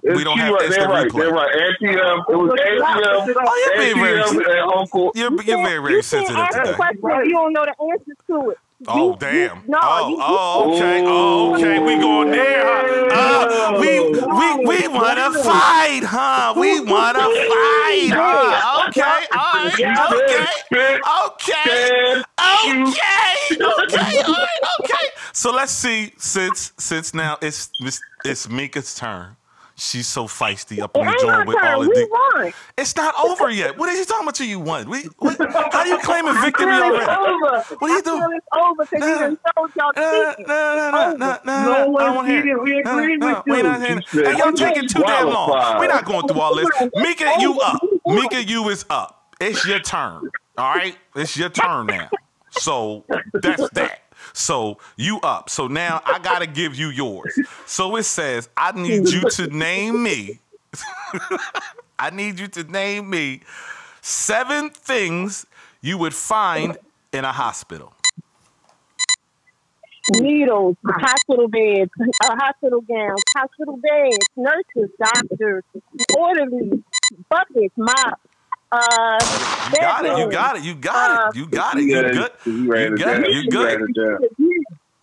we 0.05 0.25
don't 0.25 0.39
have 0.39 0.53
right. 0.53 0.65
instant 0.67 0.87
They're 0.87 0.89
right. 0.89 1.09
replay. 1.09 1.21
They're 1.21 1.33
right. 1.33 1.55
Auntie 1.55 1.89
Em. 1.89 2.19
It 2.29 2.37
was 2.37 2.51
Auntie 2.51 2.83
Em. 2.83 3.35
Oh, 3.39 3.65
you're 3.65 3.79
being 3.81 4.05
very, 4.05 4.21
Auntie 4.21 4.37
and 4.51 4.71
Uncle. 4.77 5.13
you're, 5.15 5.33
you're 5.43 5.57
very, 5.65 5.83
very 5.83 5.95
you 5.95 6.03
sensitive 6.03 6.37
can't 6.37 6.55
ask 6.55 6.59
today. 6.59 6.71
a 6.73 6.75
question 6.77 7.25
you 7.25 7.33
don't 7.33 7.53
know 7.53 7.65
the 7.65 7.75
answer 7.93 8.13
to 8.29 8.51
it. 8.51 8.59
Oh 8.87 9.13
You- 9.13 9.17
damn! 9.19 9.57
You, 9.59 9.63
no, 9.69 9.79
oh, 9.81 10.09
you, 10.11 10.17
oh, 10.21 10.75
okay, 10.75 11.03
oh, 11.07 11.55
okay. 11.55 11.79
We 11.79 11.97
going 12.03 12.31
there? 12.33 13.09
Huh? 13.11 13.77
Uh, 13.77 13.81
we 13.81 14.01
we 14.11 14.67
we 14.67 14.89
wanna 14.89 15.33
fight, 15.33 16.03
huh? 16.05 16.53
We 16.57 16.81
wanna 16.81 17.21
fight, 17.21 18.11
huh? 18.13 18.89
Okay, 18.89 19.01
all 19.01 19.55
right, 19.55 19.73
okay, 19.73 20.99
okay, 20.99 21.01
okay, 21.25 22.23
okay, 22.45 24.23
all 24.23 24.35
right, 24.35 24.61
okay. 24.81 25.07
So 25.33 25.53
let's 25.53 25.73
see. 25.73 26.13
Since 26.19 26.73
since 26.79 27.15
now 27.15 27.39
it's 27.41 27.71
Miss 27.81 28.01
it's 28.25 28.49
Meka's 28.51 28.95
turn. 28.95 29.37
She's 29.77 30.07
so 30.07 30.27
feisty 30.27 30.81
up 30.81 30.97
it 30.97 31.01
on 31.01 31.07
the 31.07 31.13
joint 31.15 31.47
with 31.49 31.57
all 31.63 31.81
turn. 31.81 31.89
the. 31.89 32.09
Won. 32.37 32.53
it's 32.79 32.95
not 32.97 33.15
over 33.25 33.51
yet. 33.51 33.77
What 33.77 33.89
are 33.89 33.95
you 33.97 34.05
talking 34.05 34.25
about? 34.25 34.35
Till 34.37 34.47
you 34.47 34.61
won? 34.61 34.89
We, 34.89 35.05
what, 35.19 35.37
how 35.73 35.83
do 35.85 35.91
you 35.91 35.99
claim 35.99 36.27
a 36.29 36.33
victory 36.35 36.67
I 36.71 36.81
feel 36.81 36.95
it's 36.97 37.09
already? 37.09 37.35
over. 37.35 37.65
What 37.81 37.91
are 37.91 37.95
you 37.95 37.99
I 37.99 38.03
feel 38.03 38.15
doing? 38.21 38.37
it's 38.37 38.47
over 38.55 38.87
because 38.91 39.09
you 39.09 39.19
done 39.19 39.39
told 39.57 39.71
y'all 39.77 39.93
No, 39.97 40.03
no, 40.03 40.31
cheating. 40.31 40.47
no, 40.47 40.91
no, 40.91 41.17
no, 41.17 41.17
no, 41.17 41.39
No 41.45 41.85
no, 41.85 41.91
one 41.91 42.03
I 42.03 42.07
don't 42.07 42.17
wanna 42.17 42.29
hear 42.29 42.43
cheated. 42.43 42.57
it. 42.57 42.63
We 42.63 42.83
No, 42.85 42.99
agreed 42.99 43.21
no, 43.21 43.29
with 43.29 43.45
we 43.47 43.57
you. 43.57 43.63
not 43.65 43.83
hearing 43.83 43.99
it. 43.99 44.05
She 44.09 44.17
said 44.19 44.27
Hey, 44.27 44.39
y'all 44.39 44.53
taking 44.53 44.87
too 44.89 45.03
damn 45.03 45.29
long. 45.31 45.49
disqualified. 45.49 45.81
We're 45.81 45.89
not 45.89 46.05
going 46.05 46.27
through 46.29 46.41
all 46.41 46.55
this. 46.55 46.71
Meka, 46.97 47.41
you 47.41 47.61
up. 47.61 47.83
Meka, 48.07 48.47
you 48.49 48.69
is 48.69 48.85
up. 48.91 49.35
It's 49.41 49.67
your 49.67 49.81
turn. 49.81 50.31
All 50.57 50.75
right? 50.77 50.97
It's 51.17 51.37
your 51.37 51.51
turn 51.51 51.89
now. 51.89 52.11
So 52.51 53.07
that's 53.43 53.69
that. 53.71 54.04
So 54.35 54.79
you 54.97 55.21
up. 55.21 55.49
So 55.49 55.69
now 55.69 56.03
I 56.05 56.19
gotta 56.19 56.47
give 56.47 56.75
you 56.75 56.89
yours. 56.89 57.39
So 57.67 57.97
it 57.97 58.03
says, 58.03 58.49
I 58.57 58.73
need 58.73 59.09
you 59.09 59.23
to 59.23 59.47
name 59.47 60.03
me. 60.03 60.41
I 61.99 62.11
need 62.11 62.39
you 62.41 62.49
to 62.49 62.65
name 62.65 63.09
me 63.09 63.41
seven 64.03 64.71
things 64.71 65.47
you 65.81 65.97
would 65.99 66.15
find 66.15 66.77
in 67.13 67.25
a 67.25 67.33
hospital. 67.33 67.95
Needles, 70.17 70.77
hospital 70.85 71.49
beds, 71.49 71.91
uh, 72.25 72.37
hospital 72.37 72.83
gowns, 72.83 73.23
hospital 73.35 73.79
beds, 73.79 74.19
nurses, 74.37 74.91
doctors, 74.99 75.65
orderlies, 76.19 76.83
buckets, 77.31 77.75
mops. 77.77 78.21
Uh, 78.75 79.19
You 79.73 79.81
got 79.81 80.05
it. 80.05 80.19
You 80.19 80.31
got 80.31 80.57
it. 80.57 80.63
You 80.65 80.75
got 80.75 81.35
it. 81.35 81.37
You 81.39 81.47
got 81.47 81.77
it. 81.79 81.83
You 81.85 81.95
Yeah, 81.97 82.03
good. 82.13 82.31
You 82.45 82.73
it 82.73 82.97
good. 82.97 83.27
You 83.29 83.41
You 83.41 83.51
good. 83.51 83.81
ran 83.81 83.89
it 83.89 83.95
down. 83.95 84.19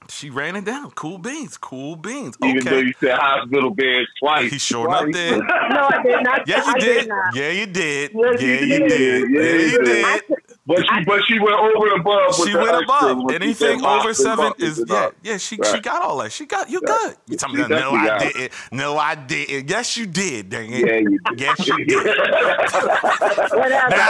She 0.09 0.30
ran 0.30 0.57
it 0.57 0.65
down. 0.65 0.91
Cool 0.91 1.19
beans. 1.19 1.57
Cool 1.57 1.95
beans. 1.95 2.36
Even 2.43 2.65
though 2.65 2.80
you 2.80 2.93
said 2.99 3.17
hospital 3.17 3.69
bed 3.74 4.05
twice. 4.19 4.51
He 4.51 4.57
sure 4.57 4.88
enough 4.88 5.09
did. 5.11 5.39
No, 5.72 5.88
I 5.89 6.03
did 6.03 6.24
not. 6.24 6.47
Yeah, 6.47 6.57
you 6.65 6.74
I 6.74 6.80
did. 6.80 7.07
not. 7.07 7.36
Yeah, 7.36 7.49
you 7.51 7.65
did. 7.65 8.11
Yes, 8.13 8.41
Yeah, 8.41 8.47
you 8.47 8.65
you 8.65 8.80
did. 8.80 8.89
did. 8.89 9.32
Yeah, 9.32 9.41
Yeah, 9.41 9.51
you 9.53 9.67
you 9.67 9.84
did. 9.86 10.22
I, 10.70 10.74
did. 10.74 10.76
But 10.78 10.80
she, 10.99 11.05
but 11.05 11.22
she 11.28 11.39
went 11.39 11.55
over 11.55 11.88
and 11.91 12.01
above. 12.01 12.38
with 12.39 12.49
She 12.49 12.55
went 12.55 12.84
above. 12.84 13.32
Anything 13.34 13.80
said 13.80 13.88
over 13.88 14.14
seven 14.14 14.53
is 14.59 14.84
yeah, 14.88 15.09
yeah. 15.24 15.38
She 15.38 15.57
she 15.57 15.80
got 15.80 16.03
all 16.03 16.18
that. 16.20 16.32
She 16.32 16.45
got 16.45 16.70
you 16.70 16.80
Right. 16.86 16.99
good. 17.01 17.16
You 17.28 17.38
tell 17.38 17.49
me 17.51 17.68
No, 17.68 17.91
I 17.91 18.05
got 18.05 18.22
it. 18.22 18.34
didn't. 18.34 18.53
No, 18.72 18.97
I 18.97 19.16
didn't. 19.16 19.70
Yes, 19.70 19.97
you 19.97 20.05
did. 20.05 20.49
Dang 20.49 20.72
it. 20.72 20.86
Yeah, 20.86 20.97
you 20.97 21.20
did. 21.20 21.39
Yes, 21.39 21.68
you 21.68 21.86
did. 21.86 22.05
Now 22.05 22.14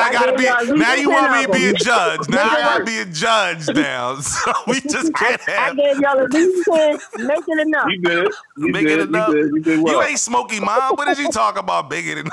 I 0.03 0.09
gotta 0.11 0.37
be. 0.37 0.43
y'all 0.43 0.53
at 0.57 0.65
least 0.67 0.77
Now 0.77 0.93
you 0.95 1.09
want 1.09 1.31
me 1.31 1.43
of 1.45 1.51
to 1.51 1.57
be 1.57 1.69
a 1.69 1.73
judge. 1.73 2.29
Now 2.29 2.43
I 2.43 2.53
Make 2.53 2.63
gotta 2.63 2.83
be 2.85 2.97
a 2.99 3.05
judge 3.05 3.67
now. 3.75 4.15
So 4.21 4.53
we 4.67 4.79
just 4.81 5.13
can't 5.15 5.41
have. 5.41 5.49
I 5.49 5.51
have. 5.67 5.77
gave 5.77 5.99
y'all 5.99 6.19
at 6.19 6.31
least 6.31 6.65
10. 6.65 6.99
Make 7.27 7.43
it 7.47 7.59
enough. 7.67 7.85
You 7.89 8.01
did. 8.01 8.27
You 8.57 8.67
Make 8.71 8.87
did. 8.87 8.99
it 8.99 9.07
enough. 9.09 9.29
You 9.29 9.43
did. 9.43 9.51
You 9.53 9.59
did 9.61 9.79
well. 9.81 9.93
You 9.95 10.01
ain't 10.09 10.19
Smokey 10.19 10.59
Mom. 10.59 10.95
What 10.95 11.07
did 11.07 11.17
you 11.17 11.29
talk 11.31 11.57
about? 11.57 11.89
Big 11.89 12.07
it 12.07 12.27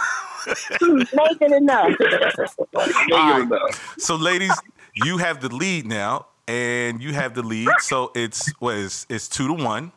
enough. 0.83 1.13
Make 1.15 1.43
it 1.43 1.53
enough. 1.53 1.95
Right. 3.11 3.75
So, 3.99 4.17
ladies, 4.17 4.53
you 4.95 5.19
have 5.19 5.41
the 5.41 5.49
lead 5.49 5.87
now, 5.87 6.27
and 6.47 7.03
you 7.03 7.13
have 7.13 7.35
the 7.35 7.43
lead. 7.43 7.69
So 7.81 8.11
it's 8.15 8.53
what 8.59 8.77
is 8.77 9.07
it's 9.09 9.29
two 9.29 9.49
to 9.49 9.55
one. 9.65 9.93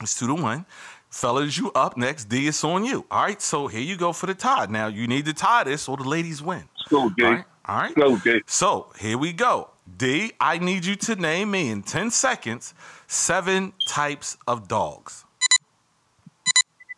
It's 0.00 0.18
two 0.18 0.26
to 0.26 0.34
one. 0.34 0.66
Fellas, 1.10 1.56
you 1.58 1.70
up 1.72 1.96
next. 1.96 2.24
D, 2.24 2.48
it's 2.48 2.64
on 2.64 2.84
you. 2.84 3.04
All 3.10 3.22
right. 3.22 3.40
So 3.40 3.68
here 3.68 3.80
you 3.80 3.96
go 3.96 4.12
for 4.12 4.26
the 4.26 4.34
tie. 4.34 4.66
Now 4.66 4.86
you 4.86 5.06
need 5.06 5.26
to 5.26 5.34
tie 5.34 5.64
this 5.64 5.82
so 5.82 5.96
the 5.96 6.04
ladies 6.04 6.42
win. 6.42 6.64
Go, 6.88 7.10
D. 7.10 7.24
All 7.24 7.32
right. 7.32 7.44
All 7.66 7.76
right. 7.78 7.94
Go, 7.94 8.16
D. 8.16 8.42
So 8.46 8.88
here 8.98 9.18
we 9.18 9.32
go. 9.32 9.70
D, 9.96 10.32
I 10.40 10.58
need 10.58 10.84
you 10.84 10.96
to 10.96 11.16
name 11.16 11.50
me 11.50 11.68
in 11.70 11.82
10 11.82 12.10
seconds 12.10 12.72
seven 13.06 13.72
types 13.86 14.38
of 14.46 14.68
dogs. 14.68 15.24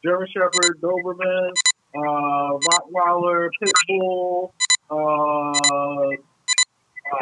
German 0.05 0.29
Shepherd, 0.29 0.81
Doberman, 0.81 1.51
uh, 1.95 2.59
Rottweiler, 2.59 3.51
Pitbull, 3.62 4.53
uh, 4.90 4.95
uh, 7.12 7.18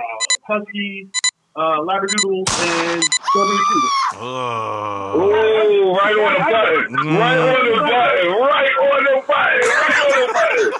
Husky, 0.48 1.08
uh, 1.54 1.78
Labradoodle, 1.80 2.44
and 2.48 3.02
Golden 3.34 3.56
Retriever. 3.56 3.88
Oh, 4.14 5.94
right 5.96 6.16
on 6.16 6.32
the 6.32 6.40
button. 6.50 6.94
Right 7.16 7.38
on 7.38 7.64
the 7.66 7.76
button. 7.80 8.30
Right 8.40 8.72
on 8.80 9.04
the 9.04 9.22
button. 9.26 9.60
Right 9.68 9.98
on 10.00 10.14
the 10.20 10.32
button. 10.32 10.72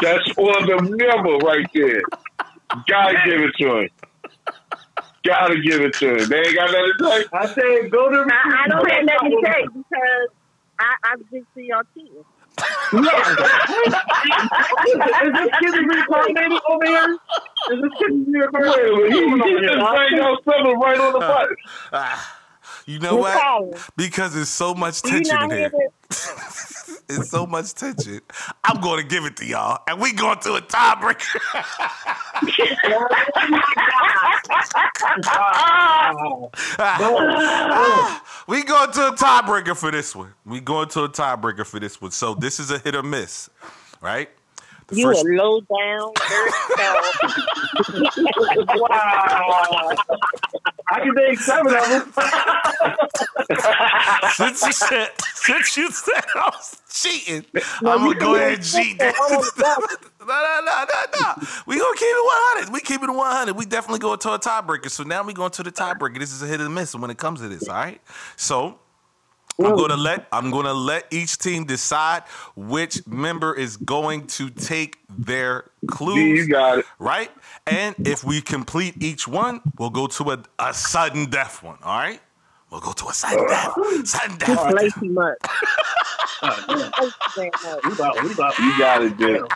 That's 0.00 0.26
on 0.36 0.66
the 0.66 0.76
number 0.96 1.46
right 1.46 1.68
there. 1.74 2.02
Gotta 2.88 3.18
give 3.24 3.40
it 3.40 3.54
to 3.58 3.78
him. 3.78 3.88
Gotta 5.24 5.60
give 5.60 5.80
it 5.80 5.94
to 5.94 6.16
him. 6.16 6.28
They 6.28 6.38
ain't 6.38 6.56
got 6.56 6.70
nothing 6.72 6.92
to 6.98 7.04
say. 7.04 7.24
I 7.32 7.46
said 7.46 7.90
Golden 7.92 8.28
I, 8.30 8.64
I 8.64 8.68
don't 8.68 8.90
have 8.90 9.04
nothing 9.04 9.30
to 9.30 9.40
say 9.44 9.66
because 9.68 10.28
I, 10.80 10.94
I 11.04 11.16
just 11.30 11.46
see 11.54 11.68
y'all 11.68 11.82
cheating. 11.94 12.24
Is 12.58 13.04
this 15.32 15.50
kid 15.60 15.74
reincarnated 15.74 16.60
over 16.68 16.86
here? 16.86 17.18
Is 17.72 17.78
this 17.82 17.92
kid 17.98 18.12
reincarnated? 18.28 18.92
Wait. 18.92 19.12
He, 19.12 19.20
just 19.66 19.78
banged 19.78 20.20
out 20.20 20.38
something 20.44 20.78
right 20.78 21.00
on 21.00 21.12
the 21.12 21.20
you 22.86 22.98
know 22.98 23.16
what? 23.16 23.90
Because 23.96 24.34
there's 24.34 24.48
so 24.48 24.74
much 24.74 25.02
tension 25.02 25.36
in 25.44 25.50
here. 25.50 25.72
It's 27.08 27.30
so 27.30 27.46
much 27.46 27.74
tension. 27.74 28.20
I'm 28.64 28.80
going 28.80 29.02
to 29.02 29.08
give 29.08 29.24
it 29.24 29.36
to 29.38 29.46
y'all, 29.46 29.82
and 29.88 30.00
we 30.00 30.12
going 30.12 30.38
to 30.40 30.54
a 30.54 30.60
tiebreaker. 30.62 31.40
We 38.48 38.64
going 38.64 38.90
to 38.92 39.08
a 39.08 39.12
tiebreaker 39.12 39.76
for 39.76 39.90
this 39.90 40.14
one. 40.16 40.32
We 40.44 40.60
going 40.60 40.88
to 40.90 41.04
a 41.04 41.08
tiebreaker 41.08 41.66
for 41.66 41.80
this 41.80 42.00
one. 42.00 42.10
So 42.10 42.34
this 42.34 42.60
is 42.60 42.70
a 42.70 42.78
hit 42.78 42.94
or 42.94 43.02
miss, 43.02 43.48
right? 44.00 44.28
The 44.88 44.96
You 44.96 45.06
first- 45.06 45.24
a 45.24 45.28
low 45.28 45.60
down. 45.60 46.12
Wow. 48.74 49.90
I 50.92 51.00
can 51.00 51.14
name 51.14 51.36
seven 51.36 51.74
of 51.74 51.88
them. 51.88 52.12
since 54.32 54.62
you 54.62 54.72
said 54.72 55.10
since 55.34 55.76
you 55.76 55.90
said 55.90 56.24
I 56.34 56.50
was 56.50 56.80
cheating, 56.90 57.44
I'm 57.78 57.98
gonna 57.98 58.18
go 58.18 58.34
ahead 58.34 58.54
and 58.54 58.62
cheat. 58.62 58.98
That. 58.98 59.14
no, 60.20 60.26
no, 60.26 60.60
no, 60.66 60.84
no, 60.92 61.04
no. 61.20 61.34
We 61.66 61.78
gonna 61.78 61.96
keep 61.96 62.08
it 62.08 62.24
100. 62.66 62.72
We 62.74 62.80
keep 62.80 63.02
it 63.02 63.10
100. 63.10 63.56
We 63.56 63.64
definitely 63.64 64.00
go 64.00 64.16
to 64.16 64.32
a 64.32 64.38
tiebreaker. 64.38 64.90
So 64.90 65.02
now 65.02 65.22
we 65.22 65.32
going 65.32 65.50
to 65.52 65.62
the 65.62 65.72
tiebreaker. 65.72 66.18
This 66.18 66.30
is 66.32 66.42
a 66.42 66.46
hit 66.46 66.60
or 66.60 66.68
miss 66.68 66.94
when 66.94 67.10
it 67.10 67.16
comes 67.16 67.40
to 67.40 67.48
this. 67.48 67.68
All 67.68 67.74
right. 67.74 67.98
So 68.36 68.78
I'm 69.60 69.76
gonna 69.76 69.96
let 69.96 70.26
I'm 70.32 70.50
gonna 70.50 70.72
let 70.72 71.06
each 71.12 71.38
team 71.38 71.64
decide 71.64 72.22
which 72.56 73.06
member 73.06 73.54
is 73.54 73.76
going 73.76 74.26
to 74.28 74.50
take 74.50 74.98
their 75.10 75.70
clues. 75.88 76.16
you 76.16 76.48
got 76.48 76.78
it. 76.80 76.86
Right? 76.98 77.30
And 77.66 77.94
if 78.06 78.24
we 78.24 78.40
complete 78.40 79.02
each 79.02 79.28
one, 79.28 79.60
we'll 79.78 79.90
go 79.90 80.06
to 80.06 80.30
a, 80.32 80.42
a 80.58 80.74
sudden 80.74 81.30
death 81.30 81.62
one. 81.62 81.78
All 81.82 81.98
right? 81.98 82.20
We'll 82.70 82.80
go 82.80 82.92
to 82.92 83.08
a 83.08 83.12
sudden 83.12 83.46
death. 83.46 83.74
Sudden 84.06 84.32
You 84.32 84.38
death. 84.38 84.70
play 84.70 84.88
too 84.88 85.12
much. 85.12 85.38
We 86.44 87.92
about, 87.92 88.22
we 88.24 88.32
about, 88.32 88.58
You 88.58 88.78
got 88.78 89.02
it, 89.02 89.16
dude. 89.16 89.46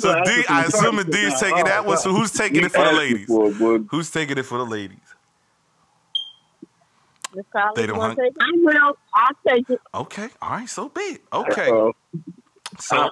So 0.00 0.10
about 0.10 0.24
D, 0.24 0.42
to 0.42 0.52
I 0.52 0.64
assume 0.64 0.94
charges 0.96 1.04
D 1.14 1.18
is 1.18 1.40
taking 1.40 1.64
that 1.64 1.84
one. 1.84 1.98
So 1.98 2.14
who's 2.14 2.32
taking 2.32 2.64
it 2.64 2.72
for 2.72 2.84
the 2.84 2.92
ladies? 2.92 3.26
For 3.26 3.48
it, 3.48 3.58
boy. 3.58 3.78
Who's 3.90 4.10
taking 4.10 4.38
it 4.38 4.44
for 4.44 4.56
the 4.58 4.64
ladies? 4.64 5.00
Miss 7.38 7.46
Collins, 7.52 7.76
They 7.76 7.86
don't 7.86 7.96
wanna 7.98 8.14
hunt- 8.14 8.18
take 8.18 8.36
it? 8.36 8.42
I 8.42 8.50
will. 8.84 8.98
I'll 9.14 9.36
take 9.56 9.70
it. 9.70 9.80
Okay. 9.94 10.28
All 10.42 10.50
right. 10.50 10.68
So 10.68 10.88
be 10.88 11.00
it. 11.00 11.22
Okay. 11.32 11.68
Uh-oh. 11.70 11.92
So, 12.80 13.08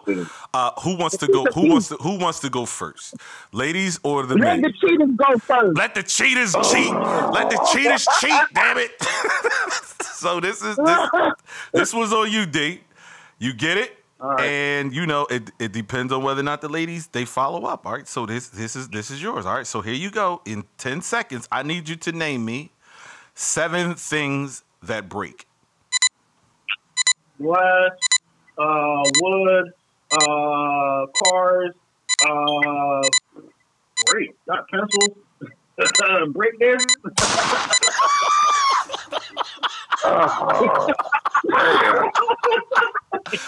uh, 0.53 0.71
who 0.83 0.97
wants 0.97 1.17
to 1.17 1.27
go? 1.27 1.45
Who 1.55 1.71
wants 1.71 1.89
to? 1.89 1.97
Who 1.97 2.19
wants 2.19 2.41
to 2.41 2.51
go 2.51 2.67
first? 2.67 3.15
Ladies 3.53 3.99
or 4.03 4.27
the 4.27 4.35
Let 4.37 4.61
men? 4.61 4.63
the 4.63 4.73
cheaters 4.73 5.11
go 5.17 5.39
first. 5.39 5.77
Let 5.77 5.95
the 5.95 6.03
cheaters 6.03 6.53
cheat. 6.71 6.93
Let 6.93 7.49
the 7.51 7.69
cheaters 7.73 8.07
cheat. 8.21 8.39
Damn 8.53 8.77
it. 8.79 8.91
so 10.03 10.41
this 10.41 10.63
is 10.63 10.77
this, 10.77 11.11
this 11.73 11.95
was 11.95 12.13
on 12.13 12.31
you, 12.31 12.45
D. 12.47 12.81
You 13.39 13.55
get 13.55 13.79
it? 13.79 13.97
And 14.39 14.95
you 14.95 15.07
know 15.07 15.27
it, 15.31 15.51
it 15.59 15.73
depends 15.73 16.13
on 16.13 16.23
whether 16.23 16.41
or 16.41 16.45
not 16.45 16.61
the 16.61 16.69
ladies 16.69 17.07
they 17.09 17.25
follow 17.25 17.65
up. 17.65 17.87
All 17.87 17.93
right. 17.93 18.07
So 18.09 18.27
this 18.27 18.49
this 18.49 18.77
is 18.77 18.89
this 18.89 19.11
is 19.11 19.23
yours. 19.23 19.47
All 19.47 19.55
right. 19.55 19.67
So 19.67 19.81
here 19.81 19.95
you 19.95 20.11
go. 20.11 20.43
In 20.45 20.65
10 20.79 21.01
seconds, 21.01 21.49
I 21.51 21.63
need 21.63 21.89
you 21.89 21.97
to 21.97 22.13
name 22.13 22.45
me 22.45 22.73
seven 23.37 23.95
things 23.95 24.65
that 24.83 25.09
break. 25.09 25.47
glass, 27.41 27.91
uh, 28.59 29.03
wood, 29.21 29.71
uh, 30.13 31.07
cars, 31.23 31.73
uh, 32.27 33.03
great, 34.07 34.31
got 34.49 34.67
pencils, 34.69 35.17
break 36.33 36.59
dance. 36.59 36.85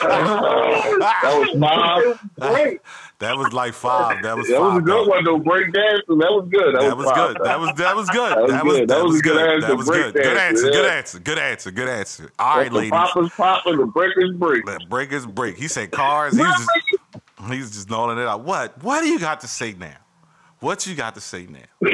That 0.08 1.34
was 1.38 1.50
five. 1.60 2.80
That 3.20 3.36
was 3.36 3.52
like 3.52 3.74
five. 3.74 4.22
That 4.22 4.36
was 4.36 4.48
That 4.48 4.60
was 4.60 4.78
a 4.78 4.80
good 4.80 4.92
dog. 4.92 5.08
one 5.08 5.24
though. 5.24 5.38
Break 5.38 5.72
dancing. 5.72 6.18
That 6.18 6.30
was 6.32 6.48
good. 6.50 6.74
That, 6.74 6.80
That 6.82 6.96
was 6.96 7.06
five. 7.06 7.34
good. 7.34 7.36
That 7.44 7.60
was 7.60 7.72
that 7.76 7.96
was 7.96 8.10
good. 8.10 8.30
That 8.30 8.40
was 8.40 8.50
That 8.52 8.64
was 8.64 8.78
good. 8.80 8.88
that 8.88 9.04
was 9.04 9.20
good 9.22 9.34
good. 9.34 9.48
answer. 9.48 9.66
That 9.66 9.76
was 9.76 9.88
good. 9.88 10.14
Good 10.14 10.36
answer. 10.36 10.70
Good 10.70 10.86
answer. 10.86 11.18
Good 11.20 11.38
answer. 11.38 11.70
Good 11.70 11.88
answer. 11.88 12.30
All 12.38 12.56
right, 12.58 12.70
the 12.70 12.76
ladies. 12.76 12.90
poppers 12.90 13.30
popping, 13.36 13.76
the 13.78 13.86
breakers 13.86 14.32
break. 14.36 14.66
Let 14.66 14.88
breakers 14.88 15.26
break. 15.26 15.56
He 15.56 15.68
said 15.68 15.90
cars. 15.90 16.34
He 16.36 16.42
was 16.42 16.56
just 16.56 17.50
he's 17.50 17.70
just 17.72 17.90
knowing 17.90 18.18
it 18.18 18.26
out. 18.26 18.42
What? 18.44 18.82
What 18.82 19.00
do 19.02 19.08
you 19.08 19.18
got 19.18 19.40
to 19.40 19.48
say 19.48 19.72
now? 19.74 19.96
What 20.60 20.86
you 20.86 20.94
got 20.94 21.14
to 21.14 21.20
say 21.20 21.46
now? 21.46 21.90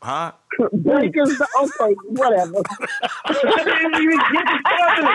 Huh? 0.00 0.32
Breakers, 0.72 1.40
okay, 1.40 1.46
oh, 1.80 1.94
whatever. 2.08 2.62
I 3.24 3.32
didn't 3.64 3.94
even 4.02 4.18
get 4.32 4.44
to 4.46 4.58
seven. 4.68 5.06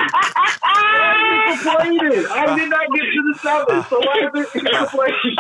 I 0.64 1.58
completed. 1.64 2.26
I 2.28 2.56
did 2.58 2.70
not 2.70 2.88
get 2.94 3.04
to 3.04 3.22
the 3.24 3.40
seven. 3.42 3.84
So 3.90 4.00
why 4.00 4.18
is 4.24 4.32
it 4.36 4.52
completed? 4.52 5.38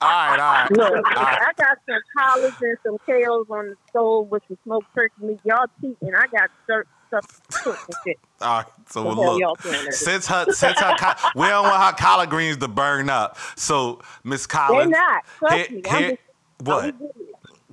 All 0.00 0.08
right, 0.10 0.38
all 0.40 0.52
right. 0.54 0.68
Look, 0.72 0.90
All 0.90 1.02
right. 1.02 1.38
I 1.40 1.52
got 1.56 1.78
some 1.86 2.00
collards 2.18 2.56
and 2.60 2.76
some 2.84 2.96
kales 3.08 3.48
on 3.50 3.70
the 3.70 3.76
stove 3.90 4.28
with 4.30 4.42
some 4.48 4.58
smoked 4.64 4.86
turkey 4.94 5.14
meat. 5.20 5.40
Y'all 5.44 5.66
cheating. 5.80 6.14
I 6.14 6.26
got 6.26 6.50
dirt 6.66 6.88
stuff 7.08 7.40
cooked 7.62 7.78
and 7.88 7.96
shit. 8.06 8.18
All 8.40 8.58
right. 8.58 8.66
So 8.88 9.02
The 9.02 9.08
well, 9.08 9.16
hell 9.16 9.32
look, 9.32 9.40
y'all 9.40 9.56
saying 9.60 9.84
that? 9.86 9.94
since 9.94 10.26
her, 10.26 10.44
since 10.52 10.78
her, 10.78 10.94
we 11.36 11.46
don't 11.46 11.64
want 11.64 11.82
her 11.82 11.92
collard 11.92 12.30
greens 12.30 12.56
to 12.58 12.68
burn 12.68 13.08
up. 13.10 13.38
So 13.56 14.00
Miss 14.24 14.46
They're 14.46 14.60
Collins, 14.60 14.90
not. 14.90 15.24
Trust 15.38 15.54
here- 15.54 15.70
me. 15.70 15.82
I'm 15.90 15.98
here- 16.02 16.10
just, 16.10 16.20
what? 16.64 16.84
I'm 16.84 16.90
just- 16.98 17.02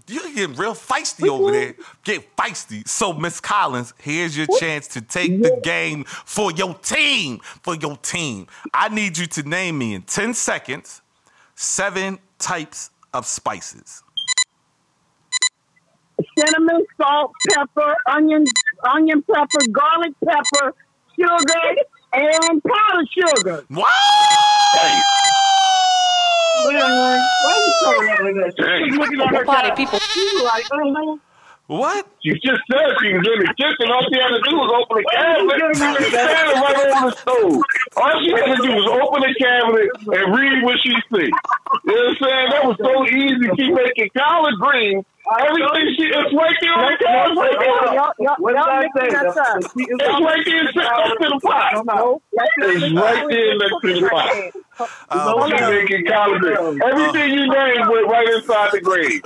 You 0.07 0.35
getting 0.35 0.55
real 0.57 0.73
feisty 0.73 1.29
over 1.29 1.51
there. 1.51 1.75
Get 2.03 2.35
feisty. 2.35 2.85
So, 2.87 3.13
Miss 3.13 3.39
Collins, 3.39 3.93
here's 3.97 4.35
your 4.35 4.47
chance 4.59 4.87
to 4.89 5.01
take 5.01 5.41
the 5.41 5.59
game 5.63 6.03
for 6.05 6.51
your 6.51 6.73
team. 6.75 7.39
For 7.63 7.75
your 7.75 7.95
team. 7.97 8.47
I 8.73 8.89
need 8.89 9.17
you 9.17 9.25
to 9.27 9.43
name 9.43 9.77
me 9.77 9.93
in 9.93 10.01
10 10.01 10.33
seconds 10.33 11.01
seven 11.55 12.19
types 12.39 12.89
of 13.13 13.25
spices. 13.25 14.03
cinnamon, 16.37 16.85
salt, 16.97 17.31
pepper, 17.49 17.95
onion, 18.07 18.45
onion 18.83 19.21
pepper, 19.23 19.59
garlic 19.71 20.13
pepper, 20.25 20.73
sugar, 21.15 21.75
and 22.13 22.61
powdered 22.63 23.07
sugar. 23.13 23.65
Wow! 23.69 25.01
Why 26.79 27.55
you 27.57 27.73
throwing 27.83 28.07
that 28.07 28.23
like 28.23 28.55
that? 28.55 28.81
She's 28.83 28.97
looking 28.97 29.21
at 29.21 29.27
her 29.35 29.45
Party 29.45 29.69
cat. 29.69 29.77
people. 29.77 29.99
She's 29.99 30.43
like, 30.43 30.65
uh-huh. 30.71 31.17
What? 31.67 32.03
She 32.19 32.31
just 32.43 32.59
said 32.67 32.83
she 32.99 33.15
was 33.15 33.23
in 33.23 33.47
the 33.47 33.53
kitchen. 33.55 33.87
All 33.87 34.03
she 34.11 34.19
had 34.19 34.35
to 34.35 34.41
do 34.43 34.59
was 34.59 34.69
open 34.75 34.91
the 34.99 35.07
cabinet. 35.07 35.55
She 35.71 35.87
was 35.87 36.03
standing 36.11 36.59
right 36.59 36.75
over 36.75 36.99
the 37.07 37.15
stove. 37.15 37.63
All 37.95 38.15
she 38.19 38.31
had 38.35 38.59
to 38.59 38.59
do 38.59 38.71
was 38.75 38.87
open 38.91 39.23
the 39.23 39.31
cabinet 39.39 39.87
and 40.19 40.35
read 40.35 40.63
what 40.67 40.75
she 40.83 40.91
see. 40.91 41.31
You 41.31 41.31
know 41.31 41.95
what 41.95 42.11
I'm 42.11 42.15
saying? 42.19 42.47
That 42.51 42.63
was 42.67 42.75
so 42.75 42.91
easy. 43.07 43.47
She 43.55 43.71
making 43.71 44.09
collard 44.11 44.59
greens. 44.59 45.05
Everything 45.39 45.95
she 45.95 46.03
it's 46.11 46.33
right 46.33 46.55
there 46.61 46.73
on 46.73 46.91
the 46.91 46.97
cabinet. 46.97 47.39
Right 47.39 47.59
there. 47.59 47.93
Y'all, 47.95 48.13
y'all, 48.19 48.35
What 48.39 48.55
y'all 48.55 48.69
I 48.69 48.81
mixing 48.81 49.11
say? 49.11 49.17
up. 49.17 49.35
The- 49.35 49.69
the- 49.75 49.87
It's 49.89 50.19
right 50.21 50.45
there 50.45 50.63
next 50.63 50.75
to 50.75 51.29
the 51.29 51.39
pot. 51.41 51.85
No, 51.85 52.21
It's 52.31 52.93
right 52.93 53.27
there 53.29 53.57
next 53.57 53.81
to 53.81 54.01
the 54.01 54.09
pot. 54.09 54.51
She 54.81 55.17
my 55.17 55.57
God. 55.59 55.69
making 55.73 56.05
collard 56.05 56.41
greens. 56.41 56.81
Everything 56.83 57.31
you 57.33 57.51
uh, 57.51 57.53
named 57.53 57.87
went 57.89 58.07
right 58.07 58.27
inside 58.29 58.69
the 58.71 58.81
grave. 58.89 59.21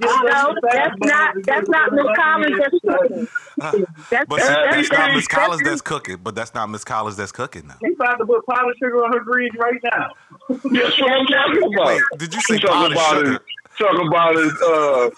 No, 0.00 0.54
that's 0.62 0.96
not. 1.00 1.34
That's 1.44 1.68
not 1.68 1.92
Miss 1.92 2.06
Collins 2.16 2.56
that's 2.58 2.78
cooking. 2.86 3.28
Uh, 3.60 3.72
that's, 4.10 4.26
But 4.28 4.40
see, 4.40 4.46
that's, 4.48 4.76
that's 4.76 4.90
not 4.92 5.12
Miss 5.14 5.26
that's, 5.26 5.28
Collins 5.28 5.62
that's 5.64 5.80
cooking. 5.80 6.16
But 6.22 6.34
that's 6.36 6.54
not 6.54 6.70
Miss 6.70 6.84
Collins 6.84 7.16
that's 7.16 7.32
cooking 7.32 7.66
now. 7.66 7.74
She's 7.84 7.94
about 7.96 8.16
to 8.18 8.26
put 8.26 8.46
powdered 8.46 8.76
sugar 8.78 9.04
on 9.04 9.12
her 9.12 9.20
greens 9.20 9.52
right 9.58 9.80
now. 9.82 10.12
That's 10.48 11.00
what 11.00 11.10
I'm 11.12 11.26
talking 11.26 11.74
about. 11.74 11.86
Wait, 11.88 12.02
did 12.18 12.34
you 12.34 12.40
say 12.42 12.58
powdered 12.60 12.98
sugar? 12.98 13.40
It. 13.80 13.84
talking 13.84 14.06
about 14.06 14.36
is 14.36 14.52
uh, 14.62 15.10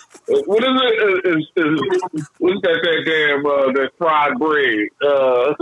what 0.46 0.62
is 0.64 0.80
it? 0.82 1.26
Is, 1.26 1.46
is, 1.56 1.80
what's 2.38 2.60
that? 2.62 2.80
That 2.82 3.02
damn 3.06 3.46
uh, 3.46 3.72
that 3.72 3.90
fried 3.98 4.38
bread? 4.38 4.88
Uh, 5.04 5.54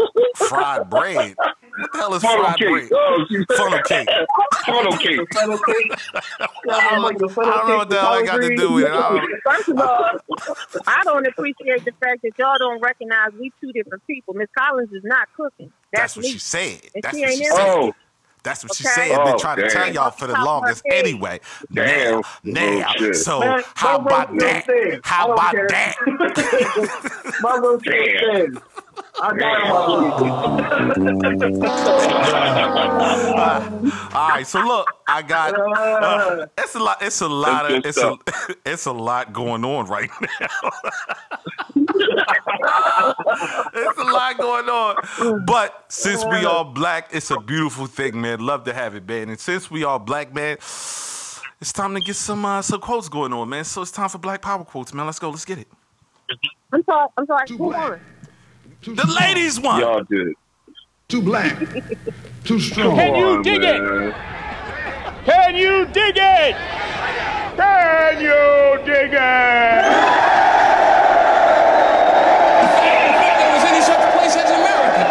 fried 0.48 0.90
bread. 0.90 1.34
What 1.36 1.92
the 1.92 1.98
hell 1.98 2.14
is 2.14 2.22
funnel 2.22 2.44
fried 2.44 2.56
cake. 2.58 2.68
bread? 2.68 2.88
Oh, 2.92 3.24
she- 3.28 3.44
Funnel 3.56 3.82
cake. 3.82 4.08
funnel 4.66 4.96
cake. 4.98 5.20
Funnel 5.34 5.58
cake. 5.58 5.92
I 6.68 6.90
don't, 6.90 7.38
I 7.38 7.58
don't 7.58 7.68
know 7.68 7.76
what 7.78 7.88
the 7.90 8.00
hell 8.00 8.12
I 8.12 8.22
got 8.24 8.36
to 8.38 8.56
do 8.56 8.72
with 8.72 8.84
it. 8.86 9.40
First 9.44 9.68
of 9.70 9.78
all, 9.78 10.10
I 10.86 11.02
don't 11.04 11.26
appreciate 11.26 11.84
the 11.84 11.92
fact 12.00 12.22
that 12.22 12.32
y'all 12.38 12.58
don't 12.58 12.80
recognize 12.82 13.30
we 13.38 13.52
two 13.60 13.72
different 13.72 14.06
people. 14.06 14.34
Miss 14.34 14.48
Collins 14.56 14.90
is 14.92 15.02
not 15.04 15.28
cooking. 15.36 15.72
That's 15.92 16.14
That's, 16.14 16.16
what 16.16 16.22
me. 16.24 16.32
she 16.32 16.38
said. 16.38 16.80
And 16.94 17.02
That's 17.02 17.16
she 17.16 17.22
what 17.22 17.30
ain't 17.30 17.38
she 17.38 17.44
said. 17.46 17.68
Oh, 17.68 17.92
That's 18.42 18.64
what 18.64 18.74
she 18.74 18.84
Okay. 18.84 18.92
said. 18.94 19.10
I've 19.12 19.24
been 19.24 19.34
Oh, 19.34 19.38
trying 19.38 19.56
to 19.58 19.70
tell 19.70 19.92
y'all 19.92 20.10
for 20.10 20.26
the 20.26 20.34
Top 20.34 20.42
of 20.42 20.46
her 20.46 20.46
longest 20.46 20.82
anyway. 20.90 21.40
Damn. 21.72 22.20
Now, 22.20 22.22
now. 22.44 22.94
Bullshit. 22.94 23.16
So 23.16 23.40
Man, 23.40 23.62
how 23.74 23.98
about 23.98 24.36
that? 24.38 24.64
said, 24.66 25.00
How 25.04 25.32
about 25.32 25.52
care. 25.52 25.68
that? 25.68 25.96
My 27.40 27.54
little 27.54 27.78
Damn. 27.78 28.62
Him. 29.14 29.30
All 34.14 34.28
right, 34.28 34.46
so 34.46 34.60
look, 34.60 34.86
I 35.06 35.22
got 35.22 35.54
uh, 35.58 36.46
it's 36.58 36.74
a 36.74 36.78
lot. 36.78 37.02
It's 37.02 37.20
a 37.20 37.28
lot 37.28 37.70
of 37.70 37.84
it's 37.84 37.98
a 37.98 38.16
it's 38.66 38.86
a 38.86 38.92
lot 38.92 39.32
going 39.32 39.64
on 39.64 39.86
right 39.86 40.10
now. 40.20 40.70
it's 43.74 43.98
a 43.98 44.04
lot 44.04 44.38
going 44.38 44.68
on. 44.68 45.44
But 45.46 45.84
since 45.88 46.24
we 46.24 46.44
all 46.44 46.64
black, 46.64 47.08
it's 47.12 47.30
a 47.30 47.40
beautiful 47.40 47.86
thing, 47.86 48.20
man. 48.20 48.40
Love 48.40 48.64
to 48.64 48.74
have 48.74 48.94
it, 48.94 49.06
man. 49.06 49.28
And 49.28 49.38
since 49.38 49.70
we 49.70 49.84
all 49.84 49.98
black, 49.98 50.34
man, 50.34 50.56
it's 51.60 51.72
time 51.72 51.94
to 51.94 52.00
get 52.00 52.16
some 52.16 52.44
uh, 52.44 52.62
some 52.62 52.80
quotes 52.80 53.08
going 53.08 53.32
on, 53.32 53.48
man. 53.48 53.64
So 53.64 53.82
it's 53.82 53.90
time 53.90 54.08
for 54.08 54.18
Black 54.18 54.42
Power 54.42 54.64
quotes, 54.64 54.94
man. 54.94 55.06
Let's 55.06 55.18
go. 55.18 55.30
Let's 55.30 55.44
get 55.44 55.58
it. 55.58 55.68
I'm 56.72 56.84
sorry. 56.84 57.08
I'm 57.16 57.26
sorry. 57.26 57.48
Who 57.56 57.72
won? 58.86 58.96
The 58.96 59.06
ladies 59.20 59.60
won. 59.60 59.80
Y'all 59.80 60.02
did. 60.04 60.34
Too 61.08 61.22
black. 61.22 61.58
Too 62.44 62.60
strong. 62.60 62.96
Come 62.96 63.14
on, 63.14 63.42
dig 63.42 63.60
man. 63.60 64.08
It? 64.08 64.14
Can 65.24 65.56
you 65.56 65.86
dig 65.86 66.16
it? 66.16 66.56
Can 67.56 68.20
you 68.20 68.78
dig 68.86 69.12
it? 69.12 69.84
If 72.70 73.36
there 73.38 73.52
was 73.52 73.64
any 73.64 73.82
such 73.82 74.04
place 74.16 74.36
as 74.36 74.50
America, 74.50 75.04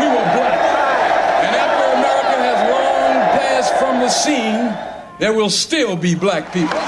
we 0.00 0.06
were 0.08 0.26
black. 0.34 0.58
And 1.44 1.54
after 1.54 1.84
America 2.00 2.36
has 2.42 2.58
long 2.72 3.14
passed 3.38 3.74
from 3.76 4.00
the 4.00 4.08
scene, 4.08 4.74
there 5.18 5.32
will 5.32 5.50
still 5.50 5.96
be 5.96 6.14
black 6.14 6.52
people. 6.52 6.78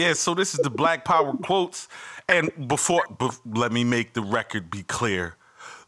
Yeah, 0.00 0.14
so 0.14 0.32
this 0.32 0.54
is 0.54 0.60
the 0.60 0.70
Black 0.70 1.04
Power 1.04 1.34
quotes. 1.36 1.86
And 2.26 2.50
before, 2.66 3.04
bef- 3.18 3.38
let 3.44 3.70
me 3.70 3.84
make 3.84 4.14
the 4.14 4.22
record 4.22 4.70
be 4.70 4.82
clear 4.82 5.36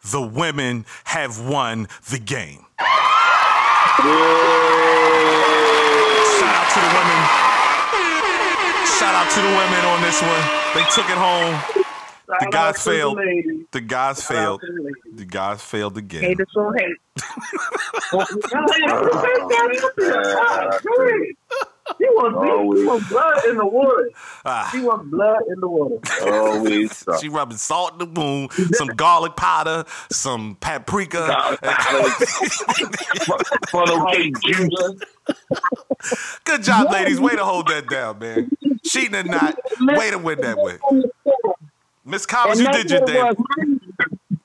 the 0.05 0.21
women 0.21 0.85
have 1.05 1.41
won 1.41 1.89
the 2.11 2.19
game. 2.19 2.67
Shout 2.79 2.91
out 6.53 6.69
to 6.75 6.81
the 6.85 6.93
women. 6.93 7.21
Shout 8.85 9.15
out 9.15 9.31
to 9.31 9.41
the 9.41 9.49
women 9.49 9.83
on 9.87 10.03
this 10.03 10.21
one. 10.21 10.45
They 10.75 10.85
took 10.91 11.09
it 11.09 11.17
home. 11.17 11.57
The 12.41 12.51
guys 12.51 12.85
the 12.85 12.91
failed. 12.91 13.19
The 13.71 13.81
guys 13.81 14.23
failed. 14.23 14.61
the 15.15 15.25
guys 15.25 15.63
failed 15.63 15.97
again. 15.97 16.23
Haters 16.23 16.49
gonna 16.55 16.79
hate. 16.79 16.99
He 21.99 22.05
wants, 22.11 22.37
Always. 22.39 22.81
he 22.81 22.87
wants 22.87 23.09
blood 23.09 23.45
in 23.49 23.57
the 23.57 23.67
water. 23.67 24.11
Ah. 24.45 24.69
He 24.73 24.81
wants 24.81 25.11
blood 25.11 25.43
in 25.49 25.61
the 25.61 25.69
water. 25.69 25.99
Always. 26.23 27.05
She 27.21 27.29
rubbing 27.29 27.57
salt 27.57 27.93
in 27.95 27.99
the 27.99 28.21
wound, 28.21 28.53
some 28.73 28.89
garlic 28.89 29.37
powder, 29.37 29.85
some 30.11 30.57
paprika. 30.61 31.27
Funnel 33.69 34.07
cake 34.07 34.35
juice. 34.41 34.95
Good 36.45 36.63
job, 36.63 36.91
ladies. 36.91 37.21
Way 37.21 37.33
to 37.37 37.45
hold 37.45 37.69
that 37.69 37.89
down, 37.89 38.19
man. 38.19 38.51
Cheating 38.85 39.15
or 39.15 39.25
not, 39.25 39.59
way 39.81 40.11
to 40.11 40.19
win 40.19 40.41
that 40.41 40.57
way. 40.59 40.79
Miss 42.05 42.27
Collins, 42.27 42.61
you 42.61 42.71
did 42.73 42.91
your 42.91 43.07
thing. 43.07 43.35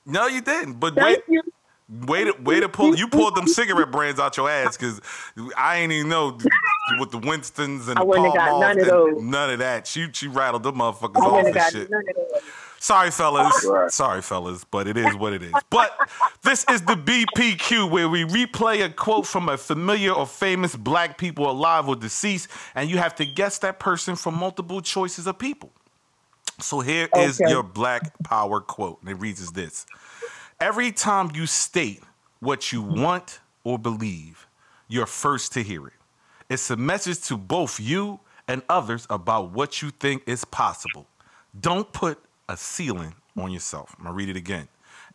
No, 0.05 0.27
you 0.27 0.41
didn't. 0.41 0.79
But 0.79 0.95
wait, 0.95 1.19
you. 1.27 1.41
Way 1.89 2.25
to 2.25 2.33
way 2.41 2.59
to 2.59 2.69
pull. 2.69 2.95
You 2.95 3.07
pulled 3.07 3.35
them 3.35 3.47
cigarette 3.47 3.91
brands 3.91 4.19
out 4.19 4.37
your 4.37 4.49
ass 4.49 4.77
because 4.77 5.01
I 5.57 5.77
ain't 5.77 5.91
even 5.91 6.09
know 6.09 6.37
with 6.99 7.11
the 7.11 7.17
Winstons 7.17 7.87
and 7.87 7.97
I 7.99 8.03
the 8.03 8.21
have 8.21 8.33
got 8.35 8.59
none 8.59 8.79
of 8.79 8.85
those. 8.85 9.21
none 9.21 9.49
of 9.51 9.59
that. 9.59 9.87
She 9.87 10.07
she 10.13 10.27
rattled 10.27 10.63
them 10.63 10.75
motherfuckers 10.75 11.15
off 11.21 11.45
and 11.45 11.55
shit. 11.71 11.89
none 11.89 12.03
of 12.09 12.15
those. 12.15 12.41
Sorry, 12.79 13.09
fellas. 13.09 13.65
Right. 13.67 13.89
Sorry, 13.91 14.21
fellas, 14.21 14.63
but 14.63 14.87
it 14.87 14.97
is 14.97 15.15
what 15.15 15.33
it 15.33 15.41
is. 15.41 15.51
But 15.71 15.97
this 16.43 16.63
is 16.69 16.81
the 16.83 16.93
BPQ 16.93 17.89
where 17.89 18.07
we 18.07 18.23
replay 18.23 18.85
a 18.85 18.89
quote 18.89 19.25
from 19.25 19.49
a 19.49 19.57
familiar 19.57 20.11
or 20.11 20.27
famous 20.27 20.75
black 20.75 21.17
people 21.17 21.49
alive 21.49 21.87
or 21.87 21.95
deceased, 21.95 22.49
and 22.75 22.87
you 22.87 22.99
have 22.99 23.15
to 23.15 23.25
guess 23.25 23.57
that 23.59 23.79
person 23.79 24.15
from 24.15 24.35
multiple 24.35 24.79
choices 24.81 25.25
of 25.25 25.39
people. 25.39 25.71
So 26.59 26.81
here 26.81 27.09
is 27.15 27.41
Okay. 27.41 27.49
your 27.51 27.63
black 27.63 28.11
power 28.23 28.59
quote, 28.61 28.99
and 29.01 29.09
it 29.09 29.15
reads 29.15 29.41
as 29.41 29.51
this 29.53 29.87
Every 30.59 30.91
time 30.91 31.29
you 31.35 31.45
state 31.45 32.01
what 32.39 32.71
you 32.71 32.81
want 32.81 33.39
or 33.63 33.77
believe, 33.77 34.47
you're 34.87 35.05
first 35.05 35.53
to 35.53 35.61
hear 35.61 35.85
it. 35.85 35.93
It's 36.49 36.71
a 36.71 36.75
message 36.75 37.21
to 37.27 37.37
both 37.37 37.79
you 37.79 38.21
and 38.47 38.63
others 38.67 39.05
about 39.11 39.51
what 39.51 39.83
you 39.83 39.91
think 39.91 40.23
is 40.25 40.45
possible. 40.45 41.05
Don't 41.59 41.91
put 41.93 42.19
a 42.49 42.57
ceiling 42.57 43.13
on 43.37 43.51
yourself. 43.51 43.95
I'm 43.99 44.05
gonna 44.05 44.15
read 44.15 44.29
it 44.29 44.35
again. 44.35 44.67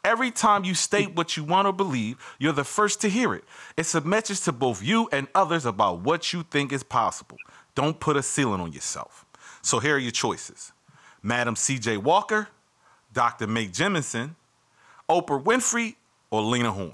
Every 0.05 0.30
time 0.30 0.62
you 0.62 0.74
state 0.74 1.16
what 1.16 1.36
you 1.36 1.43
want 1.43 1.66
or 1.66 1.72
believe, 1.72 2.18
you're 2.38 2.53
the 2.53 2.62
first 2.62 3.01
to 3.01 3.09
hear 3.09 3.34
it. 3.34 3.43
It's 3.76 3.97
a 3.97 4.01
message 4.01 4.43
to 4.43 4.53
both 4.53 4.80
you 4.80 5.09
and 5.11 5.26
others 5.34 5.66
about 5.66 6.01
what 6.01 6.32
you 6.32 6.45
think 6.45 6.72
is 6.72 6.84
possible. 6.84 7.38
Don't 7.74 7.99
put 7.99 8.16
a 8.16 8.22
ceiling 8.22 8.61
on 8.61 8.72
yourself. 8.72 9.26
So 9.61 9.80
here 9.80 9.97
are 9.97 9.99
your 9.99 10.12
choices 10.12 10.72
Madam 11.20 11.57
C.J. 11.57 11.97
Walker, 11.97 12.47
Dr. 13.12 13.49
Meg 13.49 13.72
Jemison, 13.72 14.36
Oprah 15.09 15.43
Winfrey, 15.43 15.97
or 16.31 16.43
Lena 16.43 16.73
Horne. 16.73 16.93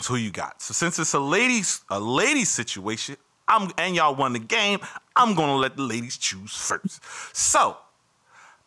So 0.00 0.14
who 0.14 0.20
you 0.20 0.30
got? 0.30 0.62
So 0.62 0.72
since 0.72 0.98
it's 0.98 1.12
a 1.14 1.20
ladies 1.20 1.82
a 1.90 2.00
ladies 2.00 2.48
situation, 2.48 3.16
I'm 3.48 3.70
and 3.76 3.94
y'all 3.94 4.14
won 4.14 4.32
the 4.32 4.38
game, 4.38 4.78
I'm 5.16 5.34
gonna 5.34 5.56
let 5.56 5.76
the 5.76 5.82
ladies 5.82 6.16
choose 6.16 6.54
first. 6.54 7.04
So, 7.36 7.76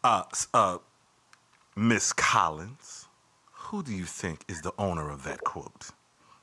uh, 0.04 0.24
uh, 0.54 0.78
Miss 1.76 2.14
Collins, 2.14 3.08
who 3.52 3.82
do 3.82 3.94
you 3.94 4.06
think 4.06 4.44
is 4.48 4.62
the 4.62 4.74
owner 4.78 5.10
of 5.10 5.24
that 5.24 5.44
quote? 5.44 5.90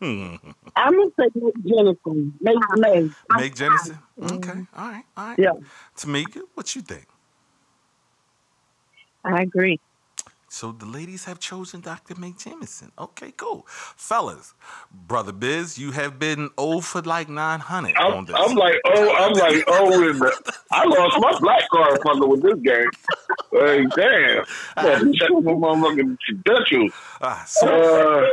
Hmm. 0.01 0.37
I'm 0.76 0.95
gonna 0.95 1.11
say 1.18 1.28
Jennifer. 1.64 2.11
Meg, 2.41 2.57
Meg. 2.76 3.12
Meg 3.37 3.55
Jennison? 3.55 3.99
Okay, 4.22 4.66
all 4.76 4.89
right, 4.89 5.05
all 5.16 5.26
right. 5.28 5.39
Yeah. 5.39 5.53
Tamika, 5.97 6.41
what 6.55 6.74
you 6.74 6.83
think? 6.83 7.07
I 9.24 9.43
agree. 9.43 9.78
So 10.53 10.72
the 10.72 10.84
ladies 10.84 11.26
have 11.26 11.38
chosen 11.38 11.80
Dr. 11.80 12.16
Meg 12.16 12.36
Jemison. 12.36 12.90
Okay, 12.98 13.32
cool. 13.36 13.64
Fellas, 13.68 14.53
Brother 14.90 15.30
Biz, 15.30 15.78
you 15.78 15.92
have 15.92 16.18
been 16.18 16.51
0 16.59 16.80
for 16.80 17.03
like 17.03 17.28
900 17.28 17.96
on 17.96 18.12
I'm, 18.12 18.24
this. 18.24 18.34
I'm 18.36 18.57
like, 18.57 18.74
oh, 18.84 19.14
I'm 19.16 19.32
like, 19.34 19.62
oh, 19.68 20.11
in 20.11 20.18
the, 20.18 20.55
I 20.72 20.84
lost 20.86 21.20
my 21.20 21.38
black 21.38 21.68
card 21.70 22.01
fucking 22.03 22.28
with 22.28 22.42
this 22.42 22.59
game. 22.64 22.90
Hey, 23.53 23.86
damn. 23.94 24.44
Man, 24.84 25.12
check 25.14 25.30
my 25.40 25.53
motherfucking 25.53 26.16
credentials. 26.18 26.92
Ah, 27.20 27.44
so, 27.46 27.68
uh, 27.68 28.26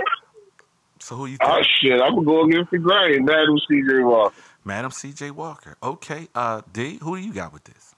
so 1.00 1.16
who 1.18 1.28
you 1.28 1.38
think? 1.38 1.52
Oh, 1.52 1.62
shit, 1.80 2.02
I'm 2.02 2.16
going 2.16 2.26
to 2.26 2.32
go 2.32 2.44
against 2.46 2.72
the 2.72 2.80
grain. 2.80 3.26
Madam 3.26 3.60
C.J. 3.70 4.00
Walker. 4.00 4.36
Madam 4.66 4.90
C.J. 4.90 5.30
Walker. 5.30 5.78
Okay, 5.84 6.30
uh, 6.34 6.64
D, 6.74 6.98
who 7.00 7.16
do 7.16 7.22
you 7.22 7.32
got 7.32 7.54
with 7.54 7.66
this? 7.66 7.94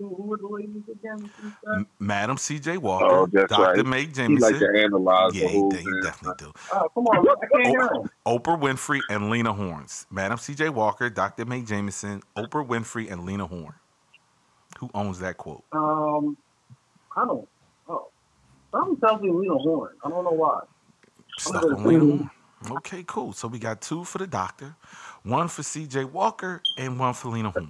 Who, 0.00 0.36
the 0.40 0.48
ladies 0.48 0.82
again? 0.90 1.30
M- 1.74 1.86
Madam 2.00 2.36
C.J. 2.38 2.78
Walker, 2.78 3.06
Oh, 3.06 3.28
that's 3.32 3.50
Dr. 3.50 3.84
right. 3.84 3.86
Meg 3.86 4.16
He 4.16 4.36
like 4.38 4.58
to 4.60 4.68
analyze 4.84 5.34
yeah, 5.34 5.42
the 5.44 5.48
he, 5.48 5.54
whole 5.58 5.70
he 5.72 5.76
thing. 5.76 6.00
definitely 6.00 6.36
do. 6.38 6.52
Oh, 6.72 6.88
come 6.94 7.06
on. 7.06 7.28
I 7.28 7.46
can't 7.52 7.68
hear. 7.68 7.90
Oprah 8.26 8.60
Winfrey 8.60 9.04
and 9.10 9.30
Lena 9.30 9.52
Horns. 9.52 10.06
Madam 10.10 10.38
C.J. 10.38 10.70
Walker, 10.70 11.10
Dr. 11.10 11.44
Meg 11.44 11.66
Jemison, 11.66 12.22
Oprah 12.36 12.66
Winfrey, 12.66 13.10
and 13.12 13.24
Lena 13.24 13.46
Horne. 13.46 13.74
Who 14.80 14.90
owns 14.94 15.20
that 15.20 15.36
quote? 15.36 15.64
Um, 15.72 16.36
I 17.16 17.24
don't. 17.26 17.48
Oh, 17.88 18.08
something 18.74 18.98
tells 19.00 19.22
me 19.22 19.30
Lena 19.32 19.58
Horne. 19.58 19.96
I 20.04 20.08
don't 20.10 20.24
know 20.24 20.30
why. 20.32 20.60
Stuck 21.38 21.72
on 21.72 21.86
Lena 21.86 22.04
Horne. 22.06 22.30
Okay, 22.70 23.04
cool. 23.06 23.32
So 23.32 23.48
we 23.48 23.58
got 23.58 23.80
two 23.80 24.04
for 24.04 24.18
the 24.18 24.26
doctor, 24.26 24.76
one 25.24 25.48
for 25.48 25.62
C.J. 25.62 26.04
Walker, 26.06 26.64
and 26.76 26.98
one 26.98 27.14
for 27.14 27.28
Lena 27.30 27.50
Horne. 27.50 27.68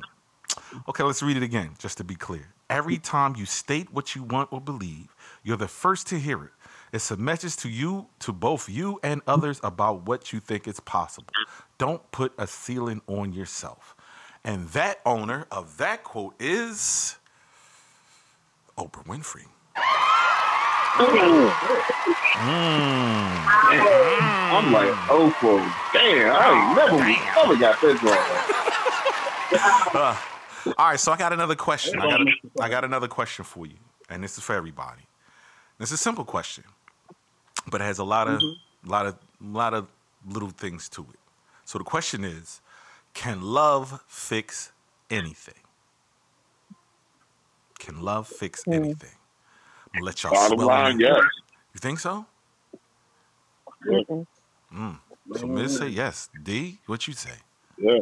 Okay, 0.89 1.03
let's 1.03 1.23
read 1.23 1.37
it 1.37 1.43
again, 1.43 1.71
just 1.79 1.99
to 1.99 2.05
be 2.05 2.15
clear. 2.15 2.49
Every 2.69 2.99
time 2.99 3.35
you 3.37 3.47
state 3.47 3.93
what 3.93 4.15
you 4.15 4.23
want 4.23 4.53
or 4.53 4.61
believe, 4.61 5.15
you're 5.43 5.57
the 5.57 5.69
first 5.69 6.07
to 6.09 6.19
hear 6.19 6.45
it. 6.45 6.51
It's 6.93 7.11
a 7.11 7.17
message 7.17 7.57
to 7.59 7.69
you, 7.69 8.09
to 8.21 8.33
both 8.33 8.69
you 8.69 8.99
and 9.03 9.23
others 9.27 9.61
about 9.63 10.07
what 10.07 10.33
you 10.33 10.41
think 10.41 10.67
is 10.67 10.81
possible. 10.81 11.33
Don't 11.79 12.11
put 12.11 12.33
a 12.39 12.47
ceiling 12.47 13.01
on 13.07 13.33
yourself. 13.33 13.95
And 14.45 14.69
that 14.71 15.01
owner 15.07 15.47
of 15.51 15.77
that 15.79 16.03
quote 16.03 16.35
is 16.41 17.17
Oprah 18.77 19.05
Winfrey. 19.07 19.47
I'm 24.53 24.73
like, 24.73 24.91
Oprah, 25.09 25.33
for 25.35 25.59
damn, 25.93 26.33
I 26.35 26.51
ain't 26.53 26.77
never, 26.77 26.99
never 26.99 27.57
got 27.61 27.81
that 27.81 28.03
wrong. 28.03 28.57
Uh, 29.93 30.17
all 30.67 30.75
right, 30.79 31.01
so 31.01 31.13
I 31.13 31.17
got 31.17 31.33
another 31.33 31.55
question. 31.55 32.01
I 32.01 32.11
got, 32.11 32.21
a, 32.21 32.27
I 32.61 32.69
got 32.69 32.85
another 32.85 33.09
question 33.09 33.45
for 33.45 33.67
you, 33.67 33.77
and 34.09 34.23
this 34.23 34.39
is 34.39 34.45
for 34.45 34.55
everybody. 34.55 35.03
This 35.79 35.91
is 35.91 35.95
a 35.95 36.03
simple 36.03 36.25
question, 36.25 36.65
but 37.71 37.81
it 37.81 37.85
has 37.85 37.99
a 37.99 38.05
lot 38.05 38.29
of, 38.29 38.43
lot 38.85 39.07
of, 39.07 39.17
lot 39.41 39.75
of 39.75 39.89
little 40.29 40.51
things 40.51 40.89
to 40.91 41.03
it. 41.03 41.19
So 41.65 41.79
the 41.79 41.85
question 41.85 42.25
is, 42.25 42.61
can 43.15 43.41
love 43.41 44.03
fix 44.07 44.73
anything? 45.11 45.55
Can 47.79 48.03
love 48.03 48.29
fix 48.29 48.63
anything? 48.67 49.17
I'm 49.95 50.01
gonna 50.01 50.07
let 50.07 50.23
y'all 50.23 50.33
Bottom 50.33 50.59
swell 50.59 50.69
line, 50.69 51.01
yes. 51.01 51.23
You 51.75 51.79
think 51.79 51.99
so? 51.99 52.27
Mm-mm. 53.87 54.27
Mm. 54.75 54.99
So 55.37 55.47
Miz 55.47 55.79
say 55.79 55.89
yes. 55.89 56.29
D, 56.43 56.79
what 56.87 57.07
you 57.09 57.15
say? 57.15 57.31
Yeah. 57.79 57.99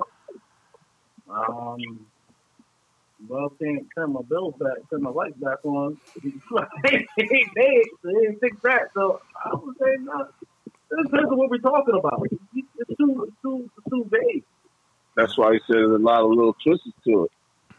Um, 1.31 2.07
well, 3.27 3.51
can't 3.61 3.87
turn 3.97 4.13
my 4.13 4.23
bills 4.23 4.55
back, 4.61 4.79
turn 4.91 5.03
my 5.03 5.11
lights 5.11 5.37
back 5.39 5.65
on. 5.65 5.99
they 6.85 6.91
ain't 6.93 7.09
dead, 7.17 7.83
so 8.03 8.11
they 8.13 8.29
ain't 8.29 8.41
fix 8.41 8.57
that. 8.63 8.91
So 8.95 9.21
I 9.45 9.55
would 9.55 9.77
say 9.79 9.97
no. 10.01 10.29
It 10.91 11.03
depends 11.05 11.31
on 11.31 11.37
what 11.37 11.51
we're 11.51 11.59
talking 11.59 11.95
about. 11.99 12.27
It's 12.31 12.97
too, 12.99 13.25
it's 13.29 13.37
too, 13.43 13.71
it's 13.77 13.91
too 13.91 14.09
vague. 14.11 14.45
That's 15.17 15.37
why 15.37 15.55
he 15.55 15.61
said 15.67 15.77
there's 15.77 16.01
a 16.01 16.03
lot 16.03 16.23
of 16.23 16.31
little 16.31 16.55
twists 16.65 16.87
to 17.07 17.25
it. 17.25 17.31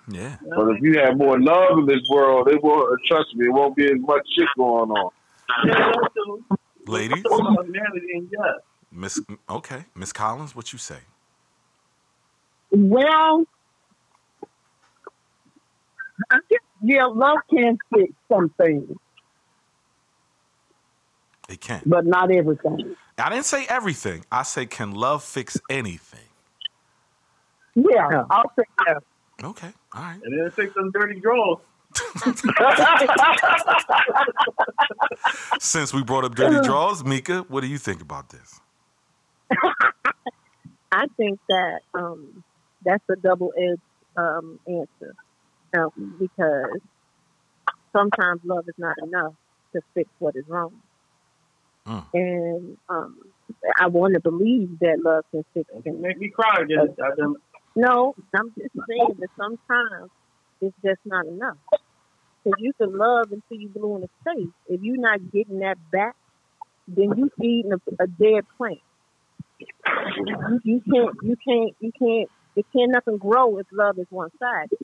Yeah. 0.10 0.36
But 0.42 0.70
if 0.70 0.82
you 0.82 1.00
have 1.00 1.18
more 1.18 1.40
love 1.40 1.80
in 1.80 1.86
this 1.86 2.02
world, 2.10 2.50
it 2.50 2.62
won't. 2.62 3.00
Trust 3.06 3.36
me, 3.36 3.46
it 3.46 3.52
won't 3.52 3.76
be 3.76 3.86
as 3.86 4.00
much 4.00 4.28
shit 4.36 4.48
going 4.58 4.92
on. 4.92 5.12
Yeah. 5.66 5.92
Ladies, 6.88 7.24
Humanity 7.24 8.08
and 8.16 8.30
yes. 8.32 8.56
Miss. 8.92 9.20
Okay, 9.50 9.86
Miss 9.96 10.12
Collins, 10.12 10.56
what 10.56 10.74
you 10.74 10.80
say? 10.80 10.98
Well, 12.72 13.00
I 13.08 13.44
guess, 13.44 13.59
yeah, 16.82 17.06
love 17.06 17.40
can 17.50 17.78
fix 17.94 18.14
some 18.32 18.50
things, 18.62 18.90
It 21.50 21.62
can. 21.62 21.82
but 21.86 22.06
not 22.06 22.32
everything. 22.32 22.96
I 23.18 23.30
didn't 23.30 23.46
say 23.46 23.66
everything. 23.68 24.24
I 24.32 24.44
say, 24.44 24.66
can 24.66 24.92
love 24.92 25.24
fix 25.24 25.60
anything? 25.70 26.20
Yeah, 27.76 28.24
I'll 28.30 28.52
say 28.58 28.64
that. 28.88 29.04
Okay, 29.44 29.72
all 29.94 30.02
right. 30.02 30.20
And 30.24 30.40
then 30.40 30.52
fix 30.52 30.74
some 30.74 30.92
dirty 30.92 31.20
drawers. 31.20 31.60
Since 35.60 35.94
we 35.94 36.04
brought 36.04 36.26
up 36.26 36.36
dirty 36.36 36.60
draws, 36.66 37.04
Meka, 37.04 37.50
what 37.50 37.62
do 37.62 37.68
you 37.68 37.78
think 37.78 38.02
about 38.02 38.30
this? 38.30 38.60
I 40.92 41.06
think 41.18 41.40
that 41.50 41.80
um, 41.94 42.44
that's 42.84 43.04
a 43.10 43.16
double 43.16 43.54
edged 43.58 43.82
um, 44.18 44.60
answer 44.68 45.16
um, 45.78 46.16
because 46.20 46.80
sometimes 47.92 48.42
love 48.44 48.66
is 48.68 48.76
not 48.78 48.96
enough 49.04 49.34
to 49.74 49.82
fix 49.94 50.10
what 50.20 50.36
is 50.36 50.46
wrong. 50.48 50.74
Mm. 51.88 52.06
And 52.14 52.78
um, 52.90 53.18
I 53.78 53.88
want 53.88 54.14
to 54.14 54.20
believe 54.20 54.80
that 54.80 55.00
love 55.04 55.26
can 55.32 55.44
fix 55.54 55.70
things. 55.84 55.98
Make 56.00 56.18
me 56.18 56.30
cry 56.30 56.62
again. 56.62 56.96
No, 57.76 58.16
I'm 58.36 58.52
just 58.58 58.74
saying 58.88 59.16
that 59.20 59.30
sometimes 59.38 60.10
it's 60.62 60.76
just 60.84 61.00
not 61.06 61.26
enough. 61.26 61.58
Because 62.44 62.60
you 62.60 62.74
can 62.74 62.98
love 62.98 63.32
until 63.32 63.58
you 63.58 63.70
blue 63.70 63.96
in 63.96 64.02
the 64.02 64.10
face. 64.26 64.54
If 64.68 64.82
you're 64.82 64.98
not 64.98 65.20
getting 65.32 65.60
that 65.60 65.78
back, 65.92 66.16
then 66.88 67.12
you 67.18 67.30
feeding 67.40 67.72
a, 67.74 68.04
a 68.04 68.08
dead 68.08 68.46
plant. 68.58 68.80
You, 70.18 70.60
you 70.64 70.82
can't, 70.82 71.16
you 71.24 71.36
can't, 71.48 71.76
you 71.80 71.92
can't. 71.98 72.30
It 72.56 72.66
can't 72.76 72.92
nothing 72.92 73.18
grow 73.18 73.58
if 73.58 73.68
love 73.72 74.00
is 74.00 74.08
one 74.10 74.30
sided. 74.40 74.80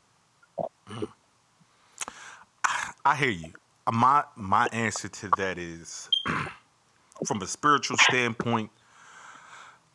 I 3.06 3.18
hear 3.18 3.32
you. 3.32 3.53
Uh, 3.88 3.93
My 3.93 4.26
my 4.38 4.68
answer 4.74 5.10
to 5.10 5.30
that 5.32 5.60
is, 5.60 6.12
from 7.26 7.41
a 7.41 7.47
spiritual 7.47 7.97
standpoint, 7.97 8.72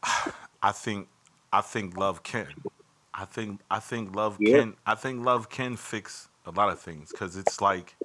I 0.62 0.72
think 0.72 1.08
I 1.52 1.60
think 1.62 1.96
love 1.96 2.22
can. 2.22 2.56
I 3.14 3.24
think 3.26 3.62
I 3.70 3.80
think 3.80 4.14
love 4.16 4.40
Yeah. 4.40 4.44
can. 4.44 4.76
I 4.86 4.94
think 4.96 5.24
love 5.24 5.50
can 5.50 5.76
fix 5.76 6.28
a 6.46 6.50
lot 6.52 6.70
of 6.70 6.80
things 6.80 7.12
because 7.12 7.36
it's 7.36 7.60
like 7.60 7.96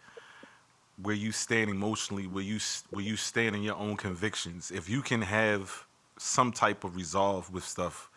where 0.98 1.16
you 1.16 1.32
stand 1.32 1.70
emotionally, 1.70 2.28
where 2.28 2.44
you 2.44 2.60
where 2.92 3.06
you 3.06 3.18
stand 3.18 3.56
in 3.56 3.64
your 3.64 3.78
own 3.78 3.98
convictions. 3.98 4.72
If 4.72 4.90
you 4.90 5.02
can 5.02 5.24
have 5.24 5.88
some 6.20 6.52
type 6.52 6.84
of 6.84 6.96
resolve 6.96 7.52
with 7.52 7.64
stuff, 7.66 8.10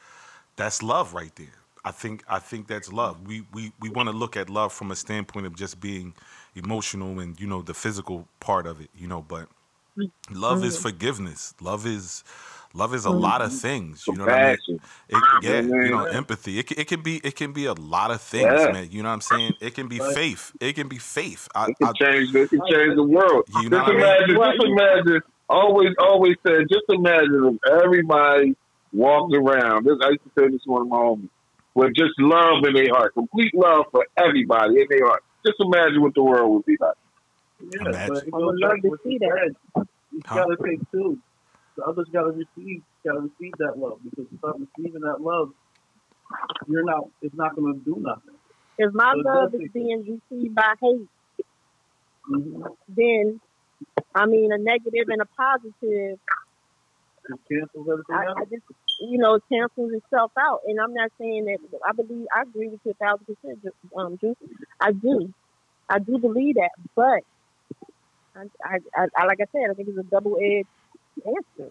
that's 0.57 0.83
love 0.83 1.15
right 1.15 1.35
there. 1.37 1.55
I 1.89 1.91
think 1.91 2.23
I 2.29 2.39
think 2.39 2.67
that's 2.67 2.93
love. 2.93 3.27
We 3.27 3.47
we 3.55 3.73
we 3.81 3.89
want 3.89 4.11
to 4.11 4.15
look 4.15 4.37
at 4.37 4.51
love 4.51 4.75
from 4.75 4.91
a 4.91 4.97
standpoint 4.97 5.47
of 5.47 5.57
just 5.57 5.81
being 5.81 6.13
emotional 6.55 7.19
and 7.19 7.41
you 7.41 7.47
know 7.47 7.63
the 7.63 7.73
physical 7.73 8.29
part 8.41 8.67
of 8.67 8.79
it, 8.83 8.91
you 8.95 9.09
know, 9.09 9.23
but 9.23 9.49
mm-hmm. 9.97 10.35
love 10.35 10.63
is 10.65 10.77
forgiveness. 10.77 11.55
Love 11.63 11.87
is 11.87 12.25
love 12.75 12.95
is 12.95 13.07
a 13.07 13.09
mm-hmm. 13.09 13.21
lot 13.21 13.41
of 13.41 13.59
things, 13.59 14.05
you 14.07 14.17
know 14.17 14.27
what 14.27 14.35
I 14.35 14.49
mean? 14.49 14.57
Compassion. 14.67 14.81
It, 15.09 15.43
yeah, 15.43 15.61
you 15.63 15.89
know, 15.89 16.05
empathy. 16.05 16.59
It, 16.59 16.67
can- 16.67 16.79
it 16.79 16.89
can 16.89 17.01
be 17.01 17.23
it 17.25 17.37
can 17.37 17.55
be 17.55 17.65
a 17.65 17.73
lot 17.73 18.11
of 18.11 18.21
things, 18.21 18.45
Yeah. 18.45 18.71
man. 18.71 18.89
You 18.91 19.03
know 19.03 19.09
what 19.09 19.15
I'm 19.15 19.21
saying? 19.23 19.55
It 19.59 19.75
can 19.75 19.89
be 19.89 19.99
faith. 19.99 20.53
It 20.61 20.75
can 20.75 20.89
be 20.89 20.99
faith. 20.99 21.49
I, 21.55 21.71
It 21.71 21.79
can 21.79 21.89
I, 21.89 21.93
change. 21.93 22.35
It 22.35 22.51
can 22.51 22.61
change 22.71 22.97
the 22.97 23.03
world. 23.03 23.45
You 23.63 23.71
know 23.71 23.79
just 23.79 23.89
what 23.89 23.97
I 23.97 24.27
mean? 24.27 24.37
imagine. 24.37 24.37
Just 24.37 24.65
imagine. 24.67 25.21
Always, 25.49 25.95
always 25.99 26.37
said. 26.47 26.67
Just 26.69 26.85
imagine 26.91 27.59
if 27.65 27.83
everybody 27.83 28.55
walked 28.93 29.35
around. 29.35 29.87
This, 29.87 29.97
I 30.05 30.11
used 30.11 30.25
to 30.25 30.31
say 30.39 30.49
this 30.51 30.63
to 30.65 30.71
one 30.71 30.83
of 30.83 30.89
my 30.89 30.99
homies. 30.99 31.31
With 31.79 31.95
just 31.95 32.19
love 32.19 32.67
in 32.67 32.75
their 32.75 32.91
heart, 32.91 33.15
complete 33.15 33.55
love 33.55 33.87
for 33.93 34.05
everybody 34.19 34.83
in 34.83 34.87
their 34.91 35.07
heart. 35.07 35.23
Just 35.47 35.59
imagine 35.61 36.03
what 36.03 36.13
the 36.15 36.25
world 36.25 36.51
would 36.53 36.65
be 36.67 36.77
like. 36.81 36.99
Yeah, 37.63 37.79
Imagine. 37.87 38.09
but 38.09 38.27
it 38.27 38.35
I 38.35 38.39
would 38.39 38.59
love 38.59 38.83
to 38.83 38.99
see 39.07 39.15
you 39.15 39.19
that. 39.21 39.55
You 40.11 40.23
Huh? 40.27 40.35
gotta 40.43 40.57
take 40.67 40.81
two. 40.91 41.19
The 41.77 41.85
others 41.85 42.09
gotta 42.13 42.33
receive 42.33 42.83
gotta 43.07 43.21
receive 43.21 43.53
that 43.59 43.79
love 43.79 44.01
because 44.03 44.27
without 44.33 44.59
receiving 44.59 45.03
that 45.03 45.21
love, 45.21 45.51
you're 46.67 46.85
not 46.85 47.05
it's 47.23 47.35
not 47.37 47.55
gonna 47.55 47.79
do 47.85 47.97
nothing. 48.01 48.35
If 48.79 48.93
my 48.93 49.15
So 49.15 49.23
love 49.25 49.55
is 49.55 49.71
being 49.73 50.21
received 50.33 50.55
by 50.55 50.75
hate, 50.83 51.09
Mm-hmm. 52.29 52.63
then 52.89 53.41
I 54.17 54.27
mean 54.27 54.51
a 54.53 54.59
negative 54.59 55.07
and 55.09 55.23
a 55.23 55.27
positive 55.27 56.19
It 57.31 57.39
cancels 57.51 57.87
everything 57.91 58.17
I, 58.17 58.31
out. 58.31 58.37
I 58.39 58.45
just, 58.51 58.65
you 59.01 59.19
know, 59.19 59.35
it 59.35 59.43
cancels 59.51 59.93
itself 59.93 60.33
out. 60.39 60.61
And 60.67 60.79
I'm 60.81 60.95
not 60.95 61.11
saying 61.21 61.45
that 61.47 61.59
I 61.87 61.93
believe 61.93 62.27
I 62.35 62.43
agree 62.43 62.69
with 62.69 62.81
you 62.85 62.93
a 62.93 62.95
thousand 62.95 63.27
percent, 63.27 63.75
um, 63.97 64.19
Juice. 64.21 64.37
I 64.81 64.93
do, 64.93 65.33
I 65.89 65.99
do 65.99 66.19
believe 66.19 66.57
that, 66.57 66.71
but 66.95 67.21
I, 68.37 68.45
I, 68.65 68.79
I, 68.95 69.07
I 69.17 69.27
like 69.27 69.39
I 69.41 69.47
said, 69.53 69.71
I 69.71 69.75
think 69.75 69.89
it's 69.89 69.99
a 69.99 70.03
double 70.03 70.39
edged 70.43 70.67
answer. 71.27 71.71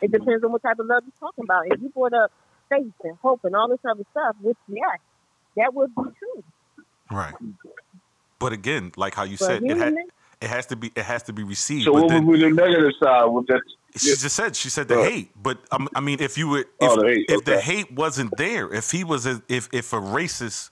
It 0.00 0.12
depends 0.12 0.44
on 0.44 0.52
what 0.52 0.62
type 0.62 0.78
of 0.78 0.86
love 0.86 1.02
you're 1.04 1.28
talking 1.28 1.44
about. 1.44 1.66
If 1.66 1.80
you 1.80 1.88
brought 1.90 2.14
up 2.14 2.30
faith 2.68 2.86
and 3.04 3.16
hope 3.20 3.40
and 3.44 3.56
all 3.56 3.68
this 3.68 3.78
other 3.88 4.04
stuff, 4.12 4.36
which 4.40 4.56
yes, 4.68 4.98
that 5.56 5.74
would 5.74 5.94
be 5.94 6.02
true. 6.02 6.44
right. 7.10 7.34
But 8.38 8.52
again, 8.52 8.92
like 8.96 9.14
how 9.14 9.24
you 9.24 9.36
But 9.38 9.46
said, 9.46 9.62
it, 9.64 9.76
ha- 9.76 9.92
it 10.40 10.48
has 10.48 10.66
to 10.66 10.76
be 10.76 10.92
it 10.94 11.04
has 11.04 11.24
to 11.24 11.32
be 11.32 11.42
received. 11.42 11.84
So 11.84 11.92
what 11.92 12.08
then, 12.08 12.26
would 12.26 12.38
be 12.38 12.48
the 12.48 12.54
negative 12.54 12.92
side? 13.02 13.24
Would 13.24 13.46
that? 13.48 13.62
She 13.96 14.10
just 14.10 14.36
said 14.36 14.54
she 14.56 14.68
said 14.70 14.88
the 14.88 14.96
Right. 14.96 15.12
hate, 15.12 15.42
but 15.42 15.58
um, 15.72 15.88
I 15.94 16.00
mean, 16.00 16.20
if 16.20 16.36
you 16.38 16.48
would, 16.48 16.66
if, 16.80 16.92
Oh, 16.92 16.96
the 16.96 17.08
hate, 17.08 17.30
if 17.30 17.44
the 17.44 17.60
hate 17.60 17.92
wasn't 17.92 18.36
there, 18.36 18.72
if 18.72 18.90
he 18.90 19.04
was 19.04 19.26
a, 19.26 19.42
if 19.48 19.68
if 19.72 19.92
a 19.92 19.96
racist 20.00 20.70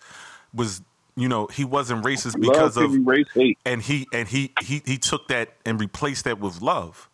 was 0.54 0.82
you 1.16 1.28
know 1.28 1.46
he 1.48 1.64
wasn't 1.64 2.04
racist 2.04 2.40
because 2.40 2.76
love 2.76 2.84
of 2.84 2.92
can 2.92 3.08
erase 3.08 3.26
hate. 3.34 3.58
and 3.64 3.82
he 3.82 4.06
and 4.12 4.28
he 4.28 4.52
he 4.58 4.82
he 4.84 4.98
took 4.98 5.28
that 5.28 5.56
and 5.64 5.80
replaced 5.80 6.24
that 6.24 6.38
with 6.38 6.60
love. 6.60 7.08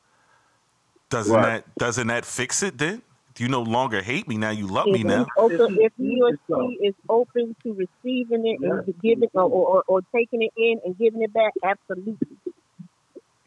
Doesn't 1.11 1.35
Right. 1.35 1.65
that 1.65 1.79
doesn't 1.79 2.09
that 2.09 2.25
fix 2.25 2.63
it 2.63 2.79
then? 2.79 3.03
You 3.39 3.49
no 3.49 3.63
longer 3.63 4.03
hate 4.03 4.29
me 4.29 4.37
now. 4.37 4.51
You 4.51 4.67
love 4.67 4.91
me 4.91 5.03
now. 5.05 5.27
open, 5.39 5.79
if 5.81 5.93
he 5.97 6.21
or 6.23 6.33
she 6.47 6.87
is 6.87 6.95
open 7.09 7.57
to 7.63 7.73
receiving 7.73 8.47
it 8.47 8.59
Yeah. 8.61 8.81
and 8.87 9.01
giving 9.03 9.31
or, 9.35 9.43
or, 9.45 9.85
or 9.89 10.03
taking 10.15 10.43
it 10.43 10.53
in 10.57 10.81
and 10.85 10.99
giving 10.99 11.23
it 11.23 11.33
back, 11.33 11.53
absolutely, 11.65 12.37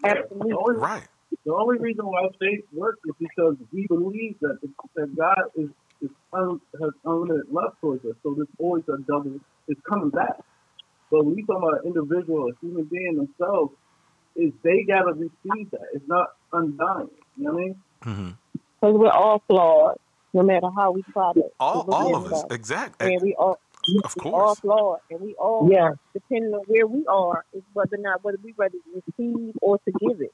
absolutely. 0.03 0.75
Right. 0.75 1.07
The 1.45 1.53
only 1.53 1.77
reason 1.79 2.05
why 2.05 2.27
faith 2.39 2.65
works 2.73 2.99
is 3.05 3.13
because 3.19 3.55
we 3.71 3.85
believe 3.87 4.35
that 4.41 4.57
that 4.95 5.15
God 5.15 5.43
is, 5.55 5.69
is 6.01 6.09
un, 6.33 6.59
has 6.81 6.91
unlimited 7.03 7.45
love 7.51 7.73
towards 7.81 8.03
us. 8.05 8.15
So 8.23 8.33
there's 8.35 8.47
always 8.59 8.83
a 8.89 8.97
double. 9.07 9.39
It's 9.67 9.79
coming 9.87 10.09
back. 10.09 10.37
But 11.11 11.23
when 11.25 11.37
you 11.37 11.45
talk 11.45 11.57
about 11.57 11.85
an 11.85 11.93
individual, 11.93 12.49
a 12.49 12.51
human 12.65 12.85
being 12.85 13.15
themselves, 13.15 13.73
is 14.35 14.51
they 14.63 14.83
gotta 14.87 15.13
receive 15.13 15.71
that. 15.71 15.87
It's 15.93 16.07
not 16.07 16.27
undying. 16.51 17.09
You 17.37 17.43
know 17.43 17.51
what 17.53 17.59
I 17.61 17.63
mean? 17.63 17.75
Mm-hmm. 18.03 18.29
Because 18.81 18.95
we're 18.97 19.09
all 19.09 19.41
flawed, 19.47 19.97
no 20.33 20.43
matter 20.43 20.67
how 20.75 20.91
we 20.91 21.03
try 21.13 21.31
to. 21.33 21.43
All, 21.59 21.85
all 21.91 22.15
of 22.15 22.31
us, 22.31 22.39
stuff. 22.39 22.51
exactly. 22.51 23.13
And 23.13 23.21
we 23.21 23.33
all, 23.35 23.59
Of 24.03 24.15
we 24.23 24.31
all 24.31 24.55
flawed, 24.55 24.99
and 25.09 25.21
we 25.21 25.35
all, 25.35 25.69
Yeah. 25.71 25.91
depending 26.13 26.53
on 26.53 26.63
where 26.67 26.85
we 26.87 27.05
are, 27.07 27.45
is 27.53 27.63
whether 27.73 27.95
or 27.95 27.99
not 28.01 28.23
whether 28.23 28.37
we 28.43 28.53
ready 28.57 28.77
to 28.79 29.01
receive 29.17 29.53
or 29.61 29.77
to 29.79 29.91
give 30.01 30.21
it. 30.21 30.33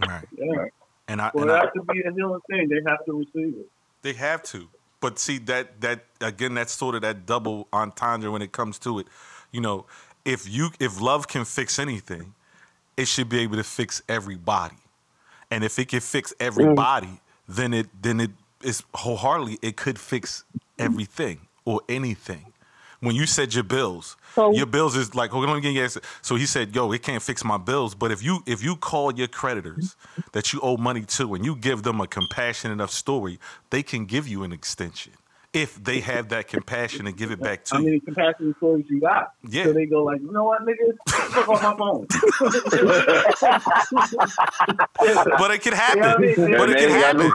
Right. 0.00 0.26
Yeah. 0.36 0.64
And 1.08 1.22
I, 1.22 1.30
Well, 1.34 1.44
and 1.44 1.52
it 1.52 1.70
I, 1.88 1.92
be 1.92 2.00
a 2.00 2.12
healing 2.12 2.40
thing. 2.50 2.68
They 2.68 2.80
have 2.90 3.04
to 3.04 3.12
receive 3.12 3.54
it. 3.60 3.70
They 4.02 4.12
have 4.14 4.42
to. 4.44 4.68
But 5.00 5.18
see 5.18 5.38
that 5.38 5.80
that 5.82 6.04
again 6.20 6.54
that's 6.54 6.72
sort 6.72 6.94
of 6.96 7.02
that 7.02 7.26
double 7.26 7.68
entendre 7.72 8.30
when 8.30 8.42
it 8.42 8.50
comes 8.50 8.78
to 8.80 8.98
it. 8.98 9.06
You 9.52 9.60
know, 9.60 9.86
if 10.24 10.48
you 10.48 10.70
if 10.80 11.00
love 11.00 11.28
can 11.28 11.44
fix 11.44 11.78
anything, 11.78 12.34
it 12.96 13.06
should 13.06 13.28
be 13.28 13.38
able 13.40 13.56
to 13.56 13.64
fix 13.64 14.02
everybody. 14.08 14.76
And 15.50 15.62
if 15.62 15.78
it 15.78 15.88
can 15.88 16.00
fix 16.00 16.34
everybody, 16.40 17.20
then 17.48 17.72
it 17.72 17.86
then 18.02 18.20
it 18.20 18.30
is 18.62 18.82
wholeheartedly 18.94 19.58
it 19.62 19.76
could 19.76 19.98
fix 19.98 20.44
everything 20.78 21.40
or 21.64 21.82
anything. 21.88 22.52
When 23.00 23.14
you 23.14 23.26
said 23.26 23.54
your 23.54 23.64
bills, 23.64 24.16
So- 24.34 24.52
your 24.52 24.66
bills 24.66 24.96
is 24.96 25.14
like, 25.14 25.30
hold 25.30 25.48
on, 25.48 25.56
again, 25.56 25.74
yes. 25.74 25.98
So 26.22 26.36
he 26.36 26.46
said, 26.46 26.74
"Yo, 26.74 26.92
it 26.92 27.02
can't 27.02 27.22
fix 27.22 27.44
my 27.44 27.58
bills." 27.58 27.94
But 27.94 28.10
if 28.10 28.22
you 28.22 28.42
if 28.46 28.62
you 28.62 28.76
call 28.76 29.12
your 29.14 29.28
creditors 29.28 29.96
that 30.32 30.52
you 30.52 30.60
owe 30.60 30.76
money 30.76 31.02
to 31.02 31.34
and 31.34 31.44
you 31.44 31.56
give 31.56 31.82
them 31.82 32.00
a 32.00 32.06
compassionate 32.06 32.72
enough 32.72 32.90
story, 32.90 33.38
they 33.70 33.82
can 33.82 34.06
give 34.06 34.26
you 34.28 34.42
an 34.44 34.52
extension 34.52 35.12
if 35.56 35.82
they 35.82 36.00
have 36.00 36.28
that 36.28 36.48
compassion 36.48 37.06
and 37.06 37.16
give 37.16 37.30
it 37.30 37.40
back 37.40 37.64
to 37.64 37.76
you. 37.76 37.78
How 37.78 37.84
many 37.84 38.00
compassion 38.00 38.54
stories 38.58 38.84
you 38.90 39.00
got? 39.00 39.32
Yeah. 39.48 39.64
So 39.64 39.72
they 39.72 39.86
go 39.86 40.04
like, 40.04 40.20
you 40.20 40.30
know 40.30 40.44
what, 40.44 40.60
nigga, 40.62 40.94
fuck 41.08 41.48
off 41.48 41.62
my 41.62 41.74
phone. 41.76 42.06
But 45.38 45.50
it 45.50 45.62
could 45.62 45.74
happen. 45.74 45.98
Yeah, 46.02 46.14
I 46.14 46.18
mean, 46.18 46.34
but 46.56 46.70
it 46.70 46.78
could 46.78 46.88
no 46.90 47.00
happen. 47.00 47.30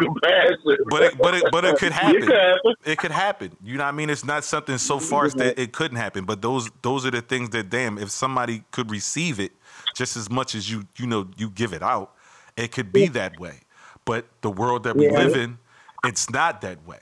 But 0.89 1.03
it, 1.03 1.17
but 1.17 1.33
it, 1.33 1.43
but 1.51 1.65
it 1.65 1.77
could 1.77 1.87
It 1.91 1.93
happen. 1.93 2.21
could 2.21 2.31
happen. 2.31 2.73
It 2.85 2.97
could 2.97 3.11
happen. 3.11 3.57
You 3.63 3.77
know 3.77 3.83
what 3.83 3.89
I 3.89 3.91
mean? 3.91 4.09
It's 4.09 4.25
not 4.25 4.43
something 4.43 4.77
so 4.77 4.99
far 4.99 5.29
that 5.29 5.59
it 5.59 5.73
couldn't 5.73 5.97
happen. 5.97 6.25
But 6.25 6.41
those 6.41 6.69
those 6.81 7.05
are 7.05 7.11
the 7.11 7.21
things 7.21 7.49
that 7.51 7.69
damn, 7.69 7.97
if 7.97 8.09
somebody 8.11 8.63
could 8.71 8.91
receive 8.91 9.39
it 9.39 9.51
just 9.95 10.17
as 10.17 10.29
much 10.29 10.55
as 10.55 10.69
you 10.71 10.83
you 10.97 11.07
know 11.07 11.27
you 11.37 11.49
give 11.49 11.73
it 11.73 11.83
out, 11.83 12.11
it 12.57 12.71
could 12.71 12.91
be 12.91 13.07
that 13.09 13.39
way. 13.39 13.59
But 14.05 14.25
the 14.41 14.49
world 14.49 14.83
that 14.83 14.95
we 14.95 15.05
Yeah. 15.05 15.17
live 15.19 15.35
in, 15.35 15.57
it's 16.05 16.29
not 16.29 16.61
that 16.61 16.85
way. 16.87 16.99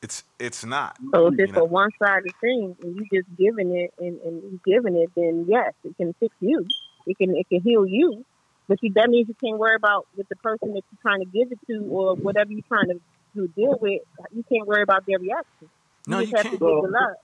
It's 0.00 0.22
it's 0.38 0.64
not. 0.64 0.96
So 1.12 1.26
if 1.28 1.38
You 1.38 1.44
it's 1.44 1.52
know? 1.54 1.62
a 1.62 1.64
one 1.64 1.90
sided 1.98 2.32
thing 2.40 2.76
and 2.82 2.96
you 2.96 3.06
just 3.12 3.28
giving 3.36 3.76
it 3.76 3.92
and, 3.98 4.20
and 4.20 4.60
giving 4.64 4.96
it, 4.96 5.10
then 5.16 5.46
yes, 5.48 5.72
it 5.84 5.96
can 5.96 6.14
fix 6.20 6.34
you. 6.40 6.64
It 7.06 7.18
can 7.18 7.36
it 7.36 7.48
can 7.48 7.60
heal 7.62 7.86
you. 7.86 8.24
But 8.68 8.78
you, 8.82 8.92
that 8.94 9.08
means 9.08 9.28
you 9.28 9.34
can't 9.42 9.58
worry 9.58 9.74
about 9.74 10.06
with 10.16 10.28
the 10.28 10.36
person 10.36 10.74
that 10.74 10.82
you're 10.90 11.02
trying 11.02 11.20
to 11.20 11.26
give 11.26 11.50
it 11.50 11.58
to 11.68 11.84
or 11.90 12.14
whatever 12.16 12.52
you're 12.52 12.62
trying 12.68 12.88
to, 12.88 13.00
to 13.34 13.48
deal 13.48 13.76
with. 13.80 14.02
You 14.30 14.44
can't 14.52 14.68
worry 14.68 14.82
about 14.82 15.06
their 15.06 15.18
reaction. 15.18 15.70
No, 16.06 16.20
just 16.20 16.30
you 16.30 16.36
have 16.36 16.44
can't. 16.44 16.60
give 16.60 16.60
the 16.60 16.88
love. 16.90 17.16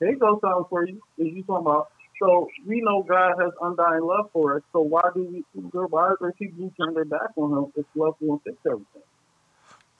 There 0.00 0.16
goes 0.16 0.38
something 0.40 0.64
for 0.70 0.86
you. 0.86 0.96
Is 1.18 1.34
you 1.34 1.42
talking 1.44 1.66
about? 1.66 1.88
So 2.20 2.48
we 2.66 2.80
know 2.80 3.02
God 3.02 3.34
has 3.40 3.52
undying 3.60 4.02
love 4.02 4.30
for 4.32 4.56
us. 4.56 4.62
So 4.72 4.80
why 4.80 5.02
do 5.14 5.24
we? 5.24 5.44
Why 5.70 6.14
are 6.20 6.32
people 6.32 6.72
turn 6.80 6.94
their 6.94 7.04
back 7.04 7.30
on 7.36 7.52
Him 7.52 7.72
if 7.76 7.86
love 7.94 8.14
won't 8.20 8.42
fix 8.42 8.56
everything? 8.66 9.02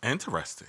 Interesting. 0.02 0.68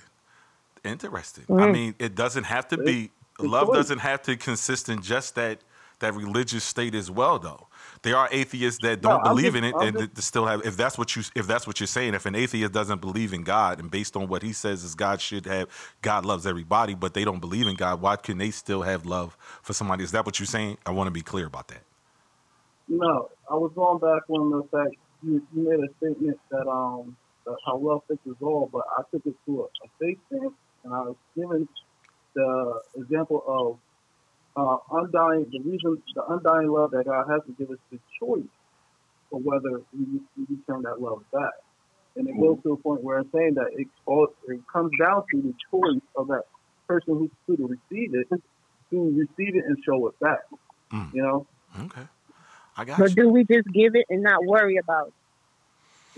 Interesting. 0.84 1.46
I 1.58 1.66
Mm. 1.66 1.72
mean, 1.72 1.94
it 1.98 2.14
doesn't 2.14 2.44
have 2.44 2.68
to 2.68 2.78
be 2.78 3.10
It's 3.38 3.48
love 3.48 3.68
doesn't 3.72 3.98
have 4.00 4.22
to 4.22 4.36
consist 4.36 4.88
in 4.88 5.02
just 5.02 5.34
that 5.36 5.60
that 6.00 6.14
religious 6.14 6.64
state 6.64 6.94
as 6.94 7.10
well 7.10 7.38
though. 7.38 7.68
There 8.02 8.16
are 8.16 8.28
atheists 8.32 8.80
that 8.80 9.02
don't 9.02 9.18
I'm 9.18 9.22
believe 9.22 9.52
just- 9.52 9.56
in 9.56 9.64
it 9.64 9.76
I'm 9.78 9.88
and 9.88 9.98
just- 10.14 10.22
still 10.28 10.46
have 10.46 10.64
if 10.64 10.76
that's 10.76 10.96
what 10.98 11.14
you 11.16 11.22
if 11.34 11.46
that's 11.46 11.66
what 11.66 11.78
you're 11.80 11.86
saying, 11.86 12.14
if 12.14 12.24
an 12.26 12.34
atheist 12.34 12.72
doesn't 12.72 13.00
believe 13.02 13.34
in 13.34 13.42
God 13.44 13.80
and 13.80 13.90
based 13.90 14.16
on 14.16 14.26
what 14.28 14.42
he 14.42 14.52
says 14.54 14.84
is 14.84 14.94
God 14.94 15.20
should 15.20 15.44
have 15.46 15.68
God 16.02 16.24
loves 16.24 16.46
everybody, 16.46 16.94
but 16.94 17.14
they 17.14 17.24
don't 17.24 17.40
believe 17.40 17.66
in 17.66 17.76
God, 17.76 18.00
why 18.00 18.16
can 18.16 18.38
they 18.38 18.50
still 18.50 18.82
have 18.82 19.04
love 19.06 19.36
for 19.62 19.74
somebody? 19.74 20.04
Is 20.04 20.12
that 20.12 20.24
what 20.24 20.38
you're 20.40 20.46
saying? 20.46 20.78
I 20.86 20.90
want 20.92 21.08
to 21.08 21.12
be 21.12 21.22
clear 21.22 21.46
about 21.46 21.68
that. 21.68 21.82
No, 22.88 23.28
I 23.50 23.54
was 23.54 23.72
going 23.74 23.98
back 24.00 24.22
on 24.30 24.50
the 24.50 24.62
fact 24.70 24.96
you, 25.22 25.46
you 25.54 25.68
made 25.68 25.80
a 25.80 25.94
statement 25.98 26.38
that 26.50 26.66
um 26.68 27.16
that 27.46 27.56
how 27.66 27.76
love 27.78 28.02
fixes 28.08 28.36
all, 28.42 28.68
but 28.72 28.84
I 28.98 29.02
took 29.10 29.26
it 29.26 29.36
to 29.46 29.62
a, 29.62 29.64
a 29.64 29.88
faith 30.00 30.18
stance, 30.28 30.54
and 30.84 30.94
I 30.94 31.00
was 31.00 31.16
given 31.36 31.68
the 32.34 32.80
example 32.96 33.42
of 33.46 33.78
uh, 34.56 34.78
undying 34.92 35.46
the 35.50 35.60
reason 35.60 36.02
the 36.14 36.24
undying 36.26 36.68
love 36.68 36.90
that 36.92 37.04
God 37.04 37.26
has 37.30 37.40
to 37.46 37.52
give 37.52 37.70
us 37.70 37.78
the 37.90 37.98
choice 38.18 38.42
of 39.32 39.42
whether 39.44 39.82
we, 39.92 40.20
we 40.36 40.56
return 40.56 40.82
that 40.82 41.00
love 41.00 41.22
back, 41.32 41.52
and 42.16 42.28
it 42.28 42.38
goes 42.40 42.58
to 42.64 42.72
a 42.72 42.76
point 42.76 43.02
where 43.02 43.18
I'm 43.18 43.30
saying 43.32 43.54
that 43.54 43.68
it 43.72 43.86
all 44.06 44.28
it 44.48 44.60
comes 44.72 44.90
down 44.98 45.24
to 45.32 45.42
the 45.42 45.54
choice 45.70 46.02
of 46.16 46.28
that 46.28 46.44
person 46.88 47.30
who's 47.46 47.56
to 47.56 47.66
receive 47.66 48.14
it 48.14 48.28
to 48.90 49.10
receive 49.16 49.56
it 49.56 49.64
and 49.66 49.76
show 49.84 50.08
it 50.08 50.18
back. 50.20 50.40
You 51.12 51.22
know. 51.22 51.46
Okay. 51.84 52.02
I 52.76 52.84
got 52.84 52.98
But 52.98 53.14
do 53.14 53.28
we 53.28 53.44
just 53.44 53.68
give 53.72 53.94
it 53.94 54.06
and 54.10 54.22
not 54.22 54.44
worry 54.44 54.76
about 54.76 55.08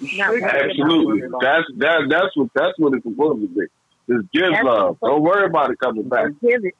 it? 0.01 0.17
Not 0.17 0.31
worry 0.31 0.41
about 0.41 0.57
Absolutely. 0.57 1.21
it. 1.21 1.31
That's 1.41 1.65
that. 1.79 2.07
That's 2.09 2.37
what. 2.37 2.49
That's 2.55 2.79
what 2.79 2.95
it's 2.95 3.05
supposed 3.05 3.43
to 3.43 3.49
be. 3.49 3.67
Just 4.11 4.31
give 4.33 4.43
That's 4.51 4.65
love. 4.65 4.97
what- 5.01 5.11
Don't 5.11 5.23
worry 5.23 5.47
about 5.47 5.71
it 5.71 5.79
coming 5.79 6.09
back. 6.09 6.29
Just 6.29 6.41
give 6.41 6.65
it. 6.65 6.75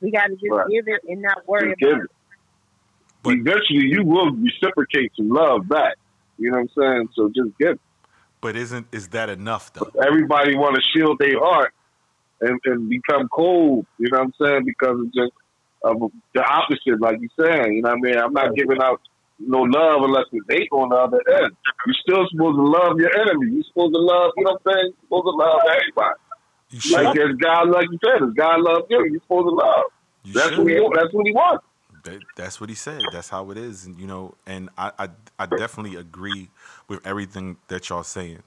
We 0.00 0.10
got 0.12 0.26
to 0.26 0.34
just 0.34 0.44
Right. 0.50 0.68
give 0.68 0.86
it 0.86 1.00
and 1.08 1.22
not 1.22 1.46
worry 1.48 1.70
Just 1.70 1.80
give 1.80 1.90
about 1.90 2.04
it. 2.04 2.10
Eventually, 3.40 3.86
you 3.88 4.04
will 4.04 4.30
reciprocate 4.32 5.12
some 5.16 5.28
love 5.28 5.68
back. 5.68 5.94
You 6.38 6.50
know 6.50 6.58
what 6.58 6.70
I'm 6.78 6.82
saying? 6.96 7.08
So 7.14 7.28
just 7.34 7.56
give. 7.58 7.72
it. 7.72 7.80
But 8.40 8.56
isn't 8.56 8.86
is 8.92 9.08
that 9.08 9.28
enough 9.28 9.72
though? 9.72 9.90
Everybody 10.06 10.54
want 10.56 10.76
to 10.76 10.82
shield 10.94 11.18
their 11.18 11.38
heart 11.40 11.74
and, 12.40 12.60
and 12.64 12.88
become 12.88 13.28
cold. 13.28 13.84
You 13.98 14.08
know 14.12 14.18
what 14.18 14.24
I'm 14.26 14.32
saying? 14.40 14.64
Because 14.64 15.00
of 15.00 15.12
just 15.12 15.32
of 15.82 16.10
the 16.34 16.42
opposite, 16.44 17.00
like 17.00 17.18
you're 17.20 17.46
saying. 17.46 17.72
You 17.74 17.82
know 17.82 17.90
what 17.90 17.98
I 17.98 18.00
mean? 18.00 18.16
I'm 18.18 18.32
not 18.32 18.54
giving 18.54 18.80
out 18.80 19.00
no 19.40 19.62
love 19.62 20.02
unless 20.04 20.26
it's 20.32 20.46
hate 20.48 20.68
on 20.70 20.88
the 20.90 20.96
other 20.96 21.20
end. 21.42 21.56
You're 21.86 21.94
still 22.00 22.26
supposed 22.30 22.56
to 22.56 22.62
love 22.62 22.98
your 23.00 23.14
enemy. 23.18 23.50
You're 23.52 23.64
supposed 23.64 23.94
to 23.94 24.00
love. 24.00 24.32
You 24.36 24.44
know 24.44 24.52
what 24.52 24.62
I'm 24.66 24.72
saying? 24.72 24.92
You're 24.94 25.06
supposed 25.06 25.24
to 25.26 25.30
love 25.36 25.60
everybody. 25.66 26.14
Like 26.90 27.16
as 27.18 27.36
God, 27.36 27.70
like 27.70 27.88
you 27.90 27.98
said, 28.04 28.22
as 28.22 28.34
God 28.34 28.60
loves 28.60 28.86
you, 28.90 29.04
you're 29.06 29.20
supposed 29.20 29.46
to 29.46 29.54
love. 29.54 29.84
that's 30.34 30.50
should. 30.50 30.58
what 30.58 30.72
he. 30.72 30.90
That's 30.94 31.12
what 31.14 31.26
he 31.26 31.32
wants. 31.32 31.64
That, 32.04 32.20
that's 32.36 32.60
what 32.60 32.68
he 32.68 32.76
said. 32.76 33.02
That's 33.12 33.28
how 33.28 33.50
it 33.50 33.58
is, 33.58 33.86
and 33.86 33.98
you 33.98 34.06
know, 34.06 34.34
and 34.46 34.68
I, 34.78 34.92
I, 34.98 35.08
I 35.38 35.46
definitely 35.46 35.96
agree 35.96 36.48
with 36.86 37.04
everything 37.06 37.56
that 37.68 37.88
y'all 37.88 38.02
saying, 38.02 38.42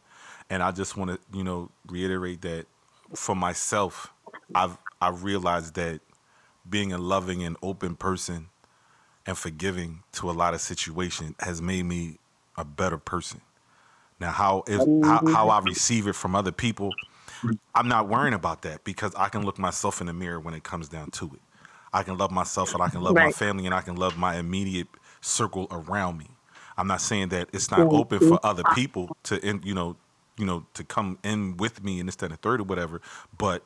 and 0.49 0.63
I 0.63 0.71
just 0.71 0.95
want 0.95 1.11
to, 1.11 1.37
you 1.37 1.43
know, 1.43 1.69
reiterate 1.87 2.41
that 2.41 2.65
for 3.13 3.35
myself, 3.35 4.13
I've 4.55 4.77
I 5.01 5.09
realized 5.09 5.75
that 5.75 6.01
being 6.69 6.93
a 6.93 6.97
loving 6.97 7.43
and 7.43 7.57
open 7.61 7.95
person 7.95 8.47
and 9.25 9.37
forgiving 9.37 10.03
to 10.13 10.29
a 10.29 10.33
lot 10.33 10.53
of 10.53 10.61
situations 10.61 11.35
has 11.39 11.61
made 11.61 11.83
me 11.83 12.19
a 12.57 12.65
better 12.65 12.97
person. 12.97 13.41
Now, 14.19 14.31
how 14.31 14.63
if 14.67 14.77
how, 14.77 14.85
mm-hmm. 14.85 15.33
how 15.33 15.49
I 15.49 15.59
receive 15.59 16.07
it 16.07 16.13
from 16.13 16.35
other 16.35 16.51
people, 16.51 16.91
I'm 17.75 17.87
not 17.87 18.09
worrying 18.09 18.33
about 18.33 18.63
that 18.63 18.83
because 18.83 19.15
I 19.15 19.29
can 19.29 19.45
look 19.45 19.59
myself 19.59 20.01
in 20.01 20.07
the 20.07 20.13
mirror 20.13 20.39
when 20.39 20.53
it 20.53 20.63
comes 20.63 20.89
down 20.89 21.09
to 21.11 21.25
it. 21.35 21.41
I 21.93 22.03
can 22.03 22.17
love 22.17 22.31
myself 22.31 22.73
and 22.73 22.83
I 22.83 22.89
can 22.89 23.01
love 23.01 23.17
my 23.17 23.29
family 23.29 23.65
and 23.65 23.75
I 23.75 23.81
can 23.81 23.95
love 23.95 24.17
my 24.17 24.37
immediate 24.37 24.87
circle 25.21 25.67
around 25.71 26.17
me. 26.19 26.27
I'm 26.77 26.87
not 26.87 27.01
saying 27.01 27.29
that 27.29 27.49
it's 27.53 27.71
not 27.71 27.87
Mhm. 27.87 27.91
open 27.91 28.21
for 28.21 28.39
other 28.45 28.63
people 28.65 29.13
to, 29.23 29.45
in, 29.45 29.61
you 29.63 29.73
know, 29.75 29.97
you 30.37 30.45
know, 30.45 30.65
to 30.75 30.83
come 30.83 31.19
in 31.23 31.57
with 31.57 31.83
me 31.83 31.99
and 31.99 32.07
this, 32.09 32.15
that, 32.17 32.27
and 32.27 32.33
the 32.33 32.37
third 32.37 32.61
or 32.61 32.65
whatever. 32.65 33.01
But 33.37 33.63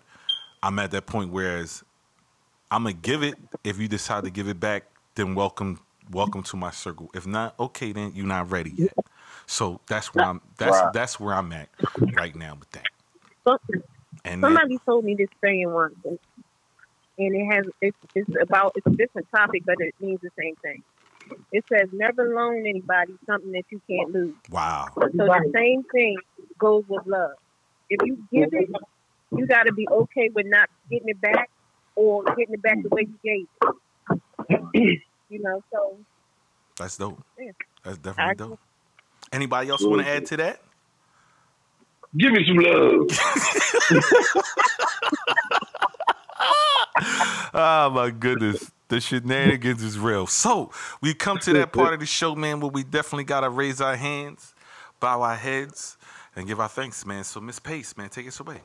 I'm 0.63 0.79
at 0.79 0.91
that 0.91 1.07
point 1.07 1.31
whereas 1.31 1.83
I'm 2.71 2.83
gonna 2.83 2.93
give 2.93 3.23
it. 3.23 3.37
If 3.63 3.79
you 3.79 3.87
decide 3.87 4.25
to 4.25 4.31
give 4.31 4.47
it 4.47 4.59
back, 4.59 4.85
then 5.15 5.35
welcome, 5.35 5.81
welcome 6.11 6.43
to 6.43 6.57
my 6.57 6.71
circle. 6.71 7.09
If 7.13 7.27
not, 7.27 7.59
okay, 7.59 7.91
then 7.93 8.13
you're 8.15 8.27
not 8.27 8.51
ready 8.51 8.71
yet. 8.71 8.97
So 9.47 9.81
that's 9.87 10.15
where 10.15 10.25
I'm. 10.25 10.41
That's 10.57 10.81
Right. 10.81 10.93
that's 10.93 11.19
where 11.19 11.35
I'm 11.35 11.51
at 11.53 11.69
right 12.11 12.35
now 12.35 12.55
with 12.59 12.71
that. 12.71 12.89
Some- 13.47 13.59
And 14.23 14.43
that- 14.43 14.47
Somebody 14.47 14.79
told 14.85 15.05
me 15.05 15.15
this 15.15 15.27
saying 15.43 15.71
once, 15.71 15.95
and, 16.03 16.19
and 17.17 17.35
it 17.35 17.53
has 17.53 17.65
it's, 17.81 17.97
it's 18.15 18.29
about 18.41 18.71
it's 18.75 18.85
a 18.87 18.91
different 18.91 19.27
topic, 19.33 19.63
but 19.65 19.75
it 19.79 19.93
means 19.99 20.19
the 20.21 20.29
same 20.39 20.55
thing. 20.63 20.83
It 21.51 21.63
says 21.71 21.89
never 21.91 22.33
loan 22.33 22.65
anybody 22.67 23.13
something 23.25 23.51
that 23.53 23.63
you 23.71 23.81
can't 23.89 24.11
lose. 24.11 24.35
wow. 24.49 24.89
So 24.95 25.07
the 25.15 25.51
same 25.53 25.83
thing 25.91 26.17
goes 26.59 26.83
with 26.87 27.05
love. 27.07 27.31
If 27.89 27.99
you 28.05 28.17
give 28.31 28.49
it, 28.53 28.69
you 29.35 29.45
got 29.47 29.63
to 29.63 29.73
be 29.73 29.87
okay 29.89 30.29
with 30.33 30.45
not 30.47 30.69
getting 30.89 31.09
it 31.09 31.19
back 31.21 31.49
or 31.95 32.23
getting 32.23 32.53
it 32.53 32.61
back 32.61 32.77
the 32.83 32.89
way 32.89 33.07
you 33.07 33.19
gave 33.23 33.47
it. 34.73 35.01
you 35.29 35.41
know, 35.41 35.63
so 35.71 35.97
That's 36.77 36.97
dope. 36.97 37.23
yeah. 37.39 37.51
That's 37.83 37.97
definitely 37.97 38.35
dope. 38.35 38.59
Anybody 39.31 39.69
else 39.69 39.83
want 39.83 40.01
to 40.03 40.07
add 40.07 40.25
to 40.27 40.37
that? 40.37 40.61
Give 42.17 42.31
me 42.31 42.45
some 42.47 42.57
love. 42.57 43.07
Oh 47.57 47.89
my 47.89 48.09
goodness. 48.09 48.71
The 48.89 48.99
shenanigans 48.99 49.81
is 49.81 49.97
real. 49.97 50.27
So 50.27 50.71
we 51.01 51.13
come 51.13 51.39
to 51.39 51.53
that 51.53 51.71
part 51.71 51.93
of 51.93 51.99
the 52.01 52.05
show, 52.05 52.35
man, 52.35 52.59
where 52.59 52.69
we 52.69 52.83
definitely 52.83 53.23
gotta 53.23 53.49
raise 53.49 53.79
our 53.81 53.95
hands, 53.95 54.53
bow 54.99 55.21
our 55.21 55.35
heads, 55.35 55.97
and 56.35 56.47
give 56.47 56.59
our 56.59 56.67
thanks, 56.69 57.05
man. 57.05 57.23
So 57.23 57.39
Miss 57.39 57.59
Pace, 57.59 57.97
man, 57.97 58.09
take 58.09 58.27
us 58.27 58.39
away. 58.39 58.61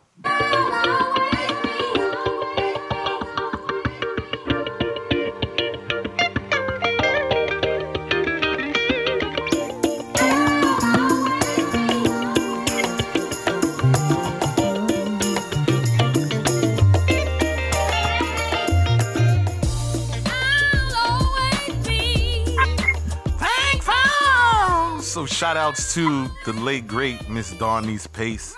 Shout 25.41 25.57
outs 25.57 25.95
to 25.95 26.29
the 26.45 26.53
late 26.53 26.87
great 26.87 27.31
Miss 27.31 27.55
Darnice 27.55 28.07
Pace. 28.13 28.55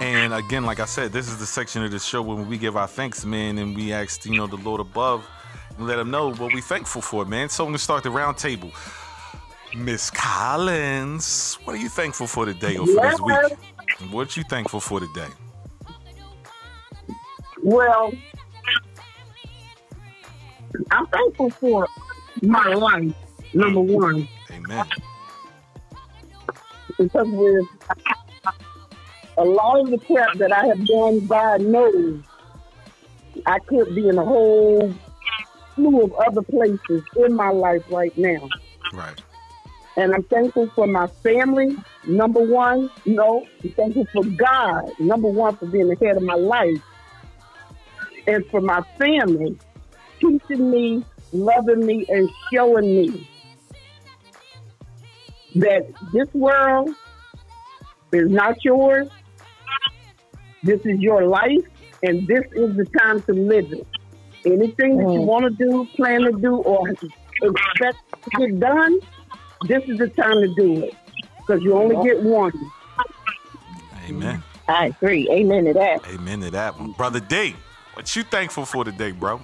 And 0.00 0.32
again, 0.32 0.64
like 0.64 0.80
I 0.80 0.86
said, 0.86 1.12
this 1.12 1.28
is 1.28 1.36
the 1.36 1.44
section 1.44 1.84
of 1.84 1.90
the 1.90 1.98
show 1.98 2.22
when 2.22 2.48
we 2.48 2.56
give 2.56 2.74
our 2.74 2.86
thanks, 2.86 3.26
man, 3.26 3.58
and 3.58 3.76
we 3.76 3.92
ask, 3.92 4.24
you 4.24 4.34
know, 4.34 4.46
the 4.46 4.56
Lord 4.56 4.80
above 4.80 5.28
and 5.76 5.86
let 5.86 5.98
him 5.98 6.10
know 6.10 6.32
what 6.32 6.54
we 6.54 6.62
thankful 6.62 7.02
for, 7.02 7.26
man. 7.26 7.50
So 7.50 7.64
I'm 7.64 7.68
gonna 7.68 7.76
start 7.76 8.02
the 8.02 8.10
round 8.10 8.38
table. 8.38 8.70
Miss 9.76 10.08
Collins, 10.08 11.58
what 11.64 11.76
are 11.76 11.78
you 11.78 11.90
thankful 11.90 12.26
for 12.26 12.46
today 12.46 12.78
or 12.78 12.86
for 12.86 13.02
this 13.02 13.20
week? 13.20 13.58
What 14.10 14.34
you 14.34 14.42
thankful 14.44 14.80
for 14.80 15.00
today? 15.00 15.28
Well, 17.62 18.10
I'm 20.90 21.06
thankful 21.08 21.50
for 21.50 21.86
my 22.40 22.68
life, 22.68 23.14
number 23.52 23.80
one, 23.82 24.26
Amen. 24.50 24.86
Because 26.98 27.28
with 27.28 27.66
a 29.38 29.44
lot 29.44 29.80
of 29.80 29.90
the 29.90 29.98
crap 29.98 30.36
that 30.38 30.52
I 30.52 30.66
have 30.66 30.86
done, 30.86 31.26
God 31.26 31.62
knows 31.62 32.22
I 33.46 33.58
could 33.60 33.94
be 33.94 34.08
in 34.08 34.18
a 34.18 34.24
whole 34.24 34.92
slew 35.74 36.02
of 36.02 36.12
other 36.14 36.42
places 36.42 37.02
in 37.16 37.34
my 37.34 37.50
life 37.50 37.84
right 37.90 38.16
now. 38.18 38.48
Right. 38.92 39.20
And 39.96 40.14
I'm 40.14 40.22
thankful 40.24 40.68
for 40.74 40.86
my 40.86 41.06
family, 41.06 41.76
number 42.06 42.40
one. 42.40 42.90
No, 43.04 43.46
I'm 43.62 43.70
thankful 43.70 44.06
for 44.12 44.24
God, 44.24 44.90
number 44.98 45.28
one, 45.28 45.56
for 45.56 45.66
being 45.66 45.88
the 45.88 45.96
head 45.96 46.16
of 46.16 46.22
my 46.22 46.34
life. 46.34 46.82
And 48.26 48.46
for 48.46 48.60
my 48.60 48.82
family, 48.98 49.58
teaching 50.20 50.70
me, 50.70 51.04
loving 51.32 51.84
me, 51.84 52.06
and 52.08 52.30
showing 52.52 52.84
me 52.84 53.28
that 55.56 55.86
this 56.12 56.28
world 56.34 56.90
is 58.12 58.30
not 58.30 58.56
yours. 58.64 59.08
This 60.62 60.80
is 60.84 61.00
your 61.00 61.26
life, 61.26 61.64
and 62.02 62.26
this 62.26 62.44
is 62.52 62.76
the 62.76 62.86
time 62.98 63.20
to 63.22 63.32
live 63.32 63.72
it. 63.72 63.86
Anything 64.44 64.98
that 64.98 65.12
you 65.12 65.20
want 65.22 65.44
to 65.44 65.50
do, 65.50 65.88
plan 65.96 66.22
to 66.22 66.32
do, 66.32 66.56
or 66.56 66.88
expect 66.88 67.98
to 68.24 68.30
get 68.38 68.60
done, 68.60 68.98
this 69.66 69.82
is 69.88 69.98
the 69.98 70.08
time 70.08 70.40
to 70.40 70.54
do 70.54 70.84
it 70.84 70.94
because 71.38 71.62
you 71.62 71.74
only 71.74 71.96
get 72.06 72.22
one. 72.22 72.52
Amen. 74.08 74.42
I 74.68 74.86
agree. 74.86 75.28
Amen 75.30 75.64
to 75.64 75.72
that. 75.74 76.06
Amen 76.06 76.40
to 76.40 76.50
that 76.50 76.78
one. 76.78 76.92
Brother 76.92 77.20
D, 77.20 77.54
what 77.94 78.14
you 78.14 78.22
thankful 78.22 78.64
for 78.64 78.84
today, 78.84 79.12
bro? 79.12 79.40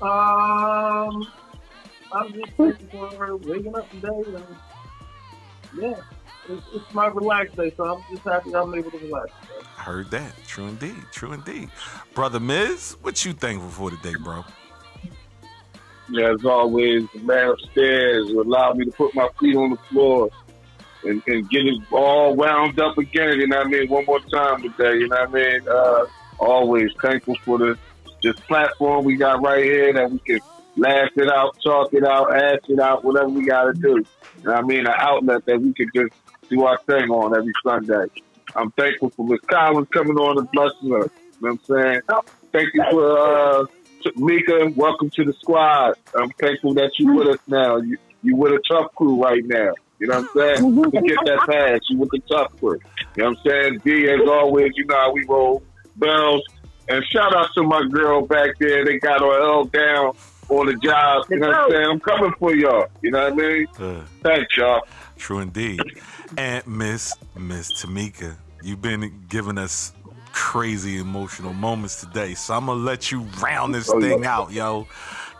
Um, 0.00 1.26
I'm 2.12 2.32
just 2.32 2.52
thankful 2.52 3.10
for 3.10 3.16
her 3.16 3.36
waking 3.36 3.76
up 3.76 3.90
today. 3.90 4.08
And, 4.08 4.44
yeah, 5.76 5.94
it's, 6.48 6.66
it's 6.74 6.94
my 6.94 7.06
relaxed 7.08 7.56
day, 7.56 7.72
so 7.76 7.84
I'm 7.84 8.02
just 8.10 8.22
happy 8.24 8.54
I'm 8.54 8.74
able 8.74 8.90
to 8.90 8.98
relax. 8.98 9.30
Heard 9.76 10.10
that. 10.10 10.32
True 10.46 10.66
indeed. 10.66 10.96
True 11.12 11.32
indeed. 11.32 11.70
Brother 12.14 12.40
Miz, 12.40 12.96
what 13.02 13.24
you 13.24 13.32
thankful 13.32 13.70
for 13.70 13.90
today, 13.90 14.14
bro? 14.22 14.44
Yeah, 16.10 16.32
as 16.32 16.44
always, 16.44 17.04
the 17.12 17.20
man 17.20 17.50
upstairs 17.50 18.26
will 18.28 18.42
allow 18.42 18.72
me 18.72 18.86
to 18.86 18.90
put 18.92 19.14
my 19.14 19.28
feet 19.38 19.56
on 19.56 19.70
the 19.70 19.76
floor 19.90 20.30
and, 21.04 21.22
and 21.26 21.48
get 21.50 21.66
it 21.66 21.80
all 21.92 22.34
wound 22.34 22.80
up 22.80 22.96
again, 22.96 23.38
you 23.38 23.46
know 23.46 23.58
what 23.58 23.66
I 23.66 23.70
mean, 23.70 23.88
one 23.88 24.04
more 24.06 24.20
time 24.20 24.62
today, 24.62 24.98
you 24.98 25.08
know 25.08 25.16
what 25.16 25.28
I 25.28 25.32
mean? 25.32 25.68
Uh, 25.68 26.06
always 26.38 26.90
thankful 27.02 27.36
for 27.44 27.58
the 27.58 27.78
this 28.22 28.34
platform 28.40 29.04
we 29.04 29.16
got 29.16 29.42
right 29.42 29.62
here 29.62 29.92
that 29.92 30.10
we 30.10 30.18
can 30.18 30.40
laugh 30.78 31.10
it 31.16 31.28
out, 31.28 31.56
talk 31.62 31.92
it 31.92 32.04
out, 32.04 32.34
ask 32.34 32.68
it 32.68 32.80
out, 32.80 33.04
whatever 33.04 33.28
we 33.28 33.44
got 33.44 33.64
to 33.64 33.72
do. 33.72 34.04
What 34.42 34.56
I 34.56 34.62
mean? 34.62 34.86
An 34.86 34.94
outlet 34.96 35.44
that 35.46 35.60
we 35.60 35.72
could 35.74 35.88
just 35.94 36.14
do 36.48 36.64
our 36.64 36.78
thing 36.86 37.10
on 37.10 37.36
every 37.36 37.52
Sunday. 37.62 38.06
I'm 38.54 38.70
thankful 38.72 39.10
for 39.10 39.26
Miss 39.26 39.40
Collins 39.42 39.88
coming 39.92 40.16
on 40.16 40.38
and 40.38 40.50
blessing 40.52 40.94
us. 40.94 41.10
You 41.40 41.48
know 41.48 41.50
what 41.50 41.50
I'm 41.50 41.60
saying? 41.64 42.00
Thank 42.52 42.68
you 42.74 42.84
for 42.90 43.18
uh, 43.18 43.64
Meka. 44.16 44.74
Welcome 44.74 45.10
to 45.10 45.24
the 45.24 45.32
squad. 45.34 45.94
I'm 46.14 46.30
thankful 46.30 46.74
that 46.74 46.92
you 46.98 47.12
with 47.12 47.28
us 47.28 47.40
now. 47.46 47.76
You 47.76 47.98
you 48.22 48.36
with 48.36 48.52
a 48.52 48.60
tough 48.68 48.94
crew 48.94 49.22
right 49.22 49.44
now. 49.44 49.74
You 49.98 50.08
know 50.08 50.22
what 50.22 50.46
I'm 50.46 50.62
saying? 50.62 50.82
Forget 50.84 51.18
that 51.26 51.46
pass. 51.48 51.80
You 51.88 51.98
with 51.98 52.10
the 52.10 52.20
tough 52.28 52.56
crew. 52.58 52.80
You 53.16 53.22
know 53.22 53.30
what 53.30 53.38
I'm 53.38 53.50
saying? 53.50 53.80
D, 53.84 54.08
as 54.10 54.28
always, 54.28 54.72
you 54.76 54.86
know 54.86 54.96
how 54.96 55.12
we 55.12 55.24
roll. 55.26 55.62
Bells. 55.96 56.42
And 56.88 57.04
shout 57.12 57.36
out 57.36 57.50
to 57.54 57.62
my 57.62 57.86
girl 57.92 58.26
back 58.26 58.58
there. 58.58 58.84
They 58.84 58.98
got 58.98 59.20
her 59.20 59.42
L 59.42 59.64
down 59.64 60.14
on 60.48 60.66
the 60.66 60.74
job. 60.76 61.24
You 61.30 61.38
know 61.38 61.48
what 61.48 61.56
I'm 61.56 61.70
saying? 61.70 61.84
I'm 61.84 62.00
coming 62.00 62.32
for 62.38 62.54
y'all. 62.54 62.86
You 63.02 63.10
know 63.10 63.30
what 63.30 63.32
I 63.32 63.36
mean? 63.36 63.66
Uh, 63.78 64.02
Thanks, 64.22 64.56
y'all. 64.56 64.80
true 65.16 65.40
indeed. 65.40 65.80
And 66.36 66.66
Miss 66.66 67.14
Miss 67.36 67.72
Tamika, 67.72 68.36
you've 68.62 68.82
been 68.82 69.24
giving 69.28 69.58
us 69.58 69.92
crazy 70.32 70.98
emotional 70.98 71.52
moments 71.52 72.00
today. 72.00 72.34
So 72.34 72.54
I'm 72.54 72.66
gonna 72.66 72.80
let 72.80 73.10
you 73.10 73.22
round 73.42 73.74
this 73.74 73.90
Oh, 73.90 74.00
thing 74.00 74.22
yeah. 74.22 74.38
out, 74.38 74.52
yo. 74.52 74.86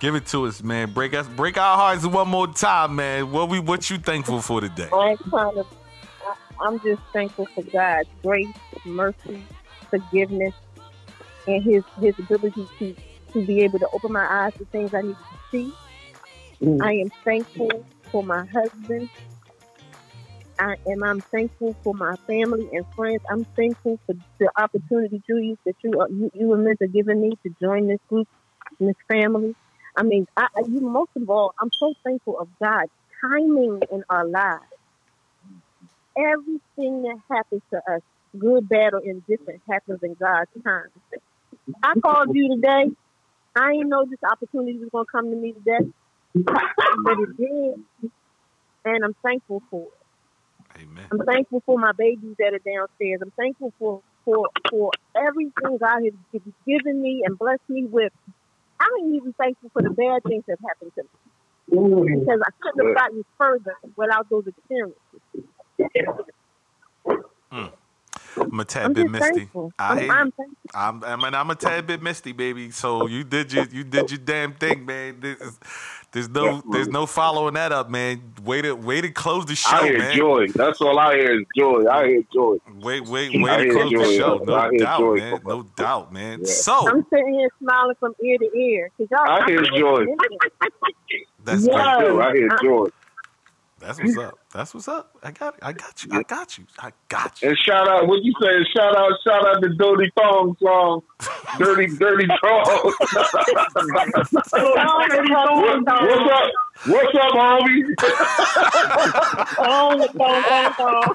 Give 0.01 0.14
it 0.14 0.26
to 0.26 0.47
us, 0.47 0.62
man. 0.62 0.93
Break 0.93 1.14
us 1.14 1.26
break 1.28 1.59
our 1.59 1.76
hearts 1.76 2.06
one 2.06 2.28
more 2.28 2.47
time, 2.47 2.97
man. 2.97 3.32
What 3.32 3.48
we 3.48 3.60
what 3.60 3.90
you 3.90 3.98
thankful 3.98 4.40
for 4.40 4.60
today? 4.60 4.89
I 4.93 5.10
ain't 5.10 5.20
trying 5.28 5.55
to. 5.55 5.64
I, 6.26 6.35
I'm 6.66 6.80
just 6.80 7.01
thankful 7.12 7.47
for 7.55 7.62
God's 7.64 8.09
grace, 8.22 8.47
mercy, 8.85 9.43
forgiveness, 9.90 10.55
and 11.47 11.62
His 11.62 11.82
His 12.01 12.14
ability 12.18 12.66
to 12.78 12.97
to 13.32 13.44
be 13.44 13.62
able 13.62 13.78
to 13.78 13.88
open 13.92 14.12
my 14.12 14.26
eyes 14.28 14.52
to 14.59 14.64
things 14.66 14.90
I 14.94 15.02
need 15.02 15.16
to 15.16 15.38
see. 15.50 15.72
Mm. 16.62 16.82
I 16.82 16.92
am 16.94 17.10
thankful 17.24 17.84
for 18.10 18.22
my 18.22 18.44
husband. 18.52 19.09
I 20.59 20.74
am. 20.90 21.05
I'm 21.05 21.22
thankful 21.32 21.76
for 21.84 21.94
my 21.94 22.16
family 22.26 22.68
and 22.72 22.84
friends. 22.96 23.20
I'm 23.30 23.46
thankful 23.56 23.98
for 24.06 24.16
the 24.40 24.50
opportunity, 24.56 25.22
Julius, 25.28 25.59
that 25.64 25.74
you 25.84 25.92
are, 26.00 26.09
you, 26.09 26.30
you 26.34 26.52
and 26.52 26.64
Miss 26.64 26.76
are 26.80 26.88
giving 26.88 27.20
me 27.20 27.30
to 27.46 27.55
join 27.62 27.86
this 27.86 28.00
group, 28.09 28.26
and 28.80 28.88
this 28.88 28.96
family. 29.09 29.55
I 29.96 30.02
mean, 30.02 30.26
I, 30.36 30.48
I, 30.56 30.60
you 30.68 30.80
most 30.80 31.10
of 31.16 31.28
all, 31.30 31.52
I'm 31.60 31.70
so 31.78 31.94
thankful 32.05 32.38
of 32.38 32.48
God's 32.62 32.90
timing 33.20 33.80
in 33.92 34.02
our 34.10 34.26
lives. 34.26 34.62
Everything 36.16 37.02
that 37.02 37.18
happens 37.30 37.62
to 37.72 37.78
us, 37.92 38.00
good, 38.36 38.68
bad, 38.68 38.94
or 38.94 39.00
indifferent, 39.05 39.62
happens 39.70 40.00
in 40.02 40.14
God's 40.14 40.50
time. 40.64 40.88
I 41.82 41.94
called 42.00 42.30
you 42.34 42.56
today. 42.56 42.90
I 43.56 43.72
didn't 43.72 43.88
know 43.88 44.04
this 44.08 44.18
opportunity 44.30 44.78
was 44.78 44.88
going 44.92 45.04
to 45.04 45.10
come 45.10 45.30
to 45.30 45.36
me 45.36 45.52
today, 45.52 45.90
but 46.34 47.18
it 47.18 47.36
did, 47.36 48.10
and 48.84 49.04
I'm 49.04 49.14
thankful 49.22 49.62
for 49.70 49.86
it. 49.86 50.82
Amen. 50.82 51.06
I'm 51.10 51.24
thankful 51.26 51.62
for 51.66 51.78
my 51.78 51.92
babies 51.96 52.36
that 52.38 52.54
are 52.54 52.58
downstairs. 52.58 53.20
I'm 53.22 53.32
thankful 53.32 53.72
for 53.78 54.02
for 54.24 54.48
for 54.70 54.90
everything 55.16 55.78
God 55.78 56.02
has 56.04 56.42
given 56.66 57.02
me 57.02 57.22
and 57.24 57.38
blessed 57.38 57.68
me 57.68 57.84
with. 57.84 58.12
I'm 58.80 59.14
even 59.14 59.32
thankful 59.32 59.70
for 59.72 59.82
the 59.82 59.90
bad 59.90 60.22
things 60.22 60.44
that 60.46 60.58
happened 60.66 60.92
to 60.94 61.02
me 61.02 61.08
because 62.20 62.40
I 62.46 62.50
couldn't 62.60 62.86
have 62.86 62.96
gotten 62.96 63.24
further 63.36 63.74
without 63.96 64.28
those 64.30 64.44
experiences. 64.46 64.96
Hmm. 67.50 67.66
I'm 68.36 68.60
a 68.60 68.64
tad 68.64 68.86
I'm 68.86 68.92
bit 68.92 69.10
misty. 69.10 69.32
thankful. 69.40 69.72
I 69.78 69.88
I'm- 69.88 70.10
I'm 70.10 70.26
you. 70.26 70.32
thankful. 70.32 70.55
I'm, 70.74 71.05
I 71.05 71.16
mean, 71.16 71.34
I'm 71.34 71.50
a 71.50 71.55
tad 71.55 71.86
bit 71.86 72.02
misty, 72.02 72.32
baby. 72.32 72.70
So 72.70 73.06
you 73.06 73.24
did 73.24 73.52
your, 73.52 73.64
you 73.66 73.84
did 73.84 74.10
your 74.10 74.18
damn 74.18 74.52
thing, 74.55 74.84
man. 74.86 75.18
This 75.20 75.40
is, 75.40 75.59
there's 76.12 76.28
no, 76.28 76.62
there's 76.72 76.88
no 76.88 77.06
following 77.06 77.55
that 77.55 77.72
up, 77.72 77.88
man. 77.90 78.34
Way 78.44 78.62
to, 78.62 78.74
way 78.74 79.00
to 79.00 79.10
close 79.10 79.46
the 79.46 79.55
show, 79.55 79.76
I 79.76 79.84
hear 79.88 79.98
man. 79.98 80.16
joy. 80.16 80.46
That's 80.55 80.80
all 80.80 80.98
I 80.98 81.14
hear 81.16 81.40
is 81.40 81.46
joy. 81.56 81.86
I 81.90 82.06
hear 82.06 82.22
joy. 82.32 82.56
Wait, 82.80 83.06
wait, 83.09 83.34
I 83.34 83.42
way 83.42 83.56
to 83.56 83.62
hear 83.64 83.72
close 83.72 83.92
the 83.92 84.16
show. 84.16 84.40
No 84.44 84.55
I 84.55 84.76
doubt, 84.76 84.98
joy 84.98 85.16
man. 85.16 85.40
No 85.46 85.62
doubt, 85.62 86.12
man. 86.12 86.40
Yeah. 86.40 86.46
So 86.52 86.88
I'm 86.88 87.05
sitting 87.10 87.34
here 87.34 87.48
smiling 87.62 87.94
from 87.98 88.14
ear 88.22 88.38
to 88.38 88.59
ear. 88.59 88.90
'cause 88.96 89.06
y'all, 89.10 89.28
I 89.30 89.46
hear 89.46 89.62
joy. 89.62 90.05
that's 91.44 91.64
Yes. 91.66 91.74
great. 91.98 92.20
I 92.20 92.32
hear 92.32 92.48
joy. 92.62 92.86
That's 93.80 93.98
what's 94.02 94.18
up. 94.18 94.38
That's 94.52 94.74
what's 94.74 94.88
up. 94.88 95.16
I 95.22 95.30
got 95.30 95.55
I 95.62 95.72
got 95.72 96.05
you. 96.05 96.10
I 96.12 96.22
got 96.24 96.59
you. 96.59 96.64
I 96.78 96.90
got 97.09 97.40
you. 97.42 97.48
And 97.50 97.59
shout 97.64 97.88
out, 97.88 98.06
what 98.09 98.22
you 98.24 98.32
say? 98.42 98.64
Shout 98.76 98.96
out, 98.96 99.12
shout 99.26 99.46
out 99.46 99.60
the 99.62 99.68
Dirty 99.78 100.10
Thong 100.16 100.56
song, 100.62 101.02
Dirty 101.59 101.86
Dirty 101.96 102.26
Thong. 102.42 102.94
What's 106.06 106.32
up? 106.32 106.50
What's 106.86 107.14
up, 107.16 107.32
homie? 107.32 107.82
The 107.98 109.46
thong, 109.56 110.09
thong, 110.16 110.72
thong. 110.74 111.14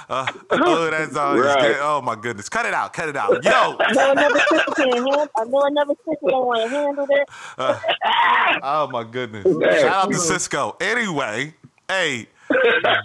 Uh, 0.10 0.32
oh, 0.52 0.90
that's 0.90 1.16
all. 1.16 1.38
Right. 1.38 1.76
Oh 1.80 2.02
my 2.02 2.16
goodness. 2.16 2.50
Cut 2.50 2.66
it 2.66 2.74
out. 2.74 2.94
Cut 2.94 3.10
it 3.10 3.16
out. 3.16 3.44
Yo. 3.44 3.52
I 3.80 3.92
know 3.94 4.12
another 4.12 4.40
sister 4.40 4.72
can't 4.76 4.94
handle. 4.94 5.28
I 5.38 5.44
know 5.46 5.62
another 5.64 5.94
sister 6.06 6.28
don't 6.28 6.48
want 6.48 6.64
to 6.64 6.70
handle 6.70 7.08
this. 7.08 7.26
Uh, 7.58 7.80
oh 8.64 8.88
my 8.88 9.04
goodness. 9.04 9.44
Shout 9.82 10.06
out 10.06 10.12
to 10.12 10.18
Cisco. 10.18 10.76
Anyway, 10.80 11.56
hey, 11.88 12.28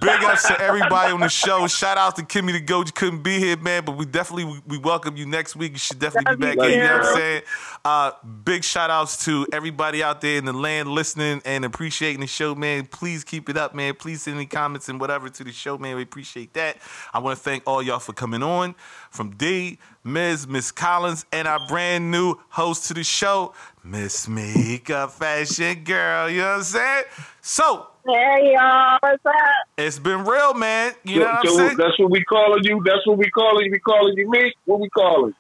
big 0.00 0.24
ups 0.24 0.46
to 0.48 0.60
everybody 0.60 1.12
on 1.12 1.20
the 1.20 1.28
show. 1.28 1.66
Shout 1.66 1.98
out 1.98 2.16
to 2.16 2.22
Kimmy 2.22 2.52
the 2.52 2.60
Goat. 2.60 2.86
You 2.86 2.92
couldn't 2.92 3.22
be 3.22 3.38
here, 3.38 3.56
man, 3.56 3.84
but 3.84 3.96
we 3.96 4.06
definitely 4.06 4.44
we, 4.44 4.60
we 4.66 4.78
welcome 4.78 5.16
you 5.16 5.26
next 5.26 5.56
week. 5.56 5.72
You 5.72 5.78
should 5.78 5.98
definitely 5.98 6.36
be 6.36 6.42
back 6.46 6.56
you, 6.56 6.62
in. 6.64 6.70
You 6.70 6.78
know 6.78 6.98
what 6.98 7.06
I'm 7.06 7.16
saying? 7.16 7.42
Uh, 7.84 8.10
big 8.44 8.64
shout 8.64 8.90
outs 8.90 9.24
to 9.24 9.46
everybody 9.52 10.02
out 10.02 10.20
there 10.20 10.38
in 10.38 10.44
the 10.44 10.52
land 10.52 10.88
listening 10.88 11.42
and 11.44 11.64
appreciating 11.64 12.20
the 12.20 12.26
show, 12.26 12.54
man. 12.54 12.86
Please 12.86 13.24
keep 13.24 13.48
it 13.48 13.56
up, 13.56 13.74
man. 13.74 13.94
Please 13.94 14.22
send 14.22 14.36
any 14.36 14.46
comments 14.46 14.88
and 14.88 15.00
whatever 15.00 15.28
to 15.28 15.44
the 15.44 15.52
show, 15.52 15.78
man. 15.78 15.96
We 15.96 16.02
appreciate 16.02 16.54
that. 16.54 16.78
I 17.12 17.18
want 17.18 17.38
to 17.38 17.42
thank 17.42 17.62
all 17.66 17.82
y'all 17.82 17.98
for 17.98 18.12
coming 18.12 18.42
on. 18.42 18.74
From 19.10 19.30
D, 19.36 19.78
Ms. 20.04 20.46
Miss 20.46 20.70
Collins, 20.70 21.24
and 21.32 21.48
our 21.48 21.66
brand 21.66 22.10
new 22.10 22.36
host 22.50 22.88
to 22.88 22.94
the 22.94 23.04
show, 23.04 23.54
Miss 23.82 24.26
Meka 24.26 25.10
Fashion 25.10 25.82
Girl. 25.84 26.28
You 26.28 26.42
know 26.42 26.48
what 26.48 26.56
I'm 26.58 26.62
saying? 26.62 27.04
So, 27.40 27.88
Hey 28.08 28.54
y'all, 28.54 28.96
what's 29.02 29.26
up? 29.26 29.34
it's 29.76 29.98
been 29.98 30.24
real, 30.24 30.54
man. 30.54 30.94
You 31.04 31.20
know 31.20 31.26
what 31.26 31.34
I'm 31.34 31.46
so 31.46 31.56
saying? 31.56 31.76
that's 31.76 31.98
what 31.98 32.10
we 32.10 32.24
calling 32.24 32.64
you. 32.64 32.80
That's 32.82 33.06
what 33.06 33.18
we 33.18 33.28
calling 33.28 33.66
you. 33.66 33.72
We 33.72 33.78
calling 33.80 34.14
you 34.16 34.30
me. 34.30 34.50
What 34.64 34.80
we 34.80 34.88
calling? 34.88 35.34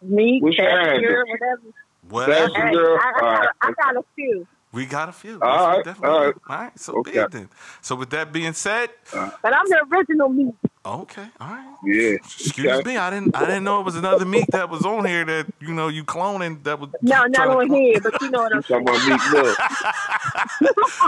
Me, 0.00 0.38
What's 0.40 0.56
your 0.56 0.66
Cassie, 0.66 0.90
handle? 0.90 1.10
girl, 1.10 1.24
whatever. 1.28 1.62
Whatever. 2.08 2.68
Hey, 2.68 2.72
girl. 2.72 2.98
I, 3.02 3.06
I, 3.06 3.20
got, 3.20 3.40
right. 3.40 3.48
I 3.60 3.72
got 3.82 3.96
a 3.96 4.02
few, 4.14 4.46
We 4.72 4.86
got 4.86 5.08
a 5.10 5.12
few. 5.12 5.34
All 5.42 5.50
Yes, 5.50 5.60
we 5.68 5.74
right, 5.74 5.84
definitely 5.84 6.10
all 6.10 6.20
do. 6.20 6.26
right. 6.26 6.34
All 6.48 6.56
right. 6.56 6.78
So 6.78 6.92
be 6.94 7.10
Okay. 7.10 7.20
it 7.20 7.30
then. 7.32 7.50
So 7.82 7.96
with 7.96 8.10
that 8.10 8.32
being 8.32 8.54
said, 8.54 8.88
but 9.12 9.54
I'm 9.54 9.66
the 9.68 9.84
original 9.92 10.30
me. 10.30 10.52
Okay, 10.86 11.26
all 11.40 11.48
right. 11.48 11.76
Yeah. 11.82 12.10
Excuse 12.16 12.66
Okay. 12.66 12.90
me, 12.90 12.96
I 12.98 13.08
didn't 13.08 13.34
I 13.34 13.46
didn't 13.46 13.64
know 13.64 13.80
it 13.80 13.84
was 13.86 13.96
another 13.96 14.26
meat 14.26 14.44
that 14.52 14.68
was 14.68 14.84
on 14.84 15.06
here 15.06 15.24
that 15.24 15.46
you 15.58 15.72
know 15.72 15.88
you 15.88 16.04
cloning 16.04 16.62
that 16.64 16.78
was 16.78 16.90
No, 17.00 17.24
not 17.24 17.48
on 17.48 17.68
clone. 17.68 17.80
here, 17.80 18.00
but 18.02 18.20
you 18.20 18.30
know 18.30 18.40
what 18.42 18.54
I'm 18.54 18.62
Talking 18.62 18.86
about 18.88 19.08
Meek 19.08 19.32
Mill. 19.32 19.54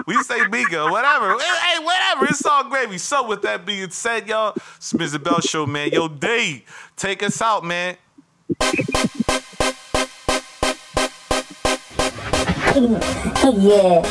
we 0.06 0.22
say 0.22 0.38
Meka, 0.48 0.90
whatever. 0.90 1.38
Hey, 1.38 1.78
whatever. 1.84 2.24
It's 2.24 2.44
all 2.46 2.64
gravy. 2.64 2.96
So 2.96 3.26
with 3.28 3.42
that 3.42 3.66
being 3.66 3.90
said, 3.90 4.26
y'all, 4.26 4.54
it's 4.76 4.94
Mr. 4.94 5.22
Bell 5.22 5.40
Show, 5.42 5.66
man. 5.66 5.90
Yo, 5.90 6.08
D, 6.08 6.64
take 6.96 7.22
us 7.22 7.42
out, 7.42 7.62
man. 7.62 7.96
yeah, 13.56 14.02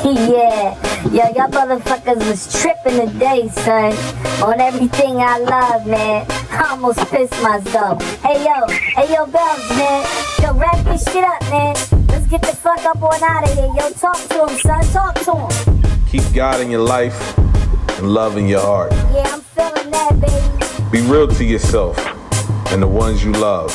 yeah. 0.04 0.74
Yo, 1.10 1.24
y'all 1.36 1.50
motherfuckers 1.50 2.26
was 2.26 2.50
tripping 2.58 3.06
today, 3.06 3.48
son. 3.48 3.92
On 4.42 4.58
everything 4.58 5.18
I 5.18 5.36
love, 5.38 5.86
man. 5.86 6.24
I 6.50 6.70
almost 6.70 7.00
pissed 7.10 7.42
myself. 7.42 8.02
Hey, 8.22 8.42
yo, 8.42 8.66
hey, 8.68 9.12
yo, 9.12 9.26
Bells, 9.26 9.68
man. 9.70 10.06
Yo, 10.40 10.54
wrap 10.54 10.82
this 10.86 11.04
shit 11.04 11.22
up, 11.22 11.42
man. 11.50 11.74
Let's 12.08 12.26
get 12.28 12.40
the 12.40 12.56
fuck 12.56 12.82
up 12.86 13.02
on 13.02 13.22
out 13.22 13.44
of 13.44 13.54
here. 13.54 13.66
Yo, 13.66 13.90
talk 13.90 14.16
to 14.16 14.46
him, 14.46 14.58
son. 14.60 14.82
Talk 14.84 15.14
to 15.20 15.34
him. 15.34 15.82
Keep 16.08 16.32
God 16.32 16.62
in 16.62 16.70
your 16.70 16.80
life 16.80 17.38
and 17.98 18.08
love 18.08 18.38
in 18.38 18.48
your 18.48 18.62
heart. 18.62 18.92
Yeah, 19.12 19.28
I'm 19.30 19.42
feeling 19.42 19.90
that, 19.90 20.18
baby. 20.18 20.90
Be 20.90 21.06
real 21.10 21.28
to 21.28 21.44
yourself 21.44 21.98
and 22.72 22.82
the 22.82 22.88
ones 22.88 23.22
you 23.22 23.32
love. 23.32 23.70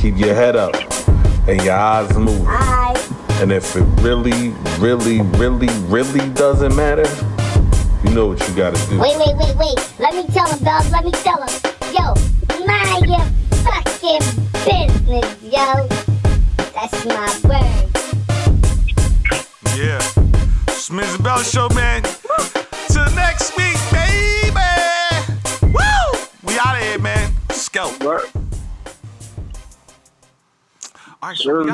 Keep 0.00 0.16
your 0.16 0.34
head 0.34 0.56
up 0.56 0.74
and 1.46 1.62
your 1.62 1.74
eyes 1.74 2.16
moving. 2.16 2.46
Alright. 3.32 3.42
And 3.42 3.52
if 3.52 3.74
it 3.76 3.82
really, 4.02 4.50
really, 4.78 5.20
really, 5.38 5.68
really 5.86 6.28
doesn't 6.30 6.74
matter, 6.76 7.06
you 8.04 8.10
know 8.14 8.26
what 8.28 8.46
you 8.48 8.54
gotta 8.54 8.78
do. 8.88 8.98
Wait, 9.00 9.16
wait, 9.18 9.36
wait, 9.36 9.56
wait. 9.56 9.78
Let 9.98 10.14
me 10.14 10.24
tell 10.32 10.46
him, 10.46 10.58
Bells. 10.64 10.90
Let 10.90 11.04
me 11.04 11.10
tell 11.12 11.42
him. 11.42 11.50
Yo, 11.92 12.14
mind 12.66 13.06
your 13.06 13.24
fucking 13.62 14.20
business, 14.64 15.42
yo. 15.42 15.86
That's 16.74 17.04
my 17.04 17.28
word. 17.44 17.90
Yeah. 19.76 20.00
It's 20.68 20.88
Mr. 20.90 21.18
Bell 21.22 21.42
Show, 21.42 21.68
man. 21.70 22.02
Till 22.88 23.10
next 23.14 23.56
week, 23.56 23.76
baby. 23.90 24.60
Woo! 25.72 26.12
We 26.42 26.58
out 26.58 26.76
of 26.76 26.82
here, 26.82 26.98
man. 26.98 27.32
Scout. 27.50 28.02
All 28.02 28.20
right, 31.28 31.36
so 31.36 31.52
we 31.54 31.60
out. 31.60 31.66